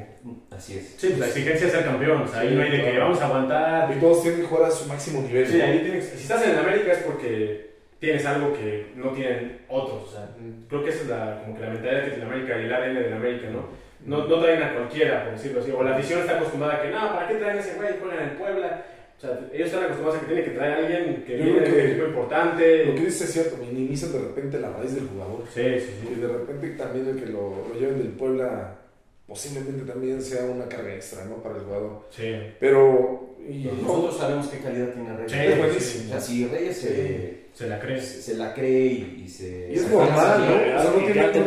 Así 0.51 0.79
es. 0.79 0.95
Sí, 0.97 1.07
pues 1.09 1.19
la 1.19 1.27
exigencia 1.29 1.67
es 1.67 1.73
ser 1.73 1.85
campeón. 1.85 2.23
O 2.23 2.29
sea, 2.29 2.41
ahí 2.41 2.49
Sí, 2.49 2.55
no 2.55 2.63
hay 2.63 2.71
de 2.71 2.83
que 2.83 2.99
vamos 2.99 3.21
a 3.21 3.27
aguantar. 3.27 3.97
Y 3.97 4.01
todos 4.01 4.23
tienen 4.23 4.41
que 4.41 4.47
jugar 4.47 4.65
a 4.65 4.71
su 4.71 4.87
máximo 4.87 5.23
nivel. 5.23 5.47
Sí, 5.47 5.61
ahí 5.61 5.79
tienes, 5.81 6.05
si 6.09 6.23
estás 6.23 6.43
en 6.45 6.51
el 6.51 6.59
América 6.59 6.93
es 6.93 6.99
porque 6.99 7.71
tienes 8.01 8.27
algo 8.27 8.53
que 8.55 8.93
no 8.97 9.11
tienen 9.11 9.61
otros. 9.69 10.09
O 10.09 10.13
sea, 10.13 10.29
creo 10.69 10.83
que 10.83 10.91
esa 10.91 11.03
es 11.03 11.09
la, 11.09 11.43
como 11.43 11.55
que 11.57 11.63
la 11.63 11.71
mentalidad 11.71 12.05
que 12.05 12.11
tiene 12.11 12.25
América 12.25 12.59
y 12.61 12.65
el 12.65 12.75
ADN 12.75 12.95
del 13.03 13.13
América, 13.13 13.49
¿no? 13.51 13.86
No, 14.07 14.27
no 14.27 14.41
traen 14.41 14.63
a 14.63 14.75
cualquiera, 14.75 15.25
por 15.25 15.33
decirlo 15.35 15.61
así. 15.61 15.71
O 15.73 15.83
la 15.83 15.97
afición 15.97 16.21
está 16.21 16.37
acostumbrada 16.37 16.77
a 16.77 16.83
que, 16.83 16.91
no, 16.91 17.13
¿para 17.13 17.29
qué 17.29 17.35
traen 17.35 17.59
a 17.59 17.61
ese 17.61 17.75
güey? 17.75 17.89
Juegan 18.01 18.31
en 18.31 18.37
Puebla. 18.37 18.85
O 19.17 19.21
sea, 19.21 19.41
ellos 19.53 19.67
están 19.67 19.85
acostumbrados 19.85 20.17
a 20.17 20.21
que 20.21 20.27
tienen 20.27 20.45
que 20.45 20.51
traer 20.51 20.73
a 20.73 20.77
alguien 20.77 21.25
que 21.27 21.39
Yo 21.39 21.45
viene 21.45 21.61
de 21.61 21.73
un 21.73 21.91
equipo 21.91 22.07
importante. 22.07 22.85
Lo 22.85 22.95
que 22.95 23.01
dices 23.01 23.23
es 23.23 23.33
cierto, 23.33 23.57
minimizan 23.57 24.13
de 24.13 24.19
repente 24.19 24.61
la 24.61 24.71
raíz 24.71 24.95
del 24.95 25.09
jugador. 25.09 25.45
Sí, 25.53 25.81
sí, 25.81 25.99
sí. 26.01 26.15
Y 26.17 26.21
de 26.21 26.29
repente 26.29 26.69
también 26.71 27.09
el 27.09 27.17
que 27.17 27.27
lo, 27.27 27.69
lo 27.69 27.75
lleven 27.81 27.99
del 27.99 28.13
Puebla 28.13 28.77
posiblemente 29.27 29.85
también 29.85 30.23
sea 30.23 30.45
una 30.45 30.69
carga 30.69 30.95
extra, 30.95 31.25
¿no? 31.25 31.43
Para 31.43 31.57
el 31.57 31.63
jugador. 31.63 32.03
Sí. 32.11 32.33
Pero... 32.61 33.36
Y 33.49 33.71
nosotros 33.83 34.17
sabemos 34.19 34.49
qué 34.49 34.59
calidad 34.59 34.89
tiene 34.95 35.17
Reyes. 35.17 35.33
Sí, 35.33 35.39
es 35.39 35.55
O 35.55 35.57
buenísimo. 35.59 36.09
sea, 36.11 36.21
si 36.21 36.47
Reyes 36.47 36.77
se, 36.77 37.47
Se 37.55 37.67
la 37.69 37.81
crees. 37.81 38.05
se, 38.05 38.23
se 38.23 38.35
la 38.37 38.53
cree 38.55 38.87
y, 38.87 39.23
y 39.25 39.29
se. 39.29 39.71
Y 39.73 39.77
es 39.77 39.91
normal, 39.91 40.41
¿no? 40.41 40.55
O 40.79 40.83
sea, 40.83 40.91
no 40.91 41.01
Y 41.01 41.05
tiene- 41.07 41.15
ya 41.15 41.27
no 41.33 41.39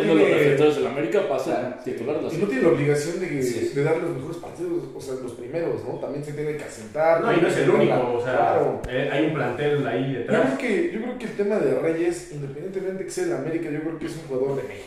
los 0.66 0.76
tiene- 0.76 0.88
América 0.90 1.28
pasa 1.30 1.60
Claro. 1.60 1.76
titular 1.84 2.16
de 2.18 2.22
la 2.28 2.34
Y 2.34 2.38
no 2.38 2.48
tiene 2.48 2.62
la 2.64 2.70
obligación 2.70 3.20
de, 3.20 3.44
Sí. 3.44 3.72
de 3.76 3.84
darle 3.84 4.02
los 4.04 4.16
mejores 4.18 4.38
partidos, 4.38 4.84
o 4.96 5.02
sea, 5.02 5.14
los 5.16 5.34
primeros, 5.34 5.84
¿no? 5.86 6.00
También 6.00 6.24
se 6.26 6.34
tiene 6.34 6.58
que 6.58 6.64
asentar. 6.64 7.22
No, 7.22 7.32
y 7.34 7.38
no 7.42 7.48
es 7.48 7.58
el 7.58 7.70
único. 7.70 8.14
O 8.18 8.24
sea, 8.24 8.34
Claro. 8.36 8.82
eh, 8.90 9.10
hay 9.12 9.26
un 9.28 9.34
plantel 9.34 9.88
ahí 9.88 10.14
Yo 10.14 10.20
detrás. 10.20 10.42
creo, 10.46 10.58
que, 10.58 10.92
yo 10.92 11.02
creo 11.02 11.18
que 11.20 11.26
el 11.26 11.32
tema 11.38 11.56
de 11.60 11.76
Reyes, 11.80 12.32
independientemente 12.34 13.04
que 13.06 13.12
sea 13.12 13.24
el 13.26 13.34
América, 13.34 13.70
yo 13.70 13.80
creo 13.82 14.00
que 14.00 14.06
es 14.08 14.16
un 14.16 14.22
jugador 14.24 14.62
de 14.62 14.68
México. 14.68 14.86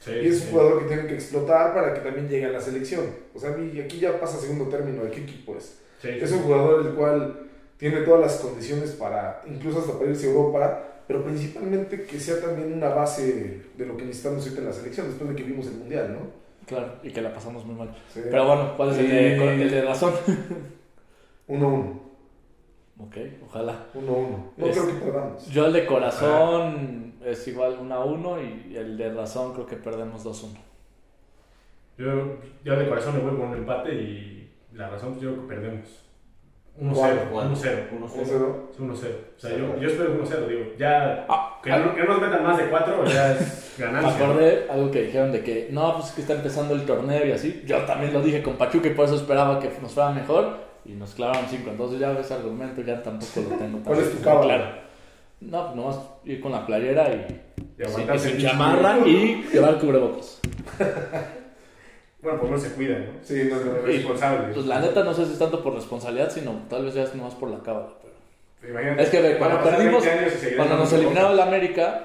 Sí, 0.00 0.10
Y 0.22 0.26
es 0.28 0.38
sí. 0.38 0.44
un 0.46 0.50
jugador 0.52 0.82
que 0.82 0.88
tiene 0.94 1.08
que 1.08 1.14
explotar 1.14 1.74
para 1.74 1.94
que 1.94 2.00
también 2.00 2.28
llegue 2.28 2.44
a 2.46 2.50
la 2.50 2.60
selección. 2.60 3.06
O 3.34 3.38
sea, 3.40 3.56
y 3.58 3.80
aquí 3.80 3.98
ya 3.98 4.20
pasa 4.20 4.36
a 4.36 4.40
segundo 4.40 4.66
término 4.68 5.02
de 5.04 5.10
qué 5.10 5.20
equipo 5.22 5.56
es. 5.56 5.78
Sí, 6.00 6.08
Es 6.20 6.30
un 6.32 6.40
jugador 6.42 6.86
el 6.86 6.92
cual 6.94 7.40
tiene 7.76 8.00
todas 8.02 8.20
las 8.20 8.36
condiciones 8.40 8.90
para, 8.92 9.42
incluso 9.46 9.80
hasta 9.80 9.92
para 9.98 10.10
irse 10.10 10.26
a 10.26 10.30
Europa, 10.30 10.82
pero 11.06 11.22
principalmente 11.24 12.04
que 12.04 12.18
sea 12.20 12.40
también 12.40 12.72
una 12.72 12.88
base 12.90 13.62
de 13.76 13.86
lo 13.86 13.96
que 13.96 14.04
necesitamos 14.04 14.42
ahorita 14.44 14.60
en 14.60 14.66
la 14.66 14.72
selección, 14.72 15.06
después 15.08 15.30
de 15.30 15.36
que 15.36 15.42
vimos 15.44 15.66
el 15.66 15.74
Mundial, 15.74 16.12
¿no? 16.14 16.46
Claro, 16.66 16.94
y 17.02 17.10
que 17.12 17.22
la 17.22 17.32
pasamos 17.32 17.64
muy 17.64 17.76
mal. 17.76 17.94
Sí. 18.12 18.20
Pero 18.24 18.46
bueno, 18.46 18.74
¿cuál 18.76 18.90
es 18.90 18.98
el 18.98 19.08
de, 19.08 19.62
el 19.62 19.70
de 19.70 19.82
razón? 19.82 20.12
1-1. 21.48 22.00
Ok, 22.98 23.16
ojalá. 23.44 23.86
1-1. 23.94 24.06
No 24.56 24.66
Es- 24.66 24.76
creo 24.76 24.86
que 24.88 25.04
perdamos. 25.04 25.46
Yo 25.48 25.66
el 25.66 25.72
de 25.74 25.86
corazón 25.86 27.14
es 27.24 27.46
igual 27.46 27.76
1 27.80 27.94
a 27.94 28.04
1 28.04 28.42
y 28.42 28.76
el 28.76 28.96
de 28.96 29.12
razón 29.12 29.52
creo 29.52 29.66
que 29.66 29.76
perdemos 29.76 30.24
2 30.24 30.42
1. 30.42 30.54
Yo, 31.98 32.36
yo 32.64 32.76
de 32.76 32.88
corazón 32.88 33.14
me 33.16 33.20
voy 33.30 33.38
con 33.38 33.48
un 33.50 33.56
empate 33.58 33.94
y 33.94 34.35
la 34.76 34.88
razón 34.90 35.10
pues 35.12 35.22
yo 35.22 35.32
creo 35.32 35.42
que 35.48 35.54
perdemos. 35.54 36.02
1-0. 36.80 37.30
¿Cuál? 37.32 37.54
1-0. 37.54 37.90
1-0. 37.90 38.20
Es 38.20 38.78
1-0. 38.78 38.90
O 38.90 38.94
sea, 39.38 39.50
yo, 39.56 39.76
yo 39.80 39.88
espero 39.88 40.22
1-0, 40.22 40.46
digo. 40.46 40.64
Ya 40.78 41.24
Ah, 41.28 41.58
que 41.62 41.70
no, 41.70 41.94
que 41.94 42.02
no 42.02 42.08
nos 42.08 42.20
metan 42.20 42.42
más 42.42 42.58
de 42.58 42.68
4 42.68 43.04
ya 43.06 43.32
es 43.32 43.74
Me 43.78 43.86
ganancia. 43.86 44.24
acordé 44.24 44.66
algo 44.70 44.90
que 44.90 45.02
dijeron 45.04 45.32
de 45.32 45.42
que 45.42 45.68
no, 45.70 45.94
pues 45.94 46.08
es 46.08 46.12
que 46.12 46.20
está 46.20 46.34
empezando 46.34 46.74
el 46.74 46.84
torneo 46.84 47.26
y 47.26 47.32
así. 47.32 47.62
Yo 47.66 47.78
también 47.86 48.12
lo 48.12 48.20
dije 48.20 48.42
con 48.42 48.56
Pachuca 48.56 48.88
y 48.88 48.94
por 48.94 49.06
eso 49.06 49.16
esperaba 49.16 49.58
que 49.58 49.70
nos 49.80 49.92
fuera 49.92 50.10
mejor 50.10 50.58
y 50.84 50.92
nos 50.92 51.14
clavaron 51.14 51.44
5. 51.48 51.70
Entonces 51.70 51.98
ya 51.98 52.12
ese 52.12 52.34
argumento 52.34 52.82
ya 52.82 53.02
tampoco 53.02 53.40
lo 53.40 53.56
tengo 53.56 53.78
tan 53.78 53.82
¿Cuál 53.82 53.98
es 54.00 54.12
tu 54.12 54.20
claro. 54.20 54.86
No, 55.40 55.64
pues 55.64 55.76
nomás 55.76 55.98
ir 56.24 56.40
con 56.42 56.52
la 56.52 56.66
playera 56.66 57.08
y, 57.10 57.42
Y 57.56 57.84
sin, 57.84 57.86
aguantarse 57.86 58.28
y 58.28 58.32
sin 58.32 58.40
chamarra 58.42 58.98
y 59.06 59.48
llevar 59.50 59.78
cubrebocas. 59.78 60.40
Bueno, 62.26 62.40
pues 62.40 62.50
no 62.50 62.58
se 62.58 62.70
cuida, 62.74 62.98
¿no? 62.98 63.04
Sí, 63.22 63.48
no, 63.48 63.56
no, 63.56 63.64
no. 63.66 63.76
Es 63.78 63.84
responsable. 63.84 64.52
Pues 64.52 64.66
la 64.66 64.80
neta 64.80 65.04
no 65.04 65.14
sé 65.14 65.26
si 65.26 65.32
es 65.34 65.38
tanto 65.38 65.62
por 65.62 65.74
responsabilidad, 65.74 66.28
sino 66.32 66.62
tal 66.68 66.84
vez 66.84 66.94
ya 66.94 67.04
es 67.04 67.14
nomás 67.14 67.34
por 67.34 67.48
la 67.50 67.60
cábala. 67.60 67.90
pero- 68.02 68.72
Imagínate, 68.72 69.02
Es 69.04 69.08
que 69.10 69.20
ve, 69.20 69.38
cuando 69.38 69.62
perdimos, 69.62 70.04
20 70.04 70.10
años 70.10 70.32
y 70.34 70.38
seguirán 70.38 70.56
cuando 70.66 70.76
nos 70.84 70.92
cosas. 70.92 71.36
la 71.36 71.42
América, 71.44 72.04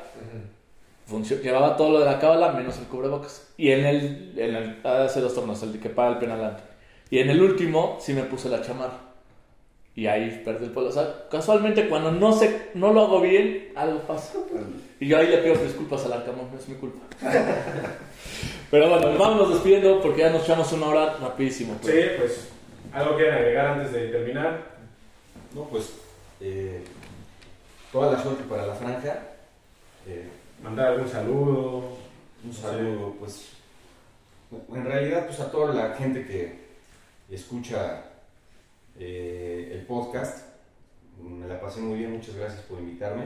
funcio- 1.10 1.42
llevaba 1.42 1.76
todo 1.76 1.92
lo 1.94 2.00
de 2.02 2.06
la 2.06 2.20
cábala 2.20 2.52
menos 2.52 2.78
el 2.78 2.86
cubrebocas. 2.86 3.52
Y 3.58 3.72
en 3.72 3.84
el, 3.86 4.34
en 4.38 4.56
el 4.56 4.86
hace 4.86 5.22
dos 5.22 5.34
torneos, 5.34 5.64
el 5.64 5.80
que 5.80 5.90
paga 5.90 6.12
el 6.12 6.18
penal 6.20 6.44
antes. 6.44 6.64
Y 7.10 7.18
en 7.18 7.30
el 7.32 7.42
último 7.42 7.98
sí 8.00 8.14
me 8.14 8.22
puse 8.24 8.48
la 8.48 8.62
chamarra. 8.62 9.00
Y 9.96 10.08
ahí 10.08 10.42
perdí 10.46 10.66
el 10.66 10.72
pueblo. 10.72 10.90
O 10.90 10.94
sea, 10.94 11.28
casualmente 11.30 11.90
cuando 11.90 12.12
no 12.12 12.32
sé, 12.32 12.70
no 12.76 12.94
lo 12.94 13.02
hago 13.02 13.22
bien, 13.22 13.72
algo 13.76 14.00
pasa. 14.02 14.34
Y 15.00 15.08
yo 15.08 15.18
ahí 15.18 15.28
le 15.28 15.40
pido 15.40 15.56
disculpas 15.56 16.06
al 16.06 16.14
Arcamón, 16.14 16.50
no 16.52 16.58
es 16.58 16.68
mi 16.70 16.76
culpa. 16.76 17.00
Pero 18.72 18.90
bueno, 18.90 19.18
vámonos 19.18 19.50
despidiendo 19.50 20.02
porque 20.02 20.22
ya 20.22 20.30
nos 20.30 20.44
echamos 20.44 20.72
una 20.72 20.88
hora 20.88 21.18
rapidísimo. 21.18 21.74
pues. 21.82 21.94
Sí, 21.94 22.02
pues 22.18 22.48
algo 22.94 23.18
que 23.18 23.30
agregar 23.30 23.66
antes 23.80 23.92
de 23.92 24.08
terminar. 24.08 24.62
No, 25.54 25.66
pues. 25.66 25.92
eh, 26.40 26.84
toda 27.92 28.14
la 28.14 28.24
suerte 28.24 28.44
para 28.50 28.68
la 28.68 28.76
franja. 28.76 29.20
Eh, 30.08 30.30
Mandar 30.64 30.94
algún 30.94 31.10
saludo. 31.10 31.98
un 32.46 32.54
saludo, 32.54 33.16
pues. 33.20 33.50
En 34.74 34.86
realidad, 34.86 35.26
pues 35.26 35.40
a 35.42 35.52
toda 35.52 35.74
la 35.74 35.96
gente 35.96 36.26
que 36.26 36.56
escucha 37.30 38.04
eh, 39.02 39.70
el 39.74 39.86
podcast. 39.86 40.48
Me 41.22 41.48
la 41.48 41.60
pasé 41.60 41.82
muy 41.82 42.00
bien, 42.00 42.12
muchas 42.14 42.36
gracias 42.36 42.62
por 42.64 42.80
invitarme. 42.80 43.24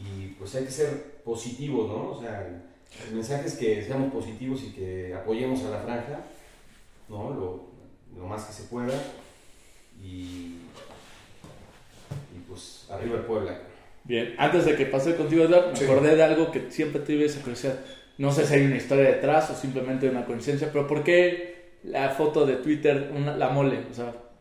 Y 0.00 0.28
pues 0.38 0.54
hay 0.54 0.64
que 0.64 0.70
ser 0.70 1.20
positivos, 1.24 1.88
¿no? 1.88 2.10
O 2.12 2.20
sea, 2.20 2.46
el 3.08 3.14
mensaje 3.14 3.46
es 3.46 3.54
que 3.56 3.82
seamos 3.84 4.12
positivos 4.12 4.62
y 4.62 4.72
que 4.72 5.14
apoyemos 5.14 5.62
a 5.64 5.70
la 5.70 5.78
franja, 5.80 6.20
¿no? 7.08 7.30
Lo, 7.30 7.64
lo 8.18 8.26
más 8.26 8.44
que 8.44 8.52
se 8.52 8.62
pueda. 8.64 8.94
Y, 10.02 10.56
y 12.34 12.38
pues 12.48 12.86
arriba 12.90 13.16
el 13.16 13.24
Puebla. 13.24 13.58
Bien, 14.04 14.34
antes 14.38 14.64
de 14.64 14.74
que 14.76 14.86
pase 14.86 15.14
contigo, 15.16 15.44
Eduardo, 15.44 15.70
me 15.70 15.76
Sí. 15.76 15.84
acordé 15.84 16.16
de 16.16 16.22
algo 16.22 16.50
que 16.50 16.70
siempre 16.70 17.00
tuve 17.02 17.26
esa 17.26 17.40
curiosidad. 17.40 17.78
No 18.18 18.32
sé 18.32 18.46
si 18.46 18.54
hay 18.54 18.66
una 18.66 18.76
historia 18.76 19.04
detrás 19.04 19.50
o 19.50 19.54
simplemente 19.54 20.08
una 20.08 20.24
coincidencia, 20.24 20.70
pero 20.72 20.86
¿por 20.86 21.04
qué 21.04 21.78
la 21.84 22.10
foto 22.10 22.44
de 22.46 22.56
Twitter, 22.56 23.12
una- 23.14 23.36
la 23.36 23.48
mole? 23.50 23.78
O 23.90 23.94
sea, 23.94 24.06
Me 24.06 24.31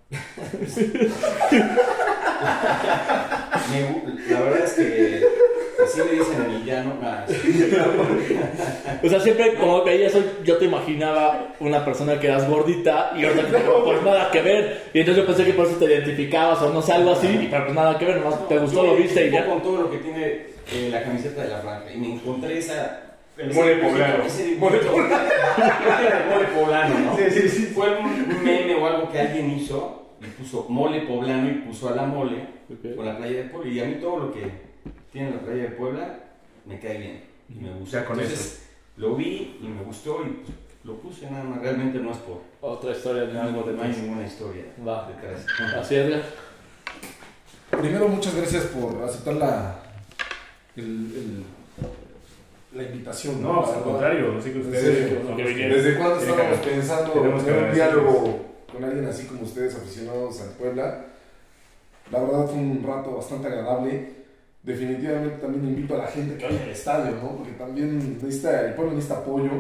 la 4.30 4.40
verdad 4.42 4.66
es 4.66 4.74
que 4.74 5.24
así 5.84 6.00
le 6.00 6.12
dicen 6.20 6.42
en 6.46 6.52
el 6.52 6.66
llano. 6.66 6.94
nada. 7.02 7.26
o 9.04 9.10
sea, 9.10 9.20
siempre 9.20 9.56
como 9.56 9.84
veía 9.84 10.08
eso, 10.08 10.24
yo 10.44 10.58
te 10.58 10.66
imaginaba 10.66 11.54
una 11.60 11.84
persona 11.86 12.20
que 12.20 12.28
eras 12.28 12.48
gordita 12.50 13.14
y 13.18 13.26
ahorita 13.26 13.48
que 13.48 13.58
pues 13.84 14.02
nada 14.04 14.30
que 14.32 14.42
ver. 14.42 14.84
Y 14.94 15.00
entonces 15.00 15.24
yo 15.24 15.28
pensé 15.28 15.46
que 15.46 15.54
por 15.54 15.66
eso 15.68 15.76
te 15.78 15.86
identificabas 15.86 16.62
o 16.62 16.74
no 16.74 16.82
sé, 16.82 16.94
algo 16.94 17.12
así, 17.12 17.28
y 17.28 17.48
pero 17.50 17.66
pues 17.66 17.76
nada 17.76 17.98
que 17.98 18.06
ver, 18.06 18.18
nomás 18.18 18.48
te 18.48 18.58
gustó, 18.58 18.84
lo 18.84 18.96
viste 18.96 19.28
y 19.28 19.32
ya. 19.32 19.46
con 19.46 19.62
todo 19.62 19.84
lo 19.84 19.92
que 19.92 19.98
tiene 19.98 20.26
eh, 20.72 20.90
la 20.92 21.04
camiseta 21.04 21.44
de 21.44 21.50
la 21.50 21.58
franja. 21.60 21.92
Y 21.94 21.98
me 21.98 22.14
encontré 22.14 22.58
esa. 22.58 23.02
el- 23.38 23.54
Mole 23.54 23.76
poblano. 23.78 24.24
Era 24.24 26.24
el 26.24 26.30
mole 26.30 26.48
poblano, 26.56 27.00
¿no? 27.00 27.18
Sí, 27.18 27.24
sí, 27.32 27.50
sí. 27.50 27.66
Fue 27.74 27.90
un 27.98 28.44
meme 28.44 28.76
o 28.76 28.86
algo 28.86 29.12
que 29.12 29.20
alguien 29.20 29.50
hizo 29.52 30.01
y 30.22 30.26
puso 30.42 30.66
mole 30.70 31.02
poblano 31.02 31.50
y 31.50 31.54
puso 31.66 31.90
a 31.90 31.96
la 31.96 32.06
mole 32.06 32.46
con 32.96 33.06
la 33.06 33.18
playa 33.18 33.44
de 33.44 33.50
Puebla. 33.50 33.72
Y 33.72 33.80
a 33.80 33.86
mí 33.86 33.96
todo 33.96 34.20
lo 34.20 34.32
que 34.34 34.50
tiene 35.12 35.32
la 35.32 35.40
playa 35.40 35.64
de 35.64 35.70
Puebla 35.70 36.20
me 36.66 36.80
cae 36.80 36.98
bien 36.98 37.24
y 37.50 37.56
me 37.56 37.74
gusta. 37.74 38.06
Con 38.06 38.20
Entonces 38.20 38.70
lo 38.98 39.16
vi 39.16 39.58
y 39.62 39.68
me 39.68 39.84
gustó 39.84 40.20
y 40.26 40.44
lo 40.88 40.96
puse 40.98 41.30
nada 41.30 41.44
más. 41.44 41.62
Realmente 41.62 42.00
no 42.00 42.12
es 42.12 42.18
por. 42.18 42.42
Otra 42.62 42.92
historia 42.92 43.24
de 43.24 43.40
algo 43.40 43.64
de 43.64 43.74
no 43.74 43.82
hay 43.82 43.90
más. 43.90 43.98
ninguna 43.98 44.26
historia 44.28 44.64
Va. 44.88 45.08
detrás. 45.10 45.46
Así 45.80 45.96
es. 45.96 46.22
Primero, 47.72 48.08
muchas 48.08 48.36
gracias 48.36 48.66
por 48.66 49.02
aceptar 49.04 49.34
la, 49.36 49.80
el- 50.76 50.84
el- 50.84 51.44
la 52.78 52.84
invitación. 52.84 53.42
No, 53.42 53.66
al 53.66 53.82
contrario, 53.84 54.36
así 54.38 54.52
que 54.52 54.60
En 54.60 54.66
ustedes. 54.66 55.10
vinieron. 55.36 55.38
¿Desde 55.78 55.98
cuándo 55.98 56.16
estábamos 56.20 56.60
pensando 56.60 57.12
tener 57.14 57.64
un 57.64 57.74
diálogo 57.74 58.51
con 58.72 58.84
alguien 58.84 59.06
así 59.06 59.26
como 59.26 59.42
ustedes, 59.44 59.76
aficionados 59.76 60.42
al 60.42 60.50
Puebla? 60.52 61.06
La 62.12 62.20
verdad 62.22 62.46
fue 62.48 62.56
un 62.60 62.84
rato 62.86 63.16
bastante 63.16 63.48
agradable. 63.48 64.22
Definitivamente 64.64 65.38
también 65.38 65.66
invito 65.68 65.96
a 65.96 66.00
la 66.00 66.08
gente 66.08 66.38
que 66.38 66.46
vaya 66.46 66.64
al 66.64 66.70
estadio, 66.70 67.12
¿no? 67.22 67.38
Porque 67.38 67.54
también 67.54 67.98
necesita, 68.14 68.68
el 68.68 68.74
pueblo 68.76 68.94
necesita 68.94 69.20
apoyo. 69.20 69.52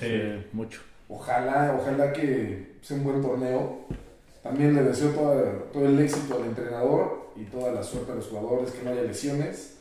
Sí. 0.00 0.46
mucho. 0.52 0.80
Ojalá, 1.08 1.76
ojalá 1.80 2.12
que 2.12 2.74
sea 2.82 2.96
un 2.96 3.04
buen 3.04 3.22
torneo. 3.22 3.80
También 4.42 4.74
le 4.74 4.82
deseo 4.82 5.10
toda- 5.10 5.64
todo 5.72 5.86
el 5.86 5.98
éxito 5.98 6.36
al 6.36 6.44
entrenador 6.48 7.30
y 7.36 7.44
toda 7.44 7.72
la 7.72 7.82
suerte 7.82 8.12
a 8.12 8.14
los 8.14 8.26
jugadores, 8.28 8.70
que 8.72 8.82
no 8.84 8.90
haya 8.90 9.02
lesiones. 9.02 9.76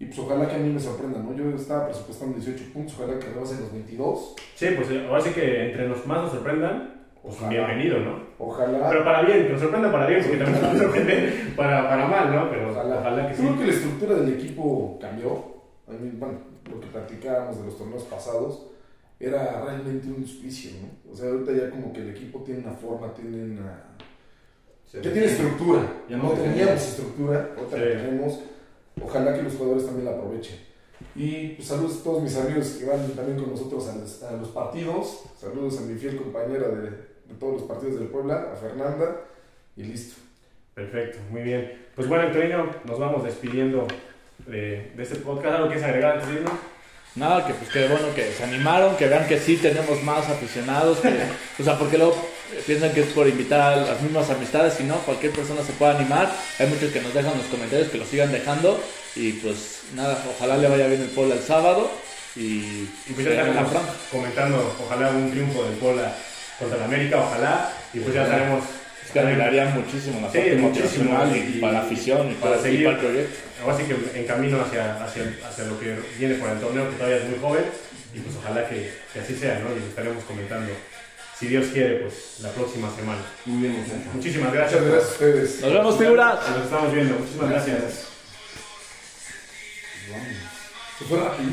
Y 0.00 0.06
pues 0.06 0.18
ojalá 0.20 0.48
que 0.48 0.54
a 0.54 0.58
mí 0.58 0.72
me 0.72 0.78
sorprenda, 0.80 1.18
¿no? 1.20 1.34
Yo 1.34 1.50
estaba 1.56 1.86
presupuestando 1.86 2.36
18 2.38 2.72
puntos, 2.72 2.94
ojalá 2.98 3.18
que 3.18 3.26
rebasen 3.26 3.60
los 3.60 3.72
22. 3.72 4.34
Sí, 4.54 4.66
pues 4.76 4.88
ahora 5.08 5.20
sí 5.20 5.30
que 5.30 5.70
entre 5.70 5.88
los 5.88 6.06
más 6.06 6.22
nos 6.22 6.32
sorprendan, 6.32 6.97
Ojalá. 7.22 7.48
bienvenido, 7.50 7.98
¿no? 8.00 8.20
Ojalá. 8.38 8.88
Pero 8.88 9.04
para 9.04 9.22
bien, 9.22 9.46
que 9.46 9.52
nos 9.52 9.60
sorprenda 9.60 9.90
para 9.92 10.06
bien, 10.06 10.22
porque 10.22 10.36
también 10.38 10.62
nos 10.62 10.78
sorprende 10.78 11.32
para, 11.56 11.88
para 11.88 12.06
mal, 12.06 12.34
¿no? 12.34 12.50
Pero 12.50 12.70
ojalá, 12.70 12.98
Ojalá. 13.00 13.28
que 13.28 13.34
Creo 13.34 13.52
sí. 13.52 13.58
que 13.58 13.66
la 13.66 13.72
estructura 13.72 14.14
del 14.16 14.34
equipo 14.34 14.98
cambió. 15.00 15.58
A 15.88 15.92
mí, 15.92 16.10
bueno, 16.18 16.38
lo 16.70 16.80
que 16.80 16.86
platicábamos 16.88 17.58
de 17.58 17.64
los 17.66 17.78
torneos 17.78 18.02
pasados 18.04 18.66
era 19.20 19.62
realmente 19.64 20.06
un 20.08 20.24
suplicio, 20.26 20.70
¿no? 20.80 21.12
O 21.12 21.16
sea, 21.16 21.28
ahorita 21.30 21.52
ya 21.52 21.70
como 21.70 21.92
que 21.92 22.00
el 22.02 22.10
equipo 22.10 22.40
tiene 22.44 22.60
una 22.60 22.72
forma, 22.74 23.12
tiene 23.14 23.42
una... 23.58 23.82
Ya 24.92 25.00
tiene 25.02 25.24
estructura. 25.24 25.80
Ya 26.08 26.16
no 26.16 26.22
no 26.24 26.28
teníamos 26.30 26.56
teníamos. 26.56 26.82
estructura, 26.88 27.48
ahorita 27.58 27.76
Sí. 27.76 27.82
la 27.82 28.00
tenemos. 28.02 28.40
Ojalá 29.02 29.34
que 29.34 29.42
los 29.42 29.54
jugadores 29.54 29.86
también 29.86 30.04
la 30.06 30.12
aprovechen. 30.12 30.56
Y 31.14 31.48
pues, 31.50 31.68
saludos 31.68 31.98
a 32.00 32.04
todos 32.04 32.22
mis 32.22 32.36
amigos 32.36 32.66
que 32.78 32.86
van 32.86 33.08
también 33.12 33.38
con 33.38 33.50
nosotros 33.50 33.88
a 33.88 33.96
los, 33.96 34.22
a 34.22 34.32
los 34.32 34.48
partidos. 34.48 35.22
Saludos 35.40 35.78
a 35.78 35.80
mi 35.82 35.98
fiel 35.98 36.16
compañera 36.16 36.68
de, 36.68 36.90
de 36.90 37.34
todos 37.38 37.60
los 37.60 37.62
partidos 37.62 37.98
del 37.98 38.08
Puebla, 38.08 38.50
a 38.52 38.56
Fernanda. 38.56 39.22
Y 39.76 39.84
listo. 39.84 40.20
Perfecto, 40.74 41.18
muy 41.30 41.42
bien. 41.42 41.86
Pues 41.94 42.08
bueno, 42.08 42.28
Antonio, 42.28 42.70
nos 42.84 42.98
vamos 42.98 43.24
despidiendo 43.24 43.86
de, 44.46 44.92
de 44.96 45.02
este 45.02 45.16
podcast. 45.16 45.56
¿Algo 45.56 45.66
quieres 45.66 45.84
agregar 45.84 46.12
antes 46.12 46.28
de 46.28 46.34
irnos? 46.34 46.52
Nada, 47.16 47.44
que 47.44 47.54
pues 47.54 47.70
que 47.70 47.88
bueno 47.88 48.14
que 48.14 48.30
se 48.30 48.44
animaron, 48.44 48.96
que 48.96 49.08
vean 49.08 49.26
que 49.26 49.38
sí 49.38 49.56
tenemos 49.56 50.00
más 50.04 50.28
aficionados, 50.28 51.00
que, 51.00 51.08
o 51.58 51.64
sea, 51.64 51.76
porque 51.76 51.98
luego 51.98 52.14
piensan 52.66 52.92
que 52.92 53.00
es 53.00 53.06
por 53.08 53.26
invitar 53.28 53.60
a 53.72 53.76
las 53.76 54.00
mismas 54.02 54.28
amistades, 54.30 54.78
y 54.80 54.84
no, 54.84 54.96
cualquier 55.00 55.32
persona 55.32 55.62
se 55.62 55.72
puede 55.72 55.92
animar. 55.96 56.30
Hay 56.58 56.66
muchos 56.66 56.90
que 56.92 57.00
nos 57.00 57.12
dejan 57.14 57.36
los 57.36 57.46
comentarios, 57.46 57.88
que 57.88 57.98
lo 57.98 58.04
sigan 58.06 58.32
dejando, 58.32 58.82
y 59.16 59.32
pues 59.32 59.80
nada, 59.94 60.22
ojalá 60.36 60.56
le 60.56 60.68
vaya 60.68 60.86
bien 60.86 61.02
el 61.02 61.08
pueblo 61.08 61.34
el 61.34 61.40
sábado, 61.42 61.90
y, 62.36 62.86
Y 63.08 63.12
pues 63.14 63.26
ya 63.26 63.32
estaremos 63.32 63.72
comentando, 64.12 64.76
ojalá 64.84 65.10
un 65.10 65.30
triunfo 65.30 65.64
del 65.64 65.74
Puebla 65.74 66.14
contra 66.58 66.76
el 66.78 66.84
América, 66.84 67.20
ojalá. 67.20 67.72
Y 67.92 67.98
pues 68.00 68.14
ya 68.14 68.22
estaremos 68.24 68.64
Es 69.04 69.10
que 69.12 69.20
ayudaría 69.20 69.64
muchísimo 69.70 70.20
la 70.20 70.30
Sí, 70.30 70.38
muchísimo, 70.56 71.18
y, 71.34 71.56
y- 71.56 71.60
para 71.60 71.72
la 71.72 71.80
afición 71.80 72.30
y 72.30 72.34
para 72.34 72.56
y 72.58 72.60
seguir. 72.60 72.84
para 72.84 72.96
el 72.98 73.04
proyecto. 73.06 73.38
ahora 73.64 73.76
sí 73.76 73.82
que 73.84 74.20
en 74.20 74.26
camino 74.26 74.60
hacia, 74.60 75.02
hacia, 75.02 75.22
hacia 75.48 75.64
lo 75.64 75.80
que 75.80 75.96
viene 76.18 76.34
por 76.36 76.50
el 76.50 76.60
torneo, 76.60 76.90
que 76.90 76.96
todavía 76.96 77.16
es 77.18 77.24
muy 77.24 77.38
joven. 77.40 77.64
Y 78.14 78.20
pues 78.20 78.36
ojalá 78.36 78.68
que, 78.68 78.92
que 79.12 79.20
así 79.20 79.34
sea, 79.34 79.58
¿no? 79.60 79.74
Y 79.74 79.88
estaremos 79.88 80.22
comentando, 80.24 80.70
si 81.38 81.46
Dios 81.46 81.66
quiere, 81.72 81.96
pues 82.00 82.40
la 82.40 82.50
próxima 82.50 82.94
semana. 82.94 83.20
Muy 83.44 83.62
bien, 83.68 83.80
muchachos. 83.80 84.14
Muchísimas 84.14 84.52
gracias. 84.52 84.80
Muchas 84.80 84.94
gracias 84.94 85.10
a 85.10 85.12
ustedes. 85.12 85.60
Nos 85.60 85.72
vemos, 85.72 85.98
figuras. 85.98 86.50
Nos 86.50 86.64
estamos 86.64 86.92
viendo. 86.92 87.14
Muchísimas 87.18 87.50
gracias. 87.50 88.08
Se 90.98 91.04
fue 91.04 91.18
rapidísimo. 91.18 91.46